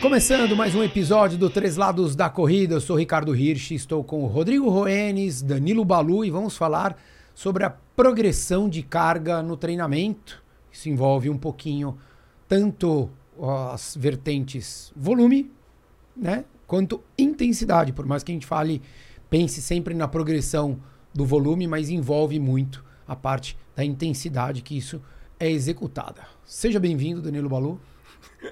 Começando 0.00 0.54
mais 0.54 0.74
um 0.74 0.82
episódio 0.82 1.38
do 1.38 1.48
Três 1.48 1.76
Lados 1.76 2.14
da 2.14 2.28
Corrida, 2.28 2.74
eu 2.74 2.80
sou 2.82 2.96
Ricardo 2.96 3.34
Hirsch, 3.34 3.70
estou 3.70 4.04
com 4.04 4.22
o 4.22 4.26
Rodrigo 4.26 4.68
Roenes, 4.68 5.40
Danilo 5.40 5.86
Balu 5.86 6.22
e 6.22 6.30
vamos 6.30 6.54
falar 6.54 7.00
sobre 7.34 7.64
a 7.64 7.70
progressão 7.70 8.68
de 8.68 8.82
carga 8.82 9.42
no 9.42 9.56
treinamento. 9.56 10.44
Isso 10.70 10.90
envolve 10.90 11.30
um 11.30 11.38
pouquinho 11.38 11.96
tanto 12.46 13.08
as 13.72 13.96
vertentes 13.98 14.92
volume, 14.94 15.50
né, 16.14 16.44
quanto 16.66 17.02
intensidade, 17.18 17.92
por 17.94 18.04
mais 18.04 18.22
que 18.22 18.30
a 18.30 18.34
gente 18.34 18.46
fale, 18.46 18.82
pense 19.30 19.62
sempre 19.62 19.94
na 19.94 20.06
progressão 20.06 20.78
do 21.12 21.24
volume, 21.24 21.66
mas 21.66 21.88
envolve 21.88 22.38
muito 22.38 22.84
a 23.08 23.16
parte 23.16 23.56
da 23.74 23.82
intensidade 23.82 24.60
que 24.60 24.76
isso 24.76 25.00
é 25.40 25.50
executada. 25.50 26.22
Seja 26.44 26.78
bem-vindo, 26.78 27.22
Danilo 27.22 27.48
Balu. 27.48 27.80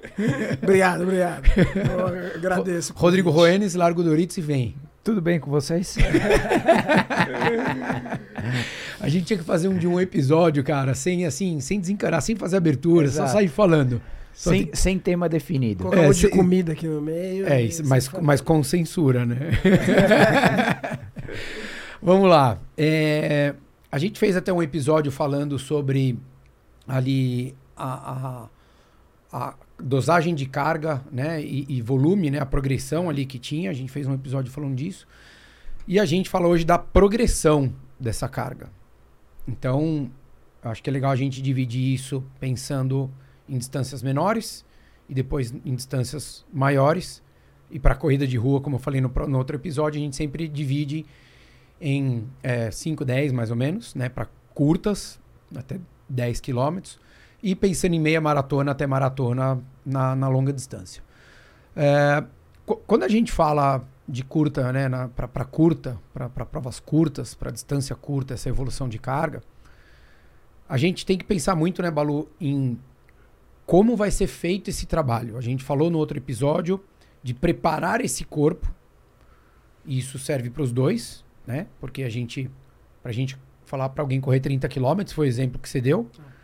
obrigado, 0.61 1.03
obrigado. 1.03 1.43
Eu 1.57 2.07
agradeço. 2.35 2.93
Rodrigo 2.95 3.29
Roenes, 3.29 3.75
Largo 3.75 4.03
Doritos 4.03 4.37
e 4.37 4.41
vem. 4.41 4.75
Tudo 5.03 5.21
bem 5.21 5.39
com 5.39 5.51
vocês? 5.51 5.97
a 8.99 9.07
gente 9.07 9.25
tinha 9.25 9.37
que 9.37 9.45
fazer 9.45 9.67
um 9.67 9.77
de 9.77 9.87
um 9.87 9.99
episódio, 9.99 10.63
cara, 10.63 10.95
sem 10.95 11.25
assim, 11.25 11.59
sem 11.59 11.79
desencarar, 11.79 12.21
sem 12.21 12.35
fazer 12.35 12.57
abertura, 12.57 13.05
Exato. 13.05 13.29
só 13.29 13.35
sair 13.35 13.47
falando. 13.47 14.01
Sem, 14.33 14.65
tem... 14.65 14.75
sem 14.75 14.99
tema 14.99 15.29
definido. 15.29 15.83
Colocar 15.83 16.03
é, 16.03 16.09
um 16.09 16.11
de 16.11 16.27
comida 16.27 16.73
aqui 16.73 16.87
no 16.87 17.01
meio. 17.01 17.47
É, 17.47 17.61
isso, 17.61 17.85
mas, 17.85 18.09
mas 18.21 18.41
com 18.41 18.61
censura, 18.63 19.25
né? 19.25 19.51
Vamos 22.01 22.29
lá. 22.29 22.59
É, 22.77 23.53
a 23.91 23.97
gente 23.97 24.19
fez 24.19 24.35
até 24.35 24.51
um 24.51 24.61
episódio 24.61 25.11
falando 25.11 25.57
sobre 25.57 26.19
ali 26.87 27.55
a, 27.77 27.93
a, 27.93 28.49
a 29.35 29.53
dosagem 29.77 30.33
de 30.33 30.45
carga 30.45 31.03
né, 31.11 31.43
e, 31.43 31.65
e, 31.67 31.81
volume, 31.81 32.31
né, 32.31 32.39
a 32.39 32.45
progressão 32.45 33.09
ali 33.09 33.25
que 33.25 33.37
tinha. 33.37 33.69
A 33.69 33.73
gente 33.73 33.91
fez 33.91 34.07
um 34.07 34.13
episódio 34.13 34.49
falando 34.49 34.75
disso. 34.75 35.05
E 35.85 35.99
a 35.99 36.05
gente 36.05 36.29
fala 36.29 36.47
hoje 36.47 36.63
da 36.63 36.77
progressão 36.77 37.73
dessa 37.99 38.29
carga. 38.29 38.71
Então, 39.45 40.09
acho 40.63 40.81
que 40.81 40.89
é 40.89 40.93
legal 40.93 41.11
a 41.11 41.17
gente 41.17 41.41
dividir 41.41 41.93
isso 41.93 42.23
pensando 42.39 43.11
em 43.47 43.57
distâncias 43.57 44.01
menores 44.01 44.65
e 45.09 45.13
depois 45.13 45.53
em 45.65 45.75
distâncias 45.75 46.45
maiores. 46.51 47.21
E 47.69 47.77
para 47.77 47.93
corrida 47.93 48.25
de 48.25 48.37
rua, 48.37 48.61
como 48.61 48.77
eu 48.77 48.79
falei 48.79 49.01
no, 49.01 49.11
no, 49.27 49.37
outro 49.37 49.57
episódio, 49.57 49.99
a 49.99 50.01
gente 50.01 50.15
sempre 50.15 50.47
divide 50.47 51.05
em 51.81 52.25
é, 52.41 52.71
5, 52.71 53.03
10 53.03 53.33
mais 53.33 53.51
ou 53.51 53.57
menos, 53.57 53.93
né, 53.95 54.07
para 54.07 54.29
curtas, 54.53 55.19
até 55.53 55.77
10 56.07 56.39
quilômetros 56.39 57.03
e 57.45 57.53
pensando 57.53 57.93
em 57.93 57.99
meia 57.99 58.19
maratona 58.19 58.71
até 58.71 58.87
maratona 58.87 59.63
na, 59.85 60.15
na 60.15 60.27
longa 60.27 60.51
distância. 60.51 61.03
É, 61.75 62.23
quando 62.87 63.03
a 63.03 63.07
gente 63.07 63.31
fala 63.31 63.87
de 64.09 64.23
curta, 64.23 64.73
né, 64.73 64.89
para 65.15 65.45
curta, 65.45 65.95
para 66.11 66.27
provas 66.27 66.79
curtas, 66.79 67.35
para 67.35 67.51
distância 67.51 67.95
curta, 67.95 68.33
essa 68.33 68.49
evolução 68.49 68.89
de 68.89 68.97
carga, 68.97 69.43
a 70.67 70.75
gente 70.75 71.05
tem 71.05 71.19
que 71.19 71.23
pensar 71.23 71.55
muito, 71.55 71.83
né, 71.83 71.91
Balu, 71.91 72.27
em 72.41 72.79
como 73.63 73.95
vai 73.95 74.09
ser 74.09 74.25
feito 74.25 74.71
esse 74.71 74.87
trabalho. 74.87 75.37
A 75.37 75.41
gente 75.41 75.63
falou 75.63 75.91
no 75.91 75.99
outro 75.99 76.17
episódio 76.17 76.83
de 77.21 77.35
preparar 77.35 78.01
esse 78.01 78.25
corpo. 78.25 78.73
E 79.85 79.99
isso 79.99 80.17
serve 80.17 80.49
para 80.49 80.63
os 80.63 80.71
dois, 80.71 81.23
né? 81.45 81.67
Porque 81.79 82.01
a 82.01 82.09
gente, 82.09 82.49
para 83.03 83.11
a 83.11 83.13
gente 83.13 83.37
falar 83.67 83.89
para 83.89 84.03
alguém 84.03 84.19
correr 84.19 84.39
30 84.39 84.67
km, 84.67 85.13
foi 85.13 85.27
o 85.27 85.29
exemplo 85.29 85.59
que 85.59 85.69
você 85.69 85.79
deu. 85.79 86.09
Ah 86.17 86.34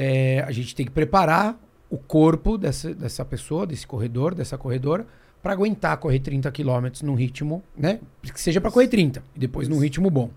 é, 0.00 0.44
a 0.46 0.52
gente 0.52 0.76
tem 0.76 0.86
que 0.86 0.92
preparar 0.92 1.58
o 1.90 1.98
corpo 1.98 2.56
dessa, 2.56 2.94
dessa 2.94 3.24
pessoa, 3.24 3.66
desse 3.66 3.84
corredor, 3.84 4.32
dessa 4.32 4.56
corredora, 4.56 5.04
para 5.42 5.52
aguentar 5.52 5.96
correr 5.96 6.20
30 6.20 6.52
km 6.52 6.86
num 7.02 7.14
ritmo, 7.14 7.64
né? 7.76 7.98
Que 8.22 8.40
seja 8.40 8.60
para 8.60 8.70
correr 8.70 8.86
30 8.86 9.24
e 9.34 9.40
depois 9.40 9.66
num 9.66 9.80
ritmo 9.80 10.08
bom. 10.08 10.30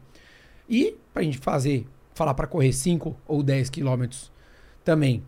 E 0.67 0.97
para 1.13 1.21
a 1.21 1.23
gente 1.25 1.37
fazer, 1.37 1.85
falar 2.15 2.33
para 2.33 2.47
correr 2.47 2.73
5 2.73 3.15
ou 3.27 3.43
10 3.43 3.69
km 3.69 4.05
também. 4.83 5.23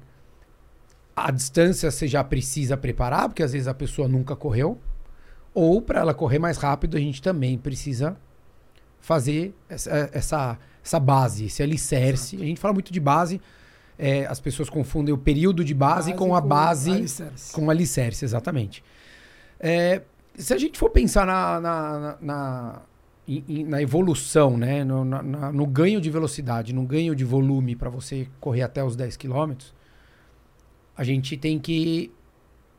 A 1.16 1.30
distância 1.30 1.92
você 1.92 2.08
já 2.08 2.24
precisa 2.24 2.76
preparar, 2.76 3.30
porque 3.30 3.44
às 3.44 3.54
vezes 3.54 3.68
a 3.68 3.74
pessoa 3.74 4.08
nunca 4.08 4.36
correu. 4.36 4.80
Ou 5.54 5.80
para 5.80 6.00
ela 6.00 6.14
correr 6.16 6.40
mais 6.40 6.58
rápido, 6.58 6.98
a 6.98 7.00
gente 7.00 7.22
também 7.22 7.56
precisa 7.56 8.18
fazer 9.00 9.54
essa, 9.70 10.10
essa, 10.12 10.60
essa 10.84 11.00
base, 11.00 11.46
esse 11.46 11.62
alicerce. 11.62 12.36
Exato. 12.36 12.44
A 12.44 12.48
gente 12.48 12.60
fala 12.60 12.74
muito 12.74 12.92
de 12.92 13.00
base, 13.00 13.40
é, 13.98 14.26
as 14.26 14.40
pessoas 14.40 14.70
confundem 14.70 15.14
o 15.14 15.18
período 15.18 15.64
de 15.64 15.74
base, 15.74 16.12
base 16.12 16.18
com 16.18 16.36
a 16.36 16.42
base 16.42 16.92
alicerce. 16.92 17.54
com 17.54 17.70
alicerce, 17.70 18.26
exatamente. 18.26 18.84
É, 19.60 20.02
se 20.36 20.54
a 20.54 20.58
gente 20.58 20.78
for 20.78 20.90
pensar 20.90 21.26
na, 21.26 21.60
na, 21.60 22.00
na, 22.00 22.18
na, 22.22 22.82
na 23.68 23.82
evolução, 23.82 24.58
né? 24.58 24.84
No, 24.84 25.06
na, 25.06 25.52
no, 25.52 25.66
ganho 25.66 26.02
de 26.02 26.10
velocidade, 26.10 26.74
no 26.74 26.84
ganho 26.84 27.16
de 27.16 27.24
volume 27.24 27.76
para 27.76 27.90
você 27.90 28.28
correr 28.40 28.64
até 28.64 28.84
os 28.84 28.96
10 28.96 29.18
km, 29.18 29.54
a 30.96 31.04
gente 31.04 31.38
tem 31.38 31.60
que 31.60 32.12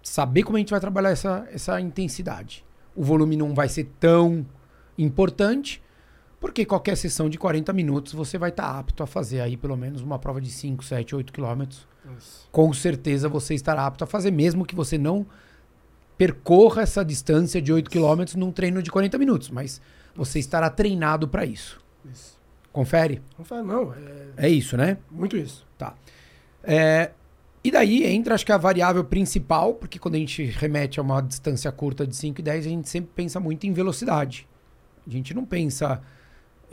saber 0.03 0.43
como 0.43 0.57
a 0.57 0.61
gente 0.61 0.71
vai 0.71 0.81
trabalhar 0.81 1.11
essa, 1.11 1.49
essa 1.51 1.81
intensidade. 1.81 2.65
O 2.95 3.03
volume 3.03 3.37
não 3.37 3.55
vai 3.55 3.69
ser 3.69 3.91
tão 3.99 4.47
importante, 4.99 5.83
porque 6.45 6.67
qualquer 6.67 6.95
sessão 6.95 7.31
de 7.31 7.39
40 7.39 7.73
minutos 7.73 8.13
você 8.13 8.37
vai 8.37 8.51
estar 8.51 8.65
tá 8.65 8.79
apto 8.79 9.03
a 9.03 9.07
fazer 9.07 9.41
aí 9.41 9.57
pelo 9.57 9.79
menos 9.79 10.03
uma 10.03 10.19
prova 10.19 10.43
de 10.43 10.51
5, 10.51 10.85
7, 10.85 11.17
8 11.17 11.33
quilômetros. 11.33 11.89
Com 12.53 12.71
certeza 12.75 13.31
você 13.31 13.55
estará 13.55 13.87
apto 13.87 14.05
a 14.05 14.07
fazer, 14.07 14.31
mesmo 14.31 14.67
que 14.67 14.75
você 14.75 14.99
não 14.99 15.25
percorra 16.19 16.83
essa 16.83 17.03
distância 17.03 17.63
de 17.63 17.73
8 17.73 17.89
quilômetros 17.89 18.37
num 18.37 18.53
treino 18.53 18.83
de 18.83 18.91
40 18.91 19.17
minutos. 19.17 19.49
Mas 19.49 19.81
você 20.15 20.39
estará 20.39 20.69
treinado 20.69 21.27
para 21.27 21.47
isso. 21.47 21.81
isso. 22.13 22.39
Confere? 22.71 23.23
Confere, 23.39 23.63
não. 23.63 23.95
É... 23.95 24.47
é 24.47 24.49
isso, 24.51 24.77
né? 24.77 24.99
Muito 25.11 25.39
isso. 25.39 25.67
Tá. 25.79 25.95
É, 26.63 27.13
e 27.65 27.71
daí 27.71 28.05
entra, 28.05 28.35
acho 28.35 28.45
que 28.45 28.53
a 28.53 28.59
variável 28.59 29.03
principal, 29.03 29.73
porque 29.73 29.99
quando 29.99 30.17
a 30.17 30.19
gente 30.19 30.45
remete 30.45 31.01
a 31.01 31.03
uma 31.03 31.23
distância 31.23 31.73
curta 31.73 32.07
de 32.07 32.15
5 32.15 32.39
e 32.39 32.45
10, 32.45 32.67
a 32.67 32.69
gente 32.69 32.89
sempre 32.91 33.13
pensa 33.15 33.41
muito 33.41 33.67
em 33.67 33.73
velocidade. 33.73 34.47
A 35.07 35.11
gente 35.11 35.33
não 35.33 35.47
pensa 35.47 36.03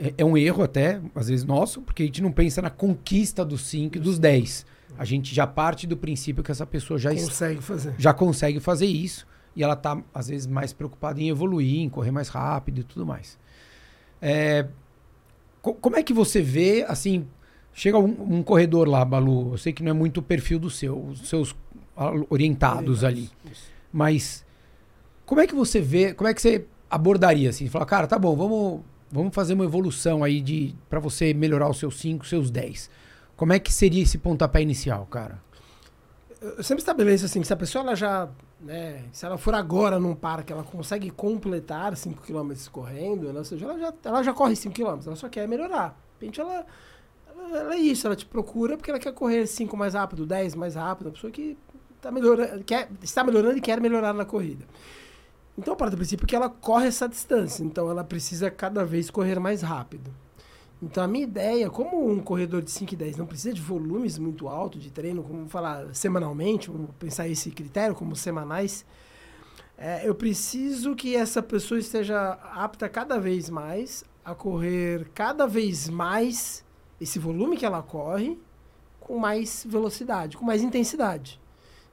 é, 0.02 0.14
é, 0.18 0.24
um 0.24 0.36
erro 0.36 0.64
até, 0.64 1.00
às 1.14 1.28
vezes 1.28 1.44
nosso, 1.44 1.80
porque 1.80 2.02
a 2.02 2.06
gente 2.06 2.20
não 2.20 2.32
pensa 2.32 2.60
na 2.60 2.70
conquista 2.70 3.44
dos 3.44 3.62
5 3.62 3.96
e 3.96 4.00
dos 4.00 4.18
10. 4.18 4.66
A 4.98 5.04
gente 5.04 5.32
já 5.32 5.46
parte 5.46 5.86
do 5.86 5.96
princípio 5.96 6.42
que 6.42 6.50
essa 6.50 6.66
pessoa 6.66 6.98
já 6.98 7.10
consegue 7.10 7.62
fazer. 7.62 7.94
Já 7.96 8.12
consegue 8.12 8.58
fazer 8.60 8.86
isso 8.86 9.26
e 9.54 9.62
ela 9.62 9.74
está 9.74 10.02
às 10.12 10.28
vezes 10.28 10.46
mais 10.46 10.72
preocupada 10.72 11.20
em 11.20 11.28
evoluir, 11.28 11.80
em 11.80 11.88
correr 11.88 12.10
mais 12.10 12.28
rápido 12.28 12.80
e 12.80 12.84
tudo 12.84 13.06
mais. 13.06 13.38
É, 14.20 14.66
co 15.60 15.72
como 15.74 15.96
é 15.96 16.02
que 16.02 16.12
você 16.12 16.42
vê, 16.42 16.84
assim, 16.88 17.26
chega 17.72 17.98
um, 17.98 18.38
um, 18.38 18.42
corredor 18.42 18.88
lá, 18.88 19.04
Balu, 19.04 19.52
eu 19.52 19.58
sei 19.58 19.72
que 19.72 19.82
não 19.82 19.90
é 19.90 19.94
muito 19.94 20.18
o 20.18 20.22
perfil 20.22 20.58
do 20.58 20.68
seu, 20.68 20.98
os 20.98 21.28
seus 21.28 21.54
orientados 22.28 23.04
ali, 23.04 23.30
isso. 23.50 23.70
mas 23.92 24.44
como 25.26 25.40
é 25.40 25.46
que 25.46 25.54
você 25.54 25.80
vê, 25.80 26.14
como 26.14 26.28
é 26.28 26.34
que 26.34 26.40
você 26.40 26.64
abordaria 26.90 27.50
assim, 27.50 27.68
falar, 27.68 27.86
cara, 27.86 28.06
tá 28.06 28.18
bom, 28.18 28.34
vamos 28.34 28.80
vamos 29.12 29.34
fazer 29.34 29.52
uma 29.52 29.64
evolução 29.64 30.24
aí 30.24 30.40
de 30.40 30.74
para 30.88 30.98
você 30.98 31.34
melhorar 31.34 31.68
os 31.68 31.78
seus 31.78 32.00
5, 32.00 32.26
seus 32.26 32.50
10. 32.50 32.90
Como 33.36 33.52
é 33.52 33.58
que 33.58 33.72
seria 33.72 34.02
esse 34.02 34.16
pontapé 34.16 34.62
inicial, 34.62 35.06
cara? 35.06 35.38
Eu 36.40 36.62
sempre 36.62 36.80
estabeleço 36.80 37.26
assim, 37.26 37.44
se 37.44 37.52
a 37.52 37.56
pessoa 37.56 37.84
ela 37.84 37.94
já, 37.94 38.28
né, 38.60 39.04
se 39.12 39.24
ela 39.24 39.38
for 39.38 39.54
agora 39.54 40.00
num 40.00 40.14
parque, 40.14 40.52
ela 40.52 40.64
consegue 40.64 41.08
completar 41.10 41.96
5 41.96 42.20
km 42.22 42.52
correndo, 42.72 43.28
ela, 43.28 43.40
ou 43.40 43.44
seja, 43.44 43.64
ela 43.64 43.78
já, 43.78 43.94
ela 44.02 44.22
já 44.24 44.32
corre 44.32 44.56
5 44.56 44.74
km, 44.74 45.06
ela 45.06 45.14
só 45.14 45.28
quer 45.28 45.46
melhorar. 45.46 45.90
De 46.18 46.26
repente 46.26 46.40
ela, 46.40 46.66
ela, 47.28 47.58
ela, 47.58 47.74
é 47.74 47.78
isso, 47.78 48.08
ela 48.08 48.16
te 48.16 48.26
procura 48.26 48.76
porque 48.76 48.90
ela 48.90 48.98
quer 48.98 49.12
correr 49.12 49.46
5 49.46 49.76
mais 49.76 49.94
rápido, 49.94 50.26
10 50.26 50.56
mais 50.56 50.74
rápido, 50.74 51.10
a 51.10 51.12
pessoa 51.12 51.30
que 51.30 51.56
tá 52.00 52.10
melhorando, 52.10 52.64
quer, 52.64 52.88
está 53.00 53.22
melhorando 53.22 53.58
e 53.58 53.60
quer 53.60 53.80
melhorar 53.80 54.12
na 54.12 54.24
corrida. 54.24 54.64
Então, 55.56 55.76
para 55.76 55.90
do 55.90 55.96
princípio 55.96 56.26
que 56.26 56.34
ela 56.34 56.48
corre 56.48 56.86
essa 56.86 57.08
distância, 57.08 57.62
então 57.62 57.90
ela 57.90 58.02
precisa 58.02 58.50
cada 58.50 58.84
vez 58.84 59.10
correr 59.10 59.38
mais 59.38 59.60
rápido. 59.62 60.10
Então, 60.82 61.04
a 61.04 61.06
minha 61.06 61.24
ideia, 61.24 61.70
como 61.70 62.10
um 62.10 62.20
corredor 62.20 62.62
de 62.62 62.70
5 62.70 62.94
e 62.94 62.96
10 62.96 63.16
não 63.16 63.26
precisa 63.26 63.52
de 63.54 63.60
volumes 63.60 64.18
muito 64.18 64.48
altos 64.48 64.82
de 64.82 64.90
treino, 64.90 65.22
como 65.22 65.48
falar 65.48 65.94
semanalmente, 65.94 66.70
vamos 66.70 66.90
pensar 66.98 67.28
esse 67.28 67.50
critério 67.50 67.94
como 67.94 68.16
semanais, 68.16 68.84
é, 69.76 70.08
eu 70.08 70.14
preciso 70.14 70.96
que 70.96 71.14
essa 71.14 71.42
pessoa 71.42 71.78
esteja 71.78 72.32
apta 72.54 72.88
cada 72.88 73.18
vez 73.18 73.50
mais 73.50 74.04
a 74.24 74.34
correr 74.34 75.08
cada 75.14 75.46
vez 75.46 75.88
mais 75.88 76.64
esse 77.00 77.18
volume 77.18 77.56
que 77.56 77.66
ela 77.66 77.82
corre 77.82 78.38
com 79.00 79.18
mais 79.18 79.66
velocidade, 79.68 80.36
com 80.36 80.44
mais 80.44 80.62
intensidade. 80.62 81.40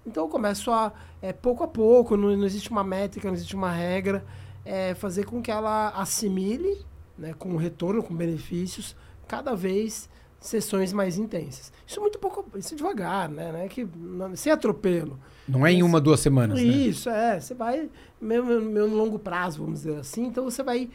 Então 0.06 0.24
eu 0.24 0.30
começo 0.30 0.72
a, 0.72 0.92
é, 1.22 1.32
pouco 1.34 1.64
a 1.64 1.68
pouco, 1.68 2.16
não, 2.18 2.36
não 2.36 2.46
existe 2.46 2.70
uma 2.72 2.84
métrica, 2.84 3.28
não 3.28 3.36
existe 3.36 3.56
uma 3.56 3.72
regra, 3.72 4.26
é, 4.66 4.94
fazer 4.96 5.26
com 5.26 5.42
que 5.42 5.52
ela 5.52 5.90
assimile, 5.90 6.86
né, 7.18 7.34
com 7.38 7.56
retorno, 7.58 8.02
com 8.02 8.16
benefícios, 8.16 8.96
cada 9.28 9.56
vez 9.56 10.10
sessões 10.40 10.94
mais 10.94 11.18
intensas. 11.18 11.72
Isso 11.86 12.00
é 12.00 12.02
muito 12.02 12.18
pouco, 12.18 12.46
isso 12.58 12.74
é 12.74 12.78
devagar, 12.78 13.28
né? 13.28 13.52
Não 13.52 13.60
é 13.60 13.68
que, 13.68 13.86
não- 13.96 14.36
sem 14.36 14.52
atropelo. 14.52 15.20
Não 15.48 15.66
é 15.68 15.72
em 15.74 15.84
uma, 15.84 16.00
duas 16.00 16.20
semanas, 16.22 16.58
né? 16.58 16.64
Isso, 16.64 17.10
é. 17.10 17.40
Você 17.40 17.54
vai, 17.54 17.90
meio 18.22 18.44
no 18.62 18.96
longo 18.96 19.20
prazo, 19.20 19.60
vamos 19.60 19.82
dizer 19.82 19.98
assim. 19.98 20.26
Então 20.28 20.46
você 20.46 20.64
vai 20.64 20.90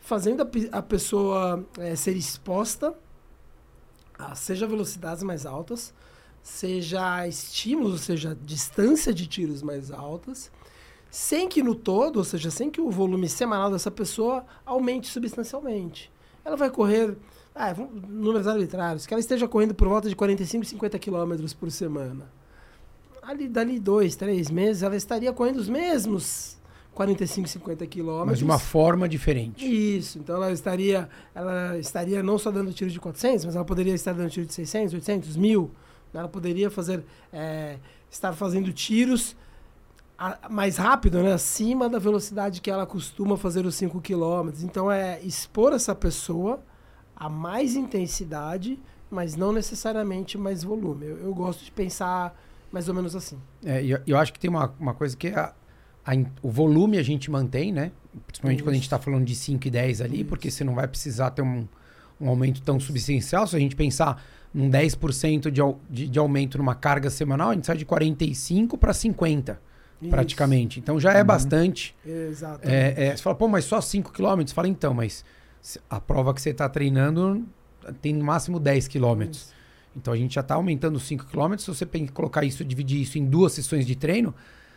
fazendo 0.00 0.42
a, 0.42 0.78
a 0.78 0.82
pessoa 0.82 1.64
eh, 1.78 1.96
ser 1.96 2.14
exposta 2.16 2.94
a 4.18 4.34
seja 4.34 4.66
velocidades 4.66 5.22
mais 5.22 5.46
altas, 5.46 5.94
seja 6.42 7.26
estímulos, 7.26 7.92
ou 7.92 7.98
seja, 7.98 8.36
distância 8.44 9.12
de 9.12 9.26
tiros 9.26 9.62
mais 9.62 9.90
altas, 9.90 10.50
sem 11.10 11.48
que 11.48 11.62
no 11.62 11.74
todo, 11.74 12.18
ou 12.18 12.24
seja, 12.24 12.50
sem 12.50 12.70
que 12.70 12.80
o 12.80 12.90
volume 12.90 13.28
semanal 13.28 13.70
dessa 13.70 13.90
pessoa 13.90 14.44
aumente 14.64 15.08
substancialmente. 15.08 16.10
Ela 16.44 16.56
vai 16.56 16.70
correr, 16.70 17.16
ah, 17.54 17.74
números 18.08 18.46
arbitrários, 18.46 19.06
que 19.06 19.12
ela 19.12 19.20
esteja 19.20 19.46
correndo 19.48 19.74
por 19.74 19.88
volta 19.88 20.08
de 20.08 20.16
45, 20.16 20.64
50 20.64 20.98
quilômetros 20.98 21.52
por 21.52 21.70
semana 21.70 22.30
ali 23.30 23.48
dali 23.48 23.78
dois, 23.78 24.16
três 24.16 24.50
meses, 24.50 24.82
ela 24.82 24.96
estaria 24.96 25.32
correndo 25.32 25.56
os 25.56 25.68
mesmos 25.68 26.58
45, 26.94 27.48
50 27.48 27.86
quilômetros. 27.86 28.30
Mas 28.30 28.38
de 28.38 28.44
uma 28.44 28.58
forma 28.58 29.08
diferente. 29.08 29.64
Isso, 29.64 30.18
então 30.18 30.36
ela 30.36 30.52
estaria, 30.52 31.08
ela 31.34 31.78
estaria 31.78 32.22
não 32.22 32.38
só 32.38 32.50
dando 32.50 32.72
tiro 32.72 32.90
de 32.90 32.98
400, 32.98 33.44
mas 33.44 33.56
ela 33.56 33.64
poderia 33.64 33.94
estar 33.94 34.12
dando 34.12 34.30
tiro 34.30 34.46
de 34.46 34.52
600, 34.52 34.94
800, 34.94 35.36
1000. 35.36 35.70
Ela 36.12 36.28
poderia 36.28 36.70
fazer, 36.70 37.04
é, 37.32 37.78
estar 38.10 38.32
fazendo 38.32 38.72
tiros 38.72 39.36
a- 40.18 40.48
mais 40.50 40.76
rápido, 40.76 41.22
né, 41.22 41.32
acima 41.32 41.88
da 41.88 41.98
velocidade 41.98 42.60
que 42.60 42.70
ela 42.70 42.86
costuma 42.86 43.36
fazer 43.36 43.64
os 43.64 43.74
5 43.74 44.00
quilômetros. 44.00 44.62
Então 44.62 44.90
é 44.90 45.20
expor 45.22 45.72
essa 45.72 45.94
pessoa 45.94 46.60
a 47.16 47.28
mais 47.28 47.74
intensidade, 47.76 48.78
mas 49.10 49.36
não 49.36 49.52
necessariamente 49.52 50.36
mais 50.38 50.62
volume. 50.62 51.06
Eu, 51.06 51.16
eu 51.18 51.34
gosto 51.34 51.64
de 51.64 51.70
pensar 51.70 52.38
mais 52.72 52.88
ou 52.88 52.94
menos 52.94 53.16
assim. 53.16 53.38
É, 53.64 53.84
eu, 53.84 54.00
eu 54.06 54.16
acho 54.18 54.32
que 54.32 54.38
tem 54.38 54.48
uma, 54.50 54.72
uma 54.78 54.94
coisa 54.94 55.16
que 55.16 55.28
é 55.28 55.34
a- 55.38 55.52
a 56.04 56.12
o 56.42 56.50
volume 56.50 56.98
a 56.98 57.02
gente 57.02 57.30
mantém, 57.30 57.72
né? 57.72 57.92
Principalmente 58.26 58.62
quando 58.62 58.70
a 58.72 58.74
gente 58.74 58.84
está 58.84 58.98
falando 58.98 59.24
de 59.24 59.34
5 59.34 59.66
e 59.68 59.70
10 59.70 60.00
ali, 60.00 60.20
Isso. 60.20 60.24
porque 60.28 60.50
você 60.50 60.64
não 60.64 60.74
vai 60.74 60.86
precisar 60.88 61.30
ter 61.30 61.42
um, 61.42 61.66
um 62.20 62.28
aumento 62.28 62.60
tão 62.62 62.78
substancial. 62.78 63.46
Se 63.46 63.56
a 63.56 63.58
gente 63.58 63.74
pensar 63.76 64.22
num 64.52 64.68
10% 64.68 65.50
de, 65.50 65.60
de, 65.88 66.08
de 66.08 66.18
aumento 66.18 66.58
numa 66.58 66.74
carga 66.74 67.08
semanal, 67.10 67.50
a 67.50 67.54
gente 67.54 67.66
sai 67.66 67.76
de 67.76 67.84
45 67.84 68.76
para 68.76 68.92
50, 68.92 69.60
praticamente. 70.08 70.78
Então 70.80 70.98
já 70.98 71.12
é 71.12 71.20
Uhum. 71.20 71.26
bastante. 71.26 71.94
Isso, 72.04 72.12
Exato. 72.14 72.68
É, 72.68 73.06
é, 73.08 73.16
você 73.16 73.22
fala, 73.22 73.36
pô, 73.36 73.48
mas 73.48 73.64
só 73.64 73.80
5 73.80 74.12
km? 74.12 74.42
Fala, 74.52 74.68
então, 74.68 74.92
mas 74.94 75.24
a 75.88 76.00
prova 76.00 76.32
que 76.34 76.40
você 76.40 76.50
está 76.50 76.68
treinando 76.68 77.44
tem 78.00 78.12
no 78.14 78.24
máximo 78.24 78.58
10 78.58 78.88
km. 78.88 79.22
Isso. 79.30 79.52
Então 79.96 80.12
a 80.14 80.16
gente 80.16 80.34
já 80.34 80.40
está 80.40 80.54
aumentando 80.54 80.98
5 80.98 81.26
km. 81.26 81.56
Se 81.58 81.66
você 81.66 81.86
colocar 82.12 82.44
isso, 82.44 82.64
dividir 82.64 83.00
isso 83.00 83.18
em 83.18 83.24
duas 83.24 83.52
sessões 83.52 83.86
de 83.86 83.94
treino, 83.96 84.34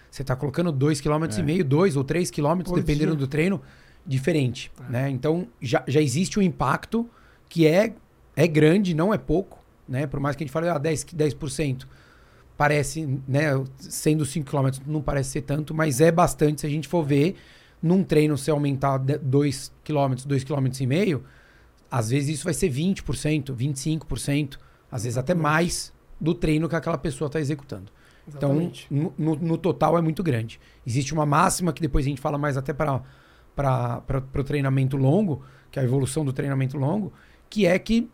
você 0.09 0.21
está 0.21 0.35
colocando 0.35 0.71
2,5 0.71 1.01
km, 1.03 1.39
e 1.39 1.43
meio, 1.43 1.65
2 1.65 1.95
ou 1.95 2.03
3 2.03 2.29
km, 2.31 2.61
dependendo 2.75 3.11
dia. 3.11 3.19
do 3.19 3.27
treino, 3.27 3.61
diferente. 4.05 4.71
É. 4.87 4.91
Né? 4.91 5.09
Então 5.09 5.47
já, 5.61 5.83
já 5.87 6.01
existe 6.01 6.37
um 6.39 6.41
impacto 6.41 7.09
que 7.53 7.67
é, 7.67 7.93
é 8.35 8.47
grande, 8.47 8.95
não 8.95 9.13
é 9.13 9.17
pouco. 9.17 9.59
Né? 9.87 10.07
Por 10.07 10.19
mais 10.19 10.35
que 10.35 10.43
a 10.43 10.45
gente 10.47 10.51
fale 10.51 10.67
ah, 10.67 10.79
10, 10.79 11.05
10%, 11.05 11.85
parece, 12.57 13.05
né, 13.27 13.49
sendo 13.77 14.25
5 14.25 14.49
km, 14.49 14.69
não 14.87 15.03
parece 15.03 15.29
ser 15.29 15.41
tanto, 15.41 15.71
mas 15.71 16.01
é 16.01 16.11
bastante 16.11 16.61
se 16.61 16.67
a 16.67 16.69
gente 16.69 16.87
for 16.87 17.03
ver 17.05 17.35
num 17.79 18.03
treino 18.03 18.35
se 18.37 18.49
aumentar 18.49 18.97
2 18.97 19.71
km, 19.83 20.15
2 20.25 20.43
km 20.43 20.65
e 20.79 20.87
meio, 20.87 21.23
às 21.91 22.09
vezes 22.09 22.29
isso 22.39 22.43
vai 22.45 22.55
ser 22.55 22.71
20%, 22.71 23.53
25%, 23.55 24.57
às 24.91 25.03
vezes 25.03 25.15
até 25.17 25.35
mais 25.35 25.93
do 26.19 26.33
treino 26.33 26.67
que 26.67 26.75
aquela 26.75 26.97
pessoa 26.97 27.27
está 27.27 27.39
executando. 27.39 27.91
Exatamente. 28.27 28.87
Então, 28.89 29.13
no, 29.17 29.35
no- 29.35 29.41
no 29.49 29.57
total 29.59 29.95
é 29.95 30.01
muito 30.01 30.23
grande. 30.23 30.59
Existe 30.87 31.13
uma 31.13 31.25
máxima 31.25 31.71
que 31.71 31.81
depois 31.83 32.03
a 32.03 32.09
gente 32.09 32.21
fala 32.21 32.37
mais 32.39 32.57
até 32.57 32.73
para 32.73 33.03
o 34.39 34.43
treinamento 34.43 34.97
longo, 34.97 35.43
que 35.69 35.77
é 35.77 35.81
a 35.83 35.85
evolução 35.85 36.23
do 36.25 36.31
treinamento 36.33 36.77
longo, 36.77 37.13
que 37.53 37.67
é 37.67 37.77
que 37.77 38.09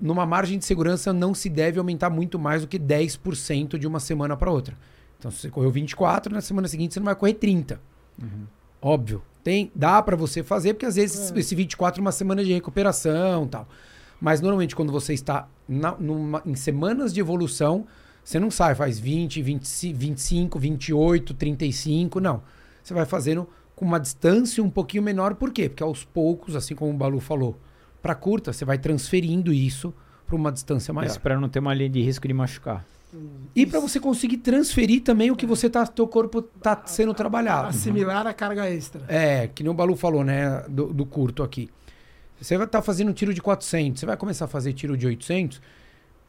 numa 0.00 0.24
margem 0.24 0.56
de 0.56 0.64
segurança 0.64 1.12
não 1.12 1.34
se 1.34 1.48
deve 1.48 1.80
aumentar 1.80 2.08
muito 2.10 2.38
mais 2.38 2.62
do 2.62 2.68
que 2.68 2.78
10% 2.78 3.76
de 3.76 3.86
uma 3.88 3.98
semana 3.98 4.36
para 4.36 4.52
outra. 4.52 4.78
Então, 5.18 5.32
se 5.32 5.38
você 5.38 5.50
correu 5.50 5.72
24, 5.72 6.32
na 6.32 6.40
semana 6.40 6.68
seguinte 6.68 6.94
você 6.94 7.00
não 7.00 7.06
vai 7.06 7.16
correr 7.16 7.34
30. 7.34 7.80
Óbvio. 8.80 9.20
Tem, 9.42 9.72
dá 9.74 10.00
para 10.00 10.14
você 10.16 10.44
fazer, 10.44 10.74
porque 10.74 10.86
às 10.86 10.94
vezes 10.94 11.32
É. 11.32 11.38
esse 11.40 11.54
24 11.56 12.00
é 12.00 12.02
uma 12.02 12.12
semana 12.12 12.44
de 12.44 12.52
recuperação 12.52 13.44
e 13.44 13.48
tal. 13.48 13.68
Mas 14.20 14.40
normalmente 14.40 14.76
quando 14.76 14.92
você 14.92 15.12
está 15.12 15.48
na- 15.68 15.96
numa- 15.98 16.42
em 16.46 16.54
semanas 16.54 17.12
de 17.12 17.18
evolução, 17.18 17.84
você 18.22 18.38
não 18.38 18.50
sai, 18.52 18.76
faz 18.76 18.98
20, 18.98 19.42
20, 19.42 19.92
25, 19.92 20.58
28, 20.58 21.34
35, 21.34 22.20
não. 22.20 22.42
Você 22.82 22.94
vai 22.94 23.06
fazendo 23.06 23.48
com 23.74 23.84
uma 23.84 23.98
distância 23.98 24.62
um 24.62 24.70
pouquinho 24.70 25.02
menor, 25.02 25.34
por 25.34 25.50
quê? 25.52 25.68
Porque 25.68 25.82
aos 25.82 26.04
poucos, 26.04 26.54
assim 26.54 26.74
como 26.76 26.92
o 26.92 26.96
Balu 26.96 27.20
falou, 27.20 27.58
para 28.02 28.14
curta, 28.14 28.52
você 28.52 28.64
vai 28.64 28.78
transferindo 28.78 29.52
isso 29.52 29.94
para 30.26 30.36
uma 30.36 30.52
distância 30.52 30.92
maior. 30.92 31.08
Isso 31.08 31.20
pra 31.20 31.38
não 31.40 31.48
ter 31.48 31.58
uma 31.58 31.74
linha 31.74 31.88
de 31.88 32.02
risco 32.02 32.26
de 32.28 32.34
machucar. 32.34 32.84
E 33.54 33.64
para 33.64 33.80
você 33.80 33.98
conseguir 33.98 34.38
transferir 34.38 35.02
também 35.02 35.30
o 35.30 35.36
que 35.36 35.46
você 35.46 35.70
tá, 35.70 35.86
teu 35.86 36.06
corpo 36.06 36.42
tá 36.42 36.82
sendo 36.84 37.14
trabalhado. 37.14 37.68
Assimilar 37.68 38.26
a 38.26 38.34
carga 38.34 38.68
extra. 38.68 39.02
É, 39.08 39.48
que 39.48 39.62
nem 39.62 39.70
o 39.70 39.74
Balu 39.74 39.96
falou, 39.96 40.22
né, 40.22 40.62
do, 40.68 40.92
do 40.92 41.06
curto 41.06 41.42
aqui. 41.42 41.70
Você 42.40 42.56
vai 42.56 42.66
estar 42.66 42.82
fazendo 42.82 43.08
um 43.08 43.14
tiro 43.14 43.32
de 43.32 43.40
400, 43.40 43.98
você 43.98 44.06
vai 44.06 44.16
começar 44.16 44.44
a 44.44 44.48
fazer 44.48 44.72
tiro 44.72 44.96
de 44.96 45.06
800, 45.06 45.60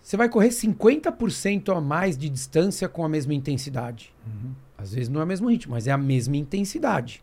você 0.02 0.18
vai 0.18 0.30
correr 0.30 0.50
50% 0.50 1.76
a 1.76 1.82
mais 1.82 2.18
de 2.18 2.30
distância 2.30 2.88
com 2.88 3.04
a 3.04 3.10
mesma 3.10 3.34
intensidade. 3.34 4.14
Às 4.78 4.94
vezes 4.94 5.10
não 5.10 5.20
é 5.20 5.24
o 5.24 5.28
mesmo 5.28 5.50
ritmo, 5.50 5.74
mas 5.74 5.86
é 5.86 5.92
a 5.92 5.98
mesma 5.98 6.38
intensidade. 6.38 7.22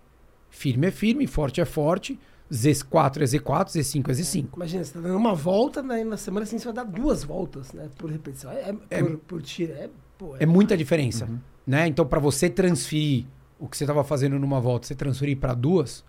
Firme 0.51 0.87
é 0.87 0.91
firme, 0.91 1.27
forte 1.27 1.61
é 1.61 1.65
forte, 1.65 2.19
Z4 2.53 3.23
é 3.23 3.25
Z4, 3.25 3.67
Z5 3.69 4.09
é 4.09 4.13
Z5. 4.13 4.49
Imagina, 4.55 4.85
você 4.85 4.93
tá 4.93 5.01
dando 5.01 5.17
uma 5.17 5.35
volta, 5.35 5.83
né, 5.83 6.05
na 6.05 6.17
semana 6.17 6.45
assim 6.45 6.59
você 6.59 6.65
vai 6.67 6.75
dar 6.75 6.85
duas 6.85 7.25
voltas, 7.25 7.73
né? 7.73 7.89
Por 7.99 8.11
repetição. 8.11 8.51
É, 8.53 8.71
é- 8.71 8.77
É- 8.91 9.03
por, 9.03 9.19
por 9.19 9.43
tiro. 9.43 9.73
É, 9.73 9.89
pô, 10.17 10.37
É 10.39 10.47
muita 10.47 10.77
diferença, 10.77 11.29
né? 11.67 11.87
Então, 11.89 12.07
para 12.07 12.21
você 12.21 12.49
transferir 12.49 13.27
o 13.59 13.67
que 13.69 13.77
você 13.77 13.85
estava 13.85 14.05
fazendo 14.05 14.39
numa 14.39 14.61
volta, 14.61 14.87
você 14.87 14.95
transferir 14.95 15.37
para 15.39 15.55
duas, 15.55 16.05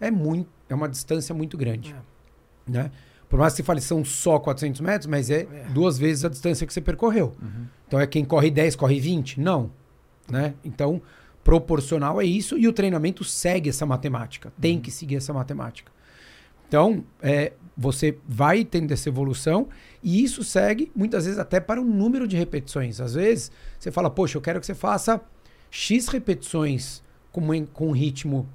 é 0.00 0.10
muito, 0.10 0.48
é 0.68 0.74
uma 0.74 0.88
distância 0.88 1.34
muito 1.34 1.56
grande, 1.58 1.94
É. 2.66 2.70
né? 2.70 2.90
Por 3.28 3.38
mais 3.38 3.52
que 3.52 3.58
você 3.58 3.62
fale 3.62 3.80
são 3.82 4.02
só 4.06 4.38
400 4.38 4.80
metros, 4.80 5.06
mas 5.06 5.28
é, 5.28 5.40
É. 5.42 5.66
duas 5.74 5.98
vezes 5.98 6.24
a 6.24 6.30
distância 6.30 6.66
que 6.66 6.72
você 6.72 6.80
percorreu. 6.80 7.34
Então, 7.86 8.00
é 8.00 8.06
quem 8.06 8.24
corre 8.24 8.50
10, 8.50 8.74
corre 8.74 8.98
20? 8.98 9.38
Não, 9.38 9.70
né? 10.30 10.54
Então, 10.64 11.02
proporcional 11.48 12.20
é 12.20 12.26
isso 12.26 12.58
e 12.58 12.68
o 12.68 12.74
treinamento 12.74 13.24
segue 13.24 13.70
essa 13.70 13.86
matemática. 13.86 14.52
Tem 14.60 14.78
que 14.78 14.90
seguir 14.90 15.16
essa 15.16 15.32
matemática. 15.32 15.90
Então, 16.68 17.02
é, 17.22 17.54
você 17.74 18.18
vai 18.28 18.66
tendo 18.66 18.92
essa 18.92 19.08
evolução 19.08 19.66
e 20.04 20.22
isso 20.22 20.44
segue 20.44 20.92
muitas 20.94 21.24
vezes 21.24 21.38
até 21.38 21.58
para 21.58 21.80
o 21.80 21.84
número 21.86 22.28
de 22.28 22.36
repetições. 22.36 23.00
Às 23.00 23.14
vezes, 23.14 23.50
você 23.80 23.90
fala, 23.90 24.10
poxa, 24.10 24.36
eu 24.36 24.42
quero 24.42 24.60
que 24.60 24.66
você 24.66 24.74
faça 24.74 25.22
X 25.70 26.08
repetições 26.08 27.02
com, 27.32 27.64
com 27.72 27.88
um 27.88 27.92
ritmo, 27.92 28.46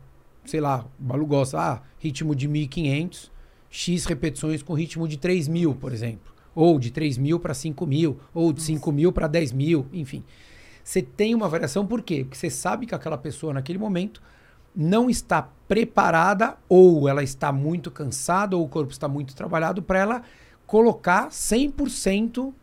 sei 0.45 0.61
lá, 0.61 0.85
o 0.99 1.03
Balu 1.03 1.25
gosta, 1.25 1.59
ah, 1.59 1.81
ritmo 1.97 2.35
de 2.35 2.47
1500, 2.47 3.31
X 3.71 4.05
repetições 4.05 4.61
com 4.61 4.75
ritmo 4.75 5.07
de 5.07 5.17
3000, 5.17 5.73
por 5.73 5.91
exemplo. 5.91 6.31
Ou 6.53 6.77
de 6.77 6.91
3.000 6.91 7.39
para 7.39 7.53
5.000, 7.53 8.15
ou 8.35 8.53
de 8.53 8.61
5.000 8.61 9.11
para 9.11 9.27
10.000, 9.27 9.83
enfim. 9.91 10.23
Você 10.83 11.01
tem 11.01 11.33
uma 11.33 11.47
variação, 11.47 11.87
por 11.87 12.01
quê? 12.01 12.23
Porque 12.23 12.37
você 12.37 12.49
sabe 12.49 12.85
que 12.85 12.93
aquela 12.93 13.17
pessoa 13.17 13.53
naquele 13.53 13.79
momento 13.79 14.21
não 14.75 15.09
está 15.09 15.41
preparada 15.67 16.57
ou 16.67 17.07
ela 17.07 17.23
está 17.23 17.51
muito 17.51 17.89
cansada 17.89 18.57
ou 18.57 18.63
o 18.63 18.67
corpo 18.67 18.91
está 18.91 19.07
muito 19.07 19.35
trabalhado 19.35 19.81
para 19.81 19.99
ela 19.99 20.23
colocar 20.65 21.29
100% 21.29 22.53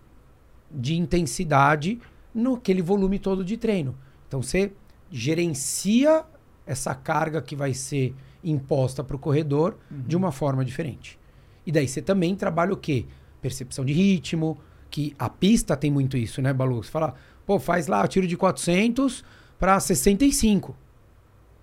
de 0.71 0.97
intensidade 0.97 2.01
naquele 2.35 2.83
volume 2.83 3.19
todo 3.19 3.45
de 3.45 3.57
treino. 3.57 3.97
Então 4.27 4.43
você 4.43 4.73
gerencia 5.11 6.25
essa 6.67 6.95
carga 6.95 7.41
que 7.43 7.57
vai 7.57 7.75
ser 7.75 8.15
imposta 8.43 9.03
para 9.03 9.17
o 9.17 9.19
corredor 9.19 9.77
de 9.91 10.17
uma 10.17 10.33
forma 10.33 10.65
diferente. 10.65 11.19
E 11.67 11.73
daí 11.73 11.87
você 11.87 12.01
também 12.01 12.35
trabalha 12.35 12.73
o 12.73 12.77
quê? 12.77 13.07
Percepção 13.43 13.85
de 13.85 13.93
ritmo, 13.93 14.59
que 14.91 15.15
a 15.19 15.29
pista 15.29 15.77
tem 15.77 15.91
muito 15.91 16.17
isso, 16.17 16.41
né, 16.43 16.53
Balu? 16.53 16.83
Você 16.83 16.91
fala, 16.91 17.15
pô, 17.51 17.59
faz 17.59 17.89
lá 17.89 18.07
tiro 18.07 18.29
de 18.29 18.37
400 18.37 19.25
para 19.59 19.81
65 19.81 20.77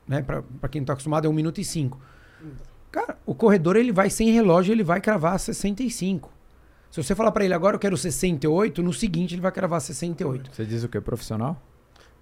né? 0.05 0.21
Pra, 0.21 0.41
pra 0.59 0.67
quem 0.69 0.81
não 0.81 0.85
tá 0.85 0.91
acostumado 0.93 1.25
é 1.25 1.29
1 1.29 1.33
minuto 1.33 1.59
e 1.61 1.63
5. 1.65 1.97
Cara, 2.91 3.17
o 3.25 3.33
corredor 3.35 3.75
ele 3.77 3.91
vai 3.93 4.09
sem 4.09 4.31
relógio, 4.31 4.73
ele 4.73 4.83
vai 4.83 4.99
cravar 4.99 5.37
65. 5.39 6.29
Se 6.91 7.01
você 7.03 7.13
falar 7.15 7.31
pra 7.31 7.43
ele 7.45 7.53
agora 7.53 7.75
eu 7.75 7.79
quero 7.79 7.95
68, 7.97 8.81
no 8.83 8.91
seguinte 8.93 9.33
ele 9.35 9.41
vai 9.41 9.51
cravar 9.51 9.79
68. 9.81 10.51
Você 10.53 10.65
diz 10.65 10.83
o 10.83 10.89
que? 10.89 10.99
Profissional? 10.99 11.61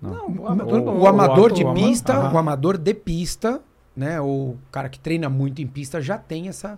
Não, 0.01 0.11
Não. 0.29 0.43
o 0.43 0.47
amador 0.47 0.79
O, 0.81 0.99
o 1.01 1.07
amador 1.07 1.51
o 1.51 1.53
de 1.55 1.63
ama- 1.63 1.73
pista, 1.73 2.13
aham. 2.13 2.33
o 2.33 2.37
amador 2.37 2.77
de 2.77 2.93
pista, 2.93 3.61
né, 3.95 4.19
ou 4.21 4.51
o 4.51 4.59
cara 4.71 4.89
que 4.89 4.99
treina 4.99 5.27
muito 5.29 5.61
em 5.61 5.67
pista 5.67 6.01
já 6.01 6.17
tem 6.17 6.47
essa, 6.49 6.77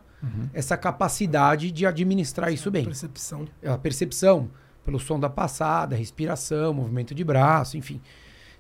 essa 0.54 0.78
capacidade 0.78 1.72
de 1.72 1.86
administrar 1.86 2.52
isso 2.54 2.70
bem. 2.72 2.86
Percepção. 2.86 3.46
A 3.66 3.78
percepção, 3.78 4.50
pelo 4.88 5.02
som 5.02 5.20
da 5.20 5.30
passada, 5.30 5.98
respiração, 5.98 6.74
movimento 6.74 7.14
de 7.14 7.22
braço, 7.22 7.78
enfim. 7.78 8.00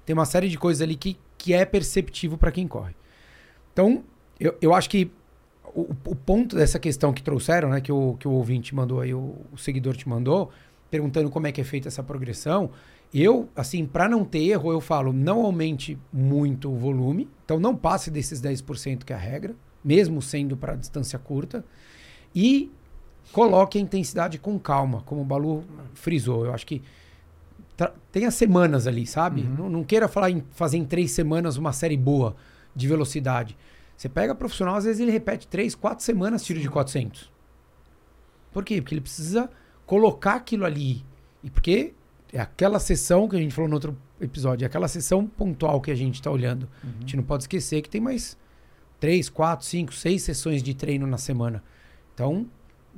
Tem 0.05 0.13
uma 0.13 0.25
série 0.25 0.49
de 0.49 0.57
coisas 0.57 0.81
ali 0.81 0.97
que, 0.97 1.17
que 1.37 1.53
é 1.53 1.63
perceptivo 1.63 2.37
para 2.37 2.51
quem 2.51 2.67
corre. 2.67 2.93
Então, 3.71 4.03
eu, 4.37 4.53
eu 4.61 4.73
acho 4.73 4.89
que 4.89 5.09
o, 5.63 5.87
o 6.05 6.15
ponto 6.15 6.57
dessa 6.57 6.77
questão 6.79 7.13
que 7.13 7.23
trouxeram, 7.23 7.69
né, 7.69 7.79
que 7.79 7.93
o, 7.93 8.15
que 8.19 8.27
o 8.27 8.31
ouvinte 8.31 8.75
mandou 8.75 8.99
aí, 8.99 9.13
o, 9.13 9.37
o 9.53 9.57
seguidor 9.57 9.95
te 9.95 10.09
mandou, 10.09 10.51
perguntando 10.91 11.29
como 11.29 11.47
é 11.47 11.51
que 11.53 11.61
é 11.61 11.63
feita 11.63 11.87
essa 11.87 12.03
progressão, 12.03 12.71
eu, 13.13 13.47
assim, 13.55 13.85
para 13.85 14.09
não 14.09 14.25
ter 14.25 14.43
erro, 14.43 14.69
eu 14.69 14.81
falo, 14.81 15.13
não 15.13 15.45
aumente 15.45 15.97
muito 16.11 16.69
o 16.69 16.75
volume, 16.75 17.29
então 17.45 17.57
não 17.57 17.73
passe 17.73 18.11
desses 18.11 18.41
10% 18.41 19.05
que 19.05 19.13
é 19.13 19.15
a 19.15 19.19
regra, 19.19 19.55
mesmo 19.81 20.21
sendo 20.21 20.57
para 20.57 20.75
distância 20.75 21.17
curta, 21.17 21.63
e 22.35 22.69
coloque 23.31 23.77
a 23.77 23.81
intensidade 23.81 24.37
com 24.37 24.57
calma, 24.59 25.01
como 25.05 25.21
o 25.21 25.25
Balu 25.25 25.63
frisou. 25.93 26.45
Eu 26.45 26.53
acho 26.53 26.65
que 26.65 26.81
tenha 28.11 28.31
semanas 28.31 28.87
ali, 28.87 29.05
sabe? 29.05 29.43
Não, 29.43 29.69
não 29.69 29.83
queira 29.83 30.07
falar 30.07 30.31
em 30.31 30.43
fazer 30.51 30.77
em 30.77 30.85
três 30.85 31.11
semanas 31.11 31.57
uma 31.57 31.71
série 31.71 31.97
boa 31.97 32.35
de 32.75 32.87
velocidade. 32.87 33.57
Você 33.95 34.09
pega 34.09 34.33
profissional, 34.35 34.75
às 34.75 34.85
vezes 34.85 34.99
ele 34.99 35.11
repete 35.11 35.47
três, 35.47 35.75
quatro 35.75 36.03
semanas 36.03 36.43
tiro 36.43 36.59
de 36.59 36.69
400. 36.69 37.31
Por 38.51 38.63
quê? 38.63 38.81
Porque 38.81 38.95
ele 38.95 39.01
precisa 39.01 39.49
colocar 39.85 40.35
aquilo 40.35 40.65
ali. 40.65 41.03
E 41.43 41.49
porque 41.49 41.93
é 42.31 42.39
aquela 42.39 42.79
sessão 42.79 43.27
que 43.27 43.35
a 43.35 43.39
gente 43.39 43.53
falou 43.53 43.69
no 43.69 43.75
outro 43.75 43.97
episódio, 44.19 44.65
é 44.65 44.67
aquela 44.67 44.87
sessão 44.87 45.25
pontual 45.25 45.79
que 45.81 45.91
a 45.91 45.95
gente 45.95 46.15
está 46.15 46.29
olhando. 46.29 46.67
A 46.83 46.99
gente 47.01 47.15
não 47.15 47.23
pode 47.23 47.43
esquecer 47.43 47.81
que 47.81 47.89
tem 47.89 48.01
mais 48.01 48.37
três, 48.99 49.29
quatro, 49.29 49.65
cinco, 49.65 49.93
seis 49.93 50.23
sessões 50.23 50.61
de 50.61 50.73
treino 50.73 51.05
na 51.07 51.17
semana. 51.17 51.63
Então, 52.13 52.47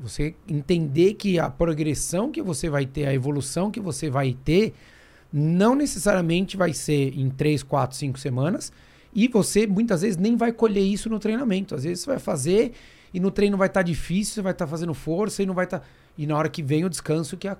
você 0.01 0.33
entender 0.47 1.13
que 1.15 1.37
a 1.37 1.49
progressão 1.49 2.31
que 2.31 2.41
você 2.41 2.69
vai 2.69 2.85
ter, 2.85 3.05
a 3.07 3.13
evolução 3.13 3.69
que 3.69 3.79
você 3.79 4.09
vai 4.09 4.35
ter, 4.45 4.73
não 5.31 5.75
necessariamente 5.75 6.55
vai 6.57 6.73
ser 6.73 7.17
em 7.17 7.29
três, 7.29 7.61
quatro, 7.61 7.97
cinco 7.97 8.17
semanas. 8.17 8.71
E 9.13 9.27
você 9.27 9.67
muitas 9.67 10.01
vezes 10.01 10.17
nem 10.17 10.35
vai 10.35 10.51
colher 10.51 10.83
isso 10.83 11.09
no 11.09 11.19
treinamento. 11.19 11.75
Às 11.75 11.83
vezes 11.83 12.03
você 12.03 12.09
vai 12.11 12.19
fazer 12.19 12.73
e 13.13 13.19
no 13.19 13.29
treino 13.31 13.57
vai 13.57 13.67
estar 13.67 13.81
difícil, 13.81 14.35
você 14.35 14.41
vai 14.41 14.51
estar 14.53 14.67
fazendo 14.67 14.93
força 14.93 15.43
e 15.43 15.45
não 15.45 15.53
vai 15.53 15.65
estar. 15.65 15.83
E 16.17 16.25
na 16.25 16.37
hora 16.37 16.49
que 16.49 16.61
vem 16.63 16.85
o 16.85 16.89
descanso 16.89 17.35
que 17.37 17.47
a, 17.47 17.57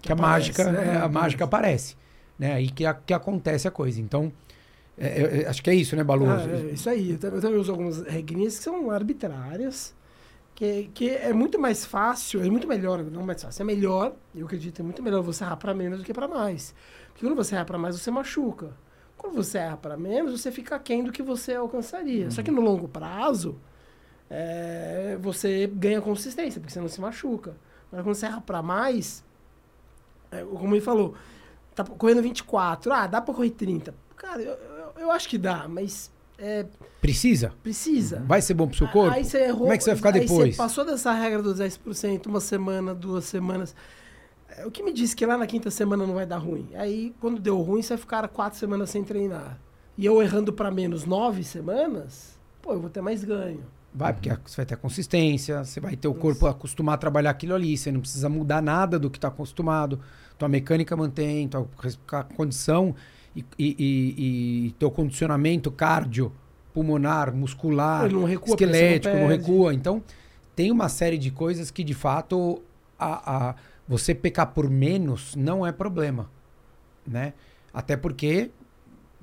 que 0.00 0.10
a 0.10 0.14
aparece, 0.14 0.30
mágica, 0.62 0.72
né? 0.72 0.96
a 1.02 1.08
mágica 1.08 1.44
aparece. 1.44 1.96
Né? 2.38 2.52
Aí 2.54 2.70
que, 2.70 2.84
a- 2.86 2.94
que 2.94 3.12
acontece 3.12 3.66
a 3.66 3.70
coisa. 3.70 4.00
Então, 4.00 4.32
é, 4.98 5.06
é, 5.06 5.42
é, 5.42 5.48
acho 5.48 5.62
que 5.62 5.70
é 5.70 5.74
isso, 5.74 5.94
né, 5.96 6.04
Balu? 6.04 6.26
Ah, 6.28 6.42
é 6.48 6.72
isso 6.72 6.88
aí. 6.88 7.10
Eu 7.12 7.18
também, 7.18 7.36
eu 7.36 7.42
também 7.42 7.58
uso 7.60 7.70
algumas 7.72 8.02
regrinhas 8.02 8.58
que 8.58 8.64
são 8.64 8.90
arbitrárias, 8.90 9.94
que, 10.56 10.90
que 10.94 11.10
é 11.10 11.34
muito 11.34 11.58
mais 11.58 11.84
fácil, 11.84 12.42
é 12.42 12.48
muito 12.48 12.66
melhor, 12.66 13.04
não 13.04 13.22
mais 13.22 13.42
fácil, 13.42 13.62
é 13.62 13.64
melhor, 13.64 14.16
eu 14.34 14.46
acredito, 14.46 14.80
é 14.80 14.82
muito 14.82 15.02
melhor 15.02 15.22
você 15.22 15.44
errar 15.44 15.58
para 15.58 15.74
menos 15.74 15.98
do 15.98 16.04
que 16.04 16.14
para 16.14 16.26
mais. 16.26 16.74
Porque 17.08 17.26
quando 17.26 17.36
você 17.36 17.54
erra 17.54 17.66
para 17.66 17.78
mais, 17.78 18.00
você 18.00 18.10
machuca. 18.10 18.72
Quando 19.18 19.34
você 19.34 19.58
erra 19.58 19.76
para 19.76 19.96
menos, 19.98 20.40
você 20.40 20.50
fica 20.50 20.74
aquém 20.74 21.04
do 21.04 21.12
que 21.12 21.22
você 21.22 21.54
alcançaria. 21.54 22.30
Só 22.30 22.42
que 22.42 22.50
no 22.50 22.62
longo 22.62 22.88
prazo, 22.88 23.58
é, 24.30 25.18
você 25.20 25.66
ganha 25.66 26.00
consistência, 26.00 26.58
porque 26.58 26.72
você 26.72 26.80
não 26.80 26.88
se 26.88 27.00
machuca. 27.02 27.54
Mas 27.92 28.02
quando 28.02 28.14
você 28.14 28.24
erra 28.24 28.40
para 28.40 28.62
mais, 28.62 29.22
é, 30.30 30.42
como 30.42 30.74
ele 30.74 30.80
falou, 30.80 31.14
tá 31.74 31.84
correndo 31.84 32.22
24, 32.22 32.92
ah, 32.94 33.06
dá 33.06 33.20
para 33.20 33.34
correr 33.34 33.50
30. 33.50 33.94
Cara, 34.16 34.40
eu, 34.40 34.54
eu, 34.54 34.92
eu 35.00 35.10
acho 35.10 35.28
que 35.28 35.36
dá, 35.36 35.68
mas 35.68 36.10
é, 36.38 36.66
Precisa? 37.00 37.52
precisa. 37.62 38.22
Vai 38.26 38.42
ser 38.42 38.54
bom 38.54 38.66
pro 38.66 38.76
seu 38.76 38.88
corpo? 38.88 39.14
Aí 39.14 39.24
você 39.24 39.44
errou, 39.44 39.60
Como 39.60 39.72
é 39.72 39.78
que 39.78 39.84
você 39.84 39.90
vai 39.90 39.96
ficar 39.96 40.10
depois? 40.10 40.54
você 40.54 40.62
passou 40.62 40.84
dessa 40.84 41.12
regra 41.12 41.42
dos 41.42 41.58
10%, 41.60 42.26
uma 42.26 42.40
semana, 42.40 42.94
duas 42.94 43.24
semanas. 43.24 43.74
É, 44.48 44.66
O 44.66 44.70
que 44.70 44.82
me 44.82 44.92
disse 44.92 45.14
que 45.14 45.24
lá 45.24 45.36
na 45.38 45.46
quinta 45.46 45.70
semana 45.70 46.06
não 46.06 46.14
vai 46.14 46.26
dar 46.26 46.38
ruim? 46.38 46.68
Aí, 46.74 47.14
quando 47.20 47.40
deu 47.40 47.60
ruim, 47.60 47.82
você 47.82 47.90
vai 47.90 47.98
ficar 47.98 48.28
quatro 48.28 48.58
semanas 48.58 48.90
sem 48.90 49.02
treinar. 49.04 49.58
E 49.96 50.04
eu 50.04 50.22
errando 50.22 50.52
para 50.52 50.70
menos 50.70 51.04
nove 51.04 51.42
semanas, 51.42 52.38
pô, 52.60 52.72
eu 52.72 52.80
vou 52.80 52.90
ter 52.90 53.00
mais 53.00 53.24
ganho. 53.24 53.64
Vai, 53.94 54.12
porque 54.12 54.28
você 54.44 54.56
vai 54.56 54.66
ter 54.66 54.74
a 54.74 54.76
consistência, 54.76 55.64
você 55.64 55.80
vai 55.80 55.96
ter 55.96 56.06
o 56.06 56.12
corpo 56.12 56.46
acostumar 56.46 56.96
a 56.96 56.98
trabalhar 56.98 57.30
aquilo 57.30 57.54
ali, 57.54 57.78
você 57.78 57.90
não 57.90 58.00
precisa 58.00 58.28
mudar 58.28 58.60
nada 58.60 58.98
do 58.98 59.08
que 59.08 59.16
está 59.16 59.28
acostumado, 59.28 59.98
tua 60.36 60.50
mecânica 60.50 60.94
mantém, 60.94 61.48
tua 61.48 61.66
condição 62.36 62.94
e, 63.36 63.44
e, 63.58 64.66
e- 64.68 64.70
teu 64.78 64.90
condicionamento 64.90 65.70
cardio, 65.70 66.32
pulmonar, 66.72 67.34
muscular, 67.34 68.10
não 68.10 68.24
recua, 68.24 68.46
não 68.48 68.54
esquelético, 68.54 69.14
não, 69.16 69.28
perde. 69.28 69.42
recua. 69.46 69.74
Então, 69.74 70.02
tem 70.54 70.70
uma 70.72 70.88
série 70.88 71.18
de 71.18 71.30
coisas 71.30 71.70
que, 71.70 71.84
de 71.84 71.94
fato, 71.94 72.62
a, 72.98 73.48
a- 73.50 73.54
você 73.88 74.14
pecar 74.14 74.48
por 74.48 74.68
menos 74.68 75.34
não 75.36 75.64
é 75.66 75.70
problema, 75.70 76.28
né? 77.06 77.34
Até 77.72 77.96
porque, 77.96 78.50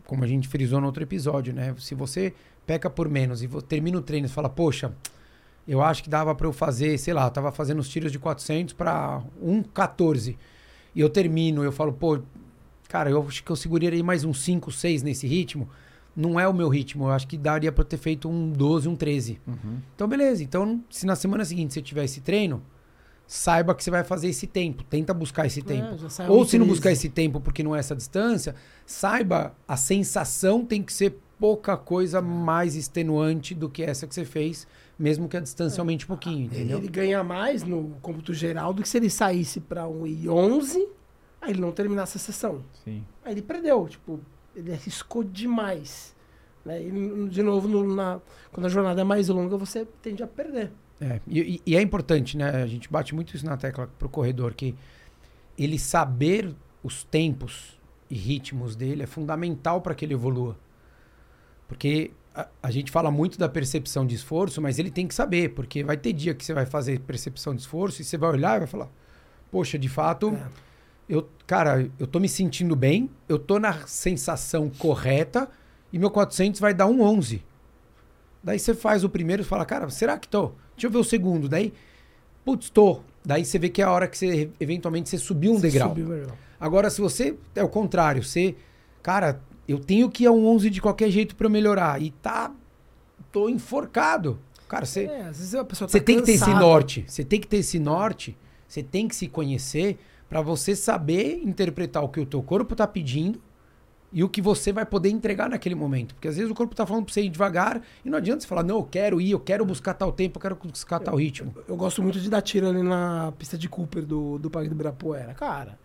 como 0.05 0.23
a 0.23 0.27
gente 0.27 0.47
frisou 0.47 0.79
no 0.79 0.85
outro 0.87 1.03
episódio, 1.03 1.53
né? 1.53 1.75
Se 1.79 1.93
você 1.95 2.33
peca 2.65 2.89
por 2.89 3.09
menos 3.09 3.41
e 3.43 3.47
termina 3.67 3.97
o 3.97 4.01
treino 4.01 4.27
e 4.27 4.29
fala, 4.29 4.47
poxa, 4.47 4.93
eu 5.67 5.81
acho 5.81 6.03
que 6.03 6.09
dava 6.09 6.33
para 6.35 6.47
eu 6.47 6.53
fazer, 6.53 6.97
sei 6.97 7.13
lá, 7.13 7.25
eu 7.25 7.31
tava 7.31 7.51
fazendo 7.51 7.79
os 7.79 7.89
tiros 7.89 8.11
de 8.11 8.19
400 8.19 8.73
para 8.73 9.21
1,14 9.43 10.37
e 10.95 11.01
eu 11.01 11.09
termino, 11.09 11.63
eu 11.63 11.71
falo, 11.71 11.91
pô, 11.91 12.19
cara, 12.93 13.09
eu 13.09 13.25
acho 13.27 13.43
que 13.43 13.51
eu 13.51 13.55
seguraria 13.55 14.03
mais 14.03 14.23
uns 14.23 14.43
5, 14.43 14.71
6 14.71 15.01
nesse 15.01 15.25
ritmo. 15.25 15.67
Não 16.15 16.39
é 16.39 16.47
o 16.47 16.53
meu 16.53 16.69
ritmo, 16.69 17.05
eu 17.05 17.09
acho 17.09 17.27
que 17.27 17.35
daria 17.35 17.71
para 17.71 17.83
ter 17.83 17.97
feito 17.97 18.29
um 18.29 18.51
12, 18.51 18.87
um 18.87 18.95
13. 18.95 19.41
Então, 19.95 20.07
beleza. 20.07 20.43
Então, 20.43 20.79
se 20.91 21.03
na 21.03 21.15
semana 21.15 21.43
seguinte 21.43 21.73
você 21.73 21.81
tiver 21.81 22.03
esse 22.03 22.21
treino, 22.21 22.61
saiba 23.25 23.73
que 23.73 23.83
você 23.83 23.89
vai 23.89 24.03
fazer 24.03 24.27
esse 24.27 24.45
tempo. 24.45 24.83
Tenta 24.83 25.11
buscar 25.11 25.47
esse 25.47 25.63
tempo. 25.63 26.05
É, 26.05 26.07
sai 26.07 26.29
Ou 26.29 26.43
um 26.43 26.45
se 26.45 26.55
não 26.59 26.67
13. 26.67 26.69
buscar 26.69 26.91
esse 26.91 27.09
tempo 27.09 27.41
porque 27.41 27.63
não 27.63 27.75
é 27.75 27.79
essa 27.79 27.95
distância, 27.95 28.53
saiba 28.85 29.55
a 29.67 29.75
sensação 29.75 30.63
tem 30.63 30.83
que 30.83 30.93
ser 30.93 31.17
pouca 31.39 31.75
coisa 31.75 32.21
mais 32.21 32.75
extenuante 32.75 33.55
do 33.55 33.67
que 33.67 33.81
essa 33.81 34.05
que 34.05 34.13
você 34.13 34.23
fez, 34.23 34.67
mesmo 34.99 35.27
que 35.27 35.35
a 35.35 35.39
distância 35.39 35.81
aumente 35.81 36.05
um 36.05 36.09
pouquinho, 36.09 36.45
entendeu? 36.45 36.77
Ele 36.77 36.89
ganha 36.89 37.23
mais 37.23 37.63
no 37.63 37.95
cômputo 38.03 38.35
geral 38.35 38.71
do 38.71 38.83
que 38.83 38.87
se 38.87 38.97
ele 38.97 39.09
saísse 39.09 39.59
para 39.59 39.87
um 39.87 40.05
e 40.05 40.29
11, 40.29 40.87
aí 41.43 41.51
ele 41.51 41.61
não 41.61 41.71
terminasse 41.71 42.17
a 42.17 42.19
sessão. 42.19 42.63
Sim. 42.83 43.03
Aí 43.23 43.33
ele 43.33 43.41
perdeu, 43.41 43.87
tipo, 43.87 44.19
ele 44.55 44.71
arriscou 44.71 45.23
demais. 45.23 46.15
Né? 46.65 46.81
E, 46.81 47.27
de 47.29 47.43
novo, 47.43 47.67
no- 47.67 47.93
na, 47.95 48.21
quando 48.51 48.65
a 48.65 48.69
jornada 48.69 49.01
é 49.01 49.03
mais 49.03 49.27
longa, 49.29 49.57
você 49.57 49.85
tende 50.01 50.23
a 50.23 50.27
perder. 50.27 50.71
É, 51.01 51.19
e, 51.27 51.39
e- 51.55 51.61
e 51.65 51.75
é 51.75 51.81
importante, 51.81 52.37
né? 52.37 52.63
A 52.63 52.67
gente 52.67 52.89
bate 52.89 53.13
muito 53.13 53.35
isso 53.35 53.45
na 53.45 53.57
tecla 53.57 53.89
pro 53.99 54.07
corredor, 54.07 54.53
que 54.53 54.73
ele 55.57 55.77
saber 55.77 56.55
os 56.81 57.03
tempos 57.03 57.77
e 58.09 58.15
ritmos 58.15 58.75
dele 58.75 59.03
é 59.03 59.05
fundamental 59.07 59.81
para 59.81 59.93
que 59.93 60.05
ele 60.05 60.13
evolua. 60.13 60.57
Porque 61.67 62.11
a, 62.33 62.47
a 62.61 62.71
gente 62.71 62.91
fala 62.91 63.09
muito 63.11 63.37
da 63.37 63.49
percepção 63.49 64.05
de 64.05 64.15
esforço, 64.15 64.61
mas 64.61 64.79
ele 64.79 64.91
tem 64.91 65.07
que 65.07 65.13
saber, 65.15 65.49
porque 65.49 65.83
vai 65.83 65.97
ter 65.97 66.13
dia 66.13 66.33
que 66.33 66.43
você 66.45 66.53
vai 66.53 66.65
fazer 66.65 66.99
percepção 67.01 67.53
de 67.55 67.61
esforço 67.61 68.01
e 68.01 68.05
você 68.05 68.17
vai 68.17 68.29
olhar 68.29 68.55
e 68.55 68.59
vai 68.59 68.67
falar: 68.67 68.89
Poxa, 69.51 69.77
de 69.77 69.89
fato, 69.89 70.29
É. 70.29 70.47
eu, 71.13 71.29
cara, 71.45 71.89
eu 71.99 72.07
tô 72.07 72.19
me 72.19 72.27
sentindo 72.27 72.75
bem, 72.75 73.09
eu 73.29 73.37
tô 73.37 73.59
na 73.59 73.85
sensação 73.87 74.69
correta 74.69 75.47
e 75.91 75.99
meu 75.99 76.09
400 76.09 76.59
vai 76.59 76.73
dar 76.73 76.87
um 76.87 77.01
11. 77.01 77.43
Daí 78.43 78.59
você 78.59 78.73
faz 78.73 79.03
o 79.03 79.09
primeiro 79.09 79.41
e 79.41 79.45
fala, 79.45 79.63
cara, 79.65 79.89
será 79.89 80.17
que 80.17 80.27
tô? 80.27 80.51
Deixa 80.75 80.87
eu 80.87 80.91
ver 80.91 80.97
o 80.97 81.03
segundo. 81.03 81.47
Daí, 81.47 81.71
putz, 82.43 82.69
tô. 82.69 83.01
Daí 83.23 83.45
você 83.45 83.57
vê 83.57 83.69
que 83.69 83.81
é 83.81 83.85
a 83.85 83.91
hora 83.91 84.07
que 84.07 84.17
você, 84.17 84.49
eventualmente, 84.59 85.09
você 85.09 85.17
subiu 85.17 85.51
um 85.53 85.55
Você 85.55 85.69
degrau. 85.69 85.89
subiu. 85.89 86.27
Agora, 86.59 86.89
se 86.89 86.99
você 86.99 87.37
é 87.55 87.63
o 87.63 87.69
contrário, 87.69 88.23
você, 88.23 88.55
cara, 89.01 89.39
eu 89.67 89.79
tenho 89.79 90.09
que 90.09 90.23
ir 90.23 90.27
a 90.27 90.31
um 90.31 90.45
11 90.47 90.69
de 90.69 90.81
qualquer 90.81 91.09
jeito 91.09 91.35
pra 91.35 91.45
eu 91.45 91.51
melhorar 91.51 92.01
e 92.01 92.11
tá, 92.11 92.51
tô 93.31 93.47
enforcado. 93.47 94.39
Cara, 94.67 94.85
você, 94.85 95.03
É, 95.05 95.21
às 95.21 95.37
vezes 95.37 95.55
a 95.55 95.63
pessoa 95.63 95.87
você 95.87 95.99
tá 95.99 96.05
tem 96.05 96.17
que 96.17 96.23
ter 96.23 96.33
esse 96.33 96.49
norte. 96.49 97.05
Você 97.07 97.23
tem 97.23 97.39
que 97.39 97.47
ter 97.47 97.57
esse 97.57 97.79
norte. 97.79 98.35
Você 98.67 98.81
tem 98.81 99.07
que 99.07 99.15
se 99.15 99.27
conhecer 99.27 99.99
para 100.33 100.41
você 100.41 100.75
saber 100.75 101.43
interpretar 101.43 102.03
o 102.03 102.09
que 102.09 102.19
o 102.19 102.25
teu 102.25 102.41
corpo 102.41 102.75
tá 102.75 102.87
pedindo 102.87 103.39
e 104.11 104.23
o 104.23 104.27
que 104.27 104.41
você 104.41 104.73
vai 104.73 104.83
poder 104.83 105.09
entregar 105.09 105.47
naquele 105.47 105.75
momento. 105.75 106.15
Porque 106.15 106.27
às 106.27 106.37
vezes 106.37 106.49
o 106.49 106.55
corpo 106.55 106.73
tá 106.73 106.87
falando 106.87 107.05
para 107.05 107.13
você 107.13 107.21
ir 107.21 107.29
devagar 107.29 107.79
e 108.03 108.09
não 108.09 108.17
adianta 108.17 108.41
você 108.41 108.47
falar, 108.47 108.63
não, 108.63 108.77
eu 108.77 108.83
quero 108.83 109.21
ir, 109.21 109.29
eu 109.29 109.39
quero 109.39 109.63
buscar 109.63 109.93
tal 109.93 110.11
tempo, 110.11 110.39
eu 110.39 110.41
quero 110.41 110.55
buscar 110.55 110.99
tal 110.99 111.15
ritmo. 111.17 111.53
Eu 111.67 111.75
gosto 111.75 112.01
muito 112.01 112.19
de 112.19 112.31
dar 112.31 112.41
tiro 112.41 112.67
ali 112.67 112.81
na 112.81 113.31
pista 113.37 113.59
de 113.59 113.69
Cooper 113.69 114.03
do, 114.03 114.39
do 114.39 114.49
Parque 114.49 114.69
do 114.69 114.73
Ibirapuera. 114.73 115.35
Cara, 115.35 115.77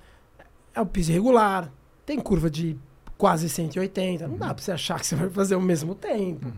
é 0.75 0.81
um 0.81 0.87
piso 0.87 1.11
irregular, 1.11 1.71
tem 2.07 2.19
curva 2.19 2.49
de 2.49 2.75
quase 3.19 3.51
180. 3.51 4.27
Não 4.29 4.39
dá 4.39 4.55
pra 4.55 4.65
você 4.65 4.73
achar 4.73 4.99
que 4.99 5.07
você 5.07 5.15
vai 5.15 5.29
fazer 5.29 5.57
o 5.57 5.61
mesmo 5.61 5.95
tempo. 5.95 6.51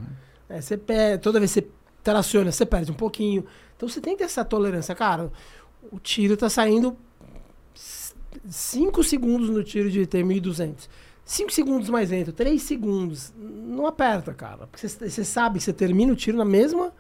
É, 0.48 0.60
você 0.60 0.76
perde, 0.76 1.20
toda 1.24 1.40
vez 1.40 1.52
que 1.52 1.62
você 1.62 1.68
traciona, 2.04 2.52
você 2.52 2.64
perde 2.64 2.92
um 2.92 2.94
pouquinho. 2.94 3.44
Então 3.76 3.88
você 3.88 4.00
tem 4.00 4.12
que 4.12 4.18
ter 4.18 4.26
essa 4.26 4.44
tolerância. 4.44 4.94
Cara, 4.94 5.32
o 5.90 5.98
tiro 5.98 6.36
tá 6.36 6.48
saindo 6.48 6.96
5 8.48 9.02
segundos 9.04 9.50
no 9.50 9.62
tiro 9.62 9.90
de 9.90 10.06
ter 10.06 10.24
1.200. 10.24 10.88
5 11.24 11.52
segundos 11.52 11.88
mais 11.88 12.10
lento, 12.10 12.32
3 12.32 12.60
segundos, 12.60 13.32
não 13.36 13.86
aperta, 13.86 14.34
cara. 14.34 14.66
Porque 14.66 14.88
você 14.88 15.24
sabe 15.24 15.58
que 15.58 15.64
você 15.64 15.72
termina 15.72 16.12
o 16.12 16.16
tiro 16.16 16.36
na 16.36 16.44
mesma, 16.44 16.92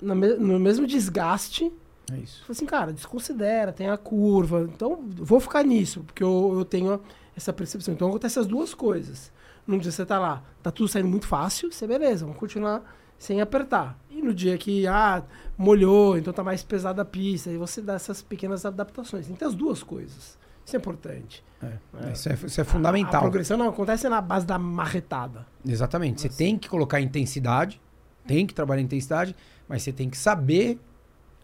na 0.00 0.14
me, 0.14 0.34
no 0.34 0.58
mesmo 0.58 0.86
desgaste. 0.86 1.70
É 2.10 2.16
isso. 2.16 2.40
Fala 2.40 2.52
assim, 2.52 2.66
cara, 2.66 2.92
desconsidera, 2.92 3.72
tem 3.72 3.90
a 3.90 3.98
curva. 3.98 4.68
Então, 4.74 5.04
vou 5.06 5.38
ficar 5.38 5.62
nisso, 5.64 6.02
porque 6.02 6.22
eu, 6.22 6.54
eu 6.56 6.64
tenho 6.64 7.00
essa 7.36 7.52
percepção. 7.52 7.92
Então, 7.92 8.08
acontece 8.08 8.38
as 8.38 8.46
duas 8.46 8.72
coisas. 8.72 9.30
Num 9.66 9.76
dia 9.76 9.92
você 9.92 10.06
tá 10.06 10.18
lá, 10.18 10.42
tá 10.62 10.70
tudo 10.70 10.88
saindo 10.88 11.08
muito 11.08 11.26
fácil, 11.26 11.70
você 11.70 11.86
beleza, 11.86 12.24
vamos 12.24 12.40
continuar 12.40 12.82
sem 13.18 13.42
apertar. 13.42 13.98
E 14.08 14.22
no 14.22 14.32
dia 14.32 14.56
que, 14.56 14.86
ah, 14.86 15.22
molhou, 15.58 16.16
então 16.16 16.32
tá 16.32 16.42
mais 16.42 16.62
pesada 16.62 17.02
a 17.02 17.04
pista, 17.04 17.50
aí 17.50 17.58
você 17.58 17.82
dá 17.82 17.92
essas 17.94 18.22
pequenas 18.22 18.64
adaptações. 18.64 19.28
Então, 19.28 19.46
as 19.46 19.54
duas 19.54 19.82
coisas. 19.82 20.38
Isso 20.68 20.76
é 20.76 20.78
importante. 20.78 21.42
É, 21.62 22.12
Isso, 22.12 22.28
é, 22.28 22.34
isso 22.34 22.60
é 22.60 22.64
fundamental. 22.64 23.14
A, 23.14 23.18
a, 23.18 23.22
progressão 23.22 23.56
não 23.56 23.70
acontece 23.70 24.06
na 24.06 24.20
base 24.20 24.44
da 24.44 24.58
marretada. 24.58 25.46
Exatamente. 25.66 26.20
Você 26.20 26.28
tem 26.28 26.58
que 26.58 26.68
colocar 26.68 27.00
intensidade, 27.00 27.80
tem 28.26 28.46
que 28.46 28.52
trabalhar 28.52 28.82
intensidade, 28.82 29.34
mas 29.66 29.82
você 29.82 29.92
tem 29.92 30.10
que 30.10 30.16
saber 30.18 30.78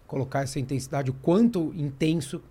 colocar 0.06 0.42
essa 0.42 0.60
intensidade, 0.60 1.10
o 1.10 1.14
quanto 1.14 1.72
intenso 1.74 2.42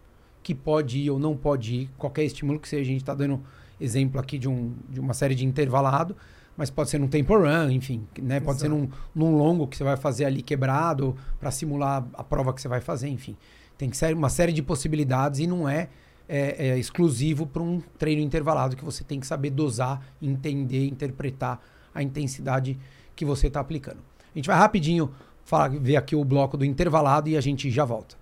que 0.42 0.56
pode 0.56 0.98
ir 0.98 1.12
ou 1.12 1.20
não 1.20 1.38
pode 1.38 1.75
ir, 1.75 1.89
qualquer 1.96 2.24
estímulo 2.24 2.60
que 2.60 2.68
seja. 2.68 2.82
A 2.82 2.86
gente 2.86 3.01
está 3.01 3.13
dando 3.13 3.39
exemplo 3.80 4.20
aqui 4.20 4.39
de, 4.39 4.50
um, 4.50 4.74
de 4.89 5.00
uma 5.00 5.13
série 5.13 5.36
de 5.36 5.46
intervalado, 5.46 6.18
mas 6.58 6.72
pode 6.72 6.89
ser 6.89 6.98
num 6.98 7.08
tempo 7.08 7.38
run, 7.38 7.70
enfim, 7.70 8.08
né? 8.20 8.39
Pode 8.39 8.62
ser 8.62 8.68
num, 8.68 8.89
num 9.13 9.38
longo 9.38 9.68
que 9.68 9.77
você 9.77 9.84
vai 9.84 9.96
fazer 9.96 10.25
ali 10.25 10.42
quebrado 10.42 11.15
para 11.39 11.51
simular 11.51 12.03
a 12.15 12.24
prova 12.24 12.51
que 12.51 12.60
você 12.60 12.68
vai 12.68 12.82
fazer, 12.82 13.10
enfim. 13.10 13.38
Tem 13.77 13.92
que 13.92 13.96
ser 13.96 14.15
uma 14.15 14.30
série 14.30 14.51
de 14.51 14.63
possibilidades 14.63 15.39
e 15.39 15.46
não 15.46 15.70
é 15.70 15.89
é, 16.34 16.70
é 16.70 16.80
exclusivo 16.80 17.46
para 17.46 17.62
um 17.62 17.80
treino 18.00 18.20
intervalado 18.20 18.75
que 18.75 18.84
você 18.84 19.04
tem 19.04 19.20
que 19.20 19.28
saber 19.28 19.52
dosar, 19.52 20.02
entender, 20.20 20.88
interpretar 20.88 21.62
a 21.94 22.02
intensidade 22.02 22.75
que 23.16 23.24
você 23.24 23.46
está 23.46 23.60
aplicando. 23.60 24.00
A 24.34 24.40
gente 24.40 24.48
vai 24.48 24.58
rapidinho 24.58 25.12
falar, 25.46 25.70
ver 25.70 25.96
aqui 25.96 26.16
o 26.16 26.25
bloco 26.25 26.58
do 26.58 26.66
intervalado 26.66 27.30
e 27.30 27.38
a 27.38 27.42
gente 27.42 27.70
já 27.70 27.86
volta. 27.86 28.18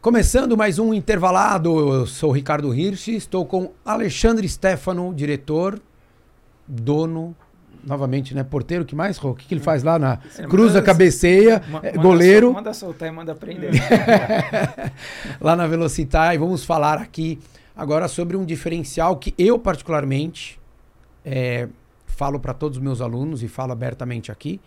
Começando 0.00 0.56
mais 0.56 0.80
um 0.80 0.92
intervalado, 0.92 1.94
eu 1.94 2.06
sou 2.06 2.32
Ricardo 2.32 2.74
Hirsch, 2.74 3.08
estou 3.08 3.46
com 3.46 3.70
Alexandre 3.84 4.48
Stefano, 4.48 5.14
diretor, 5.14 5.80
dono 6.66 7.36
novamente, 7.88 8.34
né? 8.34 8.44
Porteiro, 8.44 8.84
que 8.84 8.94
mais, 8.94 9.16
Rô? 9.16 9.30
O 9.30 9.34
que, 9.34 9.46
que 9.46 9.54
ele 9.54 9.60
faz 9.60 9.82
lá 9.82 9.98
na 9.98 10.18
cruza, 10.48 10.82
cabeceia, 10.82 11.62
é, 11.82 11.92
goleiro. 11.92 12.52
manda 12.52 12.72
soltar 12.74 13.08
e 13.08 13.12
manda 13.12 13.34
prender. 13.34 13.72
lá 15.40 15.56
na 15.56 15.66
Velocitar. 15.66 16.34
E 16.34 16.38
vamos 16.38 16.64
falar 16.64 16.98
aqui 16.98 17.38
agora 17.74 18.06
sobre 18.06 18.36
um 18.36 18.44
diferencial 18.44 19.16
que 19.16 19.34
eu, 19.38 19.58
particularmente, 19.58 20.60
é, 21.24 21.68
falo 22.06 22.38
para 22.38 22.52
todos 22.54 22.78
os 22.78 22.82
meus 22.82 23.00
alunos 23.00 23.42
e 23.42 23.48
falo 23.48 23.72
abertamente 23.72 24.30
aqui. 24.30 24.60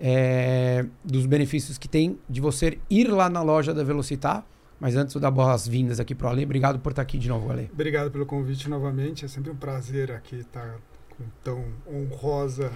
É, 0.00 0.84
dos 1.04 1.24
benefícios 1.24 1.78
que 1.78 1.86
tem 1.86 2.18
de 2.28 2.40
você 2.40 2.78
ir 2.90 3.08
lá 3.08 3.28
na 3.28 3.42
loja 3.42 3.72
da 3.72 3.84
Velocitar. 3.84 4.44
Mas 4.80 4.96
antes, 4.96 5.14
eu 5.14 5.20
dar 5.20 5.30
boas-vindas 5.30 6.00
aqui 6.00 6.14
para 6.14 6.26
o 6.26 6.30
Ale. 6.30 6.44
Obrigado 6.44 6.78
por 6.80 6.90
estar 6.90 7.02
aqui 7.02 7.16
de 7.16 7.28
novo, 7.28 7.50
Ale. 7.50 7.70
Obrigado 7.72 8.10
pelo 8.10 8.26
convite 8.26 8.68
novamente. 8.68 9.24
É 9.24 9.28
sempre 9.28 9.50
um 9.50 9.56
prazer 9.56 10.10
aqui 10.10 10.36
estar 10.36 10.78
com 11.16 11.24
tão 11.42 11.64
honrosa 11.86 12.70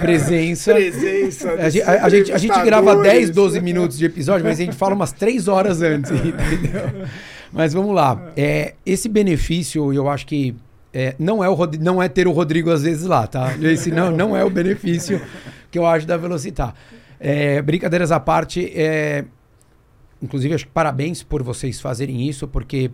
presença. 0.00 0.72
presença 0.74 1.52
a, 1.52 1.68
gente, 1.68 1.82
a, 1.88 2.08
gente, 2.08 2.32
a 2.32 2.38
gente 2.38 2.62
grava 2.62 2.96
10, 3.02 3.30
12 3.30 3.60
minutos 3.60 3.98
de 3.98 4.06
episódio, 4.06 4.44
mas 4.44 4.58
a 4.58 4.64
gente 4.64 4.76
fala 4.76 4.94
umas 4.94 5.12
3 5.12 5.48
horas 5.48 5.82
antes, 5.82 6.10
entendeu? 6.12 7.06
Mas 7.52 7.72
vamos 7.72 7.94
lá. 7.94 8.32
É, 8.36 8.74
esse 8.86 9.08
benefício, 9.08 9.92
eu 9.92 10.08
acho 10.08 10.26
que 10.26 10.54
é, 10.92 11.14
não, 11.18 11.44
é 11.44 11.48
o, 11.48 11.56
não 11.78 12.02
é 12.02 12.08
ter 12.08 12.26
o 12.26 12.32
Rodrigo 12.32 12.70
às 12.70 12.82
vezes 12.82 13.04
lá, 13.04 13.26
tá? 13.26 13.54
Esse 13.60 13.90
não, 13.90 14.10
não 14.10 14.36
é 14.36 14.44
o 14.44 14.50
benefício 14.50 15.20
que 15.70 15.78
eu 15.78 15.86
acho 15.86 16.06
da 16.06 16.16
Velocitar. 16.16 16.74
É, 17.18 17.60
brincadeiras 17.60 18.10
à 18.10 18.18
parte, 18.18 18.72
é, 18.74 19.24
inclusive 20.22 20.54
acho 20.54 20.66
que 20.66 20.72
parabéns 20.72 21.22
por 21.22 21.42
vocês 21.42 21.80
fazerem 21.80 22.26
isso, 22.26 22.48
porque 22.48 22.90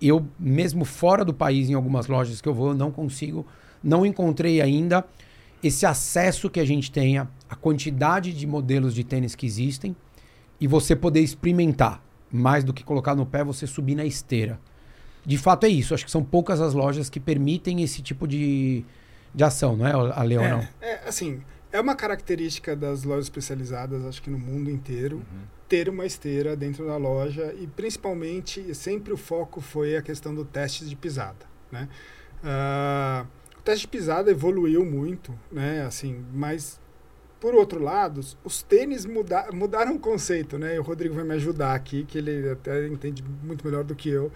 eu, 0.00 0.24
mesmo 0.38 0.84
fora 0.84 1.24
do 1.24 1.34
país, 1.34 1.68
em 1.68 1.74
algumas 1.74 2.06
lojas 2.06 2.40
que 2.40 2.48
eu 2.48 2.54
vou, 2.54 2.74
não 2.74 2.90
consigo 2.90 3.44
não 3.82 4.04
encontrei 4.04 4.60
ainda 4.60 5.04
esse 5.62 5.86
acesso 5.86 6.50
que 6.50 6.60
a 6.60 6.64
gente 6.64 6.90
tenha, 6.90 7.28
a 7.48 7.54
quantidade 7.54 8.32
de 8.32 8.46
modelos 8.46 8.94
de 8.94 9.04
tênis 9.04 9.34
que 9.34 9.46
existem 9.46 9.96
e 10.60 10.66
você 10.66 10.94
poder 10.94 11.20
experimentar. 11.20 12.02
Mais 12.30 12.64
do 12.64 12.72
que 12.72 12.82
colocar 12.82 13.14
no 13.14 13.24
pé, 13.24 13.44
você 13.44 13.66
subir 13.66 13.94
na 13.94 14.04
esteira. 14.04 14.58
De 15.24 15.38
fato 15.38 15.64
é 15.64 15.68
isso. 15.68 15.94
Acho 15.94 16.04
que 16.04 16.10
são 16.10 16.24
poucas 16.24 16.60
as 16.60 16.74
lojas 16.74 17.08
que 17.08 17.20
permitem 17.20 17.82
esse 17.82 18.02
tipo 18.02 18.26
de, 18.26 18.84
de 19.34 19.44
ação, 19.44 19.76
não 19.76 19.86
é, 19.86 19.92
a 19.92 20.22
Leon? 20.22 20.60
É, 20.80 20.90
é, 20.90 21.08
assim, 21.08 21.40
é 21.72 21.80
uma 21.80 21.94
característica 21.94 22.74
das 22.74 23.04
lojas 23.04 23.26
especializadas, 23.26 24.04
acho 24.04 24.22
que 24.22 24.30
no 24.30 24.38
mundo 24.38 24.70
inteiro, 24.70 25.16
uhum. 25.16 25.42
ter 25.68 25.88
uma 25.88 26.06
esteira 26.06 26.56
dentro 26.56 26.86
da 26.86 26.96
loja 26.96 27.54
e 27.58 27.66
principalmente 27.66 28.74
sempre 28.74 29.12
o 29.12 29.16
foco 29.16 29.60
foi 29.60 29.96
a 29.96 30.02
questão 30.02 30.34
do 30.34 30.44
teste 30.44 30.84
de 30.86 30.96
pisada, 30.96 31.46
né? 31.70 31.88
Uh, 32.42 33.26
teste 33.66 33.82
de 33.82 33.88
pisada 33.88 34.30
evoluiu 34.30 34.84
muito, 34.84 35.36
né? 35.50 35.84
Assim, 35.84 36.24
mas 36.32 36.80
por 37.40 37.52
outro 37.52 37.82
lado, 37.82 38.20
os 38.44 38.62
tênis 38.62 39.04
muda 39.04 39.48
mudaram 39.52 39.96
o 39.96 39.98
conceito, 39.98 40.56
né? 40.56 40.76
E 40.76 40.78
o 40.78 40.82
Rodrigo 40.82 41.14
vai 41.14 41.24
me 41.24 41.34
ajudar 41.34 41.74
aqui, 41.74 42.04
que 42.04 42.16
ele 42.16 42.48
até 42.48 42.86
entende 42.86 43.24
muito 43.42 43.66
melhor 43.66 43.82
do 43.82 43.94
que 43.94 44.08
eu 44.08 44.30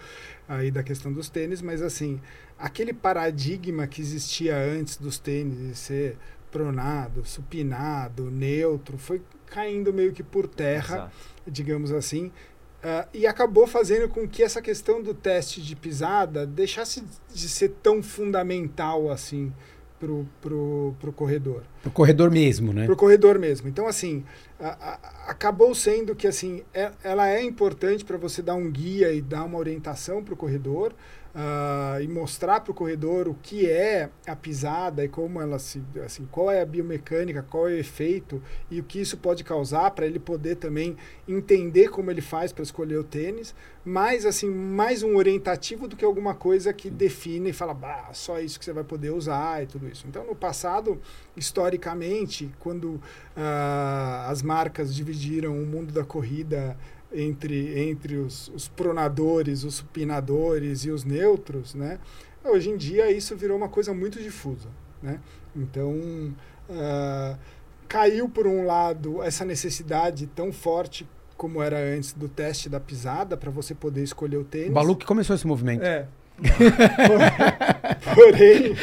aí 0.47 0.69
da 0.69 0.83
questão 0.83 1.11
dos 1.13 1.29
tênis, 1.29 1.61
mas 1.61 1.81
assim, 1.81 2.19
aquele 2.59 2.93
paradigma 2.93 3.87
que 3.87 4.01
existia 4.01 4.57
antes 4.57 4.97
dos 4.97 5.17
tênis 5.17 5.57
de 5.57 5.75
ser 5.75 6.17
pronado, 6.51 7.25
supinado, 7.25 8.29
neutro, 8.29 8.97
foi 8.97 9.21
caindo 9.45 9.93
meio 9.93 10.11
que 10.11 10.23
por 10.23 10.45
terra, 10.45 10.95
Exato. 10.95 11.11
digamos 11.47 11.91
assim, 11.93 12.31
Uh, 12.81 13.07
e 13.13 13.27
acabou 13.27 13.67
fazendo 13.67 14.09
com 14.09 14.27
que 14.27 14.41
essa 14.41 14.59
questão 14.59 15.03
do 15.03 15.13
teste 15.13 15.61
de 15.61 15.75
pisada 15.75 16.47
deixasse 16.47 17.03
de 17.31 17.47
ser 17.47 17.69
tão 17.83 18.01
fundamental 18.01 19.11
assim 19.11 19.53
pro, 20.01 20.27
pro, 20.41 20.95
pro 20.99 21.13
corredor. 21.13 21.61
Pro 21.83 21.91
corredor 21.91 22.31
mesmo, 22.31 22.73
né? 22.73 22.87
Pro 22.87 22.95
corredor 22.95 23.37
mesmo. 23.37 23.67
Então, 23.67 23.85
assim, 23.85 24.25
a, 24.59 24.69
a, 24.69 25.29
acabou 25.29 25.75
sendo 25.75 26.15
que, 26.15 26.27
assim, 26.27 26.63
é, 26.73 26.91
ela 27.03 27.29
é 27.29 27.43
importante 27.43 28.03
para 28.03 28.17
você 28.17 28.41
dar 28.41 28.55
um 28.55 28.69
guia 28.71 29.13
e 29.13 29.21
dar 29.21 29.43
uma 29.43 29.59
orientação 29.59 30.23
pro 30.23 30.35
corredor, 30.35 30.93
uh, 31.35 32.01
e 32.01 32.07
mostrar 32.07 32.59
para 32.59 32.71
o 32.71 32.73
corredor 32.73 33.27
o 33.27 33.35
que 33.35 33.69
é 33.69 34.09
a 34.27 34.35
pisada 34.35 35.03
e 35.03 35.07
como 35.07 35.41
ela 35.41 35.59
se, 35.59 35.81
assim, 36.05 36.27
qual 36.31 36.51
é 36.51 36.61
a 36.61 36.65
biomecânica, 36.65 37.41
qual 37.41 37.67
é 37.67 37.73
o 37.73 37.77
efeito 37.77 38.41
e 38.69 38.79
o 38.79 38.83
que 38.83 38.99
isso 38.99 39.17
pode 39.17 39.43
causar 39.43 39.91
para 39.91 40.05
ele 40.05 40.19
poder 40.19 40.55
também 40.55 40.95
entender 41.27 41.89
como 41.89 42.11
ele 42.11 42.21
faz 42.21 42.51
para 42.51 42.63
escolher 42.63 42.97
o 42.97 43.03
tênis, 43.03 43.55
mas 43.83 44.25
assim, 44.25 44.49
mais 44.49 45.01
um 45.01 45.15
orientativo 45.15 45.87
do 45.87 45.95
que 45.95 46.05
alguma 46.05 46.35
coisa 46.35 46.71
que 46.73 46.89
define 46.89 47.49
e 47.49 47.53
fala, 47.53 47.73
bah, 47.73 48.09
só 48.13 48.39
isso 48.39 48.59
que 48.59 48.65
você 48.65 48.73
vai 48.73 48.83
poder 48.83 49.11
usar 49.11 49.63
e 49.63 49.67
tudo 49.67 49.87
isso. 49.87 50.05
Então, 50.07 50.25
no 50.25 50.35
passado, 50.35 51.01
historicamente, 51.35 52.51
quando 52.59 52.85
uh, 52.85 53.01
as 54.27 54.41
marcas 54.41 54.93
dividiram 54.93 55.53
o 55.57 55.65
mundo 55.65 55.91
da 55.91 56.03
corrida 56.03 56.77
entre, 57.13 57.89
entre 57.89 58.15
os, 58.17 58.49
os 58.49 58.67
pronadores, 58.67 59.63
os 59.63 59.75
supinadores 59.75 60.85
e 60.85 60.91
os 60.91 61.03
neutros, 61.03 61.75
né? 61.75 61.99
Hoje 62.43 62.69
em 62.69 62.77
dia 62.77 63.11
isso 63.11 63.35
virou 63.35 63.57
uma 63.57 63.69
coisa 63.69 63.93
muito 63.93 64.21
difusa, 64.21 64.69
né? 65.01 65.19
Então, 65.55 65.93
uh, 66.69 67.37
caiu 67.87 68.29
por 68.29 68.47
um 68.47 68.65
lado 68.65 69.21
essa 69.21 69.45
necessidade 69.45 70.25
tão 70.27 70.51
forte 70.51 71.07
como 71.37 71.61
era 71.61 71.77
antes 71.77 72.13
do 72.13 72.29
teste 72.29 72.69
da 72.69 72.79
pisada 72.79 73.35
para 73.35 73.49
você 73.49 73.73
poder 73.73 74.03
escolher 74.03 74.37
o 74.37 74.43
tênis. 74.43 74.69
O 74.69 74.73
Balu 74.73 74.95
que 74.95 75.05
começou 75.05 75.35
esse 75.35 75.47
movimento. 75.47 75.83
É, 75.83 76.07
Porém, 78.15 78.75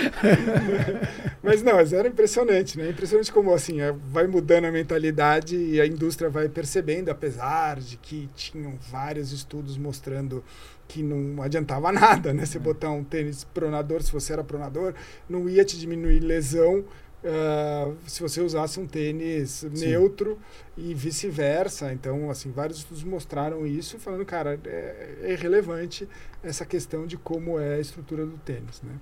mas 1.43 1.63
não, 1.63 1.75
mas 1.75 1.93
era 1.93 2.09
impressionante, 2.09 2.79
né? 2.79 2.91
Impressionante 2.91 3.33
como 3.33 3.53
assim, 3.53 3.81
é, 3.81 3.93
vai 3.93 4.27
mudando 4.27 4.67
a 4.67 4.73
mentalidade 4.73 5.57
e 5.57 5.81
a 5.81 5.87
indústria 5.87 6.31
vai 6.31 6.49
percebendo, 6.49 7.11
apesar 7.11 7.81
de 7.81 7.97
que 7.97 8.29
tinham 8.35 8.75
vários 8.91 9.33
estudos 9.33 9.77
mostrando 9.77 10.45
que 10.87 11.03
não 11.03 11.43
adiantava 11.43 11.91
nada, 11.93 12.33
né? 12.33 12.47
Você 12.47 12.59
botar 12.59 12.91
um 12.91 13.05
tênis 13.05 13.45
pronador, 13.45 14.03
se 14.03 14.13
você 14.13 14.33
era 14.33 14.45
pronador, 14.45 14.95
não 15.29 15.49
ia 15.49 15.65
te 15.65 15.79
diminuir 15.79 16.21
lesão 16.21 16.85
Uh, 17.25 17.97
se 18.07 18.23
você 18.23 18.41
usasse 18.41 18.79
um 18.79 18.87
tênis 18.87 19.67
Sim. 19.75 19.89
neutro 19.89 20.39
e 20.77 20.95
vice-versa. 20.95 21.93
Então, 21.93 22.31
assim, 22.31 22.53
vários 22.53 22.79
estudos 22.79 23.03
mostraram 23.03 23.67
isso, 23.67 23.99
falando, 23.99 24.25
cara, 24.25 24.59
é, 24.65 25.17
é 25.23 25.33
irrelevante 25.33 26.09
essa 26.45 26.65
questão 26.65 27.07
de 27.07 27.17
como 27.17 27.59
é 27.59 27.75
a 27.75 27.81
estrutura 27.81 28.25
do 28.25 28.39
tênis, 28.39 28.81
né? 28.83 28.93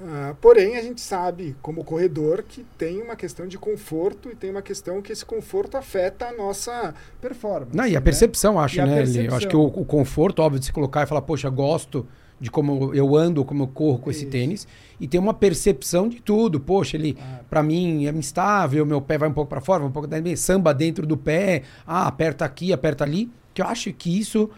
Ah, 0.00 0.34
porém, 0.40 0.76
a 0.76 0.82
gente 0.82 1.00
sabe, 1.00 1.54
como 1.62 1.84
corredor, 1.84 2.42
que 2.42 2.64
tem 2.76 3.00
uma 3.00 3.14
questão 3.14 3.46
de 3.46 3.56
conforto 3.56 4.28
e 4.28 4.34
tem 4.34 4.50
uma 4.50 4.62
questão 4.62 5.00
que 5.00 5.12
esse 5.12 5.24
conforto 5.24 5.76
afeta 5.76 6.26
a 6.26 6.32
nossa 6.32 6.92
performance. 7.20 7.76
Não, 7.76 7.86
e 7.86 7.96
a 7.96 8.00
né? 8.00 8.04
percepção, 8.04 8.58
acho, 8.58 8.76
E 8.80 8.84
né? 8.84 8.96
Percepção. 8.96 9.36
acho 9.36 9.48
que 9.48 9.56
o, 9.56 9.66
o 9.66 9.84
conforto, 9.84 10.40
óbvio, 10.42 10.58
de 10.58 10.66
se 10.66 10.72
colocar 10.72 11.04
e 11.04 11.06
falar, 11.06 11.22
poxa, 11.22 11.48
gosto 11.48 12.06
de 12.40 12.50
como 12.50 12.94
eu 12.94 13.16
ando, 13.16 13.44
como 13.44 13.62
eu 13.62 13.68
corro 13.68 13.98
com 13.98 14.10
esse 14.10 14.22
Isso. 14.22 14.30
tênis, 14.30 14.68
e 15.00 15.06
ter 15.08 15.18
uma 15.18 15.32
percepção 15.34 16.08
de 16.08 16.20
tudo. 16.20 16.58
Poxa, 16.60 16.96
ele, 16.96 17.16
Ah. 17.20 17.40
pra 17.48 17.62
mim, 17.62 18.06
é 18.06 18.10
instável, 18.10 18.84
meu 18.84 19.00
pé 19.00 19.16
vai 19.18 19.28
um 19.28 19.32
pouco 19.32 19.48
pra 19.48 19.60
fora, 19.60 19.84
um 19.84 19.90
pouco 19.90 20.06
daí, 20.08 20.36
samba 20.36 20.72
dentro 20.74 21.06
do 21.06 21.16
pé, 21.16 21.62
ah, 21.86 22.06
aperta 22.06 22.44
aqui, 22.44 22.72
aperta 22.72 23.04
ali. 23.04 23.30
Que 23.54 23.62
eu 23.62 23.66
acho 23.66 23.92
que 23.92 24.18
isso, 24.18 24.50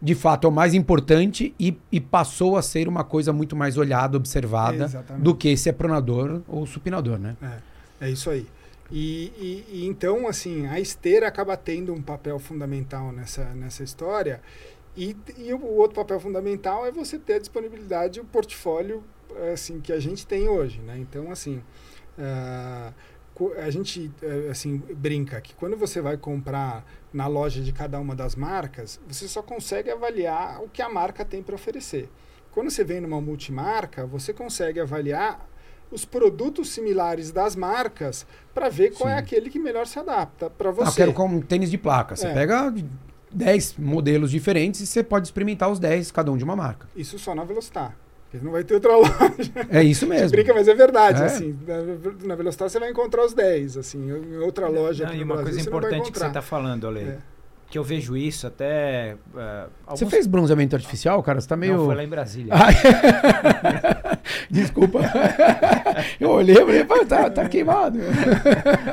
de 0.00 0.14
fato, 0.14 0.46
é 0.46 0.50
o 0.50 0.52
mais 0.52 0.74
importante 0.74 1.54
e, 1.58 1.76
e 1.90 2.00
passou 2.00 2.56
a 2.56 2.62
ser 2.62 2.86
uma 2.86 3.02
coisa 3.04 3.32
muito 3.32 3.56
mais 3.56 3.76
olhada, 3.78 4.16
observada, 4.16 4.84
Exatamente. 4.84 5.22
do 5.24 5.34
que 5.34 5.56
se 5.56 5.68
é 5.68 5.72
pronador 5.72 6.42
ou 6.46 6.66
supinador, 6.66 7.18
né? 7.18 7.36
É, 8.00 8.06
é 8.06 8.10
isso 8.10 8.28
aí. 8.30 8.46
E, 8.94 9.32
e- 9.40 9.64
e 9.72 9.86
então, 9.86 10.28
assim, 10.28 10.66
a 10.66 10.78
esteira 10.78 11.26
acaba 11.26 11.56
tendo 11.56 11.94
um 11.94 12.02
papel 12.02 12.38
fundamental 12.38 13.10
nessa, 13.10 13.44
nessa 13.54 13.82
história. 13.82 14.40
E, 14.96 15.16
e 15.38 15.54
o 15.54 15.64
outro 15.76 15.96
papel 15.96 16.20
fundamental 16.20 16.84
é 16.84 16.90
você 16.92 17.18
ter 17.18 17.34
a 17.34 17.38
disponibilidade, 17.38 18.20
o 18.20 18.24
portfólio 18.24 19.02
assim, 19.52 19.80
que 19.80 19.92
a 19.92 19.98
gente 19.98 20.26
tem 20.26 20.48
hoje. 20.48 20.80
Né? 20.80 20.98
Então, 20.98 21.30
assim, 21.30 21.62
ah, 22.18 22.92
co- 23.34 23.54
a 23.56 23.70
gente 23.70 24.10
eh, 24.22 24.48
assim, 24.50 24.76
brinca 24.94 25.40
que 25.40 25.54
quando 25.54 25.76
você 25.76 26.00
vai 26.02 26.16
comprar 26.18 26.84
na 27.12 27.26
loja 27.26 27.62
de 27.62 27.72
cada 27.72 27.98
uma 27.98 28.14
das 28.14 28.34
marcas, 28.36 29.00
você 29.08 29.26
só 29.26 29.42
consegue 29.42 29.90
avaliar 29.90 30.62
o 30.62 30.68
que 30.68 30.82
a 30.82 30.88
marca 30.90 31.24
tem 31.24 31.42
para 31.42 31.54
oferecer. 31.54 32.10
Quando 32.50 32.70
você 32.70 32.84
vem 32.84 33.00
numa 33.00 33.20
multimarca, 33.20 34.04
você 34.06 34.34
consegue 34.34 34.78
avaliar 34.78 35.48
os 35.90 36.04
produtos 36.04 36.70
similares 36.70 37.32
das 37.32 37.56
marcas 37.56 38.26
para 38.54 38.68
ver 38.68 38.92
qual 38.92 39.08
é 39.08 39.14
Sim. 39.14 39.18
aquele 39.20 39.48
que 39.50 39.58
melhor 39.58 39.86
se 39.86 39.98
adapta 39.98 40.50
para 40.50 40.68
Ah, 40.68 40.72
você. 40.72 40.90
eu 40.90 40.94
quero 40.94 41.12
com 41.14 41.26
um 41.26 41.40
tênis 41.40 41.70
de 41.70 41.78
placa. 41.78 42.14
Você 42.16 42.26
É. 42.26 42.34
pega 42.34 42.72
10 43.34 43.76
modelos 43.78 44.30
diferentes 44.30 44.80
e 44.80 44.86
você 44.86 45.02
pode 45.02 45.26
experimentar 45.26 45.70
os 45.70 45.78
10, 45.78 46.10
cada 46.10 46.30
um 46.30 46.36
de 46.36 46.44
uma 46.44 46.54
marca. 46.56 46.86
Isso 46.96 47.18
só 47.18 47.34
na 47.34 47.44
Velocitar. 47.44 47.94
Porque 48.30 48.44
não 48.44 48.52
vai 48.52 48.64
ter 48.64 48.74
outra 48.74 48.96
loja. 48.96 49.12
É 49.70 49.82
isso 49.82 50.06
mesmo. 50.06 50.30
brinca, 50.30 50.54
mas 50.54 50.66
é 50.68 50.74
verdade. 50.74 51.22
É. 51.22 51.26
Assim, 51.26 51.58
na, 51.66 52.28
na 52.28 52.34
Velocitar 52.34 52.70
você 52.70 52.80
vai 52.80 52.90
encontrar 52.90 53.24
os 53.26 53.34
10. 53.34 53.76
Assim, 53.76 53.98
em 54.10 54.38
outra 54.38 54.68
loja 54.68 55.06
Não, 55.06 55.14
e 55.14 55.22
uma 55.22 55.34
Brasil 55.36 55.44
coisa 55.44 55.60
você 55.62 55.68
importante 55.68 56.10
que 56.12 56.18
você 56.18 56.26
está 56.26 56.40
falando, 56.40 56.86
Ale, 56.86 57.00
É. 57.00 57.18
que 57.70 57.76
eu 57.78 57.84
vejo 57.84 58.16
isso 58.16 58.46
até. 58.46 59.16
Você 59.34 59.70
alguns- 60.04 60.10
fez 60.10 60.26
bronzeamento 60.26 60.74
artificial, 60.76 61.22
cara? 61.22 61.40
Você 61.42 61.48
tá 61.48 61.56
meio. 61.56 61.76
Não, 61.76 61.84
foi 61.86 61.94
lá 61.94 62.04
em 62.04 62.08
Brasília. 62.08 62.54
Ai. 62.54 62.74
Desculpa. 64.52 65.00
Eu 66.20 66.28
olhei 66.28 66.54
e 66.54 66.58
falei, 66.58 66.84
"Pô, 66.84 67.06
tá, 67.06 67.30
tá 67.30 67.48
queimado. 67.48 67.98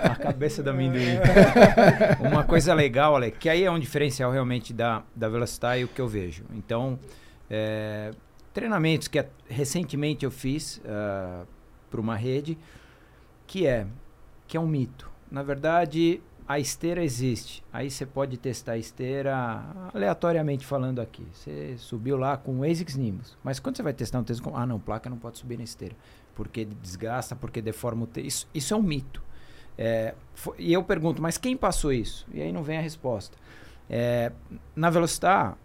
A 0.02 0.16
cabeça 0.16 0.64
da 0.64 0.72
amendoim. 0.72 1.20
Uma 2.22 2.46
coisa 2.46 2.74
legal, 2.74 3.14
Ale, 3.18 3.30
que 3.30 3.50
aí 3.50 3.66
é 3.66 3.70
um 3.70 3.78
diferencial 3.78 4.32
realmente 4.32 4.72
da, 4.72 5.04
da 5.14 5.28
Velocitar 5.28 5.78
e 5.78 5.84
o 5.84 5.90
que 5.90 6.00
eu 6.00 6.08
vejo. 6.08 6.46
Então, 6.54 6.98
é, 7.50 8.12
treinamentos 8.54 9.10
que 9.10 9.22
recentemente 9.50 10.24
eu 10.24 10.32
fiz 10.32 10.82
para 11.92 12.00
uma 12.00 12.16
rede, 12.16 12.58
que 13.46 13.68
é, 13.68 13.86
que 14.48 14.56
é 14.56 14.60
um 14.62 14.68
mito. 14.68 15.12
Na 15.30 15.44
verdade, 15.44 16.22
a 16.50 16.58
esteira 16.58 17.04
existe. 17.04 17.64
Aí 17.72 17.92
você 17.92 18.08
pode 18.08 18.36
testar 18.36 18.72
a 18.72 18.78
esteira 18.78 19.64
aleatoriamente 19.94 20.66
falando 20.66 21.00
aqui. 21.00 21.24
Você 21.32 21.76
subiu 21.78 22.18
lá 22.18 22.36
com 22.38 22.60
o 22.60 22.64
ASICS 22.64 22.96
Nimbus. 22.96 23.38
Mas 23.44 23.60
quando 23.60 23.78
você 23.78 23.84
vai 23.84 23.94
testar 23.94 24.18
um 24.18 24.24
tênis 24.24 24.40
com... 24.42 24.58
Ah, 24.58 24.66
não, 24.66 24.80
placa 24.80 25.12
não 25.12 25.18
pode 25.18 25.38
subir 25.38 25.58
na 25.58 25.64
esteira. 25.64 25.96
Porque 26.34 26.66
desgasta, 26.66 27.36
porque 27.36 27.62
deforma 27.62 28.06
o 28.06 28.08
tênis. 28.08 28.34
Isso, 28.34 28.48
isso 28.52 28.74
é 28.74 28.78
um 28.78 28.82
mito. 28.82 29.22
É, 29.78 30.16
fo- 30.34 30.56
e 30.58 30.74
eu 30.74 30.82
pergunto, 30.84 31.22
mas 31.22 31.38
quem 31.38 31.56
passou 31.56 31.94
isso? 31.94 32.26
E 32.34 32.42
aí 32.42 32.52
não 32.52 32.64
vem 32.64 32.80
a 32.80 32.82
resposta. 32.82 33.38
É, 33.88 34.32
na 34.76 34.90
Velocitar, 34.90 35.56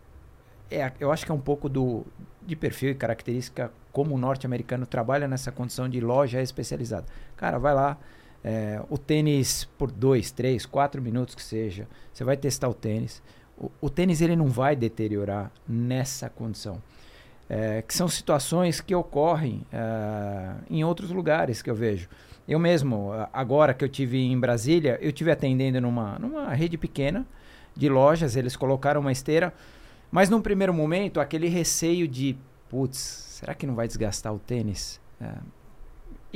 é, 0.70 0.92
eu 1.00 1.10
acho 1.10 1.24
que 1.24 1.32
é 1.32 1.34
um 1.34 1.40
pouco 1.40 1.66
do, 1.66 2.04
de 2.46 2.54
perfil 2.54 2.90
e 2.90 2.94
característica 2.94 3.72
como 3.90 4.14
o 4.14 4.18
norte-americano 4.18 4.84
trabalha 4.84 5.26
nessa 5.26 5.50
condição 5.50 5.88
de 5.88 5.98
loja 5.98 6.42
especializada. 6.42 7.06
Cara, 7.38 7.58
vai 7.58 7.72
lá, 7.72 7.96
é, 8.44 8.78
o 8.90 8.98
tênis 8.98 9.64
por 9.78 9.90
dois, 9.90 10.30
três, 10.30 10.66
quatro 10.66 11.00
minutos 11.00 11.34
que 11.34 11.42
seja, 11.42 11.88
você 12.12 12.22
vai 12.22 12.36
testar 12.36 12.68
o 12.68 12.74
tênis. 12.74 13.22
O, 13.56 13.70
o 13.80 13.88
tênis 13.88 14.20
ele 14.20 14.36
não 14.36 14.48
vai 14.48 14.76
deteriorar 14.76 15.50
nessa 15.66 16.28
condição. 16.28 16.82
É, 17.48 17.82
que 17.82 17.94
são 17.94 18.08
situações 18.08 18.80
que 18.80 18.94
ocorrem 18.94 19.62
ah, 19.70 20.56
em 20.70 20.82
outros 20.82 21.10
lugares 21.10 21.60
que 21.60 21.70
eu 21.70 21.74
vejo. 21.74 22.08
Eu 22.48 22.58
mesmo, 22.58 23.10
agora 23.32 23.74
que 23.74 23.84
eu 23.84 23.88
tive 23.88 24.18
em 24.18 24.38
Brasília, 24.38 24.98
eu 25.00 25.12
tive 25.12 25.30
atendendo 25.30 25.80
numa, 25.80 26.18
numa 26.18 26.54
rede 26.54 26.76
pequena 26.78 27.26
de 27.76 27.88
lojas, 27.88 28.36
eles 28.36 28.56
colocaram 28.56 29.00
uma 29.00 29.12
esteira, 29.12 29.52
mas 30.10 30.30
num 30.30 30.40
primeiro 30.40 30.72
momento, 30.72 31.20
aquele 31.20 31.48
receio 31.48 32.06
de, 32.06 32.36
putz, 32.68 32.98
será 32.98 33.54
que 33.54 33.66
não 33.66 33.74
vai 33.74 33.86
desgastar 33.86 34.32
o 34.32 34.38
tênis? 34.38 35.00
É, 35.20 35.32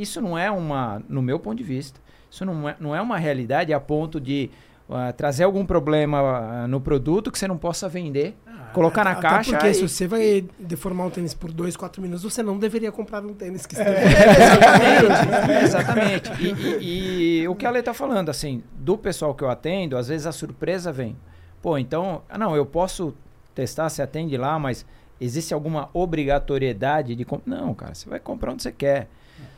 isso 0.01 0.21
não 0.21 0.39
é 0.39 0.51
uma, 0.51 1.03
no 1.09 1.21
meu 1.21 1.39
ponto 1.39 1.57
de 1.59 1.65
vista, 1.65 2.01
isso 2.31 2.45
não 2.45 2.69
é, 2.69 2.77
não 2.79 2.95
é 2.95 3.01
uma 3.03 3.19
realidade 3.19 3.73
a 3.73 3.81
ponto 3.81 4.21
de 4.21 4.51
ah, 4.91 5.13
trazer 5.13 5.45
algum 5.45 5.67
problema 5.67 6.19
ah, 6.21 6.67
no 6.69 6.81
produto 6.81 7.31
que 7.31 7.39
você 7.39 7.47
não 7.49 7.59
possa 7.59 7.89
vender, 7.89 8.37
colocar 8.73 9.05
na 9.05 9.15
caixa 9.17 9.53
Porque 9.53 9.69
e- 9.69 9.75
se 9.75 9.89
você 9.89 10.07
vai 10.07 10.45
deformar 10.59 11.07
um 11.07 11.11
tênis 11.11 11.35
por 11.35 11.53
2, 11.53 11.77
4 11.77 12.01
minutos, 12.01 12.23
você 12.23 12.43
não 12.43 12.59
deveria 12.59 12.93
comprar 12.93 13.25
um 13.25 13.33
tênis 13.35 13.67
que 13.67 13.75
esteja. 13.75 13.91
Exatamente, 13.99 15.63
exatamente. 15.65 16.31
E, 16.43 16.53
e- 16.81 17.43
e 17.43 17.49
o 17.49 17.55
que 17.55 17.67
a 17.67 17.71
Lê 17.71 17.83
tá 17.83 17.93
falando, 17.95 18.29
assim, 18.31 18.63
do 18.79 18.97
pessoal 18.97 19.35
que 19.35 19.43
eu 19.43 19.51
atendo, 19.51 19.97
às 19.97 20.09
vezes 20.09 20.27
a 20.27 20.33
surpresa 20.33 20.93
vem. 20.93 21.17
Pô, 21.61 21.77
então, 21.77 22.23
ah, 22.29 22.39
não, 22.39 22.55
eu 22.55 22.65
posso 22.65 23.15
testar, 23.55 23.89
você 23.89 24.01
atende 24.03 24.37
lá, 24.37 24.59
mas 24.59 24.87
existe 25.21 25.53
alguma 25.53 25.89
obrigatoriedade 25.93 27.15
de 27.15 27.25
comprar? 27.25 27.57
Não, 27.57 27.75
cara, 27.75 27.95
você 27.95 28.09
vai 28.09 28.21
comprar 28.21 28.53
onde 28.53 28.63
você 28.63 28.73
quer. 28.73 29.09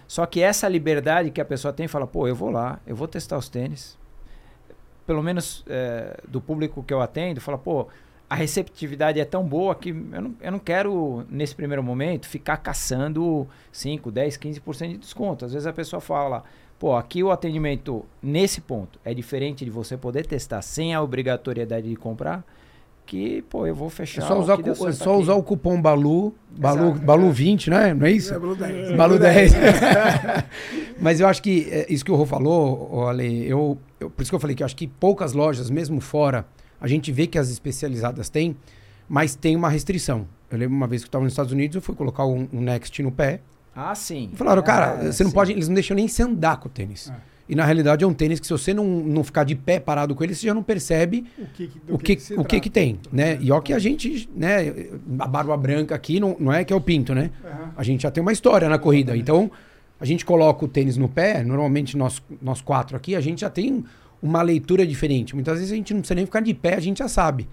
Só 0.07 0.27
que 0.27 0.41
essa 0.41 0.69
liberdade 0.69 1.31
que 1.31 1.41
a 1.41 1.45
pessoa 1.45 1.73
tem, 1.73 1.87
fala, 1.87 2.07
pô, 2.07 2.27
eu 2.27 2.35
vou 2.35 2.51
lá, 2.51 2.81
eu 2.87 2.97
vou 2.97 3.07
testar 3.07 3.39
os 3.39 3.49
tênis. 3.49 3.99
Pelo 5.07 5.23
menos 5.23 5.65
eh, 5.69 6.21
do 6.27 6.41
público 6.41 6.83
que 6.83 6.93
eu 6.93 7.01
atendo, 7.01 7.41
fala, 7.41 7.59
pô, 7.59 7.89
a 8.31 8.37
receptividade 8.37 9.19
é 9.19 9.25
tão 9.25 9.45
boa 9.45 9.75
que 9.75 9.91
eu 9.91 9.95
não, 10.23 10.35
eu 10.41 10.53
não 10.53 10.59
quero, 10.61 11.27
nesse 11.29 11.53
primeiro 11.53 11.83
momento, 11.83 12.29
ficar 12.29 12.57
caçando 12.59 13.49
5, 13.73 14.09
10, 14.09 14.39
15% 14.39 14.89
de 14.89 14.99
desconto. 14.99 15.45
Às 15.45 15.53
vezes 15.53 15.67
a 15.67 15.73
pessoa 15.73 16.01
fala, 16.01 16.45
pô, 16.79 16.95
aqui 16.95 17.25
o 17.25 17.33
atendimento 17.33 18.05
nesse 18.23 18.61
ponto 18.61 19.01
é 19.05 19.13
diferente 19.13 19.65
de 19.65 19.71
você 19.71 19.97
poder 19.97 20.27
testar 20.27 20.63
sem 20.63 20.95
a 20.95 21.03
obrigatoriedade 21.03 21.89
de 21.89 21.97
comprar, 21.97 22.45
que, 23.11 23.43
pô, 23.51 23.67
eu 23.67 23.75
vou 23.75 23.91
fechar. 23.91 24.23
É 24.23 24.27
só 24.27 24.37
o 24.39 24.41
usar, 24.41 24.57
cu- 24.57 24.89
é 24.89 24.93
só 24.93 25.19
usar 25.19 25.35
o 25.35 25.43
cupom 25.43 25.83
BALU, 25.83 26.33
BALU, 26.57 26.91
Exato. 26.91 27.01
BALU 27.05 27.33
20, 27.33 27.69
né? 27.69 27.93
Não 27.93 28.07
é 28.07 28.13
isso? 28.13 28.33
É, 28.33 28.39
Blue 28.39 28.55
10. 28.55 28.97
Balu 28.97 29.19
10. 29.19 29.53
Mas 31.01 31.21
eu 31.21 31.27
acho 31.27 31.43
que 31.43 31.67
é, 31.71 31.87
isso 31.93 32.05
que 32.05 32.13
o 32.13 32.15
Rô 32.15 32.25
falou, 32.25 33.09
Ale, 33.09 33.47
eu, 33.49 33.77
eu- 33.99 34.11
por 34.11 34.23
isso 34.23 34.31
que 34.31 34.35
eu 34.35 34.41
falei 34.41 34.55
que 34.55 34.63
eu 34.63 34.65
acho 34.65 34.77
que 34.77 34.87
poucas 34.87 35.33
lojas, 35.33 35.71
mesmo 35.71 36.01
fora, 36.01 36.47
a 36.81 36.87
gente 36.87 37.11
vê 37.11 37.27
que 37.27 37.39
as 37.39 37.51
especializadas 37.51 38.29
têm, 38.29 38.57
mas 39.09 39.35
tem 39.35 39.57
uma 39.57 39.69
restrição. 39.69 40.27
Eu 40.51 40.59
lembro 40.59 40.77
uma 40.77 40.87
vez 40.87 41.03
que 41.03 41.07
eu 41.07 41.09
estava 41.09 41.25
nos 41.25 41.33
Estados 41.33 41.53
Unidos, 41.53 41.75
eu 41.77 41.83
fui 41.83 41.95
colocar 41.95 42.25
um, 42.27 42.49
um 42.53 42.61
Next 42.61 43.03
no 43.03 43.11
pé. 43.11 43.41
Ah, 43.75 43.95
sim. 43.95 44.31
E 44.33 44.37
falaram, 44.37 44.63
cara, 44.63 44.93
Ah, 45.01 45.13
você 45.13 45.23
não 45.25 45.31
sim. 45.31 45.35
pode, 45.35 45.53
eles 45.53 45.69
não 45.69 45.75
deixam 45.75 45.95
nem 45.97 46.07
você 46.09 46.23
andar 46.23 46.59
com 46.59 46.69
o 46.69 46.71
tênis. 46.71 47.11
É. 47.11 47.30
E 47.51 47.55
na 47.57 47.65
realidade 47.65 48.05
é 48.05 48.07
um 48.07 48.15
tênis 48.15 48.39
que 48.39 48.47
se 48.47 48.53
você 48.53 48.73
não, 48.73 48.85
não 48.87 49.25
ficar 49.25 49.43
de 49.43 49.57
pé 49.57 49.81
parado 49.81 50.15
com 50.15 50.23
ele, 50.23 50.35
você 50.35 50.47
já 50.47 50.55
não 50.55 50.63
percebe 50.63 51.25
O 51.37 51.47
que, 51.47 51.67
que- 51.67 51.81
o 51.93 51.99
que, 51.99 52.19
se 52.21 52.35
o 52.35 52.45
que, 52.45 52.61
que 52.61 52.71
tem, 52.71 52.99
né? 53.13 53.37
E 53.41 53.51
ó 53.51 53.61
que 53.61 53.73
a 53.73 53.79
gente, 53.81 54.31
né, 54.37 54.73
a 55.19 55.27
barba 55.27 55.57
branca 55.57 55.95
aqui 55.95 56.21
não, 56.21 56.37
não 56.39 56.53
é 56.53 56.65
que 56.65 56.73
é 56.73 56.77
o 56.77 56.81
pinto, 56.81 57.13
né? 57.15 57.31
Aham. 57.45 57.73
A 57.77 57.83
gente 57.83 58.03
já 58.05 58.11
tem 58.11 58.23
uma 58.23 58.33
história 58.33 58.69
na 58.69 58.79
corrida. 58.79 59.17
Então, 59.17 59.51
a 59.99 60.05
gente 60.05 60.25
coloca 60.25 60.65
o 60.65 60.69
tênis 60.69 60.97
no 60.97 61.09
pé, 61.09 61.43
normalmente 61.43 61.97
nós, 61.97 62.23
nós 62.41 62.61
quatro 62.61 62.97
aqui, 62.97 63.17
a 63.17 63.21
gente 63.21 63.41
já 63.41 63.51
tem 63.51 63.85
uma 64.23 64.43
leitura 64.43 64.87
diferente. 64.87 65.35
Muitas 65.35 65.59
vezes 65.59 65.73
a 65.73 65.77
gente 65.77 65.93
não 65.93 66.01
precisa 66.01 66.15
nem 66.15 66.25
ficar 66.27 66.41
de 66.41 66.55
pé, 66.55 66.75
a 66.77 66.81
gente 66.81 66.99
já 66.99 67.09
sabe, 67.09 67.49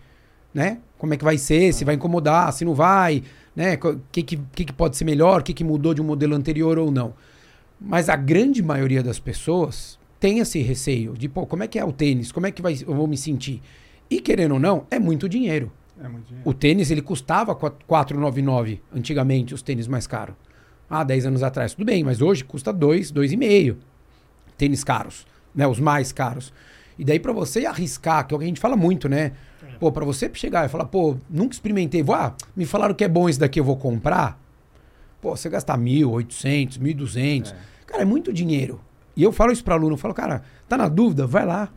né? 0.53 0.77
Como 0.97 1.13
é 1.13 1.17
que 1.17 1.23
vai 1.23 1.37
ser, 1.39 1.73
se 1.73 1.83
vai 1.83 1.95
incomodar, 1.95 2.53
se 2.53 2.63
não 2.63 2.73
vai, 2.75 3.23
né? 3.55 3.79
O 3.83 3.99
que, 4.11 4.21
que, 4.21 4.37
que 4.53 4.65
que 4.65 4.73
pode 4.73 4.95
ser 4.95 5.05
melhor, 5.05 5.41
o 5.41 5.43
que, 5.43 5.53
que 5.53 5.63
mudou 5.63 5.93
de 5.93 6.01
um 6.01 6.05
modelo 6.05 6.35
anterior 6.35 6.77
ou 6.77 6.91
não. 6.91 7.13
Mas 7.79 8.09
a 8.09 8.15
grande 8.15 8.61
maioria 8.63 9.03
das 9.03 9.19
pessoas 9.19 9.99
tem 10.19 10.39
esse 10.39 10.59
receio 10.61 11.13
de, 11.13 11.29
pô, 11.29 11.45
como 11.45 11.63
é 11.63 11.67
que 11.67 11.77
é 11.77 11.85
o 11.85 11.91
tênis? 11.91 12.31
Como 12.31 12.47
é 12.47 12.51
que 12.51 12.61
vai, 12.61 12.73
eu 12.85 12.93
vou 12.95 13.07
me 13.07 13.17
sentir? 13.17 13.61
E 14.09 14.19
querendo 14.19 14.53
ou 14.53 14.59
não, 14.59 14.85
é 14.89 14.97
muito 14.97 15.29
dinheiro. 15.29 15.71
É 15.99 16.07
muito 16.07 16.25
dinheiro. 16.27 16.49
O 16.49 16.53
tênis, 16.53 16.89
ele 16.89 17.01
custava 17.01 17.53
qu- 17.55 17.71
4,99 17.87 18.79
antigamente, 18.93 19.53
os 19.53 19.61
tênis 19.61 19.87
mais 19.87 20.07
caros. 20.07 20.35
Ah, 20.89 21.03
10 21.03 21.25
anos 21.25 21.43
atrás, 21.43 21.73
tudo 21.73 21.85
bem, 21.85 22.03
mas 22.03 22.21
hoje 22.21 22.43
custa 22.43 22.71
2, 22.73 23.11
2,5. 23.11 23.75
Tênis 24.57 24.83
caros, 24.83 25.25
né? 25.53 25.67
Os 25.67 25.79
mais 25.79 26.11
caros. 26.11 26.51
E 26.97 27.03
daí 27.03 27.19
pra 27.19 27.31
você 27.33 27.65
arriscar, 27.65 28.25
que 28.25 28.33
é 28.33 28.35
o 28.35 28.39
que 28.39 28.45
a 28.45 28.47
gente 28.47 28.59
fala 28.59 28.75
muito, 28.75 29.07
né? 29.07 29.33
Pô, 29.79 29.91
pra 29.91 30.03
você 30.05 30.31
chegar 30.33 30.65
e 30.65 30.69
falar, 30.69 30.85
pô, 30.85 31.15
nunca 31.29 31.53
experimentei, 31.53 32.01
vou, 32.01 32.15
ah, 32.15 32.33
me 32.55 32.65
falaram 32.65 32.95
que 32.95 33.03
é 33.03 33.07
bom 33.07 33.29
esse 33.29 33.39
daqui, 33.39 33.59
eu 33.59 33.63
vou 33.63 33.77
comprar. 33.77 34.39
Pô, 35.21 35.35
você 35.35 35.49
gastar 35.49 35.77
mil, 35.77 36.11
oitocentos, 36.11 36.77
mil 36.77 36.91
e 36.91 36.95
duzentos. 36.95 37.53
Cara, 37.85 38.01
é 38.01 38.05
muito 38.05 38.31
dinheiro. 38.31 38.79
E 39.15 39.23
eu 39.23 39.31
falo 39.31 39.51
isso 39.51 39.63
para 39.63 39.75
aluno, 39.75 39.93
eu 39.93 39.97
falo, 39.97 40.13
cara, 40.13 40.43
tá 40.69 40.77
na 40.77 40.87
dúvida? 40.87 41.25
Vai 41.25 41.45
lá. 41.45 41.69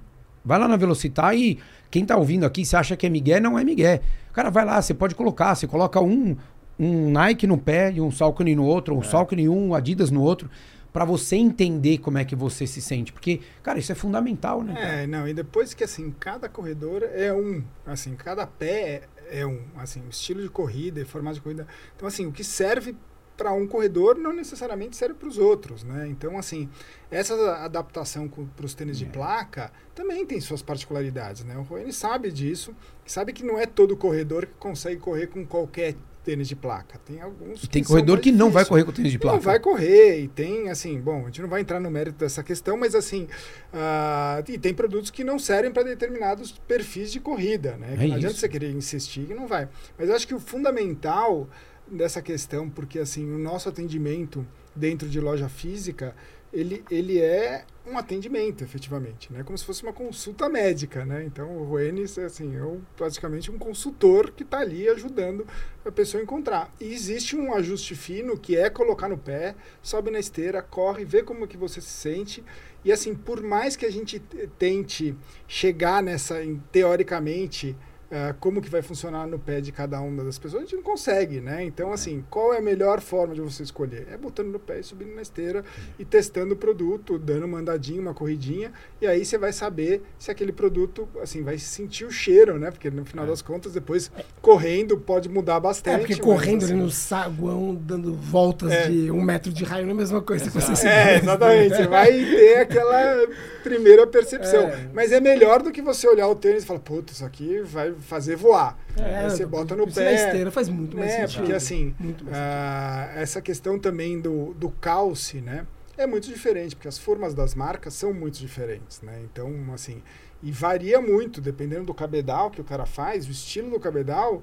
Vai 0.45 0.59
lá 0.59 0.69
na 0.69 0.77
Velocitar 0.77 1.35
e 1.35 1.59
quem 1.91 2.05
tá 2.05 2.17
ouvindo 2.17 2.45
aqui, 2.45 2.65
você 2.65 2.77
acha 2.77 2.97
que 2.97 3.07
é 3.07 3.11
Miguel, 3.11 3.41
não 3.41 3.59
é 3.59 3.65
Miguel. 3.65 4.01
Cara, 4.33 4.51
vai 4.51 4.65
lá, 4.65 4.81
você 4.81 4.95
pode 4.95 5.15
colocar, 5.15 5.55
você 5.55 5.67
coloca 5.67 6.01
um, 6.01 6.37
um 6.79 7.11
Nike 7.11 7.47
no 7.47 7.59
pé 7.59 7.93
e 7.93 8.01
um 8.01 8.11
Saucony 8.11 8.55
no 8.55 8.65
outro, 8.65 8.95
ou 8.95 9.01
um 9.01 9.03
Saucony 9.03 9.49
um, 9.49 9.69
um 9.69 9.75
Adidas 9.75 10.11
no 10.11 10.23
outro, 10.23 10.51
para 10.93 11.05
você 11.05 11.37
entender 11.37 11.99
como 11.99 12.19
é 12.19 12.25
que 12.25 12.35
você 12.35 12.67
se 12.67 12.81
sente. 12.81 13.13
Porque, 13.13 13.41
cara, 13.63 13.79
isso 13.79 13.93
é 13.93 13.95
fundamental, 13.95 14.63
né? 14.63 14.75
cara? 14.75 14.87
É, 14.87 15.07
não, 15.07 15.29
e 15.29 15.35
depois 15.35 15.75
que 15.75 15.85
assim, 15.85 16.15
cada 16.19 16.49
corredor 16.49 17.03
é 17.03 17.33
um, 17.33 17.63
assim, 17.87 18.15
cada 18.15 18.47
pé 18.47 19.03
é, 19.31 19.41
é 19.41 19.47
um, 19.47 19.61
assim, 19.77 20.01
o 20.07 20.11
estilo 20.11 20.43
de 20.43 20.49
corrida 20.49 21.01
e 21.01 21.05
formato 21.05 21.37
de 21.37 21.41
corrida. 21.43 21.67
Então, 21.97 22.09
assim, 22.09 22.27
o 22.27 22.33
que 22.33 22.43
serve 22.43 22.97
para 23.41 23.55
um 23.55 23.67
corredor 23.67 24.19
não 24.19 24.35
necessariamente 24.35 24.95
serve 24.95 25.15
para 25.15 25.27
os 25.27 25.39
outros, 25.39 25.83
né? 25.83 26.07
Então, 26.07 26.37
assim, 26.37 26.69
essa 27.11 27.35
adaptação 27.65 28.29
para 28.29 28.67
os 28.67 28.75
tênis 28.75 28.99
de 28.99 29.07
placa 29.07 29.73
também 29.95 30.27
tem 30.27 30.39
suas 30.43 30.61
particularidades, 30.61 31.43
né? 31.43 31.57
O 31.57 31.63
Roene 31.63 31.91
sabe 31.91 32.31
disso, 32.31 32.77
sabe 33.07 33.33
que 33.33 33.43
não 33.43 33.59
é 33.59 33.65
todo 33.65 33.97
corredor 33.97 34.45
que 34.45 34.53
consegue 34.59 35.01
correr 35.01 35.29
com 35.29 35.47
qualquer 35.47 35.95
tênis 36.23 36.49
de 36.49 36.55
placa. 36.55 37.01
Tem 37.07 37.23
alguns 37.23 37.65
E 37.65 37.67
tem 37.67 37.83
são 37.83 37.95
corredor 37.95 38.21
que 38.21 38.31
não 38.31 38.51
vai 38.51 38.63
correr 38.67 38.85
com 38.85 38.93
tênis 38.93 39.11
de 39.13 39.19
placa. 39.19 39.37
Não 39.37 39.43
vai 39.43 39.59
correr 39.59 40.21
e 40.21 40.29
tem 40.29 40.69
assim, 40.69 41.01
bom, 41.01 41.23
a 41.23 41.25
gente 41.25 41.41
não 41.41 41.49
vai 41.49 41.63
entrar 41.63 41.81
no 41.81 41.91
mérito 41.91 42.19
dessa 42.19 42.43
questão, 42.43 42.77
mas 42.77 42.95
assim, 42.95 43.27
ah, 43.73 44.43
e 44.47 44.59
tem 44.59 44.75
produtos 44.75 45.11
que 45.11 45.25
não 45.25 45.39
servem 45.39 45.73
para 45.73 45.83
determinados 45.83 46.53
perfis 46.69 47.11
de 47.11 47.21
corrida, 47.21 47.79
né? 47.79 47.97
Que 47.97 48.05
É 48.05 48.07
não 48.09 48.17
adianta 48.17 48.33
isso. 48.35 48.41
você 48.41 48.51
querer 48.51 48.71
insistir 48.71 49.25
que 49.25 49.33
não 49.33 49.47
vai. 49.47 49.67
Mas 49.99 50.11
eu 50.11 50.15
acho 50.15 50.29
que 50.29 50.35
o 50.35 50.39
fundamental 50.39 51.49
dessa 51.91 52.23
questão, 52.23 52.69
porque 52.71 52.99
assim, 52.99 53.31
o 53.33 53.39
nosso 53.39 53.69
atendimento 53.69 54.47
dentro 54.75 55.09
de 55.09 55.21
loja 55.21 55.49
física, 55.49 56.15
ele, 56.53 56.85
ele 56.91 57.19
é 57.21 57.65
um 57.87 57.97
atendimento, 57.97 58.63
efetivamente, 58.63 59.33
né? 59.33 59.43
Como 59.43 59.57
se 59.57 59.65
fosse 59.65 59.83
uma 59.83 59.93
consulta 59.93 60.49
médica, 60.49 61.05
né? 61.05 61.25
Então, 61.25 61.49
o 61.57 61.65
Ruenis, 61.65 62.19
assim, 62.19 62.57
é 62.57 62.77
praticamente 62.97 63.51
um 63.51 63.59
consultor 63.59 64.33
que 64.33 64.43
está 64.43 64.59
ali 64.59 64.89
ajudando 64.89 65.47
a 65.85 65.91
pessoa 65.91 66.21
a 66.21 66.25
encontrar. 66.25 66.75
E 66.81 66.93
existe 66.93 67.37
um 67.37 67.55
ajuste 67.55 67.95
fino 67.95 68.37
que 68.37 68.57
é 68.57 68.69
colocar 68.69 69.09
no 69.09 69.17
pé, 69.17 69.55
sobe 69.83 70.11
na 70.11 70.19
esteira, 70.19 70.61
corre, 70.61 71.05
vê 71.05 71.23
como 71.23 71.47
que 71.47 71.57
você 71.57 71.81
se 71.81 71.89
sente. 71.89 72.45
E 72.85 72.93
assim, 72.93 73.15
por 73.15 73.43
mais 73.43 73.77
que 73.77 73.87
a 73.87 73.91
gente 73.91 74.21
tente 74.59 75.17
chegar 75.47 76.03
nessa, 76.03 76.37
teoricamente, 76.73 77.77
ah, 78.13 78.35
como 78.41 78.61
que 78.61 78.69
vai 78.69 78.83
funcionar 78.83 79.27
no 79.27 79.39
pé 79.39 79.61
de 79.61 79.71
cada 79.71 80.01
uma 80.01 80.25
das 80.25 80.39
pessoas, 80.39 80.63
a 80.63 80.67
gente 80.67 80.77
não 80.77 80.83
consegue, 80.83 81.41
né? 81.41 81.63
Então, 81.63 81.93
assim, 81.93 82.25
qual 82.29 82.53
é 82.53 82.59
a 82.59 82.63
melhor 82.63 83.01
forma 83.01 83.35
de 83.35 83.41
você 83.41 83.63
escolher? 83.63 84.09
É 84.13 84.17
botando 84.17 84.49
no 84.49 84.59
pé 84.59 84.81
e 84.81 84.83
subindo 84.83 85.15
na 85.15 85.23
esteira 85.23 85.65
e 85.99 86.05
testando 86.05 86.55
o 86.55 86.57
produto, 86.57 87.19
dando 87.19 87.47
uma 87.47 87.59
andadinha, 87.59 88.01
uma 88.01 88.13
corridinha, 88.13 88.73
e 89.01 89.07
aí 89.07 89.25
você 89.25 89.39
vai 89.39 89.53
saber 89.53 90.03
se 90.19 90.31
aquele 90.31 90.51
produto, 90.53 91.09
assim, 91.23 91.43
vai 91.43 91.57
sentir 91.59 92.05
o 92.05 92.11
cheiro, 92.11 92.59
né? 92.59 92.71
Porque 92.71 92.91
no 92.91 93.05
final 93.05 93.27
das 93.27 93.43
contas, 93.43 93.73
depois, 93.75 94.11
correndo 94.43 94.99
pode 94.99 95.29
mudar 95.29 95.61
bastante. 95.61 95.95
É, 95.95 95.99
porque 95.99 96.15
mas, 96.15 96.25
correndo 96.25 96.65
assim, 96.65 96.73
ali 96.73 96.83
no 96.83 96.91
saguão, 96.91 97.75
dando 97.75 98.15
voltas 98.15 98.73
É. 98.73 98.89
de 98.89 99.11
um 99.11 99.23
metro 99.23 99.53
de 99.53 99.63
raio, 99.65 99.85
não 99.85 99.93
é 99.93 99.95
a 99.95 99.99
mesma 99.99 100.21
coisa 100.21 100.45
que 100.45 100.51
você 100.51 100.89
É, 100.89 101.17
exatamente. 101.19 101.77
Você 101.77 101.87
vai 101.87 102.11
ter 102.11 102.57
aquela 102.59 103.27
primeira 103.63 104.07
percepção. 104.07 104.63
É. 104.63 104.89
Mas 104.93 105.13
é 105.13 105.21
melhor 105.21 105.63
do 105.63 105.71
que 105.71 105.81
você 105.81 106.09
olhar 106.09 106.27
o 106.29 106.35
tênis 106.35 106.65
e 106.65 106.67
falar, 106.67 106.81
puta, 106.81 107.13
isso 107.13 107.25
aqui 107.25 107.61
vai 107.63 107.93
fazer 108.01 108.37
voar. 108.37 108.79
É, 108.97 109.19
Aí 109.19 109.31
você 109.31 109.47
bota 109.47 109.77
no 109.77 109.87
pé. 109.91 110.05
Na 110.05 110.13
esteira 110.13 110.51
faz 110.51 110.69
muito 110.69 110.97
mais 110.97 111.11
É, 111.11 111.21
sentido. 111.21 111.39
porque 111.39 111.53
assim, 111.53 111.95
ah, 112.33 113.13
essa 113.15 113.41
questão 113.41 113.79
também 113.79 114.21
do, 114.21 114.55
do 114.55 114.71
calce, 114.71 115.41
né? 115.41 115.67
É 115.97 116.07
muito 116.07 116.29
diferente, 116.29 116.75
porque 116.75 116.89
as 116.89 116.99
formas 116.99 117.35
das 117.35 117.55
marcas 117.55 117.95
são 117.95 118.13
muito 118.15 118.39
diferentes, 118.39 119.03
né? 119.03 119.21
Então, 119.25 119.53
assim, 119.75 120.03
e 120.43 120.51
varia 120.51 121.01
muito, 121.01 121.41
dependendo 121.41 121.85
do 121.85 121.95
cabedal 121.95 122.51
que 122.51 122.61
o 122.61 122.65
cara 122.65 122.87
faz, 122.87 123.27
o 123.29 123.31
estilo 123.31 123.71
do 123.71 123.79
cabedal 123.79 124.43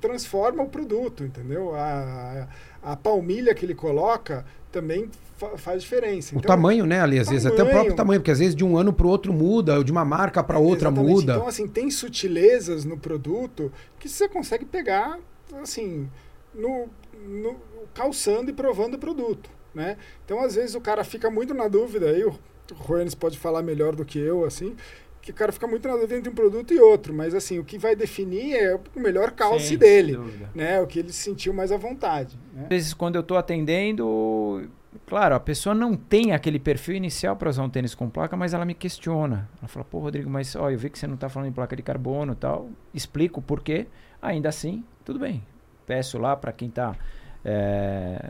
transforma 0.00 0.62
o 0.62 0.68
produto, 0.68 1.24
entendeu? 1.24 1.74
A, 1.74 2.48
a, 2.82 2.96
palmilha 2.96 3.54
que 3.54 3.64
ele 3.64 3.74
coloca 3.74 4.44
também 4.70 5.10
faz 5.56 5.82
diferença. 5.82 6.34
O 6.34 6.38
Então, 6.38 6.48
tamanho, 6.48 6.86
né, 6.86 7.00
ali, 7.00 7.18
às 7.18 7.28
vezes, 7.28 7.44
até 7.46 7.54
o 7.54 7.58
tamanho. 7.58 7.74
próprio 7.74 7.94
tamanho, 7.96 8.20
porque 8.20 8.30
às 8.30 8.38
vezes 8.38 8.54
de 8.54 8.64
um 8.64 8.76
ano 8.76 8.92
para 8.92 9.06
o 9.06 9.10
outro 9.10 9.32
muda, 9.32 9.76
ou 9.76 9.84
de 9.84 9.92
uma 9.92 10.04
marca 10.04 10.42
para 10.42 10.58
outra 10.58 10.88
Exatamente. 10.88 11.12
muda. 11.14 11.34
Então, 11.36 11.46
assim, 11.46 11.68
tem 11.68 11.90
sutilezas 11.90 12.84
no 12.84 12.96
produto 12.96 13.70
que 13.98 14.08
você 14.08 14.28
consegue 14.28 14.64
pegar, 14.64 15.18
assim, 15.62 16.08
no, 16.54 16.88
no- 17.28 17.56
calçando 17.94 18.50
e 18.50 18.52
provando 18.54 18.94
o 18.94 18.98
produto, 18.98 19.50
né? 19.74 19.96
Então, 20.24 20.42
às 20.42 20.54
vezes, 20.54 20.74
o 20.74 20.80
cara 20.80 21.04
fica 21.04 21.30
muito 21.30 21.52
na 21.54 21.68
dúvida, 21.68 22.06
aí 22.10 22.24
o 22.24 22.34
Roenes 22.74 23.14
pode 23.14 23.38
falar 23.38 23.62
melhor 23.62 23.94
do 23.94 24.04
que 24.04 24.18
eu, 24.18 24.44
assim, 24.44 24.74
que 25.22 25.32
o 25.32 25.34
cara 25.34 25.50
fica 25.52 25.66
muito 25.66 25.86
na 25.88 25.94
dúvida 25.94 26.16
entre 26.16 26.30
um 26.30 26.34
produto 26.34 26.72
e 26.72 26.78
outro, 26.78 27.12
mas, 27.12 27.34
assim, 27.34 27.58
o 27.58 27.64
que 27.64 27.78
vai 27.78 27.96
definir 27.96 28.54
é 28.54 28.74
o 28.94 29.00
melhor 29.00 29.32
calce 29.32 29.68
Sim, 29.70 29.76
dele, 29.76 30.18
né? 30.54 30.80
O 30.80 30.86
que 30.86 31.00
ele 31.00 31.12
se 31.12 31.22
sentiu 31.24 31.52
mais 31.52 31.72
à 31.72 31.76
vontade, 31.76 32.38
né? 32.54 32.62
Às 32.62 32.68
vezes, 32.68 32.94
quando 32.94 33.16
eu 33.16 33.22
estou 33.22 33.36
atendendo, 33.36 34.68
claro, 35.04 35.34
a 35.34 35.40
pessoa 35.40 35.74
não 35.74 35.96
tem 35.96 36.32
aquele 36.32 36.58
perfil 36.58 36.94
inicial 36.94 37.36
para 37.36 37.50
usar 37.50 37.62
um 37.62 37.70
tênis 37.70 37.94
com 37.94 38.08
placa, 38.08 38.36
mas 38.36 38.54
ela 38.54 38.64
me 38.64 38.74
questiona. 38.74 39.48
Ela 39.58 39.68
fala, 39.68 39.84
pô, 39.84 39.98
Rodrigo, 39.98 40.30
mas 40.30 40.54
ó, 40.56 40.70
eu 40.70 40.78
vi 40.78 40.88
que 40.88 40.98
você 40.98 41.06
não 41.06 41.16
está 41.16 41.28
falando 41.28 41.48
em 41.48 41.52
placa 41.52 41.74
de 41.76 41.82
carbono 41.82 42.32
e 42.32 42.36
tal. 42.36 42.68
Explico 42.94 43.40
o 43.40 43.42
porquê. 43.42 43.86
Ainda 44.22 44.48
assim, 44.48 44.84
tudo 45.04 45.18
bem. 45.18 45.42
Peço 45.86 46.18
lá 46.18 46.36
para 46.36 46.52
quem 46.52 46.68
está 46.68 46.96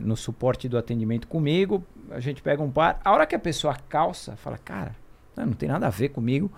no 0.02 0.14
suporte 0.14 0.68
do 0.68 0.76
atendimento 0.76 1.26
comigo, 1.26 1.82
a 2.10 2.20
gente 2.20 2.42
pega 2.42 2.62
um 2.62 2.70
par. 2.70 3.00
A 3.02 3.12
hora 3.12 3.26
que 3.26 3.34
a 3.34 3.38
pessoa 3.38 3.74
calça, 3.88 4.36
fala, 4.36 4.58
cara, 4.58 4.94
não, 5.34 5.46
não 5.46 5.52
tem 5.54 5.68
nada 5.68 5.86
a 5.86 5.90
ver 5.90 6.10
comigo 6.10 6.52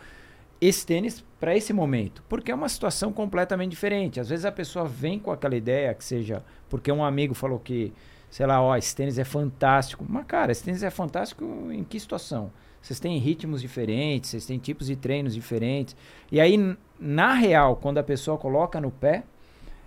esse 0.60 0.84
tênis 0.84 1.24
para 1.38 1.56
esse 1.56 1.72
momento, 1.72 2.20
porque 2.28 2.50
é 2.50 2.54
uma 2.54 2.68
situação 2.68 3.12
completamente 3.12 3.70
diferente. 3.70 4.18
Às 4.18 4.28
vezes 4.28 4.44
a 4.44 4.50
pessoa 4.50 4.86
vem 4.86 5.20
com 5.20 5.30
aquela 5.30 5.54
ideia 5.54 5.94
que 5.94 6.04
seja 6.04 6.42
porque 6.68 6.90
um 6.90 7.04
amigo 7.04 7.32
falou 7.32 7.60
que, 7.60 7.92
sei 8.30 8.46
lá, 8.46 8.60
ó, 8.62 8.76
esse 8.76 8.94
tênis 8.94 9.18
é 9.18 9.24
fantástico. 9.24 10.04
Mas 10.08 10.24
cara, 10.26 10.52
esse 10.52 10.64
tênis 10.64 10.82
é 10.82 10.90
fantástico 10.90 11.44
em 11.70 11.84
que 11.84 11.98
situação? 11.98 12.50
Vocês 12.80 13.00
têm 13.00 13.18
ritmos 13.18 13.60
diferentes, 13.60 14.30
vocês 14.30 14.46
têm 14.46 14.58
tipos 14.58 14.86
de 14.86 14.96
treinos 14.96 15.34
diferentes. 15.34 15.96
E 16.30 16.40
aí, 16.40 16.76
na 16.98 17.34
real, 17.34 17.76
quando 17.76 17.98
a 17.98 18.02
pessoa 18.02 18.38
coloca 18.38 18.80
no 18.80 18.90
pé, 18.90 19.24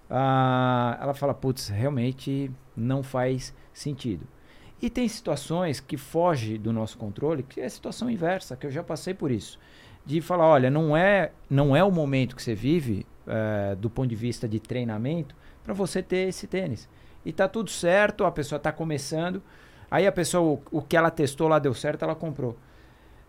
ah, 0.09 0.97
ela 1.01 1.13
fala, 1.13 1.33
putz, 1.33 1.69
realmente 1.69 2.51
não 2.75 3.01
faz 3.01 3.53
sentido. 3.73 4.27
E 4.81 4.89
tem 4.89 5.07
situações 5.07 5.79
que 5.79 5.95
fogem 5.95 6.59
do 6.59 6.73
nosso 6.73 6.97
controle, 6.97 7.43
que 7.43 7.61
é 7.61 7.65
a 7.65 7.69
situação 7.69 8.09
inversa, 8.09 8.57
que 8.57 8.65
eu 8.65 8.71
já 8.71 8.83
passei 8.83 9.13
por 9.13 9.31
isso 9.31 9.57
de 10.05 10.21
falar, 10.21 10.47
olha, 10.47 10.69
não 10.69 10.95
é, 10.95 11.31
não 11.49 11.75
é 11.75 11.83
o 11.83 11.91
momento 11.91 12.35
que 12.35 12.41
você 12.41 12.55
vive 12.55 13.05
eh, 13.27 13.75
do 13.79 13.89
ponto 13.89 14.09
de 14.09 14.15
vista 14.15 14.47
de 14.47 14.59
treinamento 14.59 15.35
para 15.63 15.73
você 15.73 16.01
ter 16.01 16.27
esse 16.27 16.47
tênis. 16.47 16.89
E 17.25 17.31
tá 17.31 17.47
tudo 17.47 17.69
certo, 17.69 18.25
a 18.25 18.31
pessoa 18.31 18.59
tá 18.59 18.71
começando, 18.71 19.41
aí 19.89 20.07
a 20.07 20.11
pessoa, 20.11 20.59
o, 20.71 20.79
o 20.79 20.81
que 20.81 20.97
ela 20.97 21.11
testou 21.11 21.47
lá 21.47 21.59
deu 21.59 21.73
certo, 21.73 22.03
ela 22.03 22.15
comprou. 22.15 22.57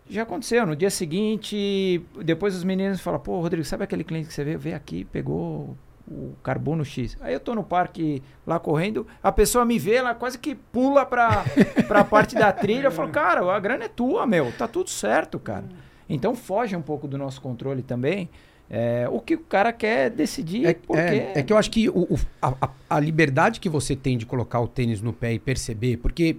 Já 0.08 0.22
aconteceu, 0.22 0.66
no 0.66 0.74
dia 0.74 0.90
seguinte, 0.90 2.04
depois 2.24 2.54
os 2.54 2.64
meninos 2.64 3.00
falam, 3.00 3.20
pô, 3.20 3.40
Rodrigo, 3.40 3.64
sabe 3.64 3.84
aquele 3.84 4.04
cliente 4.04 4.28
que 4.28 4.34
você 4.34 4.44
veio, 4.44 4.58
veio 4.58 4.76
aqui, 4.76 5.04
pegou 5.04 5.76
o 6.08 6.34
carbono 6.42 6.84
X. 6.84 7.16
Aí 7.20 7.32
eu 7.32 7.40
tô 7.40 7.54
no 7.54 7.62
parque 7.62 8.22
lá 8.46 8.58
correndo, 8.58 9.06
a 9.22 9.30
pessoa 9.30 9.64
me 9.64 9.78
vê, 9.78 9.94
ela 9.94 10.14
quase 10.14 10.38
que 10.38 10.54
pula 10.54 11.06
pra, 11.06 11.44
pra 11.86 12.04
parte 12.04 12.34
da 12.34 12.52
trilha, 12.52 12.88
eu 12.88 12.92
falo, 12.92 13.10
cara, 13.10 13.40
a 13.54 13.60
grana 13.60 13.84
é 13.84 13.88
tua, 13.88 14.26
meu, 14.26 14.52
tá 14.52 14.66
tudo 14.66 14.90
certo, 14.90 15.38
cara. 15.38 15.64
Então 16.08 16.34
foge 16.34 16.76
um 16.76 16.82
pouco 16.82 17.06
do 17.06 17.16
nosso 17.16 17.40
controle 17.40 17.82
também. 17.82 18.28
É, 18.74 19.06
o 19.10 19.20
que 19.20 19.34
o 19.34 19.38
cara 19.40 19.70
quer 19.70 20.08
decidir, 20.08 20.64
É, 20.66 20.72
porque 20.72 20.98
é, 20.98 21.32
é 21.36 21.42
que 21.42 21.52
eu 21.52 21.58
acho 21.58 21.70
que 21.70 21.90
o- 21.90 22.14
o- 22.14 22.18
a, 22.40 22.70
a- 22.88 22.98
liberdade 22.98 23.60
que 23.60 23.68
você 23.68 23.94
tem 23.94 24.16
de 24.16 24.24
colocar 24.24 24.60
o 24.60 24.66
tênis 24.66 25.02
no 25.02 25.12
pé 25.12 25.34
e 25.34 25.38
perceber, 25.38 25.98
porque 25.98 26.36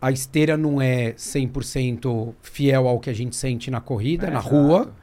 a 0.00 0.10
esteira 0.10 0.56
não 0.56 0.80
é 0.80 1.12
100% 1.18 2.34
fiel 2.40 2.88
ao 2.88 2.98
que 2.98 3.10
a 3.10 3.12
gente 3.12 3.36
sente 3.36 3.70
na 3.70 3.78
corrida, 3.80 4.26
É, 4.28 4.30
na 4.30 4.38
exato. 4.40 4.54
rua, 4.56 4.94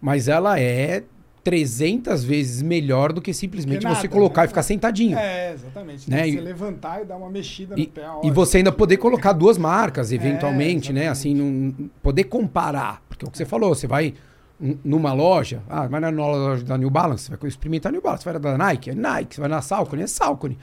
mas 0.00 0.28
ela 0.28 0.60
é 0.60 1.02
300 1.42 2.24
vezes 2.24 2.60
melhor 2.62 3.12
do 3.12 3.20
que 3.20 3.32
simplesmente 3.32 3.78
Que 3.78 3.84
nada, 3.84 3.96
você 4.00 4.08
colocar 4.08 4.42
né? 4.42 4.44
e 4.46 4.48
ficar 4.48 4.62
sentadinho. 4.62 5.16
É, 5.18 5.52
exatamente. 5.52 6.10
Né? 6.10 6.24
Você 6.24 6.30
E- 6.30 6.40
levantar 6.40 7.02
e 7.02 7.04
dar 7.04 7.16
uma 7.16 7.30
mexida 7.30 7.74
E, 7.76 7.82
no 7.82 7.88
pé. 7.88 8.02
e 8.24 8.30
você 8.30 8.58
ainda 8.58 8.72
poder 8.72 8.96
colocar 8.96 9.32
duas 9.32 9.56
marcas, 9.56 10.10
eventualmente, 10.12 10.92
né? 10.92 11.08
Assim, 11.08 11.34
num- 11.34 11.88
poder 12.02 12.24
comparar. 12.24 13.02
Porque 13.08 13.24
é 13.24 13.28
o 13.28 13.30
que 13.30 13.38
você 13.38 13.44
falou, 13.44 13.74
você 13.74 13.86
vai 13.86 14.14
numa 14.58 15.12
loja, 15.12 15.62
ah, 15.68 15.86
vai 15.86 16.00
na 16.00 16.08
loja 16.08 16.64
da 16.64 16.78
New 16.78 16.90
Balance, 16.90 17.30
vai 17.30 17.48
experimentar 17.48 17.92
New 17.92 18.00
Balance, 18.00 18.24
vai 18.24 18.38
na 18.38 18.58
Nike, 18.58 18.90
é 18.90 18.94
Nike, 18.94 19.34
você 19.34 19.40
vai 19.40 19.50
na 19.50 19.60
Saucony, 19.60 20.02
é 20.02 20.06
Saucony. 20.06 20.58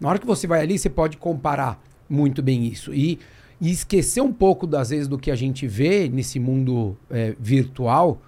Na 0.00 0.08
hora 0.08 0.18
que 0.18 0.26
você 0.26 0.46
vai 0.46 0.60
ali, 0.60 0.78
você 0.78 0.88
pode 0.88 1.16
comparar 1.16 1.80
muito 2.08 2.42
bem 2.42 2.66
isso. 2.66 2.92
E, 2.92 3.18
e 3.60 3.70
esquecer 3.70 4.22
um 4.22 4.32
pouco, 4.32 4.66
das 4.66 4.90
vezes, 4.90 5.08
do 5.08 5.18
que 5.18 5.30
a 5.30 5.36
gente 5.36 5.66
vê 5.66 6.08
nesse 6.08 6.40
mundo 6.40 6.96
é, 7.10 7.34
virtual, 7.38 8.20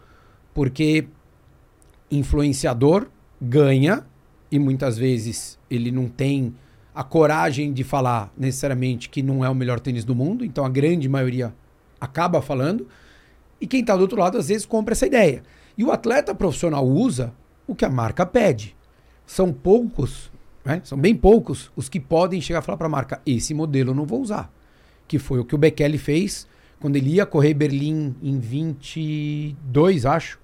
porque 0.55 1.07
influenciador 2.11 3.09
ganha 3.41 4.05
e 4.51 4.59
muitas 4.59 4.97
vezes 4.97 5.59
ele 5.71 5.91
não 5.91 6.09
tem 6.09 6.55
a 6.95 7.03
coragem 7.03 7.73
de 7.73 7.85
falar 7.85 8.33
necessariamente 8.39 9.09
que 9.09 9.23
não 9.23 9.45
é 9.45 9.51
o 9.51 9.55
melhor 9.55 9.81
tênis 9.81 10.05
do 10.05 10.15
mundo, 10.15 10.45
então 10.45 10.65
a 10.65 10.69
grande 10.69 11.09
maioria 11.09 11.55
acaba 12.01 12.41
falando. 12.41 12.87
E 13.61 13.67
quem 13.67 13.81
está 13.81 13.97
do 13.97 14.03
outro 14.03 14.19
lado, 14.19 14.39
às 14.39 14.49
vezes, 14.49 14.67
compra 14.67 14.93
essa 14.93 15.07
ideia. 15.07 15.43
E 15.77 15.85
o 15.85 15.91
atleta 15.91 16.35
profissional 16.35 16.87
usa 16.87 17.33
o 17.67 17.75
que 17.75 17.85
a 17.85 17.91
marca 17.91 18.25
pede. 18.25 18.77
São 19.27 19.53
poucos, 19.53 20.31
né? 20.65 20.81
são 20.85 20.97
bem 20.97 21.15
poucos 21.15 21.71
os 21.75 21.89
que 21.89 21.99
podem 21.99 22.41
chegar 22.41 22.61
a 22.61 22.63
falar 22.63 22.79
para 22.79 22.87
a 22.87 22.91
marca: 22.91 23.21
esse 23.27 23.53
modelo 23.53 23.91
eu 23.91 23.95
não 23.95 24.05
vou 24.05 24.21
usar. 24.21 24.53
Que 25.09 25.19
foi 25.19 25.39
o 25.39 25.45
que 25.45 25.55
o 25.55 25.59
Bekele 25.59 25.99
fez 25.99 26.47
quando 26.81 26.97
ele 26.97 27.11
ia 27.11 27.27
correr 27.27 27.55
Berlim 27.55 28.15
em 28.23 28.39
22, 28.39 30.07
acho. 30.07 30.39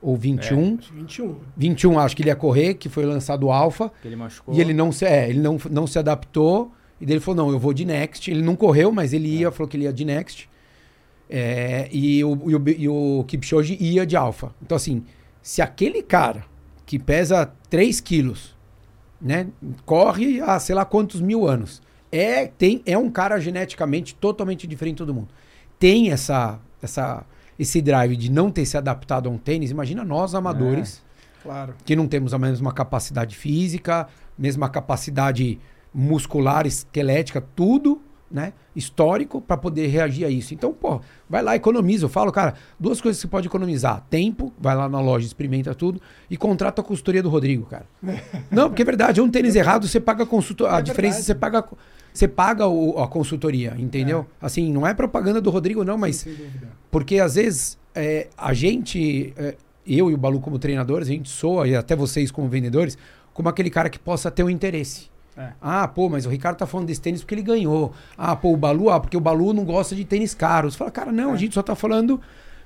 Ou 0.00 0.16
21. 0.16 0.78
21. 0.92 1.36
21, 1.56 1.98
acho 1.98 2.14
que 2.14 2.22
ele 2.22 2.28
ia 2.28 2.36
correr, 2.36 2.74
que 2.74 2.88
foi 2.88 3.06
lançado 3.06 3.44
o 3.44 3.52
Alpha. 3.52 3.90
Que 4.02 4.08
ele 4.08 4.16
machucou. 4.16 4.54
E 4.54 4.60
ele 4.60 4.74
não 4.74 4.92
se, 4.92 5.06
é, 5.06 5.28
ele 5.28 5.40
não, 5.40 5.58
não 5.70 5.86
se 5.86 5.98
adaptou. 5.98 6.72
E 7.00 7.06
daí 7.06 7.14
ele 7.14 7.20
falou: 7.20 7.46
não, 7.46 7.52
eu 7.52 7.58
vou 7.58 7.72
de 7.72 7.84
Next. 7.84 8.30
Ele 8.30 8.42
não 8.42 8.54
correu, 8.54 8.92
mas 8.92 9.12
ele 9.12 9.28
ia, 9.28 9.50
falou 9.50 9.68
que 9.68 9.76
ele 9.76 9.84
ia 9.84 9.92
de 9.92 10.04
Next. 10.04 10.48
É, 11.28 11.88
e, 11.90 12.22
o, 12.24 12.50
e, 12.50 12.54
o, 12.54 12.68
e 12.68 12.88
o 12.88 13.24
Kipchoge 13.26 13.76
ia 13.80 14.06
de 14.06 14.16
Alpha. 14.16 14.54
Então, 14.62 14.76
assim, 14.76 15.02
se 15.42 15.62
aquele 15.62 16.02
cara 16.02 16.44
que 16.86 16.98
pesa 16.98 17.50
3 17.70 18.00
quilos, 18.00 18.54
né, 19.20 19.46
corre 19.86 20.40
há 20.40 20.58
sei 20.58 20.74
lá 20.74 20.84
quantos 20.84 21.20
mil 21.20 21.46
anos, 21.48 21.82
é, 22.12 22.46
tem, 22.46 22.82
é 22.86 22.96
um 22.96 23.10
cara 23.10 23.40
geneticamente 23.40 24.14
totalmente 24.14 24.66
diferente 24.66 24.96
de 24.96 24.98
todo 24.98 25.14
mundo. 25.14 25.28
Tem 25.78 26.12
essa, 26.12 26.60
essa, 26.80 27.24
esse 27.58 27.80
drive 27.82 28.16
de 28.16 28.30
não 28.30 28.50
ter 28.50 28.64
se 28.66 28.76
adaptado 28.76 29.28
a 29.28 29.32
um 29.32 29.38
tênis. 29.38 29.70
Imagina 29.70 30.04
nós, 30.04 30.34
amadores, 30.34 31.02
Claro. 31.42 31.74
que 31.84 31.96
não 31.96 32.06
temos 32.06 32.32
a 32.32 32.38
mesma 32.38 32.72
capacidade 32.72 33.34
física, 33.34 34.06
mesma 34.38 34.68
capacidade 34.68 35.58
muscular, 35.92 36.66
esquelética, 36.66 37.40
tudo, 37.54 38.00
né? 38.34 38.52
Histórico 38.74 39.40
para 39.40 39.56
poder 39.56 39.86
reagir 39.86 40.24
a 40.24 40.28
isso. 40.28 40.52
Então, 40.52 40.72
pô, 40.72 41.00
vai 41.30 41.40
lá, 41.40 41.54
economiza. 41.54 42.06
Eu 42.06 42.08
falo, 42.08 42.32
cara, 42.32 42.54
duas 42.80 43.00
coisas 43.00 43.16
que 43.18 43.22
você 43.22 43.30
pode 43.30 43.46
economizar: 43.46 44.04
tempo, 44.10 44.52
vai 44.58 44.74
lá 44.74 44.88
na 44.88 45.00
loja, 45.00 45.24
experimenta 45.24 45.72
tudo, 45.72 46.02
e 46.28 46.36
contrata 46.36 46.82
a 46.82 46.84
consultoria 46.84 47.22
do 47.22 47.28
Rodrigo, 47.28 47.64
cara. 47.66 47.86
não, 48.50 48.68
porque 48.68 48.82
é 48.82 48.84
verdade, 48.84 49.20
um 49.20 49.30
tênis 49.30 49.54
errado, 49.54 49.86
você 49.86 50.00
paga 50.00 50.24
a 50.24 50.26
consultoria. 50.26 50.74
A 50.74 50.78
É 50.80 50.82
diferença 50.82 51.20
é 51.20 51.22
você 51.22 51.34
paga, 51.34 51.64
você 52.12 52.26
paga 52.26 52.66
o- 52.66 52.98
a 52.98 53.06
consultoria, 53.06 53.74
entendeu? 53.78 54.26
Assim, 54.42 54.72
não 54.72 54.84
é 54.84 54.92
propaganda 54.92 55.40
do 55.40 55.48
Rodrigo, 55.50 55.84
não, 55.84 55.96
mas 55.96 56.26
porque 56.90 57.20
às 57.20 57.36
vezes 57.36 57.78
é, 57.94 58.26
a 58.36 58.52
gente, 58.52 59.32
é, 59.36 59.54
eu 59.86 60.10
e 60.10 60.14
o 60.14 60.16
Balu 60.16 60.40
como 60.40 60.58
treinadores, 60.58 61.06
a 61.06 61.12
gente 61.12 61.28
soa, 61.28 61.68
e 61.68 61.76
até 61.76 61.94
vocês 61.94 62.32
como 62.32 62.48
vendedores, 62.48 62.98
como 63.32 63.48
aquele 63.48 63.70
cara 63.70 63.88
que 63.88 63.98
possa 64.00 64.28
ter 64.28 64.42
um 64.42 64.50
interesse. 64.50 65.13
É. 65.36 65.52
Ah, 65.60 65.88
pô, 65.88 66.08
mas 66.08 66.26
o 66.26 66.28
Ricardo 66.28 66.56
tá 66.56 66.66
falando 66.66 66.86
desse 66.86 67.00
tênis 67.00 67.20
porque 67.20 67.34
ele 67.34 67.42
ganhou. 67.42 67.92
Ah, 68.16 68.36
pô, 68.36 68.52
o 68.52 68.56
Balu, 68.56 68.90
ah, 68.90 69.00
porque 69.00 69.16
o 69.16 69.20
Balu 69.20 69.52
não 69.52 69.64
gosta 69.64 69.94
de 69.94 70.04
tênis 70.04 70.34
caros. 70.34 70.74
Você 70.74 70.78
fala, 70.78 70.90
cara, 70.90 71.12
não, 71.12 71.32
a 71.32 71.36
gente 71.36 71.54
só 71.54 71.62
tá 71.62 71.74
falando 71.74 72.20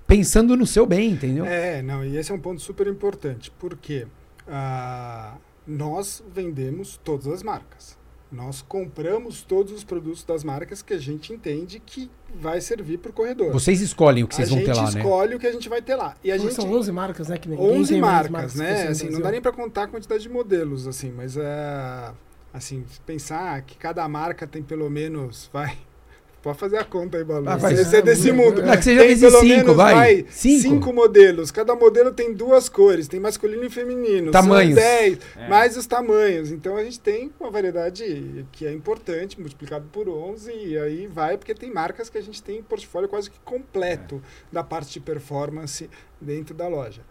pensando 0.07 0.57
no 0.57 0.66
seu 0.66 0.87
bem, 0.87 1.12
entendeu? 1.12 1.44
É, 1.44 1.83
não, 1.83 2.04
e 2.04 2.16
esse 2.16 2.33
é 2.33 2.35
um 2.35 2.40
ponto 2.40 2.61
super 2.61 2.87
importante, 2.87 3.52
porque 3.59 4.07
ah, 4.48 5.37
nós 5.66 6.24
vendemos 6.33 6.98
todas 7.04 7.26
as 7.26 7.42
marcas. 7.42 7.96
Nós 8.31 8.61
compramos 8.61 9.42
todos 9.42 9.72
os 9.72 9.83
produtos 9.83 10.22
das 10.22 10.44
marcas 10.44 10.83
que 10.83 10.92
a 10.92 10.98
gente 10.98 11.33
entende 11.33 11.81
que 11.81 12.11
vai 12.35 12.61
servir 12.61 12.98
para 12.98 13.11
o 13.11 13.14
corredor. 13.14 13.50
Vocês 13.52 13.81
escolhem 13.81 14.22
o 14.24 14.28
que 14.28 14.35
vocês 14.35 14.52
a 14.52 14.54
vão 14.54 14.62
ter 14.62 14.74
gente 14.74 14.85
lá, 14.85 14.90
né? 14.90 15.00
escolhe 15.00 15.35
o 15.35 15.38
que 15.38 15.46
a 15.46 15.52
gente 15.52 15.66
vai 15.66 15.81
ter 15.81 15.94
lá. 15.94 16.14
E 16.22 16.31
a 16.31 16.37
gente 16.37 16.52
São 16.52 16.70
11 16.70 16.92
marcas, 16.92 17.28
né? 17.28 17.38
Que 17.38 17.48
ninguém 17.48 17.64
11 17.66 17.92
tem 17.92 18.00
mais 18.02 18.28
marcas, 18.28 18.52
que 18.52 18.59
né? 18.59 18.88
Assim, 18.88 19.09
não 19.09 19.20
dá 19.20 19.31
nem 19.31 19.40
para 19.40 19.52
contar 19.52 19.85
a 19.85 19.88
quantidade 19.88 20.22
de 20.22 20.28
modelos, 20.28 20.87
assim, 20.87 21.11
mas 21.11 21.38
é 21.38 22.12
assim, 22.59 22.85
pensar 23.07 23.62
que 23.62 23.77
cada 23.79 24.07
marca 24.09 24.47
tem 24.47 24.62
pelo 24.62 24.90
menos, 24.90 25.49
vai, 25.53 25.77
pode 26.42 26.59
fazer 26.59 26.77
a 26.77 26.85
conta 26.85 27.16
aí, 27.18 27.25
Balu. 27.25 27.49
Ah, 27.49 27.57
vai. 27.57 27.75
Você 27.75 27.97
é 27.97 28.03
desse 28.03 28.31
mundo. 28.31 28.62
Não, 28.62 28.73
é 28.73 28.77
que 28.77 28.85
você 28.85 28.94
já 28.94 29.03
tem 29.03 29.18
pelo 29.18 29.40
cinco, 29.40 29.47
menos, 29.49 29.77
vai. 29.77 30.27
Cinco. 30.31 30.62
cinco 30.62 30.92
modelos. 30.92 31.51
Cada 31.51 31.75
modelo 31.75 32.12
tem 32.12 32.33
duas 32.33 32.68
cores, 32.68 33.09
tem 33.09 33.18
masculino 33.18 33.64
e 33.64 33.71
feminino. 33.71 34.31
Tamanhos. 34.31 34.75
São 34.75 34.83
10, 34.83 35.18
É. 35.37 35.49
mais 35.49 35.77
os 35.77 35.87
tamanhos. 35.87 36.51
Então 36.53 36.77
a 36.77 36.85
gente 36.85 37.01
tem 37.01 37.33
uma 37.40 37.51
variedade 37.51 38.47
que 38.53 38.66
é 38.66 38.73
importante, 38.73 39.38
multiplicado 39.40 39.87
por 39.92 40.09
11, 40.09 40.53
e 40.53 40.79
aí 40.79 41.07
vai, 41.07 41.37
porque 41.37 41.55
tem 41.55 41.73
marcas 41.73 42.09
que 42.09 42.18
a 42.18 42.23
gente 42.23 42.42
tem 42.42 42.62
portfólio 42.62 43.09
quase 43.09 43.31
que 43.31 43.38
completo 43.40 44.23
da 44.53 44.62
parte 44.62 44.92
de 44.92 45.01
performance 45.01 45.88
dentro 46.21 46.55
da 46.55 46.68
loja. 46.68 47.03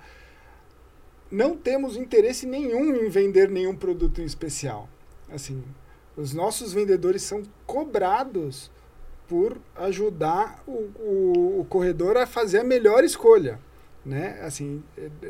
Não 1.30 1.58
temos 1.58 1.98
interesse 1.98 2.46
nenhum 2.46 2.96
em 2.96 3.10
vender 3.10 3.50
nenhum 3.50 3.76
produto 3.76 4.22
em 4.22 4.24
especial. 4.24 4.88
Assim, 5.30 5.64
os 6.16 6.34
nossos 6.34 6.74
vendedores 6.74 7.22
são 7.22 7.44
cobrados 7.66 8.72
por 9.28 9.58
ajudar 9.76 10.64
o, 10.66 10.72
o, 10.72 11.60
o 11.62 11.66
corredor 11.66 12.18
a 12.18 12.26
fazer 12.26 12.60
a 12.60 12.64
melhor 12.64 13.04
escolha, 13.04 13.60
né? 14.06 14.40
Assim, 14.42 14.84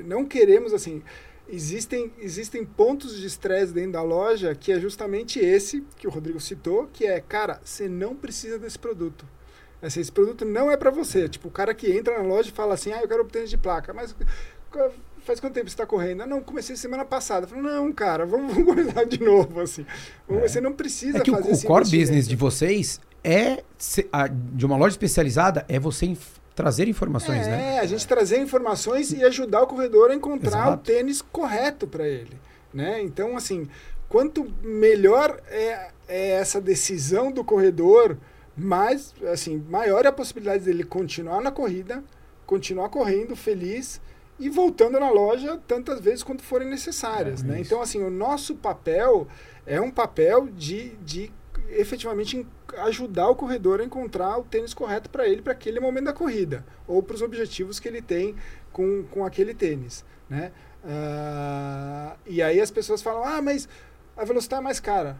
não 0.06 0.26
queremos 0.26 0.74
assim. 0.74 1.02
Existem, 1.50 2.12
existem 2.20 2.66
pontos 2.66 3.18
de 3.18 3.26
estresse 3.26 3.74
dentro 3.74 3.94
da 3.94 4.04
loja 4.04 4.54
que 4.54 4.72
é 4.72 4.80
justamente 4.80 5.40
esse 5.40 5.82
que 5.98 6.08
o 6.08 6.12
Rodrigo 6.12 6.40
citou, 6.40 6.88
que 6.92 7.06
é, 7.06 7.20
cara, 7.22 7.60
você 7.64 7.88
não 7.88 8.16
precisa 8.16 8.60
desse 8.60 8.78
produto. 8.78 9.26
Assim, 9.82 10.00
esse 10.00 10.12
produto 10.12 10.44
não 10.44 10.70
é 10.70 10.78
para 10.78 10.90
você. 10.90 11.30
Tipo, 11.30 11.48
o 11.48 11.52
cara 11.52 11.74
que 11.74 11.92
entra 11.92 12.18
na 12.18 12.24
loja 12.24 12.50
e 12.50 12.52
fala 12.52 12.74
assim, 12.74 12.92
ah, 12.92 13.02
eu 13.02 13.08
quero 13.08 13.26
tênis 13.26 13.50
de 13.50 13.58
placa, 13.58 13.94
mas 13.94 14.16
faz 15.28 15.42
quanto 15.42 15.54
tempo 15.54 15.70
você 15.70 15.74
está 15.74 15.86
correndo? 15.86 16.24
Ah, 16.24 16.26
não, 16.26 16.42
comecei 16.42 16.76
semana 16.78 17.04
passada. 17.04 17.46
Falo, 17.46 17.62
não, 17.62 17.92
cara, 17.92 18.26
vamos, 18.26 18.54
vamos 18.54 18.66
começar 18.66 19.04
de 19.04 19.22
novo, 19.22 19.60
assim. 19.60 19.86
Você 20.28 20.62
não 20.62 20.72
precisa 20.72 21.18
É 21.18 21.22
que 21.22 21.30
o, 21.30 21.36
fazer 21.36 21.50
o 21.50 21.52
esse 21.52 21.68
core 21.68 21.84
business 21.84 22.28
de 22.28 22.36
vocês 22.36 23.02
é 23.24 23.62
de 24.54 24.66
uma 24.66 24.78
loja 24.78 24.94
especializada 24.94 25.66
é 25.68 25.78
você 25.78 26.16
trazer 26.56 26.88
informações, 26.88 27.46
é, 27.46 27.52
né? 27.52 27.80
a 27.80 27.86
gente 27.86 28.08
trazer 28.08 28.40
informações 28.40 29.12
e 29.12 29.24
ajudar 29.24 29.62
o 29.62 29.68
corredor 29.68 30.10
a 30.10 30.16
encontrar 30.16 30.68
Exato. 30.68 30.74
o 30.74 30.78
tênis 30.78 31.22
correto 31.22 31.86
para 31.86 32.08
ele, 32.08 32.36
né? 32.74 33.00
Então, 33.04 33.38
assim, 33.38 33.68
quanto 34.10 34.52
melhor 34.64 35.40
é, 35.50 35.90
é 36.08 36.30
essa 36.32 36.60
decisão 36.60 37.32
do 37.32 37.44
corredor, 37.44 38.18
mais, 38.56 39.14
assim, 39.32 39.64
maior 39.70 40.06
é 40.06 40.08
a 40.08 40.12
possibilidade 40.12 40.64
dele 40.64 40.84
continuar 40.84 41.42
na 41.42 41.52
corrida, 41.52 42.04
continuar 42.48 42.90
correndo 42.90 43.36
feliz 43.36 44.02
e 44.40 44.50
voltando 44.50 45.00
na 45.00 45.10
loja 45.10 45.60
tantas 45.68 46.00
vezes 46.00 46.24
quanto 46.24 46.44
forem 46.44 46.68
necessárias, 46.70 47.44
É, 47.44 47.48
né? 47.48 47.60
Então, 47.60 47.82
assim, 47.82 48.04
o 48.04 48.10
nosso 48.10 48.56
papel 48.56 49.28
é 49.66 49.82
um 49.82 49.90
papel 49.92 50.48
de, 50.48 50.90
de 50.98 51.32
efetivamente 51.70 52.38
en- 52.38 52.48
ajudar 52.84 53.30
o 53.30 53.36
corredor 53.36 53.82
a 53.82 53.84
encontrar 53.84 54.38
o 54.38 54.44
tênis 54.44 54.74
correto 54.74 55.10
para 55.10 55.28
ele, 55.28 55.42
para 55.42 55.54
aquele 55.54 55.80
momento 55.80 56.06
da 56.06 56.14
corrida, 56.14 56.64
ou 56.88 57.02
para 57.02 57.16
os 57.16 57.22
objetivos 57.22 57.80
que 57.80 57.88
ele 57.88 58.02
tem 58.02 58.36
com, 58.72 59.04
com 59.12 59.26
aquele 59.26 59.54
tênis, 59.54 60.06
né? 60.30 60.52
Ah, 60.86 62.16
e 62.26 62.42
aí 62.42 62.60
as 62.62 62.72
pessoas 62.72 63.02
falam, 63.02 63.24
ah, 63.24 63.42
mas 63.42 63.68
a 64.16 64.24
velocidade 64.24 64.62
é 64.62 64.64
mais 64.64 64.80
cara. 64.80 65.18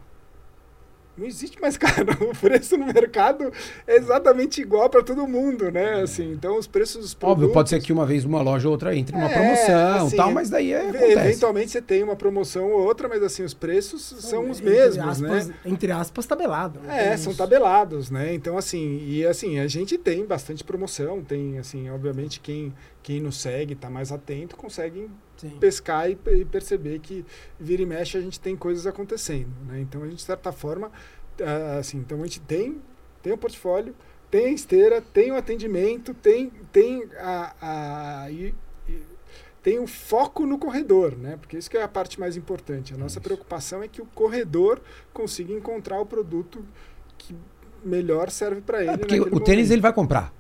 Não 1.18 1.26
existe 1.26 1.60
mais 1.60 1.76
caro. 1.80 2.12
O 2.30 2.36
preço 2.36 2.78
no 2.78 2.86
mercado 2.86 3.52
é 3.88 3.96
exatamente 3.98 4.62
igual 4.62 4.90
para 4.90 5.02
todo 5.02 5.26
mundo, 5.28 5.72
né? 5.72 6.02
Assim, 6.02 6.32
então 6.32 6.58
os 6.58 6.68
preços 6.68 7.02
dos 7.02 7.14
produtos... 7.14 7.44
Óbvio, 7.44 7.54
pode 7.54 7.70
ser 7.70 7.82
que 7.82 7.92
uma 7.92 8.06
vez 8.06 8.24
uma 8.24 8.42
loja 8.42 8.68
ou 8.68 8.72
outra 8.74 8.96
entre 8.96 9.16
numa 9.16 9.30
É, 9.30 9.34
promoção 9.34 10.06
assim, 10.08 10.16
tal, 10.16 10.32
mas 10.32 10.50
daí 10.50 10.74
é. 10.74 11.12
Eventualmente 11.14 11.72
você 11.72 11.82
tem 11.82 12.04
uma 12.04 12.16
promoção 12.16 12.72
ou 12.72 12.82
outra, 12.86 13.08
mas 13.08 13.24
assim, 13.24 13.44
os 13.44 13.54
preços 13.54 14.02
são 14.04 14.50
os 14.50 14.60
Entre 14.60 14.72
mesmos, 14.72 15.20
né? 15.20 15.30
aspas- 15.38 15.52
Entre 15.66 15.92
aspas, 15.92 16.26
tabelado. 16.26 16.80
né? 16.82 17.06
É, 17.06 17.10
Tem 17.10 17.18
são 17.18 17.34
tabelados, 17.34 18.10
né? 18.12 18.34
Então, 18.34 18.58
assim, 18.58 19.04
e 19.08 19.26
assim, 19.26 19.60
a 19.60 19.68
gente 19.68 19.98
tem 19.98 20.26
bastante 20.26 20.64
promoção, 20.64 21.22
tem, 21.24 21.58
assim, 21.58 21.90
obviamente, 21.90 22.40
quem, 22.40 22.74
quem 23.08 23.22
nos 23.22 23.38
segue, 23.38 23.74
tá 23.74 23.90
mais 23.90 24.12
atento, 24.12 24.58
consegue 24.58 25.10
Sim. 25.38 25.52
pescar 25.62 26.12
e, 26.12 26.20
e 26.30 26.44
perceber 26.44 27.00
que 27.00 27.26
vira 27.58 27.82
e 27.82 27.86
mexe 27.86 28.18
a 28.18 28.22
gente 28.22 28.38
tem 28.38 28.54
coisas 28.54 28.86
acontecendo, 28.86 29.48
né? 29.66 29.80
Então, 29.80 30.04
a 30.04 30.08
gente, 30.08 30.18
de 30.18 30.24
certa 30.24 30.52
forma, 30.52 30.92
ah, 31.42 31.78
assim, 31.80 32.00
então 32.00 32.20
a 32.20 32.24
gente 32.26 32.42
tem, 32.42 32.82
tem 33.24 33.32
o 33.32 33.38
portfólio, 33.38 33.96
tem 34.30 34.48
a 34.48 34.52
esteira, 34.52 35.02
tem 35.02 35.32
o 35.32 35.38
atendimento, 35.38 36.14
tem, 36.14 36.52
tem 36.74 37.08
a... 37.18 38.26
a 38.26 38.30
e- 38.30 38.54
tem 39.64 39.80
o 39.80 39.88
foco 39.88 40.46
no 40.46 40.58
corredor, 40.58 41.18
né? 41.18 41.36
Porque 41.38 41.58
isso 41.58 41.70
que 41.70 41.76
é 41.76 41.84
a 41.84 41.90
parte 41.90 42.18
mais 42.18 42.38
importante. 42.38 42.94
A 42.94 42.98
nossa 42.98 43.20
Isso. 43.20 43.22
preocupação 43.22 43.84
é 43.84 43.88
que 43.90 44.02
o 44.02 44.06
corredor 44.06 44.80
consiga 45.14 45.52
encontrar 45.52 46.00
o 46.00 46.06
produto 46.06 46.64
que 47.18 47.36
melhor 47.84 48.30
serve 48.30 48.62
para 48.62 48.82
ele. 48.82 48.92
É, 48.92 48.98
porque 48.98 49.16
o 49.16 49.26
naquele 49.26 49.42
tênis 49.42 49.66
momento. 49.66 49.72
ele 49.74 49.82
vai 49.82 49.92
comprar. 49.92 50.34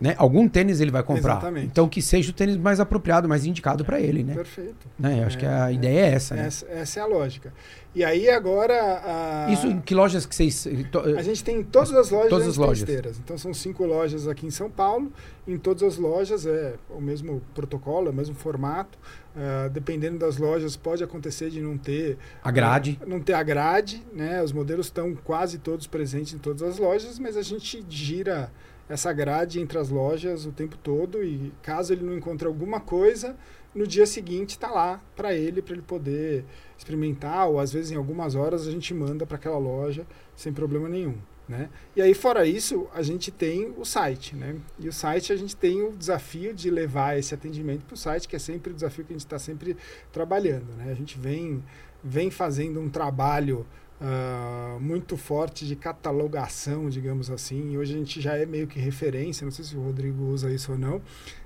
Né? 0.00 0.14
Algum 0.16 0.48
tênis 0.48 0.80
ele 0.80 0.90
vai 0.90 1.02
comprar. 1.02 1.32
Exatamente. 1.34 1.66
Então 1.66 1.88
que 1.88 2.00
seja 2.00 2.30
o 2.30 2.32
tênis 2.34 2.56
mais 2.56 2.80
apropriado, 2.80 3.28
mais 3.28 3.44
indicado 3.44 3.84
para 3.84 4.00
ele, 4.00 4.22
né? 4.24 4.34
Perfeito. 4.34 4.88
né? 4.98 5.20
Eu 5.20 5.26
acho 5.26 5.36
que 5.38 5.44
É, 5.46 5.48
a 5.48 5.70
ideia 5.72 6.00
é 6.06 6.12
essa, 6.14 6.34
né? 6.34 6.46
Essa, 6.46 6.66
essa 6.70 7.00
é 7.00 7.02
a 7.02 7.06
lógica. 7.06 7.52
E 7.94 8.04
aí 8.04 8.28
agora. 8.30 8.74
A, 9.04 9.52
Isso 9.52 9.66
em 9.66 9.80
que 9.80 9.94
lojas 9.94 10.24
que 10.24 10.34
vocês. 10.34 10.66
to- 10.92 11.00
a 11.00 11.22
gente 11.22 11.42
tem 11.42 11.58
em 11.58 11.62
todas 11.64 11.92
as 11.92 12.10
lojas. 12.10 12.30
Todas 12.30 12.46
as 12.48 12.56
lojas. 12.56 12.78
esteiras. 12.88 13.18
Então 13.18 13.36
são 13.36 13.52
cinco 13.52 13.84
lojas 13.84 14.28
aqui 14.28 14.46
em 14.46 14.50
São 14.50 14.70
Paulo. 14.70 15.12
Em 15.46 15.58
todas 15.58 15.82
as 15.82 15.96
lojas 15.96 16.46
é 16.46 16.74
o 16.88 17.00
mesmo 17.00 17.42
protocolo, 17.54 18.06
é 18.06 18.10
o 18.10 18.14
mesmo 18.14 18.34
formato. 18.36 18.96
Ah, 19.36 19.68
dependendo 19.72 20.18
das 20.18 20.36
lojas, 20.36 20.76
pode 20.76 21.02
acontecer 21.02 21.50
de 21.50 21.60
não 21.60 21.76
ter 21.76 22.16
A 22.44 22.50
grade. 22.52 22.98
Ah, 23.02 23.06
Não 23.06 23.20
ter 23.20 23.32
a 23.34 23.42
grade, 23.42 24.04
né? 24.12 24.40
Os 24.42 24.52
modelos 24.52 24.86
estão 24.86 25.14
quase 25.16 25.58
todos 25.58 25.86
presentes 25.88 26.32
em 26.32 26.38
todas 26.38 26.62
as 26.62 26.78
lojas, 26.78 27.18
mas 27.18 27.36
a 27.36 27.42
gente 27.42 27.84
gira 27.88 28.52
essa 28.90 29.12
grade 29.12 29.60
entre 29.60 29.78
as 29.78 29.88
lojas 29.88 30.44
o 30.44 30.50
tempo 30.50 30.76
todo 30.76 31.22
e 31.22 31.52
caso 31.62 31.92
ele 31.92 32.04
não 32.04 32.16
encontre 32.16 32.46
alguma 32.46 32.80
coisa, 32.80 33.36
no 33.72 33.86
dia 33.86 34.04
seguinte 34.04 34.50
está 34.50 34.68
lá 34.68 35.00
para 35.14 35.32
ele, 35.32 35.62
para 35.62 35.74
ele 35.74 35.82
poder 35.82 36.44
experimentar, 36.76 37.48
ou 37.48 37.60
às 37.60 37.72
vezes 37.72 37.92
em 37.92 37.96
algumas 37.96 38.34
horas 38.34 38.66
a 38.66 38.70
gente 38.70 38.92
manda 38.92 39.24
para 39.24 39.36
aquela 39.36 39.58
loja 39.58 40.04
sem 40.34 40.52
problema 40.52 40.88
nenhum. 40.88 41.14
Né? 41.48 41.68
E 41.96 42.02
aí, 42.02 42.14
fora 42.14 42.46
isso, 42.46 42.86
a 42.94 43.02
gente 43.02 43.30
tem 43.32 43.72
o 43.76 43.84
site. 43.84 44.36
Né? 44.36 44.56
E 44.78 44.88
o 44.88 44.92
site 44.92 45.32
a 45.32 45.36
gente 45.36 45.56
tem 45.56 45.82
o 45.82 45.92
desafio 45.92 46.54
de 46.54 46.70
levar 46.70 47.18
esse 47.18 47.34
atendimento 47.34 47.84
para 47.84 47.94
o 47.94 47.96
site, 47.96 48.28
que 48.28 48.36
é 48.36 48.38
sempre 48.38 48.70
o 48.70 48.74
desafio 48.74 49.04
que 49.04 49.12
a 49.12 49.14
gente 49.14 49.26
está 49.26 49.38
sempre 49.38 49.76
trabalhando. 50.12 50.66
Né? 50.76 50.92
A 50.92 50.94
gente 50.94 51.18
vem, 51.18 51.62
vem 52.04 52.30
fazendo 52.30 52.80
um 52.80 52.88
trabalho 52.88 53.66
ah, 54.02 54.78
muito 54.80 55.14
forte 55.16 55.66
de 55.66 55.76
catalogação, 55.76 56.88
digamos 56.88 57.30
assim. 57.30 57.72
E 57.72 57.78
hoje 57.78 57.94
a 57.94 57.98
gente 57.98 58.20
já 58.20 58.36
é 58.36 58.46
meio 58.46 58.66
que 58.66 58.80
referência, 58.80 59.44
não 59.44 59.52
sei 59.52 59.64
se 59.64 59.76
o 59.76 59.82
Rodrigo 59.82 60.24
usa 60.24 60.50
isso 60.50 60.72
ou 60.72 60.78
não, 60.78 61.02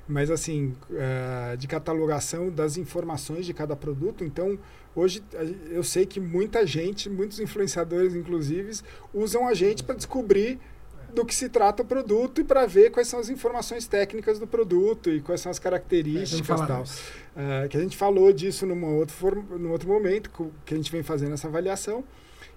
mas 0.07 0.31
assim, 0.31 0.73
ah, 0.93 1.57
de 1.57 1.67
catalogação 1.67 2.51
das 2.51 2.77
informações 2.77 3.45
de 3.45 3.53
cada 3.53 3.75
produto. 3.75 4.23
Então, 4.23 4.57
hoje 4.95 5.21
eu 5.69 5.83
sei 5.83 6.07
que 6.07 6.21
muita 6.21 6.65
gente, 6.65 7.11
muitos 7.11 7.41
influenciadores, 7.41 8.15
inclusive, 8.15 8.71
usam 9.13 9.49
a 9.49 9.55
gente 9.55 9.83
para 9.83 9.97
descobrir 9.97 10.61
do 11.13 11.25
que 11.25 11.35
se 11.35 11.49
trata 11.49 11.83
o 11.83 11.87
produto 11.87 12.41
e 12.41 12.45
para 12.45 12.67
ver 12.67 12.91
quais 12.91 13.09
são 13.09 13.21
as 13.21 13.29
informações 13.29 13.87
técnicas 13.87 14.39
do 14.39 14.47
produto 14.47 15.11
e 15.11 15.21
quais 15.21 15.41
são 15.41 15.51
as 15.51 15.59
características 15.59 16.47
falar 16.47 16.67
tal. 16.67 16.85
Ah, 17.37 17.67
que 17.69 17.77
a 17.77 17.81
gente 17.81 17.97
falou 17.97 18.33
disso 18.33 18.65
numa 18.65 18.89
outro 18.89 19.45
num 19.59 19.71
outro 19.71 19.89
momento 19.89 20.31
que 20.65 20.75
a 20.75 20.77
gente 20.77 20.91
vem 20.93 21.03
fazendo 21.03 21.35
essa 21.35 21.49
avaliação 21.49 22.05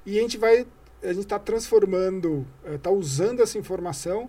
e 0.07 0.17
a 0.17 0.21
gente 0.21 0.37
vai 0.37 0.65
a 1.03 1.07
gente 1.13 1.19
está 1.25 1.37
transformando 1.37 2.47
está 2.73 2.89
usando 2.89 3.41
essa 3.43 3.57
informação 3.59 4.27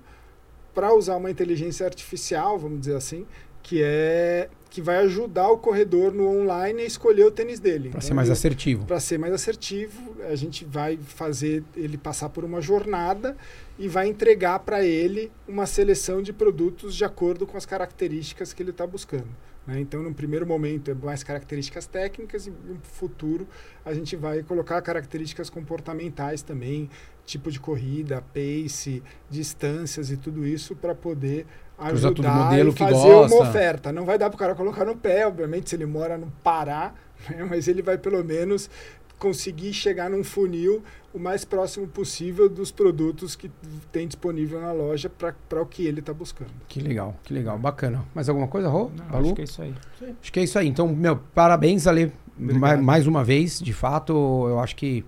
para 0.75 0.93
usar 0.95 1.17
uma 1.17 1.31
inteligência 1.31 1.87
artificial 1.87 2.59
vamos 2.59 2.81
dizer 2.81 2.97
assim 2.97 3.25
que 3.63 3.81
é 3.83 4.49
que 4.71 4.83
vai 4.83 4.99
ajudar 4.99 5.49
o 5.51 5.57
corredor 5.57 6.13
no 6.13 6.29
online 6.29 6.83
a 6.83 6.85
escolher 6.85 7.25
o 7.25 7.31
tênis 7.31 7.59
dele 7.59 7.89
Para 7.89 7.99
Então, 7.99 8.01
ser 8.03 8.15
mais 8.15 8.29
ele- 8.29 8.33
assertivo. 8.35 8.85
para 8.85 9.01
ser 9.01 9.19
mais 9.19 9.33
assertivo, 9.33 10.15
a 10.31 10.35
gente 10.35 10.63
vai 10.67 10.99
fazer 10.99 11.65
ele 11.75 11.97
passar 11.97 12.29
por 12.29 12.45
uma 12.45 12.61
jornada 12.61 13.35
e 13.79 13.89
vai 13.89 14.09
entregar 14.09 14.59
para 14.59 14.85
ele 14.85 15.33
uma 15.49 15.65
seleção 15.65 16.21
de 16.23 16.35
produtos 16.35 16.95
de 16.95 17.03
acordo 17.05 17.47
com 17.47 17.57
as 17.57 17.65
características 17.65 18.53
que 18.53 18.63
ele 18.63 18.71
está 18.71 18.87
buscando. 18.87 19.29
Né? 19.69 19.79
Então, 19.81 20.03
no 20.03 20.15
primeiro 20.15 20.47
momento, 20.47 20.91
é 20.91 20.95
mais 20.95 21.23
características 21.23 21.87
técnicas 21.87 22.47
e 22.47 22.51
no 22.51 22.81
futuro 22.81 23.47
a 23.85 23.93
gente 23.93 24.17
vai 24.17 24.43
colocar 24.43 24.81
características 24.81 25.51
comportamentais 25.51 26.41
também, 26.41 26.89
tipo 27.27 27.51
de 27.51 27.61
corrida, 27.61 28.25
pace, 28.33 29.03
distâncias 29.29 30.11
e 30.11 30.17
tudo 30.17 30.47
isso 30.47 30.75
para 30.75 30.95
poder 30.95 31.47
ajudar 31.77 32.59
e 32.59 32.73
fazer 32.73 33.13
uma 33.13 33.43
oferta. 33.43 33.93
Não 33.93 34.07
vai 34.07 34.17
dar 34.17 34.31
para 34.31 34.37
o 34.37 34.39
cara 34.39 34.55
colocar 34.55 34.87
no 34.87 34.97
pé, 34.97 35.27
obviamente, 35.27 35.69
se 35.69 35.77
ele 35.77 35.85
mora 35.85 36.17
no 36.17 36.31
Pará, 36.43 36.95
né? 37.29 37.45
mas 37.45 37.69
ele 37.69 37.83
vai 37.83 37.99
pelo 37.99 38.25
menos 38.25 38.71
conseguir 39.19 39.73
chegar 39.73 40.09
num 40.11 40.23
funil 40.25 40.83
o 41.13 41.19
mais 41.19 41.45
próximo 41.45 41.87
possível 41.89 42.49
dos 42.49 42.71
produtos 42.71 43.35
que 43.35 43.51
tem 43.91 44.07
disponível 44.07 44.61
na 44.61 44.73
loja 44.73 45.11
para 45.11 45.63
o 45.63 45.67
que 45.67 45.87
ele 45.87 46.01
está 46.01 46.13
buscando. 46.13 46.51
Que 46.69 46.81
legal, 46.81 47.17
que 47.25 47.33
legal, 47.35 47.59
bacana. 47.59 48.05
Mais 48.15 48.29
alguma 48.29 48.47
coisa, 48.47 48.69
Rô? 48.69 48.91
Não, 48.97 49.05
Balu? 49.07 49.27
acho 49.27 49.35
que 49.35 49.41
é 49.41 49.45
isso 49.45 49.63
aí. 49.63 49.75
Acho 50.23 50.33
que 50.33 50.41
é 50.41 50.43
isso 50.45 50.59
aí. 50.59 50.69
Então, 50.69 50.87
meu, 50.89 51.17
parabéns, 51.35 51.87
Ale, 51.87 52.13
Obrigado. 52.39 52.61
ma- 52.61 52.77
mais 52.77 53.07
uma 53.07 53.25
vez. 53.25 53.59
De 53.59 53.73
fato, 53.73 54.13
eu 54.49 54.61
acho 54.61 54.77
que 54.77 55.05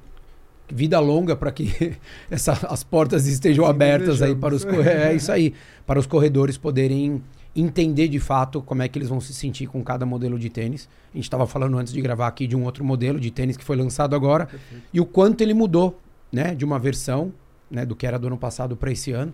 vida 0.73 0.99
longa 1.01 1.35
para 1.37 1.51
que 1.53 1.97
essa, 2.31 2.53
as 2.69 2.83
portas 2.83 3.27
estejam 3.27 3.65
Sim, 3.65 3.71
abertas 3.71 4.23
aí 4.23 4.35
para 4.35 4.55
os 4.55 4.65
é 4.65 5.15
isso 5.15 5.31
aí, 5.33 5.53
para 5.87 5.99
os 5.99 6.07
corredores 6.07 6.57
poderem 6.57 7.23
entender 7.55 8.09
de 8.09 8.19
fato 8.21 8.63
como 8.63 8.83
é 8.83 8.89
que 8.89 8.99
eles 8.99 9.09
vão 9.09 9.21
se 9.21 9.35
sentir 9.35 9.67
com 9.67 9.83
cada 9.83 10.07
modelo 10.07 10.39
de 10.39 10.49
tênis. 10.49 10.89
A 11.13 11.17
gente 11.17 11.25
estava 11.25 11.47
falando 11.47 11.77
antes 11.79 11.93
de 11.93 12.01
gravar 12.01 12.29
aqui 12.29 12.47
de 12.47 12.57
um 12.57 12.65
outro 12.65 12.85
modelo 12.85 13.19
de 13.19 13.31
tênis 13.31 13.57
que 13.57 13.65
foi 13.65 13.77
lançado 13.77 14.15
agora 14.15 14.49
e 14.93 15.01
o 15.01 15.05
quanto 15.07 15.41
ele 15.41 15.53
mudou, 15.55 15.99
né, 16.33 16.55
de 16.55 16.65
uma 16.65 16.79
versão, 16.79 17.33
né, 17.71 17.85
do 17.85 17.97
que 17.97 18.07
era 18.07 18.19
do 18.19 18.29
ano 18.29 18.39
passado 18.39 18.77
para 18.77 18.93
esse 18.93 19.11
ano. 19.13 19.33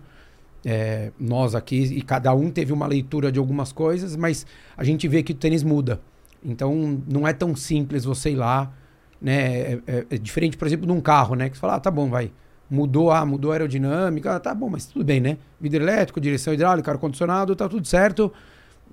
É, 0.65 1.11
nós 1.19 1.53
aqui 1.53 1.77
e 1.83 2.01
cada 2.01 2.33
um 2.33 2.49
teve 2.49 2.73
uma 2.73 2.87
leitura 2.87 3.31
de 3.31 3.37
algumas 3.39 3.71
coisas, 3.71 4.15
mas 4.15 4.45
a 4.75 4.83
gente 4.83 5.07
vê 5.07 5.21
que 5.21 5.31
o 5.31 5.35
tênis 5.35 5.61
muda. 5.63 6.01
Então 6.43 7.01
não 7.07 7.27
é 7.27 7.33
tão 7.33 7.55
simples 7.55 8.03
você 8.03 8.31
ir 8.31 8.35
lá, 8.35 8.71
né? 9.21 9.73
É, 9.73 9.79
é- 9.87 10.05
é 10.11 10.17
diferente, 10.17 10.57
por 10.57 10.65
exemplo, 10.67 10.85
de 10.87 10.91
um 10.91 10.99
carro, 11.01 11.35
né? 11.35 11.49
Que 11.49 11.55
você 11.55 11.61
fala, 11.61 11.75
ah, 11.75 11.79
tá 11.79 11.91
bom, 11.91 12.09
vai. 12.09 12.31
Mudou, 12.69 13.11
ah, 13.11 13.25
mudou 13.25 13.51
a 13.51 13.55
aerodinâmica, 13.55 14.35
ah, 14.35 14.39
tá 14.39 14.53
bom, 14.53 14.69
mas 14.69 14.85
tudo 14.85 15.05
bem, 15.05 15.21
né? 15.21 15.37
Vidro 15.59 15.83
elétrico, 15.83 16.19
direção 16.19 16.53
hidráulica, 16.53 16.91
ar-condicionado, 16.91 17.55
tá 17.55 17.69
tudo 17.69 17.87
certo. 17.87 18.31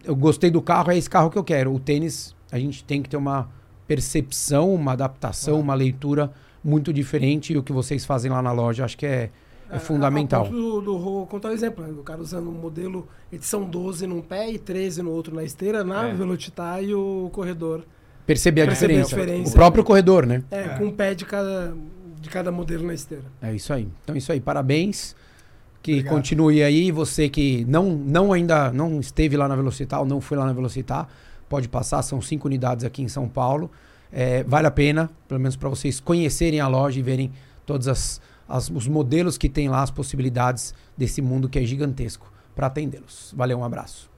Eu 0.04 0.14
gostei 0.14 0.50
do 0.50 0.62
carro, 0.62 0.90
é 0.90 0.96
esse 0.96 1.10
carro 1.10 1.30
que 1.30 1.38
eu 1.38 1.44
quero. 1.44 1.74
O 1.74 1.80
tênis, 1.80 2.34
a 2.52 2.58
gente 2.58 2.84
tem 2.84 3.02
que 3.02 3.08
ter 3.08 3.16
uma 3.16 3.48
percepção, 3.86 4.74
uma 4.74 4.92
adaptação, 4.92 5.58
uma 5.60 5.74
leitura 5.74 6.32
muito 6.62 6.92
diferente. 6.92 7.52
E 7.52 7.56
o 7.58 7.62
que 7.62 7.72
vocês 7.72 8.04
fazem 8.04 8.30
lá 8.30 8.40
na 8.40 8.52
loja, 8.52 8.84
acho 8.84 8.96
que 8.96 9.06
é, 9.06 9.30
é 9.70 9.78
fundamental. 9.78 10.42
A 10.42 10.44
ponto 10.44 10.56
do, 10.56 10.80
do 10.80 10.96
Rô 10.96 11.26
contar 11.26 11.48
o 11.48 11.52
exemplo, 11.52 11.84
né? 11.84 11.92
do 11.92 12.02
cara 12.02 12.20
usando 12.20 12.48
um 12.48 12.52
modelo 12.52 13.08
edição 13.32 13.64
12 13.64 14.06
num 14.06 14.20
pé 14.20 14.50
e 14.50 14.58
13 14.58 15.02
no 15.02 15.10
outro 15.10 15.34
na 15.34 15.44
esteira, 15.44 15.84
na 15.84 16.08
É. 16.08 16.14
Velocitar 16.14 16.82
e 16.82 16.94
o 16.94 17.28
corredor. 17.32 17.84
Perceber 18.26 18.62
a 18.62 18.66
Perceber 18.66 18.94
a 18.94 19.02
diferença. 19.02 19.16
diferença. 19.16 19.50
O 19.50 19.54
próprio 19.54 19.84
corredor, 19.84 20.24
né? 20.24 20.42
É, 20.50 20.68
com 20.70 20.86
um 20.86 20.90
pé 20.90 21.14
de 21.14 21.26
cada, 21.26 21.76
de 22.24 22.30
cada 22.30 22.50
modelo 22.50 22.86
na 22.86 22.94
esteira. 22.94 23.24
É 23.40 23.54
isso 23.54 23.72
aí. 23.72 23.86
Então, 24.02 24.16
isso 24.16 24.32
aí. 24.32 24.40
Parabéns. 24.40 25.14
Que 25.82 25.92
Obrigado. 25.92 26.14
continue 26.14 26.62
aí. 26.62 26.90
Você 26.90 27.28
que 27.28 27.64
não, 27.66 27.90
não 27.90 28.32
ainda 28.32 28.72
não 28.72 28.98
esteve 28.98 29.36
lá 29.36 29.46
na 29.46 29.54
Velocitar, 29.54 30.02
não 30.04 30.20
foi 30.20 30.36
lá 30.38 30.46
na 30.46 30.52
Velocitar, 30.54 31.06
pode 31.48 31.68
passar. 31.68 32.02
São 32.02 32.20
cinco 32.22 32.48
unidades 32.48 32.84
aqui 32.84 33.02
em 33.02 33.08
São 33.08 33.28
Paulo. 33.28 33.70
É, 34.10 34.42
vale 34.44 34.66
a 34.66 34.70
pena, 34.70 35.10
pelo 35.28 35.38
menos 35.40 35.56
para 35.56 35.68
vocês 35.68 36.00
conhecerem 36.00 36.58
a 36.60 36.66
loja 36.68 36.98
e 36.98 37.02
verem 37.02 37.30
todos 37.66 37.86
as, 37.88 38.20
as- 38.48 38.70
os 38.70 38.86
modelos 38.88 39.36
que 39.36 39.48
tem 39.48 39.68
lá, 39.68 39.82
as 39.82 39.90
possibilidades 39.90 40.72
desse 40.96 41.20
mundo 41.20 41.48
que 41.48 41.58
é 41.58 41.64
gigantesco 41.64 42.32
para 42.54 42.68
atendê-los. 42.68 43.34
Valeu, 43.36 43.58
um 43.58 43.64
abraço. 43.64 44.08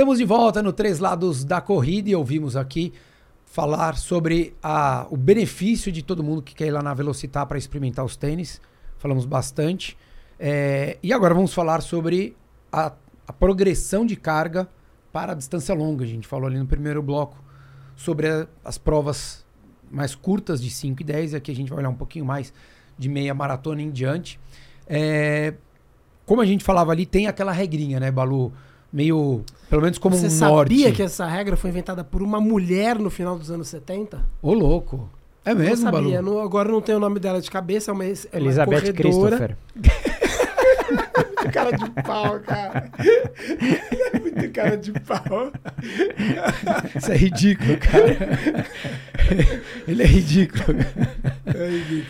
Estamos 0.00 0.16
de 0.16 0.24
volta 0.24 0.62
no 0.62 0.72
Três 0.72 0.98
Lados 0.98 1.44
da 1.44 1.60
Corrida 1.60 2.08
e 2.08 2.16
ouvimos 2.16 2.56
aqui 2.56 2.90
falar 3.44 3.98
sobre 3.98 4.54
a, 4.62 5.06
o 5.10 5.16
benefício 5.18 5.92
de 5.92 6.02
todo 6.02 6.24
mundo 6.24 6.40
que 6.40 6.54
quer 6.54 6.68
ir 6.68 6.70
lá 6.70 6.82
na 6.82 6.94
Velocitar 6.94 7.44
para 7.46 7.58
experimentar 7.58 8.02
os 8.02 8.16
tênis. 8.16 8.62
Falamos 8.96 9.26
bastante. 9.26 9.98
É, 10.38 10.96
e 11.02 11.12
agora 11.12 11.34
vamos 11.34 11.52
falar 11.52 11.82
sobre 11.82 12.34
a, 12.72 12.94
a 13.28 13.32
progressão 13.34 14.06
de 14.06 14.16
carga 14.16 14.66
para 15.12 15.32
a 15.32 15.34
distância 15.34 15.74
longa. 15.74 16.02
A 16.02 16.08
gente 16.08 16.26
falou 16.26 16.46
ali 16.46 16.58
no 16.58 16.66
primeiro 16.66 17.02
bloco 17.02 17.36
sobre 17.94 18.26
a- 18.26 18.48
as 18.64 18.78
provas 18.78 19.44
mais 19.90 20.14
curtas 20.14 20.62
de 20.62 20.70
5 20.70 21.02
e 21.02 21.04
10. 21.04 21.34
Aqui 21.34 21.50
a 21.50 21.54
gente 21.54 21.68
vai 21.68 21.80
olhar 21.80 21.90
um 21.90 21.94
pouquinho 21.94 22.24
mais 22.24 22.54
de 22.98 23.06
meia 23.10 23.34
maratona 23.34 23.82
em 23.82 23.90
diante. 23.90 24.40
É, 24.86 25.52
como 26.24 26.40
a 26.40 26.46
gente 26.46 26.64
falava 26.64 26.90
ali, 26.90 27.04
tem 27.04 27.26
aquela 27.26 27.52
regrinha, 27.52 28.00
né, 28.00 28.10
Balu? 28.10 28.50
Meio, 28.92 29.42
pelo 29.68 29.82
menos 29.82 29.98
como 29.98 30.16
Você 30.16 30.26
um 30.26 30.30
sabia 30.30 30.50
norte. 30.86 30.92
que 30.96 31.02
essa 31.02 31.24
regra 31.26 31.56
foi 31.56 31.70
inventada 31.70 32.02
por 32.02 32.22
uma 32.22 32.40
mulher 32.40 32.98
no 32.98 33.08
final 33.10 33.38
dos 33.38 33.50
anos 33.50 33.68
70? 33.68 34.20
Ô, 34.42 34.52
louco. 34.52 35.08
É 35.44 35.54
mesmo, 35.54 35.84
não 35.86 35.92
sabia. 35.92 36.20
Balu? 36.22 36.34
Não- 36.36 36.40
agora 36.42 36.70
não 36.70 36.80
tenho 36.80 36.98
o 36.98 37.00
nome 37.00 37.18
dela 37.20 37.40
de 37.40 37.50
cabeça, 37.50 37.94
mas 37.94 38.26
é 38.32 38.38
uma 38.38 38.46
Elizabeth 38.46 38.80
corredora. 38.92 39.36
Christopher. 39.38 39.56
cara 41.52 41.70
de 41.76 41.90
pau, 42.02 42.40
cara. 42.40 42.90
É 44.12 44.18
muito 44.18 44.50
cara 44.52 44.76
de 44.76 44.92
pau. 44.92 45.52
Isso 46.96 47.12
é 47.12 47.16
ridículo, 47.16 47.76
cara. 47.78 48.16
Ele 49.88 50.02
é 50.02 50.06
ridículo. 50.06 50.78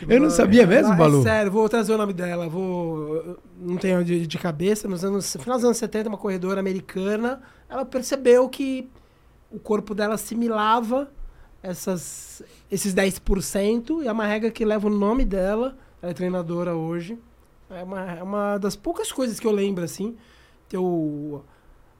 Eu 0.08 0.20
não 0.20 0.30
sabia 0.30 0.66
mesmo, 0.66 0.92
Ah, 0.92 0.96
Balu? 0.96 1.20
É 1.20 1.22
sério, 1.22 1.52
vou 1.52 1.68
trazer 1.68 1.92
o 1.92 1.98
nome 1.98 2.12
dela. 2.12 2.48
Vou. 2.48 3.38
Não 3.61 3.76
tenho 3.76 4.02
de, 4.04 4.26
de 4.26 4.38
cabeça. 4.38 4.88
Nos 4.88 5.04
anos, 5.04 5.34
no 5.34 5.42
final 5.42 5.56
dos 5.56 5.64
anos 5.64 5.76
70, 5.76 6.08
uma 6.08 6.18
corredora 6.18 6.61
americana. 6.61 7.42
Ela 7.68 7.84
percebeu 7.84 8.48
que 8.48 8.88
o 9.50 9.58
corpo 9.58 9.94
dela 9.94 10.14
assimilava 10.14 11.11
essas, 11.62 12.42
esses 12.70 12.94
10% 12.94 14.02
e 14.02 14.08
é 14.08 14.12
uma 14.12 14.26
regra 14.26 14.50
que 14.50 14.64
leva 14.64 14.86
o 14.86 14.90
nome 14.90 15.24
dela. 15.24 15.76
Ela 16.00 16.12
é 16.12 16.14
treinadora 16.14 16.74
hoje. 16.74 17.18
É 17.68 17.82
uma, 17.82 18.12
é 18.12 18.22
uma 18.22 18.58
das 18.58 18.74
poucas 18.74 19.12
coisas 19.12 19.38
que 19.38 19.46
eu 19.46 19.52
lembro, 19.52 19.84
assim. 19.84 20.16
Ter 20.68 20.78
o, 20.78 21.42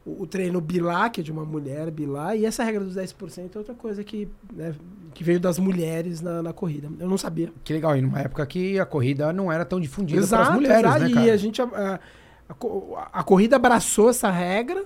o, 0.05 0.23
o 0.23 0.27
treino 0.27 0.61
Bilá, 0.61 1.09
que 1.11 1.21
é 1.21 1.25
de 1.25 1.31
uma 1.33 1.45
mulher, 1.45 1.91
Bilá, 1.91 2.35
e 2.35 2.45
essa 2.45 2.65
regra 2.65 2.85
dos 2.85 2.97
10% 2.97 3.51
é 3.55 3.59
outra 3.59 3.75
coisa 3.75 4.03
que, 4.03 4.29
né, 4.53 4.75
que 5.15 5.23
veio 5.23 5.41
das 5.41 5.59
mulheres 5.59 6.21
na, 6.21 6.43
na 6.43 6.53
corrida. 6.53 6.89
Eu 6.99 7.09
não 7.09 7.19
sabia. 7.19 7.53
Que 7.65 7.73
legal, 7.73 7.97
e 7.97 8.01
numa 8.03 8.21
época 8.21 8.45
que 8.47 8.79
a 8.79 8.87
corrida 8.87 9.33
não 9.33 9.51
era 9.53 9.65
tão 9.65 9.81
difundida 9.81 10.27
para 10.27 10.43
as 10.43 10.55
mulheres, 10.55 10.79
exato, 10.81 11.01
né, 11.05 11.11
E 11.11 11.15
cara? 11.15 11.33
a 11.33 11.37
gente. 11.37 11.63
A, 11.63 12.01
a, 12.49 13.21
a 13.21 13.23
corrida 13.23 13.57
abraçou 13.57 14.11
essa 14.11 14.31
regra. 14.31 14.85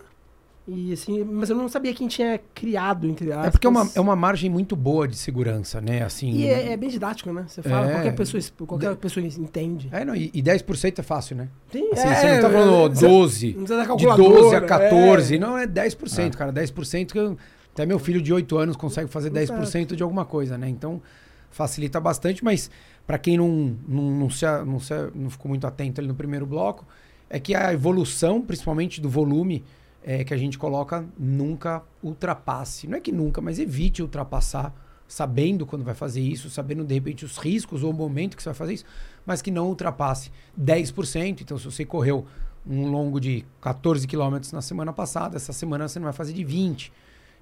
E 0.67 0.95
assim, 0.95 1.23
mas 1.25 1.51
eu 1.51 1.57
não 1.57 1.69
sabia 1.69 1.93
quem 1.93 2.09
tinha 2.09 2.41
criado, 2.55 3.07
entre 3.07 3.31
aspas. 3.31 3.47
É 3.49 3.51
porque 3.51 3.67
é 3.67 3.71
uma, 3.71 3.91
é 3.95 4.01
uma 4.01 4.17
margem 4.17 4.49
muito 4.49 4.75
boa 4.75 5.07
de 5.07 5.15
segurança, 5.15 5.79
né? 5.79 6.03
Assim, 6.03 6.31
E 6.31 6.47
é, 6.47 6.73
é 6.73 6.77
bem 6.77 6.89
didático, 6.89 7.31
né? 7.31 7.45
Você 7.47 7.61
fala, 7.62 7.87
É. 7.91 7.93
qualquer 7.93 8.15
pessoa, 8.15 8.43
qualquer 8.67 8.97
pessoa 8.97 9.27
entende. 9.27 9.91
É, 9.93 10.07
não, 10.07 10.17
e, 10.17 10.31
e 10.33 10.43
10% 10.43 10.99
é 10.99 11.03
fácil, 11.03 11.37
né? 11.37 11.49
Tem, 11.71 11.91
Assim, 11.93 12.09
é, 12.09 12.15
você 12.15 12.35
não 12.35 12.41
tá 12.41 12.51
falando 12.51 12.97
é, 12.97 13.09
12, 13.09 13.47
não 13.49 13.53
precisa 13.65 13.77
da 13.77 13.83
de 13.83 13.89
calculadora, 13.89 14.41
12 14.41 14.57
a 14.57 14.61
14, 14.62 15.35
é. 15.35 15.39
não, 15.39 15.59
é 15.59 15.67
10%, 15.67 16.35
cara. 16.35 16.51
10% 16.51 17.12
que 17.12 17.19
eu- 17.19 17.37
até 17.75 17.85
meu 17.85 17.99
filho 17.99 18.23
de 18.23 18.33
8 18.33 18.57
anos 18.57 18.75
consegue 18.77 19.11
fazer 19.11 19.31
10% 19.31 19.95
de 19.95 20.03
alguma 20.03 20.25
coisa, 20.25 20.57
né? 20.57 20.69
Então, 20.69 21.03
facilita 21.51 22.01
bastante, 22.01 22.43
mas 22.43 22.71
para 23.07 23.19
quem 23.19 23.37
não, 23.37 23.77
não, 23.87 24.03
não, 24.12 24.31
se, 24.31 24.47
não, 24.65 24.81
se, 24.81 24.95
não 25.15 25.29
ficou 25.29 25.51
muito 25.51 25.67
atento 25.67 26.01
ali 26.01 26.09
no 26.09 26.15
primeiro 26.15 26.47
bloco, 26.47 26.87
é 27.29 27.39
que 27.39 27.55
a 27.55 27.71
evolução, 27.73 28.41
principalmente 28.41 28.99
do 29.01 29.11
volume 29.11 29.62
é, 30.05 30.23
que 30.23 30.35
a 30.35 30.37
gente 30.37 30.59
coloca, 30.59 31.05
nunca 31.19 31.83
ultrapasse. 32.03 32.87
Não 32.87 32.99
é 32.99 33.01
que 33.01 33.11
nunca, 33.11 33.41
mas 33.41 33.59
evite 33.59 34.03
ultrapassar, 34.03 34.73
sabendo 35.09 35.65
quando 35.65 35.83
vai 35.83 35.95
fazer 35.95 36.21
isso, 36.21 36.51
sabendo 36.51 36.85
de 36.85 36.93
repente 36.93 37.25
os 37.25 37.39
riscos 37.39 37.83
ou 37.83 37.91
o 37.91 37.95
momento 37.95 38.37
que 38.37 38.43
você 38.43 38.51
vai 38.51 38.55
fazer 38.55 38.75
isso, 38.75 38.85
mas 39.25 39.41
que 39.41 39.51
não 39.51 39.69
ultrapasse 39.69 40.31
10%. 40.61 41.41
Então, 41.41 41.57
se 41.57 41.65
você 41.65 41.85
correu 41.87 42.27
um 42.67 42.87
longo 42.91 43.19
de 43.19 43.45
14 43.63 44.07
quilômetros 44.07 44.53
na 44.53 44.61
semana 44.61 44.93
passada, 44.93 45.37
essa 45.37 45.53
semana 45.53 45.89
você 45.89 45.99
não 45.99 46.05
vai 46.05 46.13
fazer 46.13 46.35
de 46.35 46.45
20. 46.45 46.93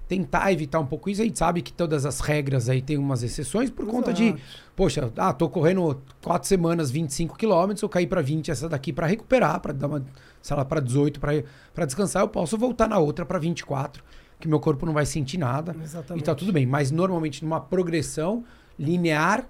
Tentar 0.07 0.51
evitar 0.51 0.79
um 0.79 0.85
pouco 0.85 1.09
isso. 1.09 1.21
A 1.21 1.25
gente 1.25 1.39
sabe 1.39 1.61
que 1.61 1.71
todas 1.71 2.05
as 2.05 2.19
regras 2.19 2.69
aí 2.69 2.81
tem 2.81 2.97
umas 2.97 3.23
exceções 3.23 3.69
por 3.69 3.85
conta 3.85 4.13
de, 4.13 4.25
Exato. 4.25 4.41
poxa, 4.75 5.11
ah, 5.17 5.33
tô 5.33 5.49
correndo 5.49 6.01
quatro 6.21 6.47
semanas, 6.47 6.91
25 6.91 7.37
quilômetros, 7.37 7.81
eu 7.81 7.89
caí 7.89 8.05
para 8.05 8.21
20 8.21 8.51
essa 8.51 8.67
daqui 8.67 8.91
para 8.91 9.07
recuperar, 9.07 9.61
para 9.61 9.71
dar 9.73 9.87
uma, 9.87 10.05
sei 10.43 10.57
lá, 10.57 10.65
para 10.65 10.81
18, 10.81 11.19
para 11.19 11.85
descansar, 11.85 12.21
eu 12.21 12.27
posso 12.27 12.57
voltar 12.57 12.87
na 12.87 12.99
outra 12.99 13.25
para 13.25 13.39
24, 13.39 14.03
que 14.39 14.47
meu 14.47 14.59
corpo 14.59 14.85
não 14.85 14.93
vai 14.93 15.05
sentir 15.05 15.37
nada. 15.37 15.73
Exatamente. 15.81 16.21
E 16.21 16.25
tá 16.25 16.35
tudo 16.35 16.51
bem, 16.51 16.65
mas 16.67 16.91
normalmente 16.91 17.43
numa 17.43 17.61
progressão 17.61 18.43
linear 18.77 19.47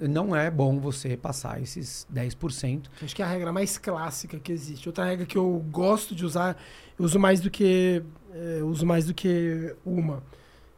não 0.00 0.34
é 0.34 0.50
bom 0.50 0.80
você 0.80 1.14
passar 1.14 1.60
esses 1.60 2.06
10%. 2.12 2.86
Acho 3.04 3.14
que 3.14 3.20
é 3.20 3.24
a 3.24 3.28
regra 3.28 3.52
mais 3.52 3.76
clássica 3.76 4.38
que 4.38 4.50
existe. 4.50 4.88
Outra 4.88 5.04
regra 5.04 5.26
que 5.26 5.36
eu 5.36 5.62
gosto 5.70 6.14
de 6.14 6.24
usar, 6.24 6.56
eu 6.98 7.04
uso 7.04 7.18
mais 7.18 7.40
do 7.40 7.50
que 7.50 8.02
eu 8.32 8.66
uso 8.66 8.86
mais 8.86 9.04
do 9.04 9.12
que 9.12 9.76
uma. 9.84 10.22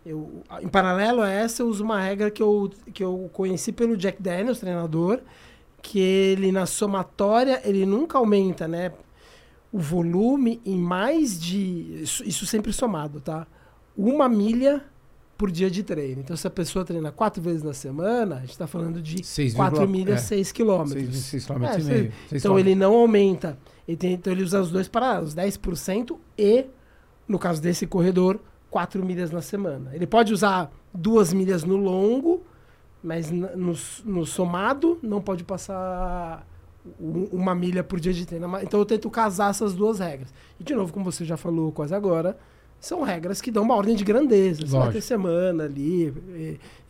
Eu, 0.04 0.42
em 0.60 0.66
paralelo 0.66 1.22
a 1.22 1.30
essa, 1.30 1.62
eu 1.62 1.68
uso 1.68 1.84
uma 1.84 2.00
regra 2.00 2.32
que 2.32 2.42
eu, 2.42 2.68
que 2.92 3.04
eu 3.04 3.30
conheci 3.32 3.70
pelo 3.70 3.96
Jack 3.96 4.20
Daniels, 4.20 4.58
treinador, 4.58 5.20
que 5.80 6.00
ele 6.00 6.50
na 6.50 6.66
somatória 6.66 7.62
ele 7.64 7.86
nunca 7.86 8.18
aumenta, 8.18 8.66
né? 8.66 8.90
O 9.72 9.78
volume 9.78 10.60
em 10.66 10.76
mais 10.76 11.40
de 11.40 12.02
isso, 12.02 12.22
isso 12.28 12.44
sempre 12.46 12.72
somado, 12.72 13.20
tá? 13.20 13.46
Uma 13.96 14.28
milha 14.28 14.84
por 15.38 15.50
dia 15.50 15.70
de 15.70 15.82
treino. 15.82 16.20
Então, 16.20 16.36
se 16.36 16.46
a 16.46 16.50
pessoa 16.50 16.84
treina 16.84 17.10
quatro 17.10 17.42
vezes 17.42 17.62
na 17.62 17.72
semana, 17.72 18.36
a 18.36 18.40
gente 18.40 18.50
está 18.50 18.66
falando 18.66 19.00
de 19.02 19.24
6, 19.24 19.54
4 19.54 19.88
milhas, 19.88 20.20
é, 20.22 20.36
6 20.36 20.52
quilômetros. 20.52 21.16
6 21.16 21.46
km 21.46 21.62
É, 21.64 21.68
e 21.70 21.72
seis- 21.72 21.86
meio. 21.86 21.98
seis 22.02 22.12
Então 22.28 22.38
quilômetros. 22.40 22.66
ele 22.70 22.74
não 22.74 22.94
aumenta. 22.94 23.58
Ele 23.88 23.96
tem- 23.96 24.12
então 24.12 24.32
ele 24.32 24.42
usa 24.42 24.60
os 24.60 24.70
dois 24.70 24.86
para 24.88 25.20
os 25.20 25.34
10% 25.34 26.20
e, 26.38 26.66
no 27.26 27.38
caso 27.38 27.60
desse 27.60 27.86
corredor, 27.86 28.38
4 28.70 29.04
milhas 29.04 29.30
na 29.30 29.40
semana. 29.42 29.90
Ele 29.94 30.06
pode 30.06 30.32
usar 30.32 30.70
duas 30.94 31.32
milhas 31.32 31.64
no 31.64 31.76
longo, 31.76 32.42
mas 33.02 33.30
no, 33.30 33.74
no 34.04 34.24
somado 34.26 34.98
não 35.02 35.20
pode 35.20 35.42
passar 35.44 36.46
uma 36.98 37.54
milha 37.54 37.84
por 37.84 38.00
dia 38.00 38.12
de 38.12 38.26
treino. 38.26 38.46
Então 38.62 38.80
eu 38.80 38.86
tento 38.86 39.08
casar 39.10 39.50
essas 39.50 39.74
duas 39.74 39.98
regras. 39.98 40.32
E 40.58 40.64
de 40.64 40.74
novo, 40.74 40.92
como 40.92 41.04
você 41.04 41.24
já 41.24 41.36
falou 41.36 41.70
quase 41.70 41.94
agora, 41.94 42.36
são 42.80 43.02
regras 43.02 43.40
que 43.40 43.52
dão 43.52 43.62
uma 43.62 43.76
ordem 43.76 43.94
de 43.94 44.02
grandeza. 44.02 44.66
Você 44.66 44.76
vai 44.76 44.90
ter 44.90 45.00
semana 45.00 45.62
ali, 45.64 46.12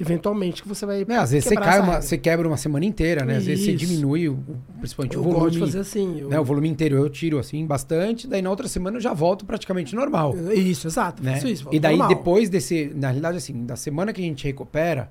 eventualmente 0.01 0.63
que 0.63 0.69
você 0.69 0.87
vai. 0.87 1.05
É, 1.07 1.17
às 1.17 1.33
vezes 1.33 1.47
você, 1.49 1.55
cai 1.55 1.81
uma, 1.81 2.01
você 2.01 2.17
quebra 2.17 2.49
uma 2.49 2.57
semana 2.57 2.87
inteira, 2.87 3.27
né? 3.27 3.37
Às 3.37 3.45
vezes 3.45 3.65
você 3.67 3.73
Isso. 3.73 3.87
diminui, 3.87 4.27
o, 4.29 4.39
principalmente 4.79 5.17
eu 5.17 5.21
o 5.21 5.25
gosto 5.25 5.39
volume. 5.39 5.53
de 5.53 5.59
fazer 5.61 5.79
assim. 5.81 6.21
eu- 6.21 6.29
né? 6.31 6.41
O 6.41 6.45
volume 6.45 6.69
inteiro 6.69 6.97
eu 6.97 7.11
tiro 7.11 7.39
assim 7.39 7.67
bastante, 7.67 8.27
daí 8.27 8.41
na 8.41 8.49
outra 8.49 8.67
semana 8.69 8.97
eu 8.97 9.01
já 9.03 9.13
volto 9.13 9.45
praticamente 9.45 9.95
normal. 9.95 10.35
Isso, 10.55 10.87
exato. 10.87 11.23
né? 11.23 11.39
Isso, 11.45 11.69
e 11.71 11.79
daí 11.79 11.99
normal. 11.99 12.17
depois 12.17 12.49
desse, 12.49 12.91
na 12.95 13.09
realidade 13.09 13.37
assim, 13.37 13.67
da 13.67 13.77
semana 13.77 14.15
que 14.15 14.23
a 14.23 14.25
gente 14.25 14.45
recupera, 14.47 15.11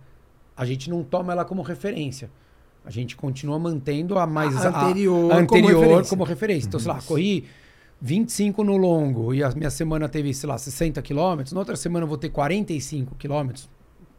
a 0.58 0.66
gente 0.66 0.90
não 0.90 1.04
toma 1.04 1.32
ela 1.32 1.46
como 1.46 1.62
referência. 1.62 2.32
A 2.84 2.90
gente 2.90 3.16
continua 3.16 3.60
mantendo 3.60 4.18
a 4.18 4.26
mais 4.26 4.56
A 4.66 4.70
anterior 4.70 5.32
a, 5.32 5.40
a 5.40 5.46
como 5.46 5.60
anterior 5.60 5.82
referência. 5.82 6.10
como 6.10 6.24
referência. 6.24 6.68
Então, 6.68 6.80
sei 6.80 6.92
lá, 6.92 7.02
corri 7.02 7.46
25 8.02 8.64
no 8.64 8.76
longo 8.78 9.34
e 9.34 9.44
a 9.44 9.52
minha 9.52 9.70
semana 9.70 10.10
teve, 10.10 10.34
sei 10.34 10.50
lá, 10.50 10.58
60 10.58 11.02
quilômetros, 11.02 11.54
na 11.54 11.60
outra 11.60 11.76
semana 11.76 12.04
eu 12.04 12.08
vou 12.08 12.18
ter 12.18 12.30
45 12.30 13.16
quilômetros, 13.16 13.70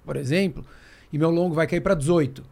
por 0.04 0.16
exemplo, 0.16 0.64
e 1.12 1.18
meu 1.18 1.30
longo 1.30 1.54
vai 1.54 1.66
cair 1.66 1.80
para 1.80 1.94
18. 1.94 2.44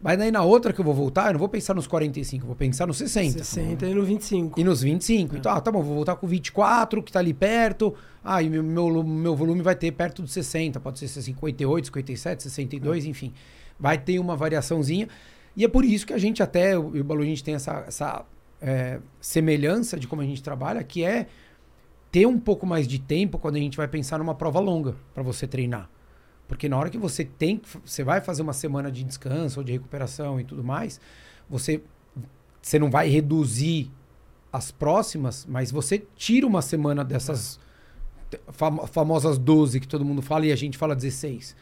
Mas 0.00 0.18
daí 0.18 0.30
na 0.30 0.42
outra 0.42 0.72
que 0.72 0.80
eu 0.80 0.84
vou 0.84 0.94
voltar, 0.94 1.28
eu 1.28 1.32
não 1.32 1.40
vou 1.40 1.48
pensar 1.48 1.74
nos 1.74 1.86
45, 1.86 2.44
eu 2.44 2.46
vou 2.46 2.54
pensar 2.54 2.86
nos 2.86 2.98
60. 2.98 3.38
60 3.42 3.86
e 3.86 3.94
no 3.94 4.04
25. 4.04 4.60
E 4.60 4.62
nos 4.62 4.82
25. 4.82 5.36
Então, 5.36 5.50
ah, 5.50 5.60
tá 5.60 5.72
bom, 5.72 5.82
vou 5.82 5.94
voltar 5.96 6.14
com 6.16 6.26
24, 6.26 7.02
que 7.02 7.10
tá 7.10 7.18
ali 7.18 7.32
perto. 7.32 7.94
Ah, 8.22 8.42
e 8.42 8.48
meu, 8.48 8.62
meu, 8.62 9.02
meu 9.02 9.34
volume 9.34 9.62
vai 9.62 9.74
ter 9.74 9.90
perto 9.92 10.22
dos 10.22 10.32
60, 10.32 10.78
pode 10.80 10.98
ser 10.98 11.08
58, 11.08 11.86
57, 11.86 12.42
62, 12.42 13.06
enfim. 13.06 13.32
Vai 13.80 13.96
ter 13.98 14.18
uma 14.18 14.36
variaçãozinha. 14.36 15.08
E 15.56 15.64
é 15.64 15.68
por 15.68 15.84
isso 15.84 16.06
que 16.06 16.12
a 16.12 16.18
gente 16.18 16.42
até, 16.42 16.74
eu 16.74 16.94
e 16.94 17.00
o 17.00 17.04
Balu, 17.04 17.22
a 17.22 17.26
gente 17.26 17.42
tem 17.42 17.54
essa, 17.54 17.84
essa 17.86 18.24
é, 18.60 19.00
semelhança 19.20 19.98
de 19.98 20.06
como 20.06 20.20
a 20.20 20.24
gente 20.24 20.42
trabalha, 20.42 20.82
que 20.84 21.02
é 21.02 21.26
ter 22.12 22.26
um 22.26 22.38
pouco 22.38 22.66
mais 22.66 22.86
de 22.86 22.98
tempo 22.98 23.38
quando 23.38 23.56
a 23.56 23.58
gente 23.58 23.76
vai 23.76 23.88
pensar 23.88 24.18
numa 24.18 24.34
prova 24.34 24.60
longa 24.60 24.94
para 25.14 25.22
você 25.22 25.46
treinar. 25.46 25.88
Porque 26.46 26.68
na 26.68 26.76
hora 26.78 26.90
que 26.90 26.98
você 26.98 27.24
tem, 27.24 27.60
você 27.84 28.04
vai 28.04 28.20
fazer 28.20 28.42
uma 28.42 28.52
semana 28.52 28.90
de 28.92 29.02
descanso 29.02 29.60
ou 29.60 29.64
de 29.64 29.72
recuperação 29.72 30.38
e 30.38 30.44
tudo 30.44 30.62
mais, 30.62 31.00
você, 31.48 31.82
você 32.62 32.78
não 32.78 32.90
vai 32.90 33.08
reduzir 33.08 33.90
as 34.52 34.70
próximas, 34.70 35.44
mas 35.48 35.70
você 35.70 36.06
tira 36.14 36.46
uma 36.46 36.62
semana 36.62 37.04
dessas 37.04 37.58
fam- 38.48 38.86
famosas 38.86 39.38
12 39.38 39.80
que 39.80 39.88
todo 39.88 40.04
mundo 40.04 40.22
fala 40.22 40.46
e 40.46 40.52
a 40.52 40.56
gente 40.56 40.78
fala 40.78 40.94
16. 40.94 41.56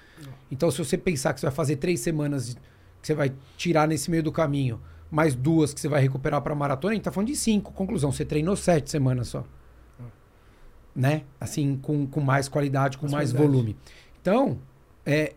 Então, 0.51 0.71
se 0.71 0.79
você 0.79 0.99
pensar 0.99 1.33
que 1.33 1.41
você 1.41 1.47
vai 1.47 1.55
fazer 1.55 1.77
três 1.77 2.01
semanas 2.01 2.57
que 3.05 3.09
você 3.09 3.15
vai 3.15 3.31
tirar 3.59 3.87
nesse 3.87 4.11
meio 4.11 4.23
do 4.23 4.33
caminho, 4.33 4.81
mais 5.11 5.35
duas 5.35 5.75
que 5.75 5.81
você 5.81 5.89
vai 5.89 6.01
recuperar 6.01 6.41
para 6.41 6.55
maratona, 6.55 6.93
a 6.93 6.95
gente 6.95 7.05
tá 7.05 7.13
falando 7.13 7.29
de 7.29 7.37
cinco. 7.37 7.71
Conclusão, 7.73 8.11
você 8.11 8.25
treinou 8.25 8.57
sete 8.57 8.91
semanas 8.91 9.29
só. 9.29 9.45
Né? 10.97 11.25
Assim, 11.41 11.77
com, 11.77 12.07
com 12.07 12.21
mais 12.21 12.49
qualidade, 12.49 12.97
com 12.97 13.05
Mais 13.05 13.13
mais 13.13 13.33
qualidade. 13.33 13.53
volume. 13.53 13.77
Então, 14.23 14.59
é, 15.05 15.35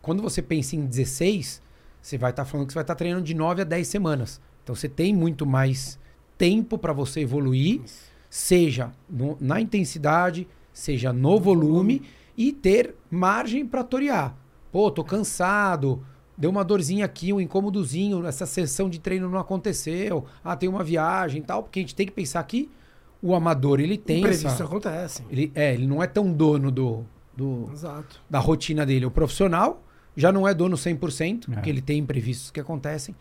quando 0.00 0.22
você 0.22 0.40
pensa 0.40 0.76
em 0.76 0.86
16, 0.86 1.60
você 2.00 2.16
vai 2.16 2.30
estar 2.30 2.44
falando 2.46 2.66
que 2.66 2.72
você 2.72 2.76
vai 2.76 2.84
estar 2.84 2.94
treinando 2.94 3.24
de 3.24 3.34
9 3.34 3.62
a 3.62 3.64
10 3.64 3.86
semanas. 3.86 4.40
Então 4.62 4.74
você 4.74 4.88
tem 4.88 5.14
muito 5.14 5.44
mais 5.44 5.98
tempo 6.38 6.78
para 6.78 6.92
você 6.92 7.20
evoluir, 7.20 7.82
seja 8.30 8.92
no- 9.10 9.36
na 9.40 9.60
intensidade, 9.60 10.48
seja 10.72 11.12
no 11.12 11.38
volume, 11.38 12.02
e 12.36 12.50
ter 12.52 12.94
margem 13.10 13.66
para 13.66 13.84
torear. 13.84 14.34
Pô, 14.72 14.90
tô 14.90 15.04
cansado, 15.04 16.04
deu 16.36 16.50
uma 16.50 16.64
dorzinha 16.64 17.04
aqui, 17.04 17.32
um 17.32 17.40
incômodozinho, 17.40 18.26
essa 18.26 18.46
sessão 18.46 18.88
de 18.88 18.98
treino 18.98 19.28
não 19.28 19.38
aconteceu, 19.38 20.24
ah, 20.42 20.56
tem 20.56 20.68
uma 20.68 20.82
viagem 20.82 21.40
e 21.40 21.44
tal, 21.44 21.62
porque 21.62 21.80
a 21.80 21.82
gente 21.82 21.94
tem 21.94 22.06
que 22.06 22.12
pensar 22.12 22.42
que 22.44 22.70
o 23.22 23.34
amador, 23.34 23.80
ele 23.80 23.96
tem 23.96 24.18
Imprevisto 24.18 24.48
essa... 24.48 24.64
acontece. 24.64 25.22
Ele, 25.30 25.50
é, 25.54 25.72
ele 25.72 25.86
não 25.86 26.02
é 26.02 26.06
tão 26.06 26.30
dono 26.32 26.70
do, 26.70 27.04
do, 27.34 27.70
Exato. 27.72 28.20
da 28.28 28.38
rotina 28.38 28.84
dele. 28.84 29.06
O 29.06 29.10
profissional 29.10 29.82
já 30.16 30.30
não 30.30 30.46
é 30.46 30.52
dono 30.52 30.76
100%, 30.76 31.48
É. 31.50 31.54
porque 31.54 31.70
ele 31.70 31.80
tem 31.80 31.98
imprevistos 31.98 32.50
que 32.50 32.60
acontecem. 32.60 33.14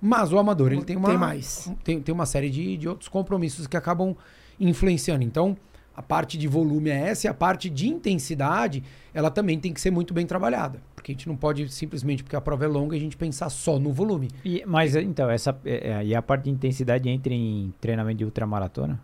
Mas 0.00 0.32
o 0.32 0.38
amador, 0.38 0.72
ele 0.72 0.82
tem 0.82 0.96
uma, 0.96 1.08
Tem 1.10 1.18
mais. 1.18 1.70
Tem, 1.84 2.00
tem 2.00 2.12
uma 2.14 2.26
série 2.26 2.50
de, 2.50 2.76
de 2.76 2.88
outros 2.88 3.08
compromissos 3.08 3.66
que 3.66 3.76
acabam 3.76 4.16
influenciando. 4.58 5.22
Então, 5.22 5.56
a 5.94 6.02
parte 6.02 6.38
de 6.38 6.48
volume 6.48 6.90
é 6.90 7.08
essa 7.08 7.26
e 7.26 7.28
a 7.28 7.34
parte 7.34 7.68
de 7.68 7.88
intensidade, 7.88 8.82
ela 9.12 9.30
também 9.30 9.58
tem 9.58 9.72
que 9.72 9.80
ser 9.80 9.90
muito 9.90 10.14
bem 10.14 10.26
trabalhada. 10.26 10.80
Porque 10.94 11.12
a 11.12 11.14
gente 11.14 11.28
não 11.28 11.36
pode 11.36 11.68
simplesmente, 11.68 12.22
porque 12.22 12.36
a 12.36 12.40
prova 12.40 12.64
é 12.64 12.68
longa, 12.68 12.96
a 12.96 12.98
gente 12.98 13.16
pensar 13.16 13.50
só 13.50 13.78
no 13.78 13.92
volume. 13.92 14.30
E, 14.44 14.62
mas 14.66 14.96
então, 14.96 15.28
essa, 15.28 15.58
é, 15.64 15.90
é, 15.90 16.04
e 16.04 16.14
a 16.14 16.22
parte 16.22 16.44
de 16.44 16.50
intensidade 16.50 17.08
entra 17.08 17.32
em 17.32 17.74
treinamento 17.80 18.18
de 18.18 18.24
ultramaratona? 18.24 19.00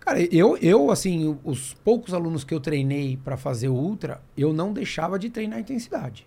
Cara, 0.00 0.20
eu, 0.34 0.56
eu, 0.56 0.90
assim, 0.90 1.38
os 1.44 1.74
poucos 1.74 2.12
alunos 2.12 2.42
que 2.42 2.52
eu 2.52 2.58
treinei 2.58 3.16
para 3.16 3.36
fazer 3.36 3.68
ultra, 3.68 4.20
eu 4.36 4.52
não 4.52 4.72
deixava 4.72 5.18
de 5.18 5.30
treinar 5.30 5.58
a 5.58 5.60
intensidade. 5.60 6.26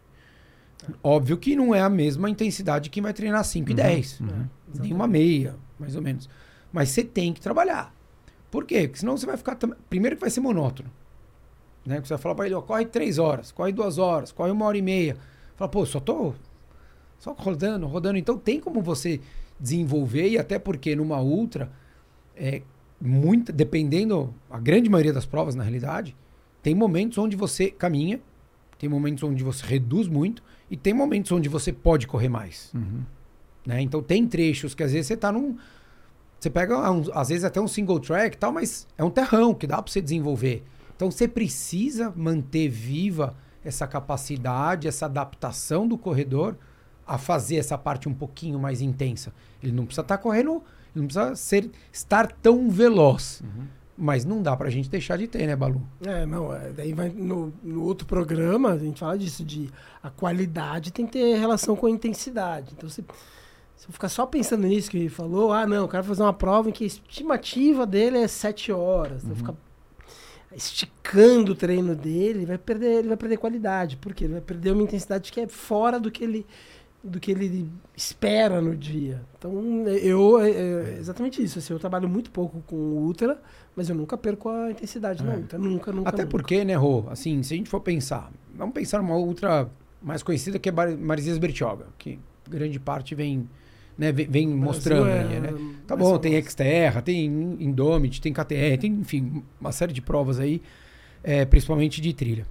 Óbvio 1.02 1.38
que 1.38 1.56
não 1.56 1.74
é 1.74 1.82
a 1.82 1.90
mesma 1.90 2.30
intensidade 2.30 2.90
que 2.90 3.02
vai 3.02 3.14
treinar 3.14 3.44
5 3.44 3.72
e 3.72 3.74
10. 3.74 4.20
Uhum. 4.20 4.48
Nem 4.80 4.94
uma 4.94 5.08
meia, 5.08 5.56
mais 5.80 5.96
ou 5.96 6.02
menos. 6.02 6.30
Mas 6.72 6.90
você 6.90 7.04
tem 7.04 7.34
que 7.34 7.42
trabalhar. 7.42 7.95
Por 8.52 8.66
quê? 8.66 8.88
Porque 8.88 9.00
senão 9.00 9.18
você 9.18 9.26
vai 9.26 9.38
ficar. 9.38 9.58
Primeiro 9.90 10.16
que 10.16 10.22
vai 10.22 10.30
ser 10.30 10.40
monótono. 10.40 10.90
Né? 11.86 11.96
Porque 11.96 12.08
você 12.08 12.14
vai 12.16 12.22
falar 12.22 12.36
pra 12.36 12.46
ele, 12.46 12.56
ó, 12.56 12.62
corre 12.62 12.86
três 12.86 13.18
horas, 13.20 13.52
corre 13.52 13.72
duas 13.72 13.98
horas, 13.98 14.32
corre 14.32 14.52
uma 14.52 14.66
hora 14.66 14.78
e 14.78 14.82
meia. 14.82 15.18
Fala, 15.56 15.70
pô, 15.70 15.86
só 15.86 16.00
tô. 16.00 16.34
Só 17.20 17.34
rodando, 17.34 17.86
rodando. 17.86 18.18
Então 18.18 18.38
tem 18.38 18.60
como 18.60 18.82
você 18.82 19.22
desenvolver, 19.60 20.30
e 20.30 20.38
até 20.38 20.60
porque 20.60 20.96
numa 20.96 21.22
ultra, 21.22 21.72
é, 22.36 22.62
muita, 23.00 23.54
dependendo, 23.54 24.34
a 24.50 24.60
grande 24.60 24.90
maioria 24.90 25.14
das 25.14 25.26
provas, 25.26 25.56
na 25.56 25.64
realidade, 25.64 26.16
tem 26.62 26.76
momentos 26.76 27.18
onde 27.18 27.36
você 27.36 27.70
caminha, 27.70 28.20
tem 28.78 28.90
momentos 28.90 29.24
onde 29.24 29.44
você 29.44 29.66
reduz 29.66 30.08
muito, 30.08 30.44
e 30.70 30.76
tem 30.76 30.94
momentos 30.94 31.32
onde 31.32 31.48
você 31.48 31.72
pode 31.72 32.08
correr 32.08 32.30
mais. 32.30 32.72
Né? 33.66 33.82
Então 33.82 34.02
tem 34.02 34.28
trechos 34.28 34.76
que 34.76 34.84
às 34.84 34.92
vezes 34.92 35.08
você 35.08 35.18
tá 35.18 35.32
num. 35.32 35.58
Você 36.46 36.50
pega, 36.52 36.92
um- 36.92 37.04
às 37.12 37.30
vezes, 37.30 37.44
até 37.44 37.60
um 37.60 37.68
single 37.68 38.00
track 38.00 38.36
e 38.36 38.40
tal, 38.40 38.52
mas 38.52 38.86
é 38.96 39.04
um 39.04 39.10
terrão 39.10 39.52
que 39.52 39.66
dá 39.66 39.82
para 39.82 39.92
você 39.92 40.00
desenvolver. 40.00 40.64
Então 40.96 41.10
você 41.10 41.28
precisa 41.28 42.14
manter 42.16 42.70
viva 42.70 43.36
essa 43.64 43.88
capacidade, 43.88 44.88
essa 44.88 45.08
adaptação 45.08 45.88
do 45.88 45.98
corredor 45.98 46.56
a 47.08 47.18
fazer 47.18 47.56
essa 47.56 47.80
parte 47.80 48.08
um 48.08 48.14
pouquinho 48.14 48.60
mais 48.60 48.80
intensa. 48.80 49.34
Ele 49.64 49.72
não 49.72 49.86
precisa 49.88 50.04
estar 50.04 50.20
correndo, 50.20 50.62
ele 50.96 51.02
não 51.02 51.06
precisa 51.08 51.36
ser, 51.36 51.72
estar 51.92 52.32
tão 52.32 52.70
veloz. 52.70 53.42
Mas 53.98 54.24
não 54.24 54.40
dá 54.44 54.56
pra 54.56 54.70
gente 54.70 54.88
deixar 54.88 55.18
de 55.18 55.26
ter, 55.28 55.48
né, 55.48 55.56
Balu? 55.56 55.82
É, 56.06 56.28
não, 56.28 56.54
é, 56.54 56.72
daí 56.74 56.94
vai 56.94 57.10
no, 57.10 57.52
no 57.64 57.82
outro 57.84 58.06
programa, 58.06 58.74
a 58.74 58.78
gente 58.78 59.00
fala 59.00 59.18
disso, 59.18 59.44
de 59.44 59.68
a 60.04 60.12
qualidade 60.12 60.94
tem 60.94 61.08
que 61.08 61.14
ter 61.14 61.40
relação 61.40 61.76
com 61.76 61.88
a 61.88 61.90
intensidade. 61.90 62.76
Então, 62.78 62.88
se, 62.88 63.04
se 63.76 63.88
eu 63.88 63.94
ficar 63.94 64.10
só 64.10 64.26
pensando 64.26 64.66
nisso 64.68 64.90
que 64.90 64.98
ele 64.98 65.10
falou, 65.10 65.52
ah, 65.52 65.66
não, 65.66 65.78
eu 65.84 65.88
quero 65.88 66.04
fazer 66.04 66.24
uma 66.24 66.34
prova 66.34 66.70
em 66.70 66.72
que 66.72 66.84
a 66.84 66.88
estimativa 66.88 67.86
dele 67.86 68.18
é 68.20 68.28
7 68.28 68.72
horas. 68.72 69.24
Então, 69.24 69.36
ficar 69.36 69.54
esticando 70.56 71.52
o 71.52 71.56
treino 71.56 71.96
dele, 71.96 72.40
ele 72.40 72.46
vai 72.46 72.58
perder, 72.58 73.00
ele 73.00 73.08
vai 73.10 73.18
perder 73.18 73.38
qualidade, 73.38 73.98
porque 73.98 74.24
ele 74.24 74.34
vai 74.34 74.42
perder 74.42 74.72
uma 74.72 74.84
intensidade 74.84 75.32
que 75.32 75.42
é 75.42 75.48
fora 75.48 76.00
do 76.00 76.10
que 76.12 76.24
ele 76.24 76.46
do 77.04 77.20
que 77.20 77.30
ele 77.30 77.70
espera 77.96 78.60
no 78.60 78.76
dia. 78.76 79.22
Então, 79.38 79.88
eu 79.88 80.42
é, 80.42 80.50
é 80.50 80.98
exatamente 80.98 81.40
isso. 81.44 81.60
Assim, 81.60 81.72
eu 81.72 81.78
trabalho 81.78 82.10
muito 82.10 82.32
pouco 82.32 82.64
com 82.66 82.76
o 82.76 82.98
ultra, 83.06 83.40
mas 83.76 83.88
eu 83.90 83.96
nunca 83.96 84.18
perco 84.18 84.50
a 84.50 84.72
intensidade 84.72 85.24
na 85.24 85.34
É. 85.34 85.38
ultra. 85.38 85.60
Nunca, 85.60 85.92
nunca. 85.92 86.10
Até 86.10 86.24
nunca. 86.24 86.32
porque, 86.32 86.66
né, 86.66 86.74
Rô? 86.74 87.04
Assim, 87.08 87.44
se 87.44 87.54
a 87.54 87.58
gente 87.58 87.70
for 87.70 87.80
pensar, 87.80 88.32
vamos 88.56 88.74
pensar 88.74 89.04
numa 89.04 89.16
outra 89.16 89.70
mais 90.02 90.24
conhecida 90.24 90.58
que 90.58 90.68
é 90.68 90.72
Maresias 90.72 91.38
Bertioga, 91.38 91.86
que 92.00 92.18
grande 92.50 92.80
parte 92.80 93.14
vem, 93.14 93.48
né, 93.98 94.12
vem, 94.12 94.28
vem 94.28 94.48
mostrando 94.48 95.08
é, 95.08 95.22
aí, 95.22 95.40
né? 95.40 95.54
Tá 95.88 95.96
bom, 95.96 96.18
tem. 96.18 96.42
Xterra, 96.42 97.02
tem 97.02 97.26
Indomit, 97.60 98.22
tem 98.22 98.34
KTR, 98.34 98.78
tem, 98.80 98.92
enfim, 98.92 99.44
uma 99.60 99.72
série 99.72 99.94
de 99.94 100.02
provas 100.02 100.40
aí, 100.40 100.62
é, 101.24 101.46
principalmente 101.46 102.02
de 102.02 102.14
trilha. 102.14 102.46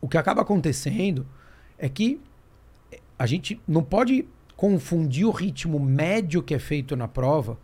O, 0.00 0.08
que 0.08 0.18
acaba 0.18 0.42
acontecendo 0.42 1.26
é 1.78 1.88
que 1.88 2.20
a 3.18 3.24
gente 3.26 3.60
não 3.66 3.82
pode 3.82 4.26
confundir 4.56 5.24
o 5.24 5.30
ritmo 5.30 5.80
médio 5.80 6.42
que 6.42 6.54
é 6.54 6.58
feito 6.58 6.94
na 6.94 7.08
prova, 7.08 7.58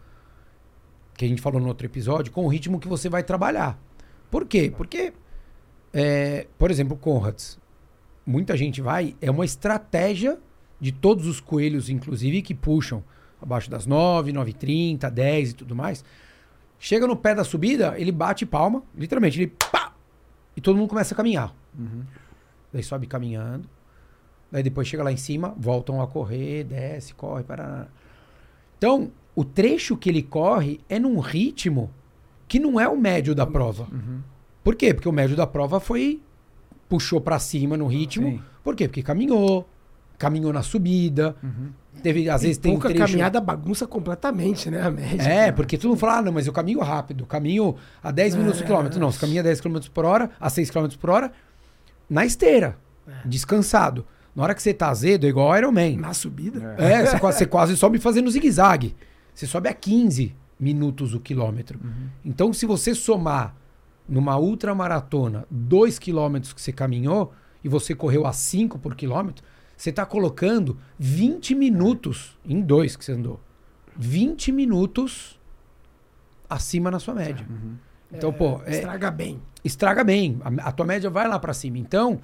que 1.14 1.24
a 1.24 1.28
gente 1.28 1.42
falou 1.42 1.60
no 1.60 1.68
outro 1.68 1.86
episódio, 1.86 2.32
com 2.32 2.44
o 2.44 2.48
ritmo 2.48 2.80
que 2.80 2.88
você 2.88 3.08
vai 3.08 3.22
trabalhar. 3.22 3.78
Por 4.30 4.46
quê? 4.46 4.72
Porque, 4.74 5.12
é, 5.92 6.46
por 6.58 6.70
exemplo, 6.70 6.96
Conrads, 6.96 7.58
muita 8.24 8.56
gente 8.56 8.80
vai, 8.80 9.14
é 9.20 9.30
uma 9.30 9.44
estratégia 9.44 10.38
de 10.80 10.92
todos 10.92 11.26
os 11.26 11.40
coelhos, 11.40 11.88
inclusive, 11.88 12.42
que 12.42 12.54
puxam 12.54 13.02
abaixo 13.40 13.70
das 13.70 13.86
9, 13.86 14.32
9h30, 14.32 15.10
10 15.10 15.50
e 15.50 15.54
tudo 15.54 15.74
mais. 15.76 16.04
Chega 16.78 17.06
no 17.06 17.16
pé 17.16 17.34
da 17.34 17.44
subida, 17.44 17.94
ele 17.98 18.12
bate 18.12 18.44
palma, 18.44 18.82
literalmente, 18.96 19.40
ele 19.40 19.46
pá! 19.46 19.94
E 20.56 20.60
todo 20.60 20.76
mundo 20.76 20.88
começa 20.88 21.14
a 21.14 21.16
caminhar. 21.16 21.54
Daí 22.72 22.82
sobe 22.82 23.06
caminhando. 23.06 23.68
Daí 24.50 24.62
depois 24.62 24.86
chega 24.86 25.02
lá 25.02 25.10
em 25.12 25.16
cima, 25.16 25.54
voltam 25.56 26.00
a 26.00 26.06
correr, 26.06 26.64
desce, 26.64 27.14
corre, 27.14 27.42
para. 27.42 27.88
Então, 28.78 29.10
o 29.34 29.44
trecho 29.44 29.96
que 29.96 30.08
ele 30.08 30.22
corre 30.22 30.80
é 30.88 30.98
num 30.98 31.18
ritmo 31.18 31.90
que 32.46 32.58
não 32.58 32.78
é 32.78 32.88
o 32.88 32.96
médio 32.96 33.34
da 33.34 33.46
prova. 33.46 33.88
Por 34.62 34.74
quê? 34.76 34.94
Porque 34.94 35.08
o 35.08 35.12
médio 35.12 35.36
da 35.36 35.46
prova 35.46 35.80
foi. 35.80 36.20
puxou 36.88 37.20
pra 37.20 37.38
cima 37.38 37.76
no 37.76 37.86
ritmo. 37.86 38.30
Sim. 38.30 38.42
Por 38.62 38.74
quê? 38.74 38.88
Porque 38.88 39.02
caminhou, 39.02 39.68
caminhou 40.18 40.52
na 40.52 40.62
subida. 40.62 41.36
Teve, 42.02 42.28
às 42.28 42.40
Tem 42.40 42.48
vezes 42.48 42.58
tem 42.58 42.72
pouca 42.72 42.88
trecho. 42.88 43.06
caminhada 43.06 43.40
bagunça 43.40 43.86
completamente, 43.86 44.70
né? 44.70 44.82
A 44.82 44.90
média. 44.90 45.22
É, 45.22 45.50
porque 45.52 45.78
todo 45.78 45.90
mundo 45.90 45.98
fala, 45.98 46.18
ah, 46.18 46.22
não, 46.22 46.32
mas 46.32 46.46
eu 46.46 46.52
caminho 46.52 46.80
rápido, 46.80 47.24
caminho 47.24 47.74
a 48.02 48.10
10 48.10 48.36
minutos 48.36 48.60
por 48.60 48.66
quilômetro. 48.66 49.00
Não, 49.00 49.10
você 49.10 49.18
caminha 49.18 49.40
a 49.40 49.44
10 49.44 49.60
km 49.60 49.78
por 49.92 50.04
hora, 50.04 50.30
a 50.38 50.50
6 50.50 50.70
km 50.70 50.88
por 51.00 51.10
hora, 51.10 51.32
na 52.08 52.24
esteira, 52.24 52.76
descansado. 53.24 54.04
Na 54.34 54.42
hora 54.42 54.54
que 54.54 54.62
você 54.62 54.74
tá 54.74 54.90
azedo, 54.90 55.24
é 55.24 55.30
igual 55.30 55.56
Iron 55.56 55.72
Man. 55.72 55.96
Na 55.96 56.12
subida. 56.12 56.74
É, 56.76 57.06
você, 57.06 57.18
quase, 57.18 57.38
você 57.38 57.46
quase 57.46 57.76
sobe 57.76 57.98
fazendo 57.98 58.30
zigue-zague. 58.30 58.94
Você 59.34 59.46
sobe 59.46 59.68
a 59.68 59.72
15 59.72 60.34
minutos 60.60 61.14
o 61.14 61.20
quilômetro. 61.20 61.80
Então, 62.22 62.52
se 62.52 62.66
você 62.66 62.94
somar 62.94 63.54
numa 64.06 64.36
ultramaratona 64.36 65.46
2 65.50 65.98
quilômetros 65.98 66.52
que 66.52 66.60
você 66.60 66.72
caminhou 66.72 67.32
e 67.64 67.68
você 67.68 67.94
correu 67.94 68.26
a 68.26 68.32
5 68.32 68.78
por 68.78 68.94
quilômetro, 68.94 69.42
você 69.76 69.90
está 69.90 70.06
colocando 70.06 70.78
20 70.98 71.54
minutos 71.54 72.36
em 72.44 72.60
dois 72.60 72.96
que 72.96 73.04
você 73.04 73.12
andou. 73.12 73.40
20 73.96 74.52
minutos 74.52 75.38
acima 76.48 76.90
na 76.90 76.98
sua 76.98 77.14
média. 77.14 77.46
Então, 78.12 78.32
pô, 78.32 78.60
é, 78.64 78.76
Estraga 78.76 79.10
bem. 79.10 79.40
estraga 79.64 80.04
bem. 80.04 80.40
A, 80.42 80.68
a 80.68 80.72
tua 80.72 80.86
média 80.86 81.10
vai 81.10 81.28
lá 81.28 81.38
para 81.38 81.52
cima. 81.52 81.78
Então, 81.78 82.20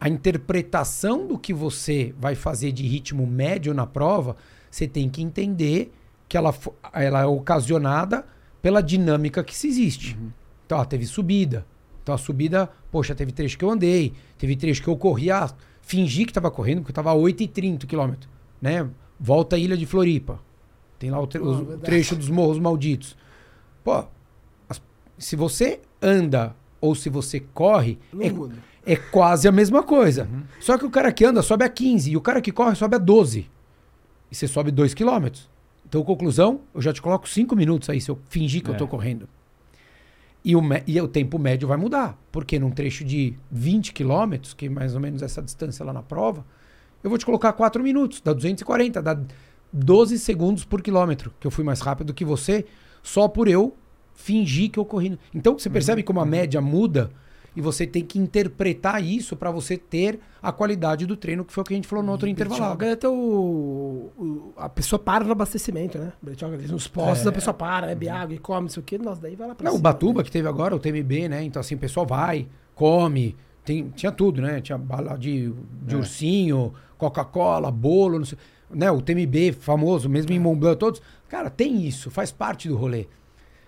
a 0.00 0.08
interpretação 0.08 1.26
do 1.26 1.38
que 1.38 1.52
você 1.54 2.14
vai 2.18 2.34
fazer 2.34 2.72
de 2.72 2.86
ritmo 2.86 3.26
médio 3.26 3.72
na 3.72 3.86
prova, 3.86 4.36
você 4.70 4.86
tem 4.86 5.08
que 5.08 5.22
entender 5.22 5.92
que 6.28 6.36
ela, 6.36 6.54
ela 6.92 7.22
é 7.22 7.26
ocasionada 7.26 8.24
pela 8.60 8.82
dinâmica 8.82 9.42
que 9.42 9.56
se 9.56 9.68
existe. 9.68 10.18
Então, 10.66 10.78
ó, 10.78 10.84
teve 10.84 11.06
subida. 11.06 11.66
Então, 12.02 12.14
a 12.14 12.18
subida, 12.18 12.68
poxa, 12.90 13.14
teve 13.14 13.32
trecho 13.32 13.56
que 13.56 13.64
eu 13.64 13.70
andei, 13.70 14.12
teve 14.36 14.56
trecho 14.56 14.82
que 14.82 14.88
eu 14.88 14.96
corria, 14.96 15.48
fingi 15.82 16.24
que 16.24 16.30
estava 16.30 16.50
correndo, 16.50 16.78
porque 16.78 16.90
eu 16.90 16.92
estava 17.02 17.10
a 17.12 17.14
8,30 17.14 17.86
km, 17.86 18.14
né? 18.60 18.88
Volta 19.20 19.56
à 19.56 19.58
Ilha 19.58 19.76
de 19.76 19.84
Floripa. 19.86 20.40
Tem 20.98 21.10
lá 21.10 21.20
o, 21.20 21.26
tre- 21.26 21.40
o 21.42 21.54
verdade. 21.58 21.82
trecho 21.82 22.16
dos 22.16 22.28
Morros 22.30 22.58
Malditos. 22.58 23.16
Pô, 23.84 24.04
as- 24.68 24.80
se 25.18 25.36
você 25.36 25.80
anda 26.00 26.54
ou 26.80 26.94
se 26.94 27.08
você 27.10 27.40
corre, 27.40 27.98
Não 28.12 28.22
é, 28.22 28.30
muda. 28.30 28.54
é 28.86 28.96
quase 28.96 29.46
a 29.46 29.52
mesma 29.52 29.82
coisa. 29.82 30.28
Só 30.60 30.78
que 30.78 30.84
o 30.84 30.90
cara 30.90 31.12
que 31.12 31.24
anda 31.24 31.42
sobe 31.42 31.64
a 31.64 31.68
15 31.68 32.10
e 32.10 32.16
o 32.16 32.20
cara 32.20 32.40
que 32.40 32.50
corre 32.52 32.74
sobe 32.74 32.96
a 32.96 32.98
12. 32.98 33.48
E 34.30 34.34
você 34.34 34.48
sobe 34.48 34.70
2 34.70 34.94
km. 34.94 35.28
Então, 35.86 36.02
conclusão, 36.02 36.60
eu 36.74 36.80
já 36.80 36.92
te 36.92 37.02
coloco 37.02 37.28
5 37.28 37.54
minutos 37.54 37.90
aí 37.90 38.00
se 38.00 38.10
eu 38.10 38.18
fingir 38.30 38.62
que 38.62 38.70
eu 38.70 38.74
É. 38.74 38.78
tô 38.78 38.88
correndo. 38.88 39.28
E 40.44 40.56
o, 40.56 40.62
e 40.86 41.00
o 41.00 41.06
tempo 41.06 41.38
médio 41.38 41.68
vai 41.68 41.76
mudar. 41.76 42.18
Porque 42.30 42.58
num 42.58 42.70
trecho 42.70 43.04
de 43.04 43.34
20 43.50 43.92
km, 43.92 44.54
que 44.56 44.66
é 44.66 44.68
mais 44.68 44.94
ou 44.94 45.00
menos 45.00 45.22
essa 45.22 45.40
distância 45.40 45.84
lá 45.84 45.92
na 45.92 46.02
prova, 46.02 46.44
eu 47.02 47.10
vou 47.10 47.18
te 47.18 47.26
colocar 47.26 47.52
4 47.52 47.82
minutos, 47.82 48.20
dá 48.20 48.32
240, 48.32 49.02
dá 49.02 49.18
12 49.72 50.18
segundos 50.18 50.64
por 50.64 50.82
quilômetro, 50.82 51.32
que 51.40 51.46
eu 51.46 51.50
fui 51.50 51.64
mais 51.64 51.80
rápido 51.80 52.12
que 52.12 52.24
você, 52.24 52.64
só 53.02 53.26
por 53.28 53.48
eu 53.48 53.76
fingir 54.14 54.70
que 54.70 54.78
eu 54.78 54.84
corri. 54.84 55.18
Então 55.34 55.58
você 55.58 55.70
percebe 55.70 56.02
como 56.02 56.20
a 56.20 56.26
média 56.26 56.60
muda 56.60 57.10
e 57.54 57.60
você 57.60 57.86
tem 57.86 58.02
que 58.04 58.18
interpretar 58.18 59.02
isso 59.04 59.36
para 59.36 59.50
você 59.50 59.76
ter 59.76 60.18
a 60.42 60.50
qualidade 60.50 61.04
do 61.06 61.16
treino, 61.16 61.44
que 61.44 61.52
foi 61.52 61.62
o 61.62 61.64
que 61.66 61.74
a 61.74 61.76
gente 61.76 61.86
falou 61.88 62.04
no 62.04 62.10
outro 62.12 62.26
intervalo. 62.28 62.82
É 62.82 62.92
até 62.92 63.08
o, 63.08 63.12
o- 63.12 64.52
A 64.56 64.68
pessoa 64.68 64.98
para 64.98 65.24
no 65.24 65.32
abastecimento, 65.32 65.98
né? 65.98 66.12
Bertioga, 66.22 66.56
nos 66.68 66.88
postos 66.88 67.26
É. 67.26 67.28
a 67.28 67.32
pessoa 67.32 67.54
para, 67.54 67.86
bebe 67.88 68.08
água 68.08 68.34
e 68.34 68.38
come, 68.38 68.68
isso 68.68 68.80
aqui. 68.80 68.96
Nossa, 68.98 69.20
daí 69.20 69.36
vai 69.36 69.48
lá 69.48 69.54
pra 69.54 69.64
Não, 69.64 69.72
o 69.72 69.76
cima, 69.76 69.82
Batuba 69.90 70.18
né? 70.20 70.24
que 70.24 70.30
teve 70.30 70.48
agora, 70.48 70.74
o 70.74 70.78
TMB, 70.78 71.28
né? 71.28 71.42
Então, 71.44 71.60
assim, 71.60 71.74
o 71.74 71.78
pessoal 71.78 72.06
vai, 72.06 72.48
come, 72.74 73.36
tem, 73.64 73.90
tinha 73.90 74.10
tudo, 74.10 74.40
né? 74.42 74.60
Tinha 74.60 74.78
bala 74.78 75.16
de, 75.16 75.52
de 75.86 75.94
É. 75.94 75.98
ursinho, 75.98 76.72
Coca-Cola, 76.96 77.70
bolo, 77.70 78.18
não 78.18 78.24
sei, 78.24 78.38
né? 78.70 78.90
O 78.90 79.02
TMB 79.02 79.52
famoso, 79.52 80.08
mesmo 80.08 80.32
em 80.32 80.38
Mont 80.38 80.58
Blanc, 80.58 80.78
todos. 80.78 81.02
Cara, 81.28 81.50
tem 81.50 81.86
isso, 81.86 82.10
faz 82.10 82.32
parte 82.32 82.68
do 82.68 82.76
rolê. 82.76 83.06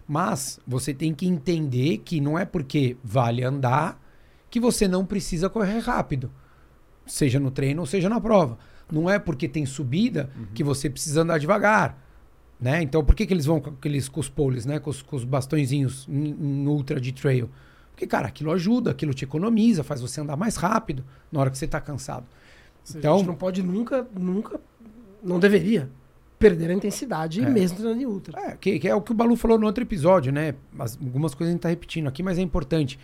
Mas 0.06 0.60
você 0.66 0.92
tem 0.92 1.14
que 1.14 1.26
entender 1.26 1.98
que 1.98 2.20
não 2.20 2.38
é 2.38 2.44
porque 2.44 2.96
vale 3.02 3.42
andar 3.42 4.00
que 4.50 4.60
você 4.60 4.86
não 4.86 5.04
precisa 5.04 5.48
correr 5.48 5.78
rápido. 5.78 6.30
Seja 7.06 7.40
no 7.40 7.50
treino 7.50 7.80
ou 7.80 7.86
seja 7.86 8.08
na 8.08 8.20
prova. 8.20 8.58
Não 8.90 9.08
é 9.08 9.18
porque 9.18 9.48
tem 9.48 9.64
subida 9.64 10.30
que 10.54 10.62
você 10.62 10.90
precisa 10.90 11.22
andar 11.22 11.38
devagar. 11.38 11.98
Né? 12.60 12.82
Então, 12.82 13.04
por 13.04 13.14
que, 13.14 13.26
que 13.26 13.34
eles 13.34 13.46
vão 13.46 13.60
com 13.60 13.70
aqueles 13.70 14.08
com 14.08 14.20
os 14.20 14.28
poles, 14.28 14.64
né? 14.64 14.78
Com 14.78 14.90
os, 14.90 15.02
com 15.02 15.16
os 15.16 15.24
bastõezinhos 15.24 16.06
em, 16.08 16.28
em 16.28 16.66
ultra 16.66 17.00
de 17.00 17.12
trail? 17.12 17.50
Porque, 17.90 18.06
cara, 18.06 18.28
aquilo 18.28 18.52
ajuda, 18.52 18.90
aquilo 18.90 19.12
te 19.12 19.24
economiza, 19.24 19.82
faz 19.82 20.00
você 20.00 20.20
andar 20.20 20.36
mais 20.36 20.56
rápido 20.56 21.04
na 21.32 21.40
hora 21.40 21.50
que 21.50 21.58
você 21.58 21.64
está 21.64 21.80
cansado. 21.80 22.26
Então, 22.94 23.14
a 23.14 23.18
gente 23.18 23.26
não 23.26 23.34
pode 23.34 23.62
nunca, 23.62 24.06
nunca, 24.14 24.60
não 25.22 25.38
deveria 25.38 25.90
perder 26.38 26.70
a 26.70 26.74
intensidade 26.74 27.40
É. 27.42 27.48
mesmo 27.48 27.76
treinando 27.78 28.02
em 28.02 28.06
ultra. 28.06 28.38
É, 28.40 28.56
que, 28.56 28.78
que 28.78 28.88
é 28.88 28.94
o 28.94 29.00
que 29.00 29.12
o 29.12 29.14
Balu 29.14 29.36
falou 29.36 29.58
no 29.58 29.66
outro 29.66 29.82
episódio, 29.84 30.32
né? 30.32 30.54
As- 30.78 30.98
algumas 31.00 31.34
coisas 31.34 31.50
a 31.50 31.52
gente 31.54 31.62
tá 31.62 31.68
repetindo 31.68 32.06
aqui, 32.08 32.22
mas 32.22 32.38
é 32.38 32.42
importante. 32.42 32.98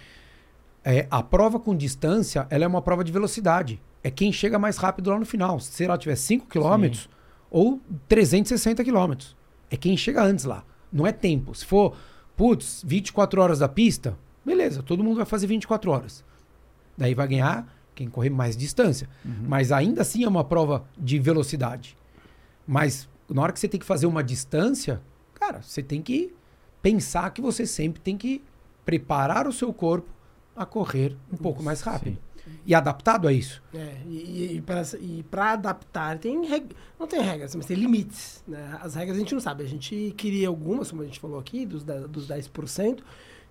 É, 0.84 1.06
a 1.10 1.22
prova 1.22 1.58
com 1.60 1.74
distância, 1.76 2.46
ela 2.50 2.64
é 2.64 2.66
uma 2.66 2.80
prova 2.82 3.04
de 3.04 3.12
velocidade. 3.12 3.80
É 4.02 4.10
quem 4.10 4.32
chega 4.32 4.58
mais 4.58 4.76
rápido 4.78 5.10
lá 5.10 5.18
no 5.18 5.26
final. 5.26 5.60
Se 5.60 5.84
ela 5.84 5.98
tiver 5.98 6.16
5 6.16 6.46
km 6.46 7.06
ou 7.50 7.80
360 8.08 8.82
km. 8.84 9.12
É 9.70 9.76
quem 9.76 9.96
chega 9.96 10.22
antes 10.22 10.44
lá. 10.46 10.64
Não 10.92 11.06
é 11.06 11.12
tempo. 11.12 11.54
Se 11.54 11.64
for, 11.66 11.94
putz, 12.36 12.82
24 12.86 13.40
horas 13.42 13.58
da 13.58 13.68
pista, 13.68 14.16
beleza, 14.44 14.82
todo 14.82 15.04
mundo 15.04 15.16
vai 15.16 15.26
fazer 15.26 15.46
24 15.46 15.90
horas. 15.90 16.24
Daí 16.96 17.14
vai 17.14 17.28
ganhar 17.28 17.66
quem 17.94 18.08
correr 18.08 18.30
mais 18.30 18.56
distância. 18.56 19.06
Mas 19.46 19.70
ainda 19.70 20.00
assim 20.00 20.24
é 20.24 20.28
uma 20.28 20.42
prova 20.44 20.84
de 20.96 21.18
velocidade. 21.18 21.94
Mas 22.66 23.06
na 23.34 23.42
hora 23.42 23.52
que 23.52 23.60
você 23.60 23.68
tem 23.68 23.80
que 23.80 23.86
fazer 23.86 24.06
uma 24.06 24.22
distância, 24.22 25.00
cara, 25.34 25.62
você 25.62 25.82
tem 25.82 26.02
que 26.02 26.32
pensar 26.82 27.30
que 27.30 27.40
você 27.40 27.66
sempre 27.66 28.00
tem 28.00 28.16
que 28.16 28.42
preparar 28.84 29.46
o 29.46 29.52
seu 29.52 29.72
corpo 29.72 30.08
a 30.56 30.66
correr 30.66 31.16
um 31.32 31.36
pouco 31.36 31.62
mais 31.62 31.80
rápido. 31.80 32.18
E 32.66 32.74
adaptado 32.74 33.28
a 33.28 33.32
isso. 33.32 33.62
É, 33.72 33.96
e, 34.06 34.56
e, 34.56 34.60
para, 34.60 34.82
e 35.00 35.24
adaptar, 35.32 36.18
tem 36.18 36.44
reg... 36.46 36.66
não 36.98 37.06
tem 37.06 37.20
regras, 37.20 37.54
mas 37.54 37.66
tem 37.66 37.76
limites. 37.76 38.42
Né? 38.46 38.78
As 38.80 38.94
regras 38.94 39.16
a 39.16 39.20
gente 39.20 39.32
não 39.34 39.40
sabe. 39.40 39.62
A 39.62 39.68
gente 39.68 40.12
queria 40.16 40.48
algumas, 40.48 40.90
como 40.90 41.02
a 41.02 41.04
gente 41.04 41.20
falou 41.20 41.38
aqui, 41.38 41.64
dos, 41.64 41.84
da- 41.84 42.06
dos 42.06 42.28
10%, 42.28 43.00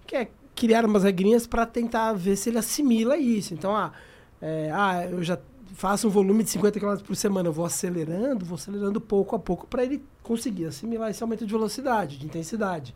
que 0.06 0.16
é 0.16 0.30
criar 0.56 0.86
umas 0.86 1.04
regrinhas 1.04 1.48
para 1.48 1.66
tentar 1.66 2.14
ver 2.14 2.36
se 2.36 2.50
ele 2.50 2.58
assimila 2.58 3.18
isso. 3.18 3.54
Então, 3.54 3.76
ah, 3.76 3.94
é, 4.42 4.70
ah, 4.74 5.08
eu 5.10 5.24
já 5.24 5.40
faço 5.74 6.08
um 6.08 6.10
volume 6.10 6.44
de 6.44 6.50
50 6.52 6.80
km 6.80 6.98
por 7.04 7.16
semana, 7.16 7.50
eu 7.50 7.54
vou 7.54 7.66
acelerando, 7.66 8.46
vou 8.46 8.56
acelerando 8.56 9.00
pouco 9.00 9.36
a 9.36 9.40
pouco 9.40 9.68
para 9.68 9.84
ele 9.84 10.04
conseguir 10.24 10.66
assimilar 10.66 11.10
esse 11.10 11.22
aumento 11.24 11.46
de 11.46 11.52
velocidade, 11.52 12.18
de 12.18 12.26
intensidade. 12.26 12.94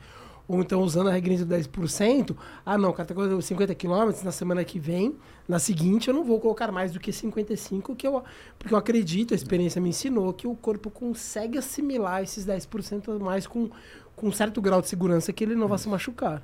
Ou 0.48 0.60
então 0.60 0.82
usando 0.82 1.08
a 1.08 1.12
regrinha 1.12 1.38
de 1.38 1.46
10%, 1.46 2.36
ah 2.66 2.78
não, 2.78 2.92
cara, 2.92 3.14
com 3.14 3.42
50 3.42 3.74
km 3.76 4.12
na 4.26 4.32
semana 4.32 4.64
que 4.66 4.78
vem, 4.78 5.16
na 5.48 5.58
seguinte 5.58 6.10
eu 6.10 6.14
não 6.14 6.24
vou 6.24 6.38
colocar 6.40 6.70
mais 6.70 6.92
do 6.92 7.00
que 7.00 7.14
55, 7.14 7.96
que 7.96 8.06
eu, 8.06 8.22
porque 8.60 8.74
eu 8.74 8.78
acredito, 8.78 9.34
a 9.34 9.36
experiência 9.36 9.80
me 9.80 9.90
ensinou 9.90 10.34
que 10.34 10.46
o 10.46 10.54
corpo 10.54 10.90
consegue 10.90 11.58
assimilar 11.58 12.24
esses 12.24 12.46
10% 12.46 13.16
a 13.16 13.24
mais 13.24 13.48
com, 13.48 13.70
com 14.18 14.28
um 14.28 14.32
certo 14.34 14.62
grau 14.62 14.82
de 14.82 14.90
segurança 14.90 15.32
que 15.32 15.46
ele 15.46 15.56
não 15.56 15.70
vai 15.70 15.78
se 15.78 15.88
machucar. 15.88 16.44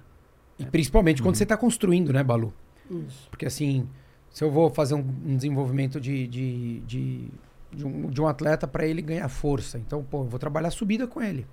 E 0.58 0.66
principalmente 0.66 1.22
quando 1.22 1.36
você 1.36 1.44
está 1.44 1.58
construindo, 1.58 2.14
né, 2.14 2.24
Balu? 2.24 2.54
Isso. 2.90 3.28
Porque 3.30 3.46
assim, 3.46 3.88
se 4.32 4.44
eu 4.44 4.52
vou 4.52 4.70
fazer 4.70 4.94
um, 4.96 5.00
um 5.26 5.36
desenvolvimento 5.36 6.00
de, 6.00 6.28
de, 6.28 6.80
de, 6.82 7.28
de 7.74 7.86
um, 7.86 8.10
de 8.10 8.22
um 8.22 8.28
atleta 8.28 8.68
para 8.68 8.86
ele 8.86 9.02
ganhar 9.02 9.28
força, 9.30 9.78
então, 9.78 10.04
pô, 10.04 10.20
eu 10.20 10.26
vou 10.26 10.40
trabalhar 10.40 10.70
subida 10.72 11.08
com 11.08 11.22
ele. 11.22 11.46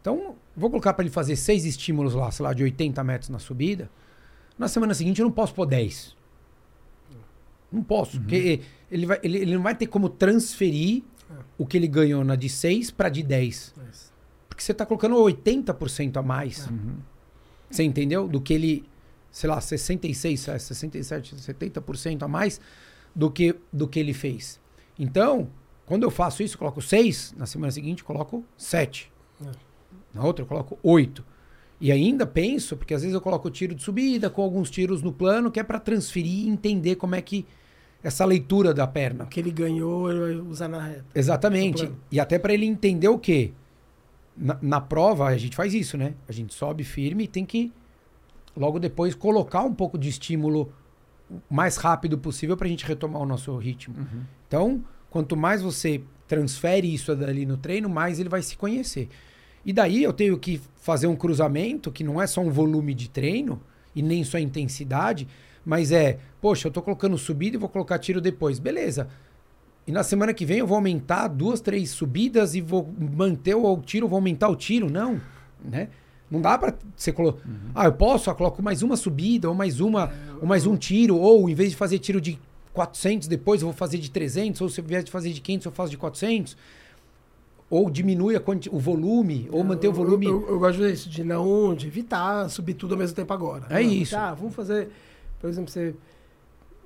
Então, 0.00 0.36
vou 0.56 0.70
colocar 0.70 0.94
para 0.94 1.04
ele 1.04 1.12
fazer 1.12 1.36
seis 1.36 1.64
estímulos 1.64 2.14
lá, 2.14 2.30
sei 2.30 2.44
lá, 2.44 2.52
de 2.52 2.62
80 2.62 3.02
metros 3.04 3.28
na 3.30 3.38
subida. 3.38 3.90
Na 4.58 4.68
semana 4.68 4.94
seguinte 4.94 5.20
eu 5.20 5.24
não 5.24 5.32
posso 5.32 5.54
pôr 5.54 5.66
10. 5.66 6.16
Não 7.70 7.82
posso, 7.82 8.18
porque 8.20 8.60
ele, 8.90 9.04
vai, 9.06 9.18
ele, 9.22 9.38
ele 9.38 9.54
não 9.54 9.62
vai 9.62 9.74
ter 9.74 9.86
como 9.86 10.08
transferir 10.08 11.02
É. 11.30 11.34
o 11.58 11.66
que 11.66 11.76
ele 11.76 11.86
ganhou 11.86 12.24
na 12.24 12.34
de 12.34 12.48
6 12.48 12.90
para 12.90 13.10
de 13.10 13.22
10. 13.22 13.74
Mas- 13.76 14.10
Porque 14.48 14.62
você 14.62 14.72
está 14.72 14.86
colocando 14.86 15.16
80% 15.16 16.16
a 16.16 16.22
mais. 16.22 16.66
Uhum. 16.68 16.96
Você 17.70 17.82
entendeu? 17.82 18.26
Do 18.26 18.40
que 18.40 18.54
ele, 18.54 18.84
sei 19.38 19.48
lá, 19.48 19.60
66, 19.60 20.48
é, 20.48 20.58
67, 20.58 21.36
70% 21.36 22.24
a 22.24 22.28
mais 22.28 22.60
do 23.14 23.30
que, 23.30 23.54
do 23.72 23.86
que 23.86 24.00
ele 24.00 24.12
fez. 24.12 24.60
Então, 24.98 25.48
quando 25.86 26.02
eu 26.02 26.10
faço 26.10 26.42
isso, 26.42 26.56
eu 26.56 26.58
coloco 26.58 26.82
6, 26.82 27.36
na 27.38 27.46
semana 27.46 27.70
seguinte 27.70 28.00
eu 28.00 28.06
coloco 28.06 28.44
7. 28.56 29.12
É. 29.46 29.50
Na 30.12 30.24
outra 30.24 30.42
eu 30.42 30.46
coloco 30.48 30.76
8. 30.82 31.24
E 31.80 31.92
ainda 31.92 32.26
penso, 32.26 32.76
porque 32.76 32.92
às 32.92 33.02
vezes 33.02 33.14
eu 33.14 33.20
coloco 33.20 33.48
tiro 33.48 33.76
de 33.76 33.82
subida 33.82 34.28
com 34.28 34.42
alguns 34.42 34.70
tiros 34.70 35.02
no 35.02 35.12
plano, 35.12 35.52
que 35.52 35.60
é 35.60 35.62
para 35.62 35.78
transferir 35.78 36.46
e 36.46 36.48
entender 36.48 36.96
como 36.96 37.14
é 37.14 37.22
que 37.22 37.46
essa 38.02 38.24
leitura 38.24 38.74
da 38.74 38.88
perna. 38.88 39.22
O 39.22 39.28
que 39.28 39.38
ele 39.38 39.52
ganhou, 39.52 40.10
ele 40.10 40.18
vai 40.18 40.34
usar 40.50 40.66
na 40.66 40.82
reta. 40.82 41.06
Exatamente. 41.14 41.86
Plano. 41.86 42.00
E 42.10 42.18
até 42.18 42.40
para 42.40 42.52
ele 42.52 42.66
entender 42.66 43.06
o 43.06 43.20
quê? 43.20 43.52
Na, 44.36 44.58
na 44.60 44.80
prova, 44.80 45.28
a 45.28 45.38
gente 45.38 45.54
faz 45.54 45.74
isso, 45.74 45.96
né? 45.96 46.14
A 46.28 46.32
gente 46.32 46.52
sobe 46.52 46.82
firme 46.82 47.22
e 47.24 47.28
tem 47.28 47.46
que, 47.46 47.72
logo 48.58 48.78
depois, 48.78 49.14
colocar 49.14 49.62
um 49.62 49.72
pouco 49.72 49.96
de 49.96 50.08
estímulo 50.08 50.72
o 51.30 51.54
mais 51.54 51.76
rápido 51.76 52.18
possível 52.18 52.56
para 52.56 52.66
a 52.66 52.70
gente 52.70 52.84
retomar 52.84 53.22
o 53.22 53.26
nosso 53.26 53.56
ritmo. 53.56 53.94
Uhum. 53.98 54.22
Então, 54.46 54.84
quanto 55.10 55.36
mais 55.36 55.62
você 55.62 56.02
transfere 56.26 56.92
isso 56.92 57.14
dali 57.14 57.46
no 57.46 57.56
treino, 57.56 57.88
mais 57.88 58.18
ele 58.18 58.28
vai 58.28 58.42
se 58.42 58.56
conhecer. 58.56 59.08
E 59.64 59.72
daí 59.72 60.02
eu 60.02 60.12
tenho 60.12 60.38
que 60.38 60.60
fazer 60.76 61.06
um 61.06 61.16
cruzamento 61.16 61.90
que 61.92 62.04
não 62.04 62.20
é 62.20 62.26
só 62.26 62.40
um 62.40 62.50
volume 62.50 62.94
de 62.94 63.08
treino 63.08 63.60
e 63.94 64.02
nem 64.02 64.24
só 64.24 64.38
intensidade, 64.38 65.28
mas 65.64 65.92
é, 65.92 66.18
poxa, 66.40 66.68
eu 66.68 66.72
tô 66.72 66.80
colocando 66.80 67.18
subida 67.18 67.56
e 67.56 67.60
vou 67.60 67.68
colocar 67.68 67.98
tiro 67.98 68.20
depois. 68.20 68.58
Beleza. 68.58 69.08
E 69.86 69.92
na 69.92 70.02
semana 70.02 70.32
que 70.32 70.44
vem 70.44 70.58
eu 70.58 70.66
vou 70.66 70.76
aumentar 70.76 71.28
duas, 71.28 71.60
três 71.60 71.90
subidas 71.90 72.54
e 72.54 72.60
vou 72.60 72.88
manter 72.98 73.54
o 73.54 73.76
tiro, 73.78 74.08
vou 74.08 74.16
aumentar 74.16 74.48
o 74.48 74.56
tiro. 74.56 74.90
Não, 74.90 75.20
né? 75.62 75.88
Não 76.30 76.40
dá 76.40 76.58
pra 76.58 76.74
você 76.96 77.12
colocar. 77.12 77.42
Ah, 77.74 77.86
eu 77.86 77.92
posso, 77.92 78.28
eu 78.28 78.34
coloco 78.34 78.62
mais 78.62 78.82
uma 78.82 78.96
subida, 78.96 79.48
ou 79.48 79.54
mais 79.54 79.80
uma, 79.80 80.12
ou 80.40 80.46
mais 80.46 80.66
um 80.66 80.76
tiro, 80.76 81.16
ou 81.16 81.48
em 81.48 81.54
vez 81.54 81.70
de 81.70 81.76
fazer 81.76 81.98
tiro 81.98 82.20
de 82.20 82.38
400 82.74 83.26
depois, 83.28 83.62
eu 83.62 83.68
vou 83.68 83.74
fazer 83.74 83.98
de 83.98 84.10
300, 84.10 84.60
ou 84.60 84.68
se 84.68 84.80
eu 84.80 84.84
vier 84.84 85.02
de 85.02 85.10
fazer 85.10 85.32
de 85.32 85.40
500, 85.40 85.66
eu 85.66 85.72
faço 85.72 85.90
de 85.90 85.96
400. 85.96 86.56
Ou 87.70 87.90
diminui 87.90 88.34
a 88.34 88.40
quanti- 88.40 88.70
o 88.72 88.78
volume, 88.78 89.46
ou 89.52 89.62
manter 89.62 89.88
o 89.88 89.92
volume. 89.92 90.26
Eu, 90.26 90.40
eu, 90.42 90.48
eu 90.50 90.58
gosto 90.58 90.78
disso, 90.86 91.08
de 91.08 91.22
não, 91.22 91.74
de 91.74 91.86
evitar 91.86 92.48
subir 92.48 92.74
tudo 92.74 92.94
ao 92.94 92.98
mesmo 92.98 93.14
tempo 93.14 93.32
agora. 93.32 93.66
É 93.68 93.82
Não, 93.82 93.90
isso. 93.90 94.12
Tá, 94.12 94.32
vamos 94.34 94.54
fazer, 94.54 94.88
por 95.40 95.50
exemplo, 95.50 95.70
você... 95.70 95.94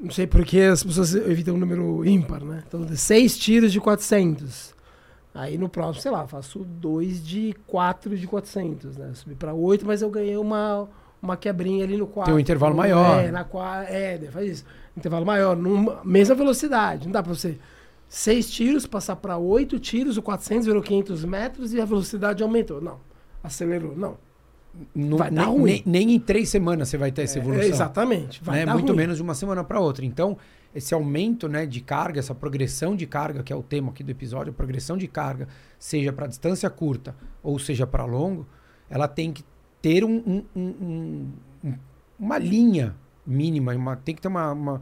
Não 0.00 0.10
sei 0.10 0.26
por 0.26 0.44
que 0.44 0.60
as 0.60 0.82
pessoas 0.82 1.14
evitam 1.14 1.54
um 1.54 1.58
número 1.58 2.04
ímpar, 2.04 2.42
né? 2.44 2.64
Então, 2.66 2.84
seis 2.96 3.38
tiros 3.38 3.70
de 3.70 3.78
400. 3.80 4.71
Aí 5.34 5.56
no 5.56 5.68
próximo, 5.68 6.02
sei 6.02 6.10
lá, 6.10 6.26
faço 6.26 6.58
dois 6.60 7.26
de 7.26 7.54
4 7.66 8.16
de 8.16 8.26
400, 8.26 8.96
né? 8.98 9.10
Subi 9.14 9.34
para 9.34 9.54
8, 9.54 9.86
mas 9.86 10.02
eu 10.02 10.10
ganhei 10.10 10.36
uma, 10.36 10.86
uma 11.22 11.36
quebrinha 11.36 11.84
ali 11.84 11.96
no 11.96 12.06
4. 12.06 12.26
Tem 12.30 12.34
um 12.36 12.38
intervalo 12.38 12.74
maior. 12.74 13.18
É, 13.18 13.30
na 13.30 13.42
4, 13.42 13.92
é, 13.94 14.18
faz 14.30 14.50
isso. 14.50 14.64
Intervalo 14.96 15.24
maior, 15.24 15.56
numa 15.56 16.00
mesma 16.04 16.34
velocidade. 16.34 17.06
Não 17.06 17.12
dá 17.12 17.22
para 17.22 17.34
você 17.34 17.58
seis 18.08 18.50
tiros, 18.50 18.86
passar 18.86 19.16
para 19.16 19.38
oito 19.38 19.78
tiros, 19.78 20.18
o 20.18 20.22
400 20.22 20.66
virou 20.66 20.82
500 20.82 21.24
metros 21.24 21.72
e 21.72 21.80
a 21.80 21.84
velocidade 21.86 22.42
aumentou. 22.42 22.78
Não, 22.78 23.00
acelerou. 23.42 23.96
Não. 23.96 24.18
Não- 24.94 25.16
vai 25.18 25.30
dar 25.30 25.46
nem, 25.46 25.54
ruim. 25.54 25.64
nem- 25.64 25.82
nem 25.86 26.14
em 26.14 26.20
três 26.20 26.48
semanas 26.50 26.88
você 26.90 26.98
vai 26.98 27.10
ter 27.10 27.22
essa 27.22 27.38
evolução. 27.38 27.62
É, 27.64 27.68
exatamente. 27.68 28.42
Vai 28.44 28.64
né? 28.66 28.72
Muito 28.72 28.88
ruim. 28.88 28.96
menos 28.98 29.16
de 29.16 29.22
uma 29.22 29.34
semana 29.34 29.64
para 29.64 29.80
outra. 29.80 30.04
Então, 30.04 30.36
esse 30.74 30.94
aumento 30.94 31.48
né, 31.48 31.66
de 31.66 31.80
carga, 31.80 32.18
essa 32.18 32.34
progressão 32.34 32.96
de 32.96 33.06
carga, 33.06 33.42
que 33.42 33.52
é 33.52 33.56
o 33.56 33.62
tema 33.62 33.90
aqui 33.90 34.02
do 34.02 34.10
episódio, 34.10 34.50
a 34.52 34.54
progressão 34.54 34.96
de 34.96 35.06
carga, 35.06 35.46
seja 35.78 36.12
para 36.12 36.26
distância 36.26 36.68
curta 36.70 37.14
ou 37.42 37.58
seja 37.58 37.86
para 37.86 38.04
longo, 38.04 38.46
ela 38.88 39.06
tem 39.08 39.32
que 39.32 39.44
ter 39.80 40.04
um- 40.04 40.22
um- 40.26 40.44
um- 40.56 41.32
um- 41.64 41.74
uma 42.18 42.38
linha 42.38 42.94
mínima, 43.26 43.74
uma- 43.74 43.96
tem 43.96 44.14
que 44.14 44.22
ter 44.22 44.28
uma, 44.28 44.52
uma- 44.52 44.80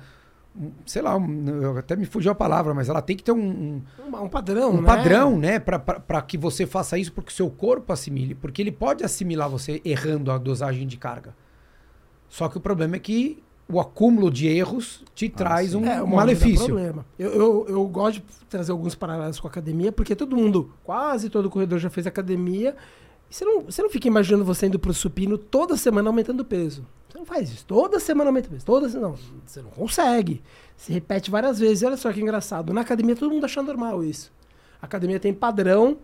um- 0.57 0.71
sei 0.87 1.01
lá, 1.03 1.17
até 1.79 1.97
me 1.97 2.05
fugiu 2.05 2.31
a 2.33 2.35
palavra, 2.35 2.73
mas 2.75 2.89
ela 2.89 3.01
tem 3.03 3.17
que 3.17 3.23
ter 3.25 3.33
um, 3.33 3.39
um- 3.39 3.83
Um, 4.07 4.25
um 4.25 4.29
padrão, 4.29 4.71
um 4.73 4.81
né? 4.81 4.87
padrão, 4.87 5.39
né, 5.39 5.59
para 5.59 6.23
que 6.23 6.37
você 6.39 6.67
faça 6.67 6.99
isso, 6.99 7.13
porque 7.13 7.31
o 7.31 7.35
seu 7.35 7.51
corpo 7.51 7.93
assimile, 7.93 8.35
porque 8.35 8.63
ele 8.63 8.73
pode 8.73 9.05
assimilar 9.05 9.49
você 9.49 9.81
errando 9.85 10.31
a 10.31 10.39
dosagem 10.39 10.87
de 10.87 10.97
carga. 10.97 11.35
Só 12.29 12.49
que 12.49 12.59
o 12.59 12.61
problema 12.61 12.97
é 12.97 12.99
que 12.99 13.43
o 13.71 13.81
acúmulo 13.81 14.31
de 14.31 14.49
erros 14.49 15.05
te 15.15 15.29
traz 15.29 15.71
sim. 15.71 15.77
um, 15.77 15.85
É, 15.87 15.95
um 15.97 15.97
hora 15.99 16.09
dá 16.09 16.17
malefício. 16.17 16.67
problema. 16.67 17.07
Eu, 17.19 17.31
eu, 17.33 17.67
eu 17.69 17.87
gosto 17.89 18.17
de 18.17 18.25
trazer 18.49 18.73
alguns 18.73 18.95
paralelos 18.95 19.39
com 19.39 19.47
a 19.47 19.51
academia, 19.51 19.93
porque 19.93 20.17
todo 20.17 20.37
mundo, 20.37 20.73
quase 20.85 21.29
todo 21.31 21.49
corredor 21.51 21.79
já 21.79 21.89
fez 21.91 22.07
academia. 22.07 22.75
Você 23.29 23.45
não, 23.45 23.63
você 23.63 23.81
não 23.83 23.89
fica 23.91 24.09
imaginando 24.09 24.45
você 24.45 24.67
indo 24.67 24.79
pro 24.79 24.93
supino 24.93 25.39
toda 25.39 25.77
semana 25.77 26.09
aumentando 26.09 26.45
peso. 26.45 26.85
Você 27.09 27.19
não 27.19 27.25
faz 27.25 27.51
isso. 27.51 27.65
Toda 27.65 28.01
semana 28.01 28.31
aumenta 28.31 28.49
peso. 28.49 28.65
Toda 28.65 28.89
se- 28.89 28.99
não, 28.99 29.15
Você 29.47 29.63
não 29.63 29.71
consegue. 29.71 30.43
Se 30.77 30.93
repete 30.93 31.31
várias 31.31 31.59
vezes. 31.59 31.83
E 31.83 31.87
olha 31.87 31.97
só 31.97 32.13
que 32.13 32.21
engraçado. 32.21 32.73
Na 32.73 32.81
academia 32.81 33.15
todo 33.15 33.31
mundo 33.33 33.45
acha 33.45 33.63
normal 33.63 34.03
isso. 34.03 34.33
A 34.83 34.87
academia 34.87 35.21
tem 35.21 35.33
padrão, 35.33 35.99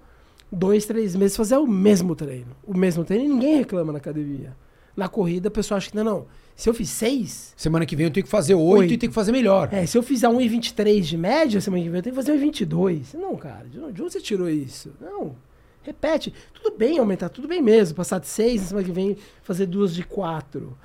dois, 0.53 0.85
três 0.87 1.17
meses 1.17 1.37
fazer 1.37 1.57
o 1.57 1.67
mesmo 1.67 2.15
treino. 2.15 2.53
O 2.65 2.77
mesmo 2.77 3.05
treino 3.05 3.25
e 3.25 3.29
ninguém 3.29 3.57
reclama 3.57 3.93
na 3.93 3.99
academia. 3.99 4.57
Na 4.97 5.09
corrida, 5.09 5.49
o 5.49 5.51
pessoal 5.53 5.79
acha 5.79 5.91
que 5.91 5.97
não, 5.97 6.05
não. 6.05 6.27
Se 6.57 6.69
eu 6.71 6.75
fiz 6.75 6.89
seis, 6.89 7.53
Semana 7.57 7.85
que 7.85 7.95
vem 7.95 8.07
eu 8.07 8.11
tenho 8.11 8.25
que 8.25 8.31
fazer 8.31 8.55
8 8.55 8.81
Oito. 8.81 8.95
e 8.95 8.97
tenho 8.99 9.11
que 9.11 9.15
fazer 9.15 9.31
melhor. 9.31 9.69
é, 9.73 9.85
se 9.85 9.97
eu 9.97 10.03
fizer 10.03 10.27
1,23 10.29 11.01
de 11.03 11.17
média 11.17 11.61
semana 11.61 11.83
que 11.83 11.89
vem, 11.91 11.99
eu 11.99 12.03
tenho 12.03 12.17
que 12.17 12.23
fazer 12.23 12.33
1,22. 12.39 13.15
Não, 13.15 13.37
cara, 13.37 13.67
de 13.69 13.79
onde 13.79 13.93
de 13.93 14.03
onde 14.03 14.13
você 14.13 14.21
tirou 14.21 14.49
isso? 14.49 14.93
Não. 15.01 15.37
Repete. 15.83 16.33
Tudo 16.55 16.77
bem 16.77 16.99
aumentar, 16.99 17.29
tudo 17.29 17.47
bem 17.47 17.63
mesmo. 17.63 17.95
Passar 17.95 18.19
de 18.19 18.27
6, 18.27 18.63
na 18.63 18.67
semana 18.69 18.87
que 18.87 18.93
vem 18.93 19.17
fazer 19.43 19.67
duas 19.67 19.95
de 19.95 20.03
4. 20.03 20.77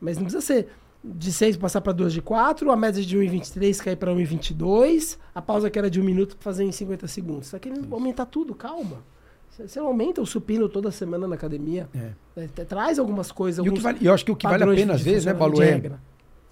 Mas 0.00 0.16
não 0.16 0.24
precisa 0.24 0.40
ser 0.44 0.68
de 1.04 1.32
6 1.32 1.56
passar 1.58 1.80
para 1.80 1.92
2 1.92 2.12
de 2.12 2.22
4, 2.22 2.70
a 2.70 2.76
média 2.76 3.02
de 3.02 3.16
1,23 3.16 3.78
cair 3.82 3.96
para 3.96 4.12
1,22, 4.12 5.16
a 5.34 5.40
pausa 5.40 5.70
que 5.70 5.78
era 5.78 5.88
de 5.90 6.00
1 6.00 6.04
minuto 6.04 6.36
fazer 6.40 6.64
em 6.64 6.72
50 6.72 7.06
segundos. 7.06 7.46
Você 7.46 7.52
tá 7.52 7.60
querendo 7.60 7.94
aumentar 7.94 8.26
tudo, 8.26 8.54
calma. 8.54 9.04
Você- 9.58 9.80
não 9.80 9.88
aumenta 9.88 10.20
o 10.22 10.26
supino 10.26 10.68
toda 10.68 10.90
semana 10.90 11.26
na 11.26 11.34
academia. 11.34 11.88
É. 11.94 12.12
É, 12.42 12.46
Traz 12.64 12.98
algumas 12.98 13.32
coisas. 13.32 13.64
E 13.64 13.68
vale- 13.80 13.98
eu 14.02 14.12
acho 14.14 14.24
que 14.24 14.30
o 14.30 14.36
que 14.36 14.46
vale 14.46 14.62
a 14.62 14.66
pena, 14.66 14.94
às 14.94 15.02
vezes, 15.02 15.24
né, 15.24 15.32
Balu, 15.34 15.62
é, 15.62 15.80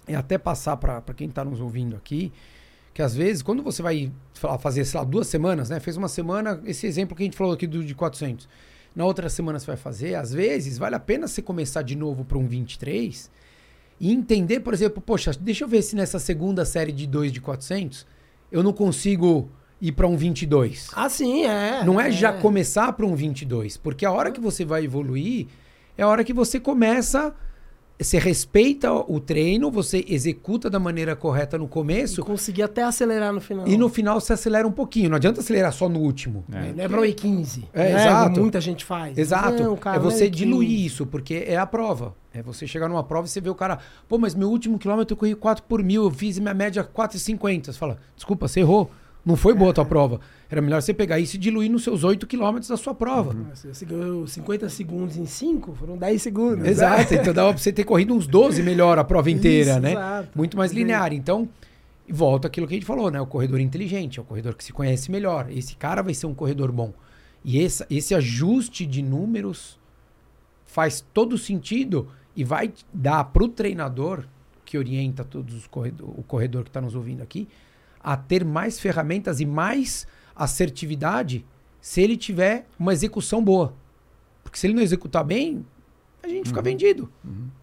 é 0.07 0.15
até 0.15 0.37
passar 0.37 0.77
para 0.77 1.01
quem 1.15 1.27
está 1.29 1.43
nos 1.45 1.59
ouvindo 1.61 1.95
aqui, 1.95 2.31
que 2.93 3.01
às 3.01 3.15
vezes, 3.15 3.41
quando 3.41 3.61
você 3.63 3.81
vai 3.81 4.11
fa- 4.33 4.57
fazer, 4.57 4.83
sei 4.85 4.99
lá, 4.99 5.05
duas 5.05 5.27
semanas, 5.27 5.69
né? 5.69 5.79
Fez 5.79 5.95
uma 5.97 6.07
semana, 6.07 6.61
esse 6.65 6.85
exemplo 6.87 7.15
que 7.15 7.23
a 7.23 7.25
gente 7.25 7.37
falou 7.37 7.53
aqui 7.53 7.67
do 7.67 7.83
de 7.83 7.93
400. 7.95 8.47
Na 8.95 9.05
outra 9.05 9.29
semana 9.29 9.59
você 9.59 9.67
vai 9.67 9.77
fazer, 9.77 10.15
às 10.15 10.33
vezes, 10.33 10.77
vale 10.77 10.95
a 10.95 10.99
pena 10.99 11.27
você 11.27 11.41
começar 11.41 11.83
de 11.83 11.95
novo 11.95 12.25
para 12.25 12.37
um 12.37 12.47
23 12.47 13.29
e 13.99 14.11
entender, 14.11 14.61
por 14.61 14.73
exemplo, 14.73 14.99
poxa, 15.01 15.31
deixa 15.39 15.63
eu 15.63 15.67
ver 15.67 15.83
se 15.83 15.95
nessa 15.95 16.17
segunda 16.17 16.65
série 16.65 16.91
de 16.91 17.05
2 17.05 17.31
de 17.31 17.39
400 17.39 18.05
eu 18.51 18.63
não 18.63 18.73
consigo 18.73 19.49
ir 19.81 19.91
para 19.91 20.07
um 20.07 20.17
22. 20.17 20.89
Ah, 20.95 21.09
sim, 21.09 21.45
é. 21.45 21.83
Não 21.83 21.99
é 21.99 22.11
já 22.11 22.33
começar 22.33 22.91
para 22.93 23.05
um 23.05 23.15
22, 23.15 23.77
porque 23.77 24.05
a 24.05 24.11
hora 24.11 24.31
que 24.31 24.39
você 24.39 24.65
vai 24.65 24.83
evoluir 24.83 25.47
é 25.97 26.03
a 26.03 26.07
hora 26.07 26.23
que 26.23 26.33
você 26.33 26.59
começa, 26.59 27.33
você 27.99 28.19
respeita 28.19 28.91
o 28.93 29.19
treino, 29.19 29.71
você 29.71 30.05
executa 30.07 30.69
da 30.69 30.79
maneira 30.79 31.15
correta 31.15 31.57
no 31.57 31.65
E 31.65 31.67
começo 31.67 32.23
conseguir 32.23 32.63
até 32.63 32.83
acelerar 32.83 33.33
no 33.33 33.41
final. 33.41 33.67
e 33.67 33.75
no 33.77 33.89
final 33.89 34.19
você 34.19 34.33
acelera 34.33 34.67
um 34.67 34.71
pouquinho. 34.71 35.09
Não 35.09 35.15
adianta 35.17 35.39
acelerar 35.41 35.71
só 35.73 35.87
no 35.89 35.99
último. 35.99 36.43
É. 36.51 36.73
Não 36.73 36.83
é 36.83 36.87
pra 36.87 37.01
1,15. 37.01 37.63
É, 37.73 37.93
né? 37.93 38.01
exato. 38.01 38.39
Muita 38.39 38.61
gente 38.61 38.85
faz. 38.85 39.17
Exato. 39.17 39.63
Não, 39.63 39.75
cara, 39.75 39.97
é 39.97 39.99
você 39.99 40.25
1,15. 40.25 40.29
diluir 40.29 40.85
isso, 40.85 41.05
porque 41.05 41.45
é 41.47 41.57
a 41.57 41.65
prova. 41.65 42.15
É 42.33 42.41
você 42.43 42.67
chegar 42.67 42.87
numa 42.87 43.03
prova 43.03 43.25
e 43.25 43.29
você 43.29 43.41
vê 43.41 43.49
o 43.49 43.55
cara, 43.55 43.79
pô, 44.07 44.19
mas 44.19 44.35
meu 44.35 44.49
último 44.49 44.77
quilômetro 44.77 45.13
eu 45.13 45.17
corri 45.17 45.33
4 45.33 45.63
por 45.63 45.81
mil, 45.83 46.03
eu 46.03 46.11
fiz 46.11 46.37
minha 46.37 46.53
média 46.53 46.83
4,50. 46.83 47.65
Você 47.65 47.73
fala, 47.73 47.97
desculpa, 48.15 48.47
você 48.47 48.59
errou. 48.59 48.91
Não 49.27 49.35
foi 49.35 49.53
boa 49.53 49.71
a 49.71 49.73
tua 49.73 49.83
prova. 49.83 50.21
Era 50.49 50.61
melhor 50.61 50.81
você 50.81 50.93
pegar 50.93 51.19
isso 51.19 51.35
e 51.35 51.37
diluir 51.37 51.69
nos 51.69 51.83
seus 51.83 52.05
8 52.05 52.25
quilômetros 52.25 52.69
da 52.69 52.77
sua 52.77 52.95
prova. 52.95 53.33
Nossa, 53.33 53.73
Você 53.73 53.83
ganhou 53.83 54.25
50 54.25 54.69
segundos 54.69 55.17
em 55.17 55.25
5, 55.25 55.75
foram 55.75 55.97
10 55.97 56.21
segundos. 56.21 56.65
Exato, 56.65 57.13
então 57.13 57.33
dava 57.33 57.49
pra 57.49 57.61
você 57.61 57.73
ter 57.73 57.83
corrido 57.83 58.13
uns 58.13 58.25
12 58.25 58.63
melhor 58.63 58.97
a 58.97 59.03
prova 59.03 59.29
inteira, 59.29 59.71
Isso, 59.71 59.79
né? 59.81 59.91
exato. 59.91 60.29
Muito 60.33 60.55
mais 60.55 60.71
linear. 60.71 61.11
Então, 61.11 61.49
volta 62.09 62.47
aquilo 62.47 62.65
que 62.65 62.75
a 62.75 62.77
gente 62.77 62.85
falou, 62.85 63.11
né? 63.11 63.19
O 63.19 63.25
corredor 63.27 63.59
inteligente, 63.59 64.17
é 64.17 64.21
o 64.21 64.25
corredor 64.25 64.55
que 64.55 64.63
se 64.63 64.71
conhece 64.71 65.11
melhor. 65.11 65.51
Esse 65.51 65.75
cara 65.75 66.01
vai 66.01 66.13
ser 66.13 66.25
um 66.25 66.33
corredor 66.33 66.71
bom. 66.71 66.93
E 67.43 67.59
esse, 67.59 67.85
esse 67.89 68.15
ajuste 68.15 68.85
de 68.85 69.01
números 69.01 69.77
faz 70.65 71.05
todo 71.13 71.37
sentido 71.37 72.07
e 72.33 72.45
vai 72.45 72.71
dar 72.93 73.25
pro 73.25 73.49
treinador 73.49 74.23
que 74.63 74.77
orienta 74.77 75.25
todos 75.25 75.53
os 75.53 75.67
corredor, 75.67 76.13
o 76.17 76.23
corredor 76.23 76.63
que 76.63 76.69
está 76.69 76.79
nos 76.79 76.95
ouvindo 76.95 77.21
aqui 77.21 77.45
a 78.09 78.15
ter 78.15 78.45
mais 78.45 78.79
ferramentas 78.79 79.41
e 79.41 79.45
mais 79.45 80.07
assertividade 80.33 81.45
se 81.81 82.01
ele 82.01 82.15
tiver 82.15 82.65
uma 82.79 82.93
execução 82.93 83.43
boa. 83.43 83.73
Porque 84.43 84.57
se 84.57 84.65
ele 84.67 84.73
não 84.73 84.81
executar 84.81 85.23
bem, 85.25 85.65
a 86.23 86.27
gente 86.27 86.39
Uhum. 86.39 86.45
fica 86.45 86.61
vendido. 86.61 87.11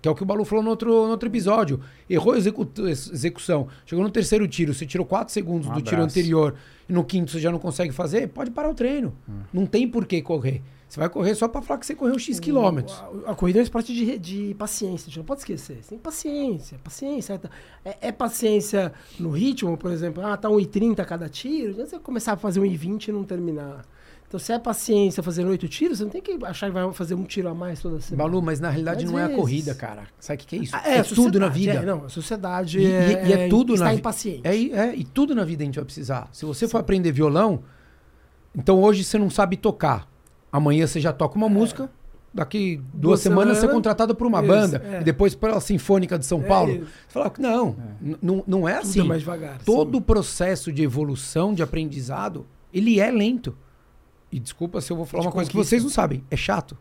Que 0.03 0.09
é 0.09 0.11
o 0.11 0.14
que 0.14 0.22
o 0.22 0.26
Balu 0.26 0.45
falou 0.45 0.62
no 0.62 0.68
outro, 0.70 0.90
no 0.90 1.11
outro 1.11 1.28
episódio. 1.28 1.80
Errou 2.09 2.34
a 2.34 2.36
execu- 2.38 2.68
ex- 2.86 3.11
execução. 3.11 3.68
Chegou 3.86 4.05
no 4.05 4.11
terceiro 4.11 4.47
tiro, 4.47 4.74
você 4.74 4.84
tirou 4.84 5.07
4 5.07 5.32
segundos 5.32 5.66
Um 5.66 5.72
do 5.72 5.80
tiro 5.82 5.97
abraço. 5.97 6.18
anterior 6.18 6.55
e 6.88 6.92
no 6.92 7.03
quinto 7.05 7.30
você 7.30 7.40
já 7.40 7.51
não 7.51 7.59
consegue 7.59 7.92
fazer, 7.92 8.28
pode 8.28 8.51
parar 8.51 8.68
o 8.70 8.74
treino. 8.74 9.14
Hum. 9.28 9.40
Não 9.53 9.66
tem 9.66 9.88
por 9.88 10.05
que 10.07 10.20
correr. 10.20 10.62
Você 10.95 11.01
vai 11.01 11.09
correr 11.09 11.34
só 11.34 11.49
pra 11.49 11.61
falar 11.61 11.80
que 11.80 11.86
você 11.86 11.95
correu 11.97 12.16
X 12.16 12.38
quilômetros. 12.38 13.03
A, 13.26 13.32
a 13.32 13.34
corrida 13.34 13.59
é 13.59 13.62
um 13.62 13.64
esporte 13.64 13.92
de, 13.92 14.16
de 14.16 14.55
paciência, 14.55 15.07
a 15.07 15.09
gente 15.09 15.18
não 15.18 15.24
pode 15.24 15.40
esquecer. 15.40 15.82
Você 15.82 15.88
tem 15.88 15.99
paciência, 15.99 16.78
paciência. 16.84 17.40
É, 17.84 17.97
é 18.01 18.12
paciência 18.12 18.92
no 19.18 19.30
ritmo, 19.30 19.76
por 19.76 19.90
exemplo, 19.90 20.24
ah, 20.24 20.36
tá 20.36 20.49
1,30 20.49 21.05
cada 21.05 21.28
tiro, 21.28 21.76
não 21.76 21.84
você 21.84 21.99
começar 21.99 22.34
a 22.34 22.36
fazer 22.36 22.61
1,20 22.61 23.09
e 23.09 23.12
não 23.12 23.24
terminar. 23.24 23.84
Então, 24.28 24.38
se 24.38 24.53
é 24.53 24.59
paciência 24.61 25.20
fazendo 25.20 25.49
oito 25.51 25.66
tiros, 25.66 25.99
você 25.99 26.05
não 26.05 26.12
tem 26.12 26.22
que 26.22 26.38
achar 26.45 26.68
que 26.68 26.72
vai 26.72 26.92
fazer 26.92 27.16
um 27.16 27.24
tiro 27.24 27.49
a 27.49 27.55
mais 27.55 27.80
toda 27.80 28.01
semana. 28.01 28.28
Balu, 28.30 28.40
mas 28.40 28.61
na 28.61 28.70
realidade 28.70 29.05
Às 29.05 29.11
não 29.11 29.18
é 29.18 29.24
a 29.24 29.30
corrida, 29.30 29.74
cara. 29.74 30.05
Sabe 30.20 30.36
o 30.36 30.47
que, 30.47 30.47
que 30.47 30.57
é 30.57 30.59
isso? 30.61 30.76
Ah, 30.76 30.88
é 30.88 31.01
a 31.01 31.05
tudo 31.05 31.40
na 31.40 31.49
vida. 31.49 31.72
É, 31.72 31.84
não, 31.84 32.05
a 32.05 32.09
sociedade 32.09 32.78
E, 32.78 32.86
é, 32.86 33.26
e 33.26 33.32
é 33.32 33.49
tudo 33.49 33.72
está 33.74 33.86
na 33.86 33.90
vida. 33.90 34.01
impaciente. 34.01 34.40
É, 34.45 34.57
e- 34.57 34.72
é, 34.72 34.95
e 34.95 35.03
tudo 35.03 35.34
na 35.34 35.45
vida 35.45 35.64
a 35.64 35.66
gente 35.66 35.74
vai 35.74 35.84
precisar. 35.84 36.28
Se 36.32 36.45
você 36.45 36.68
for 36.68 36.78
aprender 36.78 37.11
violão, 37.11 37.64
então 38.57 38.80
hoje 38.80 39.03
você 39.03 39.18
não 39.18 39.28
sabe 39.28 39.57
tocar. 39.57 40.13
Amanhã 40.55 40.86
você 40.86 41.00
já 41.00 41.12
toca 41.12 41.36
uma 41.36 41.48
música. 41.48 41.90
Daqui 42.32 42.76
duas, 42.76 42.92
Duas 42.94 43.20
semanas 43.20 43.46
você 43.55 43.59
é 43.59 43.61
semanas. 43.62 43.74
contratado 43.74 44.14
por 44.14 44.24
uma 44.24 44.38
Isso, 44.38 44.46
banda. 44.46 44.82
é. 44.84 45.00
E 45.00 45.05
depois 45.05 45.34
pela 45.34 45.61
Sinfônica 45.61 46.16
de 46.16 46.24
São 46.24 46.40
É 46.42 46.46
Paulo. 46.46 46.70
isso. 46.72 46.84
Você 47.09 47.12
fala, 47.12 47.32
não, 47.40 47.76
não, 48.22 48.44
não 48.46 48.68
é 48.68 48.78
assim. 48.78 49.11
é 49.12 49.18
devagar. 49.18 49.59
Todo 49.64 49.90
sim. 49.90 49.96
o 49.98 50.00
processo 50.00 50.72
de 50.72 50.80
evolução, 50.84 51.52
de 51.52 51.61
aprendizado, 51.61 52.46
ele 52.72 53.00
é 53.00 53.11
lento. 53.11 53.57
E 54.30 54.38
desculpa 54.38 54.80
se 54.80 54.92
eu 54.92 54.96
vou 54.96 55.05
falar 55.07 55.22
De 55.22 55.26
uma 55.26 55.32
coisa 55.32 55.50
que 55.50 55.57
vocês 55.57 55.82
não 55.82 55.90
sabem. 55.90 56.22
É 56.30 56.36
chato. 56.36 56.76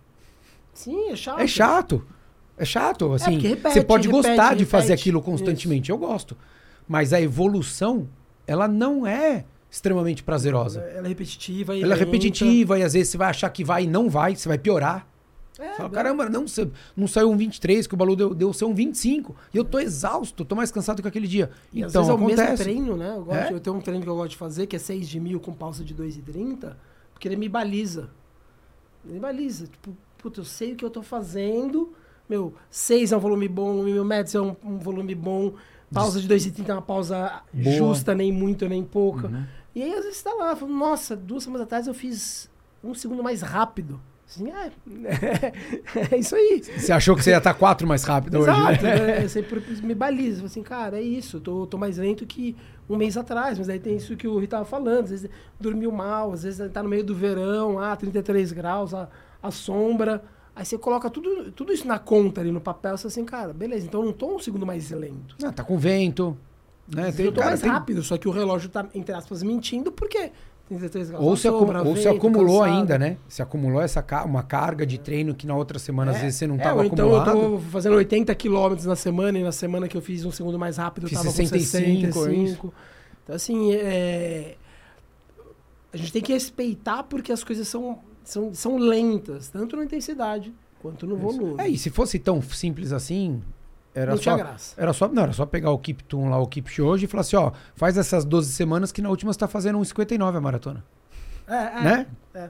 Sim, 0.72 1.10
é 1.10 1.16
chato. 1.16 1.40
É 1.42 1.48
chato. 1.48 2.06
É 2.56 2.66
chato, 2.66 3.12
assim. 3.14 3.32
porque 3.34 3.48
repete, 3.48 3.74
você 3.74 3.84
pode 3.84 4.08
repete, 4.08 4.28
gostar 4.30 4.56
de 4.56 4.66
fazer 4.66 4.90
repete. 4.90 5.02
aquilo 5.02 5.20
constantemente, 5.22 5.90
eu 5.90 5.98
gosto. 5.98 6.38
Mas 6.88 7.12
a 7.12 7.20
evolução, 7.20 8.08
ela 8.46 8.68
não 8.68 9.06
é 9.08 9.46
extremamente 9.74 10.22
prazerosa. 10.22 10.82
Ela 10.82 11.08
é 11.08 11.10
repetitiva. 11.10 11.76
e 11.76 11.82
Ela 11.82 11.96
é 11.96 11.98
repetitiva 11.98 12.78
e 12.78 12.84
às 12.84 12.94
vezes 12.94 13.10
você 13.10 13.18
vai 13.18 13.30
achar 13.32 13.50
que 13.50 13.64
vai 13.64 13.86
e 13.86 13.88
não 13.88 14.08
vai, 14.08 14.36
você 14.36 14.48
vai 14.48 14.58
piorar. 14.60 15.08
É, 15.58 15.70
Você 15.72 15.78
fala, 15.78 15.90
caramba, 15.90 16.30
não, 16.30 16.46
não 16.96 17.08
saiu 17.08 17.30
um 17.32 17.38
23, 17.38 17.86
que 17.88 17.94
o 17.94 17.98
Balu 17.98 18.16
deu, 18.16 18.34
deu 18.36 18.54
ser 18.54 18.66
um 18.66 18.74
25. 18.74 19.36
E 19.52 19.58
eu 19.58 19.64
tô 19.64 19.80
exausto, 19.80 20.46
tô 20.46 20.56
mais 20.56 20.72
cansado 20.72 21.02
que 21.02 21.08
aquele 21.08 21.28
dia. 21.28 21.50
E 21.72 21.84
às 21.84 21.92
então 21.92 22.04
vezes 22.04 22.10
é 22.10 22.14
o 22.14 22.26
mesmo 22.28 22.42
acontece. 22.42 22.64
treino, 22.64 22.96
né? 22.98 23.14
Eu, 23.16 23.24
gosto, 23.24 23.40
É? 23.40 23.54
eu 23.54 23.60
tenho 23.60 23.76
um 23.76 23.82
treino 23.82 24.04
que 24.04 24.10
eu 24.10 24.16
gosto 24.16 24.30
de 24.32 24.38
fazer, 24.38 24.68
que 24.68 24.76
é 24.76 24.80
6 24.80 25.08
de 25.10 25.20
mil 25.20 25.40
com 25.40 25.52
pausa 25.54 25.84
de 25.84 25.94
2,30, 25.96 26.74
porque 27.14 27.28
ele 27.28 27.36
me 27.36 27.50
baliza. 27.50 28.10
Ele 29.04 29.16
me 29.16 29.20
baliza. 29.20 29.66
Tipo, 29.68 29.96
puta, 30.20 30.40
eu 30.42 30.46
sei 30.46 30.74
o 30.74 30.76
que 30.76 30.86
eu 30.86 30.90
tô 30.90 31.02
fazendo. 31.02 31.94
Meu, 32.30 32.54
6 32.70 33.12
é 33.12 33.18
um 33.18 33.20
volume 33.20 33.48
bom, 33.48 33.82
meu 33.84 34.06
médio 34.06 34.38
é 34.38 34.42
um, 34.42 34.56
um 34.76 34.78
volume 34.78 35.16
bom. 35.16 35.54
Pausa 35.92 36.20
de 36.20 36.28
2,30 36.28 36.70
é 36.70 36.74
uma 36.74 36.82
pausa 36.82 37.44
Boa. 37.54 37.76
justa, 37.76 38.16
nem 38.16 38.32
muito, 38.32 38.68
nem 38.68 38.84
pouca. 38.84 39.28
Uhum. 39.28 39.44
E 39.76 39.82
aí, 39.82 39.94
às 39.94 40.04
vezes, 40.04 40.22
tá 40.22 40.34
lá, 40.34 40.56
fala, 40.56 40.72
nossa, 40.72 41.16
duas 41.16 41.44
semanas 41.44 41.66
atrás 41.66 41.88
eu 41.88 41.94
fiz 41.94 42.50
um 42.84 42.94
segundo 42.94 43.24
mais 43.24 43.42
rápido. 43.42 44.00
Assim, 44.28 44.50
é, 44.52 44.72
é 46.16 46.18
isso 46.18 46.36
aí. 46.36 46.62
Você 46.64 46.92
achou 46.92 47.16
que 47.16 47.24
você 47.24 47.32
ia 47.32 47.38
estar 47.38 47.54
quatro 47.54 47.88
mais 47.88 48.04
rápido 48.04 48.40
hoje, 48.40 48.48
né? 48.48 48.58
Exato, 48.58 48.84
né? 48.84 49.24
Eu 49.24 49.30
sempre 49.30 49.60
me 49.84 49.94
balizo. 49.94 50.38
Falo 50.38 50.46
Assim, 50.48 50.64
cara, 50.64 50.98
é 50.98 51.02
isso. 51.02 51.38
Eu 51.38 51.42
tô, 51.42 51.68
tô 51.68 51.78
mais 51.78 51.98
lento 51.98 52.26
que 52.26 52.56
um 52.90 52.96
mês 52.96 53.16
atrás. 53.16 53.60
Mas 53.60 53.70
aí 53.70 53.80
tem 53.80 53.96
isso 53.96 54.16
que 54.16 54.28
o 54.28 54.34
Rui 54.34 54.48
tava 54.48 54.66
falando. 54.66 55.04
Às 55.04 55.10
vezes 55.12 55.30
dormiu 55.60 55.92
mal, 55.92 56.32
às 56.32 56.44
vezes 56.44 56.72
tá 56.72 56.82
no 56.82 56.90
meio 56.90 57.04
do 57.04 57.14
verão, 57.14 57.80
ah, 57.80 57.96
33 57.96 58.52
graus, 58.54 58.94
a, 58.94 59.08
a 59.42 59.52
sombra. 59.52 60.24
Aí 60.56 60.66
você 60.66 60.78
coloca 60.78 61.10
tudo, 61.10 61.52
tudo 61.52 61.74
isso 61.74 61.88
na 61.88 62.00
conta 62.00 62.42
ali 62.42 62.52
no 62.52 62.62
papel. 62.62 62.98
Você 62.98 63.08
assim, 63.08 63.26
cara, 63.26 63.54
beleza, 63.54 63.86
então 63.86 64.02
eu 64.02 64.08
não 64.08 64.14
tô 64.14 64.36
um 64.36 64.40
segundo 64.40 64.66
mais 64.66 64.90
lento. 64.92 65.36
Ah, 65.44 65.52
tá 65.52 65.64
com 65.64 65.78
vento. 65.78 66.38
Né? 66.88 67.12
Tem- 67.12 67.26
eu 67.26 67.32
tô 67.32 67.42
mais 67.42 67.62
tem- 67.62 67.70
rápido, 67.70 68.04
só 68.04 68.18
que 68.18 68.28
o 68.28 68.32
relógio 68.32 68.70
tá, 68.70 68.86
entre 68.94 69.14
aspas, 69.16 69.42
mentindo, 69.42 69.92
porque 69.92 70.32
33 70.68 71.10
graus. 71.10 71.26
Ou 71.26 71.36
se, 71.38 71.48
acu- 71.48 71.66
ou 71.86 71.96
se 71.96 72.08
acumulou 72.08 72.62
ainda, 72.64 72.98
né? 72.98 73.18
Se 73.28 73.42
acumulou 73.42 73.82
essa 73.82 74.02
ca- 74.02 74.24
uma 74.26 74.44
carga 74.44 74.86
de 74.86 74.98
treino 74.98 75.34
que 75.36 75.46
na 75.48 75.56
outra 75.56 75.78
semana 75.80 76.12
às 76.12 76.18
É, 76.18 76.22
vezes 76.22 76.38
você 76.40 76.48
não 76.48 76.56
é, 76.56 76.58
estava 76.60 76.80
ou 76.80 76.86
então 76.86 77.16
acumulado. 77.16 77.38
eu 77.38 77.52
tô 77.52 77.60
fazendo 77.70 77.96
80 77.96 78.34
quilômetros 78.36 78.86
na 78.86 78.96
semana 78.96 79.38
e 79.40 79.44
na 79.44 79.52
semana 79.52 79.88
que 79.88 79.96
eu 79.96 80.02
fiz 80.02 80.26
um 80.26 80.32
segundo 80.32 80.58
mais 80.60 80.78
rápido 80.78 81.08
eu 81.08 81.12
tava 81.12 81.30
65, 81.30 82.14
com 82.14 82.20
é 82.26 82.30
65. 82.30 82.74
Então, 83.24 83.36
assim, 83.36 83.74
é... 83.74 84.56
a 85.94 85.98
gente 85.98 86.12
tem 86.12 86.22
que 86.22 86.34
respeitar 86.34 87.04
porque 87.04 87.32
as 87.32 87.44
coisas 87.44 87.68
são, 87.68 88.00
são, 88.24 88.54
são 88.54 88.78
lentas, 88.78 89.50
tanto 89.50 89.76
na 89.78 89.84
intensidade 89.86 90.54
quanto 90.82 91.06
no 91.08 91.16
volume. 91.16 91.56
É, 91.60 91.68
e 91.70 91.78
se 91.78 91.90
fosse 91.90 92.20
tão 92.20 92.42
simples 92.42 92.92
assim, 92.92 93.42
era 93.96 94.12
não 94.12 94.18
só, 94.18 94.24
tinha 94.24 94.38
graça. 94.38 94.74
era 94.82 94.94
só. 94.94 95.08
Não, 95.08 95.24
era 95.24 95.34
só 95.34 95.46
pegar 95.46 95.72
o 95.72 95.78
Tune 95.78 96.30
lá, 96.30 96.40
o 96.40 96.48
Keep 96.48 96.82
hoje 96.82 97.06
e 97.06 97.08
falar 97.08 97.22
assim, 97.22 97.36
ó, 97.36 97.52
faz 97.76 97.98
essas 97.98 98.26
12 98.26 98.52
semanas 98.52 98.92
que 98.92 99.02
na 99.02 99.10
última 99.10 99.32
você 99.32 99.40
tá 99.40 99.48
fazendo 99.48 99.78
1,59 99.80 100.36
a 100.36 100.42
maratona. 100.42 100.84
É, 101.48 101.54
é, 101.56 101.82
né? 101.84 102.08
é. 102.34 102.50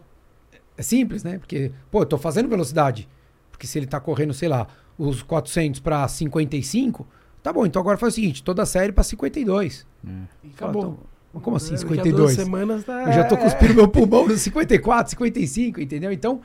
É 0.78 0.82
simples, 0.82 1.24
né? 1.24 1.38
Porque, 1.38 1.72
pô, 1.92 2.02
eu 2.02 2.06
tô 2.06 2.18
fazendo 2.18 2.50
velocidade. 2.50 3.08
Porque 3.52 3.68
se 3.68 3.78
ele 3.78 3.86
tá 3.86 4.00
correndo, 4.00 4.34
sei 4.34 4.50
lá, 4.50 4.68
os 4.98 5.22
400 5.22 5.80
para 5.80 6.08
55, 6.08 7.06
tá 7.44 7.54
bom, 7.54 7.66
então 7.66 7.80
agora 7.82 7.98
faz 7.98 8.14
o 8.14 8.16
seguinte, 8.16 8.44
toda 8.44 8.64
a 8.64 8.66
série 8.66 8.92
para 8.92 9.04
52. 9.04 9.86
E 10.04 10.08
Fala, 10.08 10.72
acabou. 10.72 10.82
então, 10.84 10.98
mas 11.34 11.44
como 11.44 11.58
assim, 11.58 11.72
Daqui 11.76 11.84
a 11.86 11.88
duas 12.12 12.32
52? 12.32 12.36
semanas 12.36 12.84
tá... 12.84 13.04
Eu 13.04 13.14
já 13.14 13.24
tô 13.26 13.38
cuspindo 13.38 13.74
meu 13.76 13.88
pulmão 13.88 14.28
nos 14.28 14.42
54, 14.42 15.12
55, 15.12 15.80
entendeu? 15.82 16.12
Então, 16.12 16.42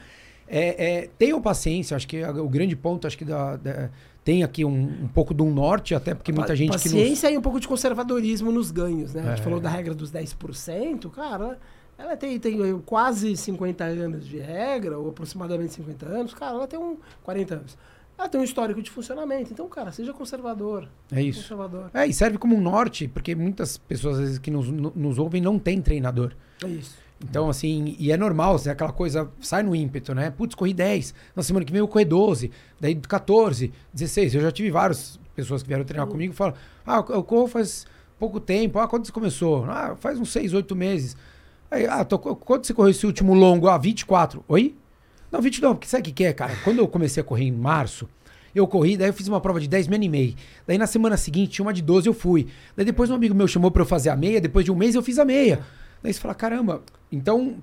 é, 0.47 0.85
é, 1.05 1.11
tenham 1.19 1.41
paciência, 1.41 1.97
acho 1.97 2.07
que 2.09 2.23
a- 2.23 2.31
o 2.33 2.49
grande 2.49 2.75
ponto, 2.77 3.07
acho 3.07 3.17
que 3.17 3.25
da, 3.25 3.57
da- 3.57 3.91
tem 4.29 4.43
aqui 4.43 4.63
um, 4.63 5.05
um 5.05 5.09
pouco 5.09 5.33
de 5.33 5.43
um 5.43 5.51
norte, 5.51 5.95
até 5.95 6.15
porque 6.15 6.31
muita 6.33 6.55
gente 6.55 6.69
que 6.69 6.75
nos... 6.75 6.83
Paciência 6.83 7.31
e 7.31 7.39
um 7.39 7.41
pouco 7.41 7.59
de 7.59 7.67
conservadorismo 7.67 8.53
nos 8.53 8.71
ganhos, 8.71 9.15
né? 9.15 9.23
A 9.23 9.29
gente 9.31 9.41
É. 9.41 9.43
falou 9.43 9.59
da 9.59 9.71
regra 9.71 9.95
dos 9.95 10.13
10%, 10.13 11.09
cara, 11.11 11.59
Ela 11.97 12.15
tem, 12.15 12.39
tem 12.39 12.79
quase 12.85 13.35
50 13.35 13.85
anos 13.85 14.29
de 14.29 14.37
regra, 14.39 14.99
ou 14.99 15.09
aproximadamente 15.09 15.73
50 15.73 16.07
anos. 16.07 16.35
Cara, 16.35 16.57
ela 16.57 16.67
tem 16.67 16.79
um 16.79 16.99
40 17.23 17.55
anos. 17.55 17.79
Ela 18.19 18.29
tem 18.29 18.39
um 18.39 18.45
histórico 18.45 18.83
de 18.83 18.91
funcionamento. 18.91 19.51
Então, 19.51 19.67
cara, 19.67 19.91
seja 19.93 20.13
conservador. 20.13 20.87
É 21.11 21.23
isso. 21.23 21.41
Conservador. 21.41 21.91
É, 21.95 22.07
e 22.07 22.13
serve 22.13 22.37
como 22.37 22.55
um 22.55 22.61
norte, 22.61 23.09
porque 23.09 23.35
muitas 23.35 23.79
pessoas 23.79 24.17
às 24.17 24.21
vezes 24.21 24.39
que 24.39 24.51
nos, 24.51 24.69
nos 24.69 25.19
ouvem 25.19 25.41
não 25.41 25.59
tem 25.59 25.81
treinador. 25.81 26.35
É 26.63 26.69
isso. 26.69 26.99
Então, 27.23 27.49
assim, 27.49 27.97
e 27.99 28.13
é 28.13 28.17
normal, 28.17 28.55
assim, 28.55 28.71
aquela 28.71 28.93
coisa 28.93 29.29
sai 29.41 29.63
no 29.65 29.75
ímpeto, 29.75 30.15
né? 30.15 30.31
Putz, 30.31 30.55
corri 30.55 30.73
10, 30.73 31.13
na 31.35 31.43
semana 31.43 31.65
que 31.65 31.73
vem 31.73 31.81
eu 31.81 31.89
corri 31.89 32.05
12, 32.05 32.51
daí 32.81 32.95
14, 32.95 33.73
16. 33.93 34.37
Eu 34.37 34.41
já 34.43 34.53
tive 34.53 34.71
várias 34.71 35.19
pessoas 35.35 35.63
que 35.63 35.69
vieram 35.69 35.85
treinar 35.85 36.07
Uhum. 36.07 36.13
comigo 36.13 36.33
e 36.33 36.37
falam: 36.37 36.55
Ah, 36.87 37.05
eu 37.09 37.25
corro 37.25 37.49
faz 37.49 37.87
pouco 38.19 38.39
tempo. 38.39 38.79
Ah, 38.79 38.87
quando 38.87 39.05
você 39.05 39.11
começou? 39.13 39.65
Ah, 39.65 39.97
faz 39.99 40.19
uns 40.19 40.31
6, 40.31 40.55
8 40.55 40.77
meses. 40.77 41.17
Aí, 41.71 41.87
ah, 41.87 42.05
tô, 42.05 42.19
quando 42.19 42.65
você 42.65 42.73
correu 42.73 42.91
esse 42.91 43.05
último 43.05 43.35
longo? 43.35 43.67
Ah, 43.69 43.77
24. 43.79 44.45
Oi? 44.49 44.77
Não, 45.31 45.43
20 45.43 45.61
não, 45.61 45.75
porque 45.75 45.89
sabe 45.89 46.01
o 46.03 46.05
que 46.05 46.13
que 46.13 46.25
é, 46.25 46.33
cara? 46.33 46.55
Quando 46.65 46.79
eu 46.79 46.89
comecei 46.89 47.21
a 47.21 47.25
correr 47.25 47.45
em 47.45 47.53
março, 47.53 48.09
eu 48.55 48.67
corri, 48.67 48.97
daí 48.97 49.09
eu 49.09 49.13
fiz 49.13 49.29
uma 49.29 49.41
prova 49.41 49.61
de 49.61 49.69
10, 49.69 49.89
me 49.89 49.95
animei. 49.97 50.35
Daí 50.67 50.79
na 50.79 50.87
semana 50.87 51.17
seguinte 51.19 51.51
tinha 51.53 51.65
uma 51.67 51.73
de 51.73 51.83
12, 51.83 52.07
eu 52.09 52.15
fui. 52.15 52.47
Daí 52.77 52.87
depois 52.87 53.11
um 53.11 53.15
amigo 53.15 53.35
meu 53.35 53.47
chamou 53.47 53.71
pra 53.71 53.83
eu 53.83 53.87
fazer 53.87 54.09
a 54.09 54.17
meia, 54.17 54.41
depois 54.41 54.65
de 54.65 54.71
um 54.73 54.77
mês 54.77 54.95
eu 54.95 55.03
fiz 55.03 55.19
a 55.19 55.25
meia. 55.25 55.61
Daí 56.03 56.13
você 56.15 56.19
fala, 56.21 56.35
caramba, 56.35 56.81
então 57.11 57.57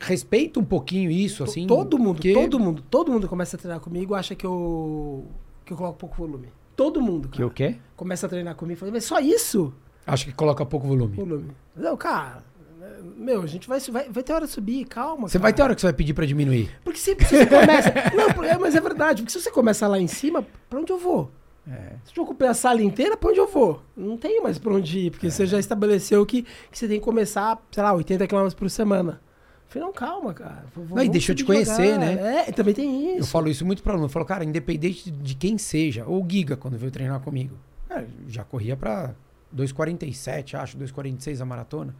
respeita 0.00 0.60
um 0.60 0.64
pouquinho 0.64 1.10
isso, 1.10 1.42
assim. 1.42 1.66
todo 1.66 1.98
mundo, 1.98 2.16
porque- 2.16 2.32
todo 2.32 2.58
mundo, 2.60 2.82
todo 2.88 3.10
mundo 3.12 3.28
começa 3.28 3.56
a 3.56 3.58
treinar 3.58 3.80
comigo 3.80 4.14
acha 4.14 4.34
que 4.34 4.46
eu, 4.46 5.26
que 5.64 5.72
eu 5.72 5.76
coloco 5.76 5.98
pouco 5.98 6.16
volume. 6.16 6.48
Todo 6.76 7.00
mundo, 7.00 7.28
Que 7.28 7.38
cara. 7.38 7.46
o 7.48 7.50
quê? 7.50 7.76
Começa 7.96 8.26
a 8.26 8.28
treinar 8.28 8.54
comigo 8.54 8.76
e 8.76 8.80
fala, 8.80 8.92
mas 8.92 9.04
só 9.04 9.18
isso? 9.20 9.72
Acho 10.06 10.24
que 10.26 10.32
coloca 10.32 10.64
pouco 10.64 10.86
volume. 10.86 11.16
Volume. 11.16 11.50
Não, 11.76 11.96
cara, 11.96 12.42
meu, 13.16 13.42
a 13.42 13.46
gente 13.46 13.68
vai, 13.68 13.78
vai, 13.80 14.08
vai 14.08 14.22
ter 14.22 14.32
hora 14.32 14.46
de 14.46 14.52
subir, 14.52 14.84
calma. 14.86 15.28
Você 15.28 15.38
cara. 15.38 15.42
vai 15.42 15.52
ter 15.52 15.62
hora 15.62 15.74
que 15.74 15.80
você 15.80 15.88
vai 15.88 15.92
pedir 15.92 16.14
pra 16.14 16.24
diminuir. 16.24 16.70
Porque 16.82 16.98
se, 16.98 17.14
se 17.16 17.24
você 17.24 17.46
começa. 17.46 17.92
não, 18.16 18.60
mas 18.60 18.74
é 18.74 18.80
verdade, 18.80 19.22
porque 19.22 19.32
se 19.32 19.40
você 19.44 19.50
começa 19.50 19.86
lá 19.86 19.98
em 19.98 20.06
cima, 20.06 20.46
pra 20.70 20.80
onde 20.80 20.90
eu 20.92 20.98
vou? 20.98 21.30
É. 21.68 21.92
Se 22.04 22.16
eu 22.16 22.24
ocupei 22.24 22.48
a 22.48 22.54
sala 22.54 22.82
inteira, 22.82 23.16
pra 23.16 23.30
onde 23.30 23.38
eu 23.38 23.46
vou? 23.46 23.82
Não 23.96 24.16
tenho 24.16 24.42
mais 24.42 24.58
pra 24.58 24.72
onde 24.72 24.98
ir, 24.98 25.10
porque 25.10 25.30
você 25.30 25.46
já 25.46 25.58
estabeleceu 25.58 26.24
que, 26.26 26.42
que 26.42 26.78
você 26.78 26.88
tem 26.88 26.98
que 26.98 27.04
começar, 27.04 27.60
sei 27.70 27.82
lá, 27.82 27.92
80 27.92 28.26
km 28.26 28.48
por 28.56 28.68
semana. 28.70 29.20
Eu 29.66 29.72
falei, 29.72 29.86
não, 29.86 29.92
calma, 29.92 30.34
cara. 30.34 30.64
v- 30.74 30.94
Não, 30.94 31.02
e 31.04 31.06
eu 31.06 31.34
te 31.34 31.44
conhecer, 31.44 31.92
devagar. 31.98 32.16
né? 32.16 32.44
É, 32.48 32.52
também 32.52 32.74
tem 32.74 33.10
Eu 33.12 33.18
isso. 33.20 33.30
falo 33.30 33.48
isso 33.48 33.64
muito 33.64 33.82
pra 33.82 33.92
aluno. 33.92 34.06
Eu 34.06 34.10
falo, 34.10 34.24
cara, 34.24 34.44
independente 34.44 35.10
de 35.10 35.34
quem 35.36 35.58
seja, 35.58 36.04
ou 36.06 36.24
o 36.24 36.28
Giga, 36.28 36.56
quando 36.56 36.76
veio 36.76 36.90
treinar 36.90 37.20
comigo, 37.20 37.56
cara, 37.88 38.08
já 38.26 38.42
corria 38.42 38.76
pra 38.76 39.14
2,47, 39.54 40.54
acho, 40.58 40.76
2,46 40.78 41.40
a 41.40 41.44
maratona. 41.44 41.94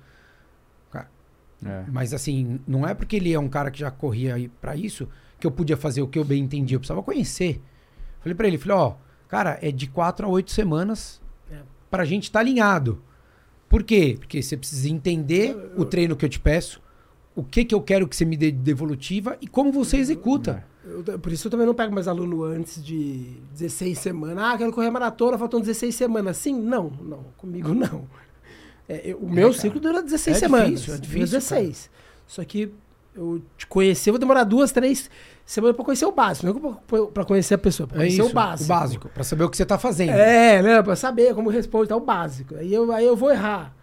Cara, 0.91 1.09
É. 1.65 1.85
Mas 1.93 2.13
assim, 2.15 2.59
não 2.67 2.87
é 2.87 2.95
porque 2.95 3.17
ele 3.17 3.33
é 3.33 3.39
um 3.39 3.49
cara 3.49 3.71
que 3.71 3.79
já 3.79 3.91
corria 3.91 4.35
aí 4.35 4.49
pra 4.49 4.75
isso 4.75 5.07
que 5.39 5.47
eu 5.47 5.51
podia 5.51 5.77
fazer 5.77 6.03
o 6.03 6.09
que 6.09 6.19
eu 6.19 6.25
bem 6.25 6.43
entendi. 6.43 6.75
Eu 6.75 6.81
precisava 6.81 7.03
conhecer. 7.03 7.61
Falei 8.21 8.35
pra 8.35 8.47
ele, 8.49 8.59
falei, 8.59 8.77
ó, 8.77 8.95
cara, 9.31 9.59
é 9.63 9.71
de 9.71 9.87
quatro 9.87 10.27
a 10.27 10.29
oito 10.29 10.51
semanas 10.51 11.21
É. 11.51 11.57
pra 11.91 12.05
gente 12.05 12.25
estar 12.25 12.41
alinhado. 12.41 13.01
Por 13.69 13.83
quê? 13.85 14.17
Porque 14.19 14.43
você 14.43 14.57
precisa 14.57 14.89
entender 14.89 15.57
o 15.77 15.85
treino 15.85 16.17
que 16.17 16.25
eu 16.25 16.29
te 16.29 16.41
peço, 16.41 16.81
o 17.37 17.45
que 17.45 17.65
que 17.65 17.75
eu 17.75 17.81
quero 17.81 18.09
que 18.09 18.17
você 18.17 18.25
me 18.25 18.37
dê 18.37 18.51
de 18.51 18.59
devolutiva 18.59 19.37
e 19.41 19.47
como 19.47 19.71
você 19.71 19.97
executa. 19.99 20.65
Eu- 20.85 21.19
por 21.21 21.31
isso 21.31 21.47
eu 21.47 21.51
também 21.51 21.67
não 21.67 21.75
pego 21.75 21.95
mais 21.95 22.09
aluno 22.09 22.43
antes 22.43 22.83
de 22.83 23.35
16 23.53 23.99
semanas. 23.99 24.39
Ah, 24.43 24.59
quero 24.59 24.73
correr 24.73 24.91
maratona, 24.91 25.39
faltam 25.39 25.61
16 25.61 25.95
semanas. 25.95 26.37
Sim, 26.39 26.55
não, 26.61 26.91
não, 27.01 27.25
comigo 27.37 27.73
não. 27.75 28.07
É, 28.89 29.13
eu- 29.13 29.19
o 29.19 29.31
meu 29.31 29.51
cara. 29.51 29.61
ciclo 29.61 29.79
dura 29.79 30.03
16 30.03 30.37
É 30.39 30.41
semanas. 30.41 30.71
difícil, 30.71 30.95
é 30.95 30.99
difícil, 30.99 31.21
16. 31.27 31.91
Só 32.27 32.45
que 32.45 32.73
eu 33.15 33.41
te 33.57 33.67
conhecer, 33.69 34.11
eu 34.11 34.15
vou 34.15 34.19
demorar 34.19 34.43
duas, 34.43 34.73
três 34.73 35.09
semanas 35.53 35.77
pra 35.77 35.85
conhecer 35.85 36.05
o 36.07 36.13
básico. 36.13 36.47
Não 36.61 36.73
é 37.03 37.07
pra- 37.13 37.25
conhecer 37.25 37.55
a 37.55 37.59
pessoa, 37.59 37.87
pra 37.87 37.97
É 37.97 38.01
conhecer 38.01 38.23
isso, 38.23 38.31
o 38.31 38.35
básico. 38.35 38.65
O 38.65 38.69
básico, 38.77 39.09
pra 39.09 39.25
saber 39.25 39.45
o 39.45 39.51
que 39.51 39.57
você 39.57 39.65
tá 39.67 39.79
fazendo. 39.79 40.11
É, 40.11 40.63
né? 40.63 40.83
Pra 40.83 40.97
saber 40.97 41.35
como 41.35 41.51
responde, 41.51 41.89
tá 41.89 41.97
o 41.97 42.01
básico. 42.01 42.55
Aí 42.57 42.73
eu, 42.73 42.91
aí 42.93 43.05
eu 43.05 43.17
vou 43.17 43.31
errar. 43.31 43.75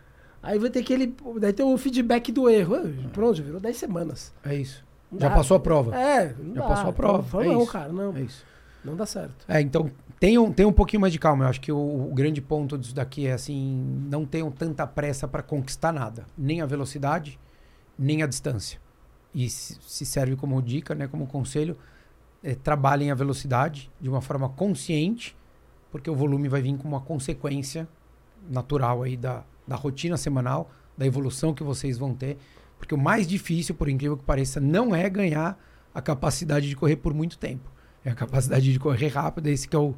Aí 0.41 0.57
vai 0.59 0.69
ter 0.69 0.79
aquele. 0.79 1.15
Daí 1.39 1.51
tem 1.53 1.65
o 1.65 1.77
feedback 1.77 2.31
do 2.31 2.49
erro. 2.49 2.75
Pronto, 3.11 3.41
virou 3.43 3.59
10 3.59 3.75
semanas. 3.75 4.33
É 4.45 4.55
isso. 4.55 4.85
Não 5.11 5.19
Já 5.19 5.29
dá. 5.29 5.35
passou 5.35 5.57
a 5.57 5.59
prova. 5.59 5.95
É, 5.95 6.33
não 6.39 6.55
Já 6.55 6.61
dá. 6.61 6.67
passou 6.67 6.89
a 6.89 6.93
prova, 6.93 7.27
Então, 7.27 7.41
é 7.41 7.45
não, 7.53 7.63
isso. 7.63 7.71
cara, 7.71 7.91
não. 7.93 8.15
É 8.15 8.21
isso. 8.21 8.45
Não 8.85 8.95
dá 8.95 9.05
certo. 9.05 9.45
É, 9.47 9.59
então 9.59 9.89
tenham, 10.19 10.51
tenham 10.51 10.69
um 10.69 10.73
pouquinho 10.73 11.01
mais 11.01 11.11
de 11.11 11.19
calma. 11.19 11.45
Eu 11.45 11.49
acho 11.49 11.59
que 11.59 11.71
o, 11.71 11.77
o 11.77 12.13
grande 12.13 12.41
ponto 12.41 12.77
disso 12.77 12.95
daqui 12.95 13.27
é 13.27 13.33
assim, 13.33 14.05
não 14.09 14.25
tenham 14.25 14.49
tanta 14.51 14.85
pressa 14.87 15.27
para 15.27 15.41
conquistar 15.43 15.91
nada, 15.91 16.25
nem 16.37 16.61
a 16.61 16.65
velocidade, 16.65 17.37
nem 17.99 18.23
a 18.23 18.27
distância. 18.27 18.79
E 19.37 19.51
se, 19.51 19.77
se 19.81 20.03
serve 20.03 20.35
como 20.35 20.59
dica, 20.63 20.95
né, 20.95 21.07
como 21.07 21.27
conselho, 21.27 21.77
é, 22.43 22.55
trabalhem 22.55 23.11
a 23.11 23.13
velocidade 23.13 23.91
de 24.01 24.09
uma 24.09 24.19
forma 24.19 24.49
consciente, 24.49 25.37
porque 25.91 26.09
o 26.09 26.15
volume 26.15 26.49
vai 26.49 26.59
vir 26.59 26.75
com 26.75 26.87
uma 26.87 27.01
consequência 27.01 27.87
natural 28.49 29.03
aí 29.03 29.15
da, 29.15 29.43
da 29.67 29.75
rotina 29.75 30.17
semanal, 30.17 30.71
da 30.97 31.05
evolução 31.05 31.53
que 31.53 31.61
vocês 31.61 31.99
vão 31.99 32.15
ter. 32.15 32.39
Porque 32.79 32.95
o 32.95 32.97
mais 32.97 33.27
difícil, 33.27 33.75
por 33.75 33.87
incrível 33.87 34.17
que 34.17 34.23
pareça, 34.23 34.59
não 34.59 34.95
é 34.95 35.07
ganhar 35.07 35.55
a 35.93 36.01
capacidade 36.01 36.67
de 36.67 36.75
correr 36.75 36.95
por 36.95 37.13
muito 37.13 37.37
tempo. 37.37 37.71
É 38.03 38.09
a 38.09 38.15
capacidade 38.15 38.73
de 38.73 38.79
correr 38.79 39.09
rápido, 39.09 39.45
esse 39.49 39.67
que 39.67 39.75
é 39.75 39.79
o 39.79 39.93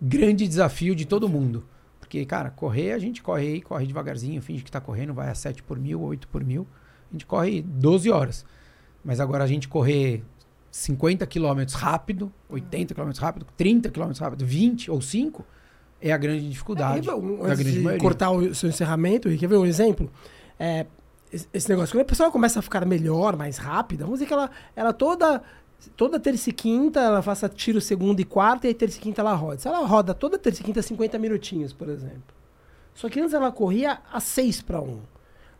grande 0.00 0.46
desafio 0.46 0.94
de 0.94 1.06
todo 1.06 1.26
mundo. 1.26 1.64
Porque, 1.98 2.22
cara, 2.26 2.50
correr, 2.50 2.92
a 2.92 2.98
gente 2.98 3.22
corre 3.22 3.46
aí, 3.46 3.62
corre 3.62 3.86
devagarzinho, 3.86 4.42
finge 4.42 4.62
que 4.62 4.70
tá 4.70 4.78
correndo, 4.78 5.14
vai 5.14 5.30
a 5.30 5.34
7 5.34 5.62
por 5.62 5.78
mil, 5.78 6.02
8 6.02 6.28
por 6.28 6.44
mil. 6.44 6.66
A 7.10 7.14
gente 7.14 7.24
corre 7.24 7.62
12 7.62 8.10
horas. 8.10 8.44
Mas 9.04 9.20
agora 9.20 9.44
a 9.44 9.46
gente 9.46 9.68
correr 9.68 10.24
50 10.70 11.26
quilômetros 11.26 11.76
rápido, 11.76 12.32
80 12.48 12.94
quilômetros 12.94 13.22
rápido, 13.22 13.46
30 13.56 13.90
quilômetros 13.90 14.20
rápido, 14.20 14.44
20 14.44 14.90
ou 14.90 15.00
5, 15.00 15.44
é 16.00 16.12
a 16.12 16.16
grande 16.16 16.48
dificuldade 16.48 17.08
É, 17.08 17.14
um, 17.14 17.44
antes 17.44 17.58
grande 17.58 17.72
de 17.72 17.80
maioria. 17.80 18.00
cortar 18.00 18.30
o 18.30 18.54
seu 18.54 18.68
encerramento, 18.68 19.28
quer 19.36 19.46
ver 19.46 19.56
um 19.56 19.66
exemplo? 19.66 20.10
É, 20.58 20.86
esse 21.32 21.48
esse 21.52 21.68
negócio, 21.68 21.94
quando 21.94 22.02
a 22.02 22.06
pessoa 22.06 22.30
começa 22.30 22.58
a 22.58 22.62
ficar 22.62 22.84
melhor, 22.86 23.36
mais 23.36 23.56
rápida, 23.58 24.04
vamos 24.04 24.18
dizer 24.18 24.26
que 24.26 24.32
ela, 24.32 24.50
ela 24.74 24.92
toda, 24.92 25.42
toda 25.96 26.18
terça 26.18 26.50
e 26.50 26.52
quinta, 26.52 27.00
ela 27.00 27.22
faça 27.22 27.48
tiro 27.48 27.80
segunda 27.80 28.20
e 28.20 28.24
quarta, 28.24 28.66
e 28.66 28.68
aí 28.68 28.74
terça 28.74 28.98
e 28.98 29.00
quinta 29.00 29.20
ela 29.20 29.34
roda. 29.34 29.58
Se 29.58 29.68
ela 29.68 29.86
roda 29.86 30.14
toda 30.14 30.38
terça 30.38 30.60
e 30.60 30.64
quinta 30.64 30.82
50 30.82 31.18
minutinhos, 31.18 31.72
por 31.72 31.88
exemplo. 31.88 32.34
Só 32.94 33.08
que 33.08 33.20
antes 33.20 33.34
ela 33.34 33.50
corria 33.50 33.98
a 34.12 34.20
6 34.20 34.62
para 34.62 34.80
1. 34.80 35.00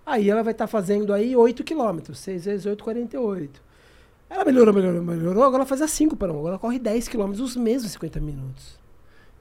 Aí 0.06 0.28
ela 0.28 0.42
vai 0.42 0.52
estar 0.52 0.66
fazendo 0.66 1.12
aí 1.12 1.34
8 1.34 1.64
quilômetros, 1.64 2.18
6 2.18 2.44
vezes 2.44 2.66
8, 2.66 2.82
48. 2.84 3.62
Ela 4.28 4.44
melhorou, 4.44 4.74
melhorou, 4.74 5.02
melhorou, 5.02 5.42
agora 5.44 5.62
ela 5.62 5.66
faz 5.66 5.80
a 5.82 5.88
5 5.88 6.16
para 6.16 6.32
1. 6.32 6.36
Agora 6.38 6.48
ela 6.52 6.58
corre 6.58 6.78
10 6.78 7.08
quilômetros, 7.08 7.40
os 7.40 7.56
mesmos 7.56 7.92
50 7.92 8.20
minutos. 8.20 8.78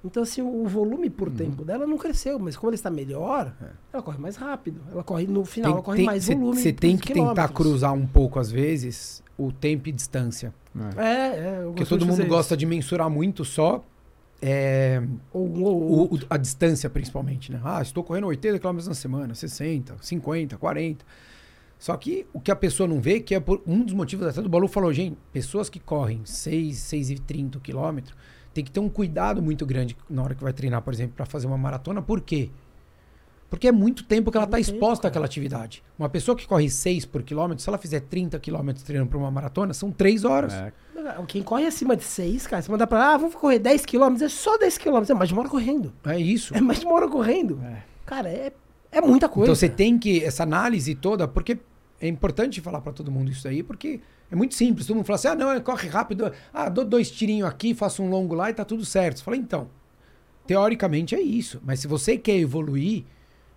Então, 0.05 0.21
assim, 0.23 0.41
o 0.41 0.65
volume 0.67 1.09
por 1.09 1.29
Uhum. 1.29 1.33
tempo 1.35 1.63
dela 1.63 1.87
não 1.87 1.97
cresceu, 1.97 2.37
mas 2.37 2.57
como 2.57 2.69
ela 2.69 2.75
está 2.75 2.89
melhor, 2.89 3.53
ela 3.91 4.03
corre 4.03 4.17
mais 4.17 4.35
rápido. 4.35 4.81
Ela 4.91 5.01
corre, 5.03 5.25
no 5.25 5.45
final, 5.45 5.69
Tem- 5.71 5.73
ela 5.75 5.81
corre 5.83 5.97
tem- 5.97 6.05
mais 6.05 6.23
cê- 6.25 6.35
volume. 6.35 6.57
Você 6.61 6.73
tem 6.73 6.97
que 6.97 7.13
tentar 7.13 7.47
cruzar 7.49 7.93
um 7.93 8.05
pouco, 8.05 8.37
às 8.37 8.51
vezes, 8.51 9.23
o 9.37 9.51
tempo 9.51 9.87
e 9.87 9.91
distância. 9.93 10.53
É, 10.97 11.01
é. 11.05 11.59
Eu 11.63 11.67
Porque 11.69 11.85
todo 11.85 12.01
mundo 12.05 12.17
fazer 12.17 12.27
gosta 12.27 12.57
de 12.57 12.65
mensurar 12.65 13.09
muito 13.09 13.45
só 13.45 13.81
é. 14.43 15.01
Ou 15.31 15.59
ou 15.63 16.13
o- 16.15 16.19
a 16.29 16.37
distância, 16.37 16.89
principalmente, 16.89 17.51
né? 17.51 17.61
Ah, 17.63 17.81
estou 17.81 18.03
correndo 18.03 18.27
80 18.27 18.59
km 18.59 18.85
na 18.87 18.93
semana, 18.93 19.33
60, 19.33 19.95
50, 20.01 20.57
40. 20.57 21.05
Só 21.79 21.95
que 21.97 22.25
o 22.33 22.39
que 22.39 22.51
a 22.51 22.55
pessoa 22.55 22.87
não 22.87 23.01
vê, 23.01 23.19
que 23.19 23.35
é 23.35 23.39
por, 23.39 23.61
um 23.67 23.83
dos 23.83 23.93
motivos 23.93 24.25
até 24.27 24.41
do 24.41 24.47
Balu 24.49 24.67
falou, 24.67 24.93
gente, 24.93 25.17
pessoas 25.33 25.69
que 25.69 25.79
correm 25.79 26.21
6, 26.23 26.77
6,30 26.77 27.59
km, 27.59 27.99
tem 28.53 28.63
que 28.63 28.71
ter 28.71 28.79
um 28.79 28.87
cuidado 28.89 29.41
muito 29.41 29.65
grande 29.65 29.97
na 30.09 30.23
hora 30.23 30.35
que 30.35 30.43
vai 30.43 30.53
treinar, 30.53 30.81
por 30.81 30.93
exemplo, 30.93 31.13
para 31.15 31.25
fazer 31.25 31.47
uma 31.47 31.57
maratona. 31.57 32.01
Por 32.01 32.21
quê? 32.21 32.49
Porque 32.49 32.62
é 33.67 33.71
muito 33.71 34.03
tempo 34.03 34.31
que 34.31 34.37
ela 34.37 34.45
está 34.45 34.57
tempo, 34.57 34.69
exposta 34.69 35.07
àquela 35.07 35.25
atividade. 35.25 35.83
Uma 35.97 36.09
pessoa 36.09 36.35
que 36.35 36.47
corre 36.47 36.69
6 36.69 37.05
por 37.05 37.23
quilômetro, 37.23 37.63
se 37.63 37.69
ela 37.69 37.77
fizer 37.77 38.01
30 38.01 38.39
quilômetros 38.39 38.83
treinando 38.83 39.09
para 39.09 39.17
uma 39.19 39.31
maratona, 39.31 39.73
são 39.73 39.91
3 39.91 40.25
horas. 40.25 40.53
É. 40.53 40.73
Quem 41.27 41.43
corre 41.43 41.65
acima 41.65 41.95
de 41.95 42.03
6, 42.03 42.47
cara, 42.47 42.61
você 42.61 42.71
manda 42.71 42.87
pra 42.87 42.97
lá, 42.97 43.13
ah, 43.13 43.17
vamos 43.17 43.35
correr 43.35 43.59
10 43.59 43.85
km, 43.85 44.15
é 44.21 44.29
só 44.29 44.57
10 44.57 44.77
km, 44.77 45.03
é 45.09 45.13
mais 45.13 45.27
de 45.27 45.33
uma 45.33 45.41
hora 45.41 45.49
correndo. 45.49 45.93
É 46.05 46.17
isso. 46.17 46.55
É 46.55 46.61
mais 46.61 46.79
de 46.79 46.85
uma 46.85 46.95
hora 46.95 47.09
correndo. 47.09 47.59
É. 47.63 47.83
Cara, 48.05 48.29
é, 48.29 48.53
é 48.91 49.01
muita 49.01 49.27
coisa. 49.27 49.51
Então 49.51 49.55
você 49.55 49.69
tem 49.69 49.97
que, 49.97 50.23
essa 50.23 50.43
análise 50.43 50.95
toda, 50.95 51.27
porque 51.27 51.59
é 51.99 52.07
importante 52.07 52.59
falar 52.59 52.81
pra 52.81 52.91
todo 52.91 53.11
mundo 53.11 53.31
isso 53.31 53.47
aí, 53.47 53.63
porque 53.63 54.01
é 54.29 54.35
muito 54.35 54.55
simples. 54.55 54.85
Todo 54.85 54.97
mundo 54.97 55.05
fala 55.05 55.15
assim: 55.15 55.27
ah, 55.29 55.35
não, 55.35 55.61
corre 55.61 55.87
rápido, 55.87 56.31
ah, 56.53 56.67
dou 56.67 56.83
dois 56.83 57.09
tirinhos 57.09 57.47
aqui, 57.47 57.73
faço 57.73 58.03
um 58.03 58.09
longo 58.09 58.35
lá 58.35 58.49
e 58.49 58.53
tá 58.53 58.65
tudo 58.65 58.83
certo. 58.83 59.19
Você 59.19 59.23
fala, 59.23 59.37
então, 59.37 59.69
teoricamente 60.45 61.15
é 61.15 61.21
isso. 61.21 61.61
Mas 61.63 61.79
se 61.79 61.87
você 61.87 62.17
quer 62.17 62.37
evoluir, 62.37 63.05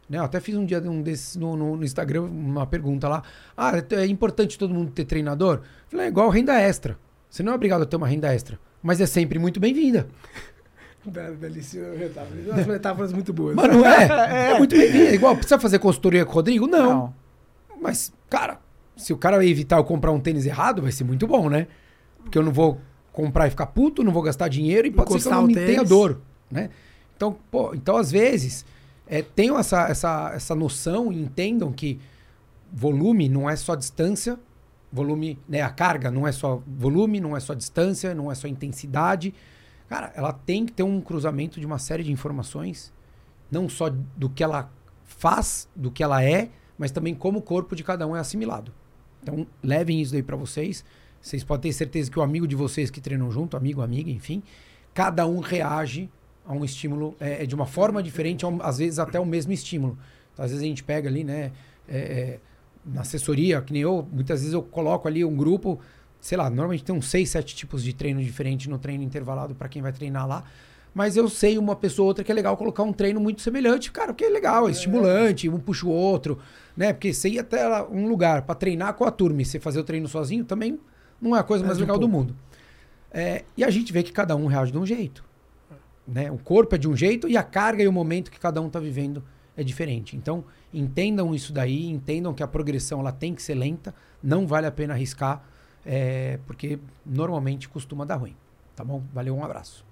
né? 0.09 0.19
Eu 0.19 0.23
até 0.25 0.41
fiz 0.41 0.55
um 0.57 0.65
dia 0.65 0.81
um 0.81 1.03
desses 1.03 1.37
no, 1.37 1.57
no- 1.57 1.77
no 1.77 1.85
Instagram 1.85 2.23
uma 2.23 2.67
pergunta 2.67 3.09
lá: 3.09 3.23
ah, 3.57 3.73
é 3.91 4.07
importante 4.07 4.59
todo 4.59 4.73
mundo 4.75 4.91
ter 4.91 5.05
treinador? 5.05 5.57
Eu 5.57 5.63
falei, 5.91 6.07
é 6.07 6.09
igual 6.09 6.29
renda 6.31 6.55
extra. 6.61 6.99
Você 7.29 7.43
não 7.43 7.53
é 7.53 7.55
obrigado 7.55 7.83
a 7.83 7.87
ter 7.87 7.97
uma 7.97 8.07
renda 8.07 8.33
extra, 8.35 8.59
mas 8.83 9.01
é 9.01 9.07
sempre 9.07 9.39
muito 9.39 9.59
bem-vinda. 9.61 10.07
Bel- 11.05 11.35
Belíssima 11.37 11.89
metáfora. 11.89 12.41
Umas 12.53 12.67
metáforas 12.67 13.13
muito 13.13 13.33
boas. 13.33 13.55
Mas 13.55 13.69
não 13.73 13.85
é? 13.87 14.53
É 14.53 14.59
muito 14.59 14.77
bem-vinda. 14.77 15.11
É 15.11 15.15
igual, 15.15 15.35
precisa 15.37 15.59
fazer 15.59 15.79
consultoria 15.79 16.25
com 16.25 16.33
o 16.33 16.35
Rodrigo? 16.35 16.67
Não. 16.67 17.15
Mas, 17.81 18.13
cara, 18.29 18.59
se 18.97 19.13
o 19.13 19.17
cara 19.17 19.45
evitar 19.47 19.77
eu 19.77 19.85
comprar 19.85 20.11
um 20.11 20.19
tênis 20.19 20.47
errado, 20.47 20.83
vai 20.83 20.91
ser 20.91 21.05
muito 21.05 21.27
bom, 21.27 21.49
né? 21.49 21.67
Porque 22.25 22.37
eu 22.37 22.43
não 22.43 22.53
vou 22.53 22.81
comprar 23.13 23.47
e 23.47 23.51
ficar 23.51 23.67
puto, 23.67 24.03
não 24.03 24.13
vou 24.13 24.23
gastar 24.23 24.49
dinheiro 24.49 24.87
e 24.89 24.91
pode 24.91 25.13
ser 25.13 25.19
que 25.21 25.29
eu 25.29 25.33
Encostar 25.33 25.41
não 25.57 25.67
tenha 25.67 25.85
dor, 25.85 26.21
né? 26.51 26.71
Então, 27.17 27.37
pô, 27.51 27.73
então 27.75 27.97
às 27.97 28.11
vezes, 28.11 28.65
é, 29.07 29.23
tenham 29.23 29.59
essa, 29.59 29.89
essa, 29.89 30.33
essa 30.35 30.55
noção 30.55 31.13
e 31.13 31.21
entendam 31.21 31.73
que 31.73 32.01
volume 32.73 33.29
não 33.29 33.49
é 33.49 33.55
só 33.55 33.75
distância, 33.75 34.39
volume, 34.93 35.39
né, 35.49 35.63
a 35.63 35.71
carga 35.71 36.11
não 36.11 36.27
é 36.27 36.33
só 36.33 36.63
volume, 36.67 37.21
não 37.21 37.37
é 37.37 37.41
só 37.41 37.55
distância, 37.55 38.15
não 38.15 38.31
é 38.31 38.35
só 38.35 38.49
intensidade. 38.49 39.33
Cara, 39.89 40.13
ela 40.17 40.33
tem 40.33 40.67
que 40.67 40.73
ter 40.73 40.83
um 40.83 41.01
cruzamento 41.01 41.61
de 41.61 41.67
uma 41.67 41.79
série 41.79 42.03
de 42.03 42.11
informações, 42.11 42.93
não 43.51 43.69
só 43.69 43.89
do 43.89 44.29
que 44.29 44.43
ela 44.43 44.71
faz, 45.05 45.69
do 45.77 45.91
que 45.91 46.03
ela 46.03 46.23
é, 46.25 46.51
mas 46.77 46.91
também 46.91 47.15
como 47.15 47.39
o 47.39 47.43
corpo 47.43 47.77
de 47.77 47.85
cada 47.85 48.07
um 48.07 48.17
é 48.17 48.19
assimilado. 48.19 48.73
Então, 49.23 49.47
levem 49.63 50.01
isso 50.01 50.13
daí 50.13 50.23
pra 50.23 50.37
vocês. 50.37 50.85
Vocês 51.21 51.43
podem 51.43 51.71
ter 51.71 51.77
certeza 51.77 52.11
que 52.11 52.19
o 52.19 52.23
amigo 52.23 52.47
de 52.47 52.55
vocês 52.55 52.91
que 52.91 53.01
treinam 53.01 53.31
junto, 53.31 53.57
amigo, 53.57 53.83
amiga, 53.83 54.11
enfim, 54.11 54.43
cada 54.93 55.27
um 55.27 55.41
reage 55.41 56.11
a 56.47 56.53
um 56.53 56.65
estímulo 56.65 57.15
é, 57.21 57.43
é 57.43 57.47
de 57.47 57.55
uma 57.55 57.67
forma 57.67 58.03
diferente, 58.03 58.45
um- 58.47 58.63
às 58.63 58.79
vezes 58.79 58.99
até 58.99 59.19
o 59.19 59.27
mesmo 59.27 59.53
estímulo. 59.53 59.99
Então, 60.33 60.45
às 60.45 60.51
vezes 60.51 60.65
a 60.65 60.67
gente 60.69 60.85
pega 60.85 61.09
ali, 61.09 61.25
né, 61.25 61.53
é, 61.89 61.97
é, 61.99 62.41
na 62.85 63.01
assessoria, 63.01 63.61
que 63.61 63.73
nem 63.73 63.83
eu, 63.83 64.07
muitas 64.13 64.41
vezes 64.41 64.55
eu 64.55 64.63
coloco 64.63 65.09
ali 65.09 65.25
um 65.25 65.37
grupo, 65.37 65.81
sei 66.21 66.39
lá, 66.39 66.49
normalmente 66.49 66.85
tem 66.85 66.95
uns 66.95 67.09
seis, 67.09 67.31
sete 67.31 67.55
tipos 67.57 67.83
de 67.83 67.93
treino 67.93 68.23
diferentes 68.23 68.67
no 68.69 68.79
treino 68.79 69.03
intervalado 69.03 69.55
para 69.55 69.69
quem 69.69 69.83
vai 69.83 69.93
treinar 69.93 70.27
lá. 70.27 70.45
Mas 70.95 71.15
eu 71.15 71.29
sei 71.29 71.59
uma 71.59 71.77
pessoa 71.77 72.05
ou 72.05 72.09
outra 72.09 72.25
que 72.25 72.33
é 72.33 72.35
legal 72.35 72.57
colocar 72.57 72.83
um 72.83 72.93
treino 72.93 73.21
muito 73.21 73.43
semelhante, 73.43 73.93
cara, 73.93 74.15
porque 74.15 74.25
é 74.25 74.31
legal, 74.31 74.67
é 74.67 74.71
estimulante, 74.71 75.47
um 75.47 75.59
puxa 75.59 75.85
o 75.87 75.91
outro, 75.91 76.39
né? 76.75 76.91
Porque 76.95 77.13
você 77.13 77.29
ir 77.29 77.39
até 77.39 77.83
um 77.83 78.09
lugar 78.09 78.43
para 78.43 78.55
treinar 78.55 78.95
com 78.95 79.05
a 79.05 79.11
turma 79.11 79.43
e 79.43 79.45
você 79.45 79.61
fazer 79.61 79.79
o 79.79 79.85
treino 79.85 80.09
sozinho 80.09 80.43
também 80.43 80.79
não 81.21 81.37
é 81.37 81.41
a 81.41 81.43
coisa 81.43 81.63
mais 81.65 81.77
Perde 81.77 81.91
um 81.91 81.95
legal 81.95 81.99
do 82.01 82.09
mundo. 82.09 82.35
É, 83.11 83.45
e 83.59 83.63
a 83.63 83.69
gente 83.69 83.93
vê 83.93 84.03
que 84.03 84.11
cada 84.11 84.35
um 84.37 84.47
reage 84.47 84.73
de 84.73 84.79
um 84.79 84.87
jeito. 84.87 85.23
Né? 86.07 86.31
O 86.31 86.39
corpo 86.39 86.75
é 86.75 86.79
de 86.79 86.89
um 86.89 86.97
jeito 86.97 87.29
e 87.29 87.37
a 87.37 87.43
carga 87.43 87.83
e 87.83 87.89
o 87.89 87.93
momento 87.93 88.31
que 88.31 88.39
cada 88.39 88.61
um 88.61 88.69
está 88.69 88.79
vivendo 88.79 89.23
é 89.57 89.65
diferente. 89.65 90.17
Então, 90.17 90.45
entendam 90.73 91.35
isso 91.35 91.53
daí, 91.53 91.87
entendam 91.89 92.33
que 92.35 92.43
a 92.43 92.47
progressão 92.47 93.01
ela 93.01 93.13
tem 93.13 93.35
que 93.35 93.43
ser 93.43 93.55
lenta, 93.55 93.95
não 94.23 94.47
vale 94.47 94.67
a 94.67 94.73
pena 94.73 94.95
arriscar, 94.95 95.43
é, 95.85 96.39
porque 96.47 96.79
normalmente 97.05 97.69
costuma 97.69 98.05
dar 98.05 98.17
ruim. 98.17 98.37
Tá 98.75 98.85
bom? 98.85 99.03
Valeu, 99.13 99.35
um 99.35 99.43
abraço. 99.43 99.85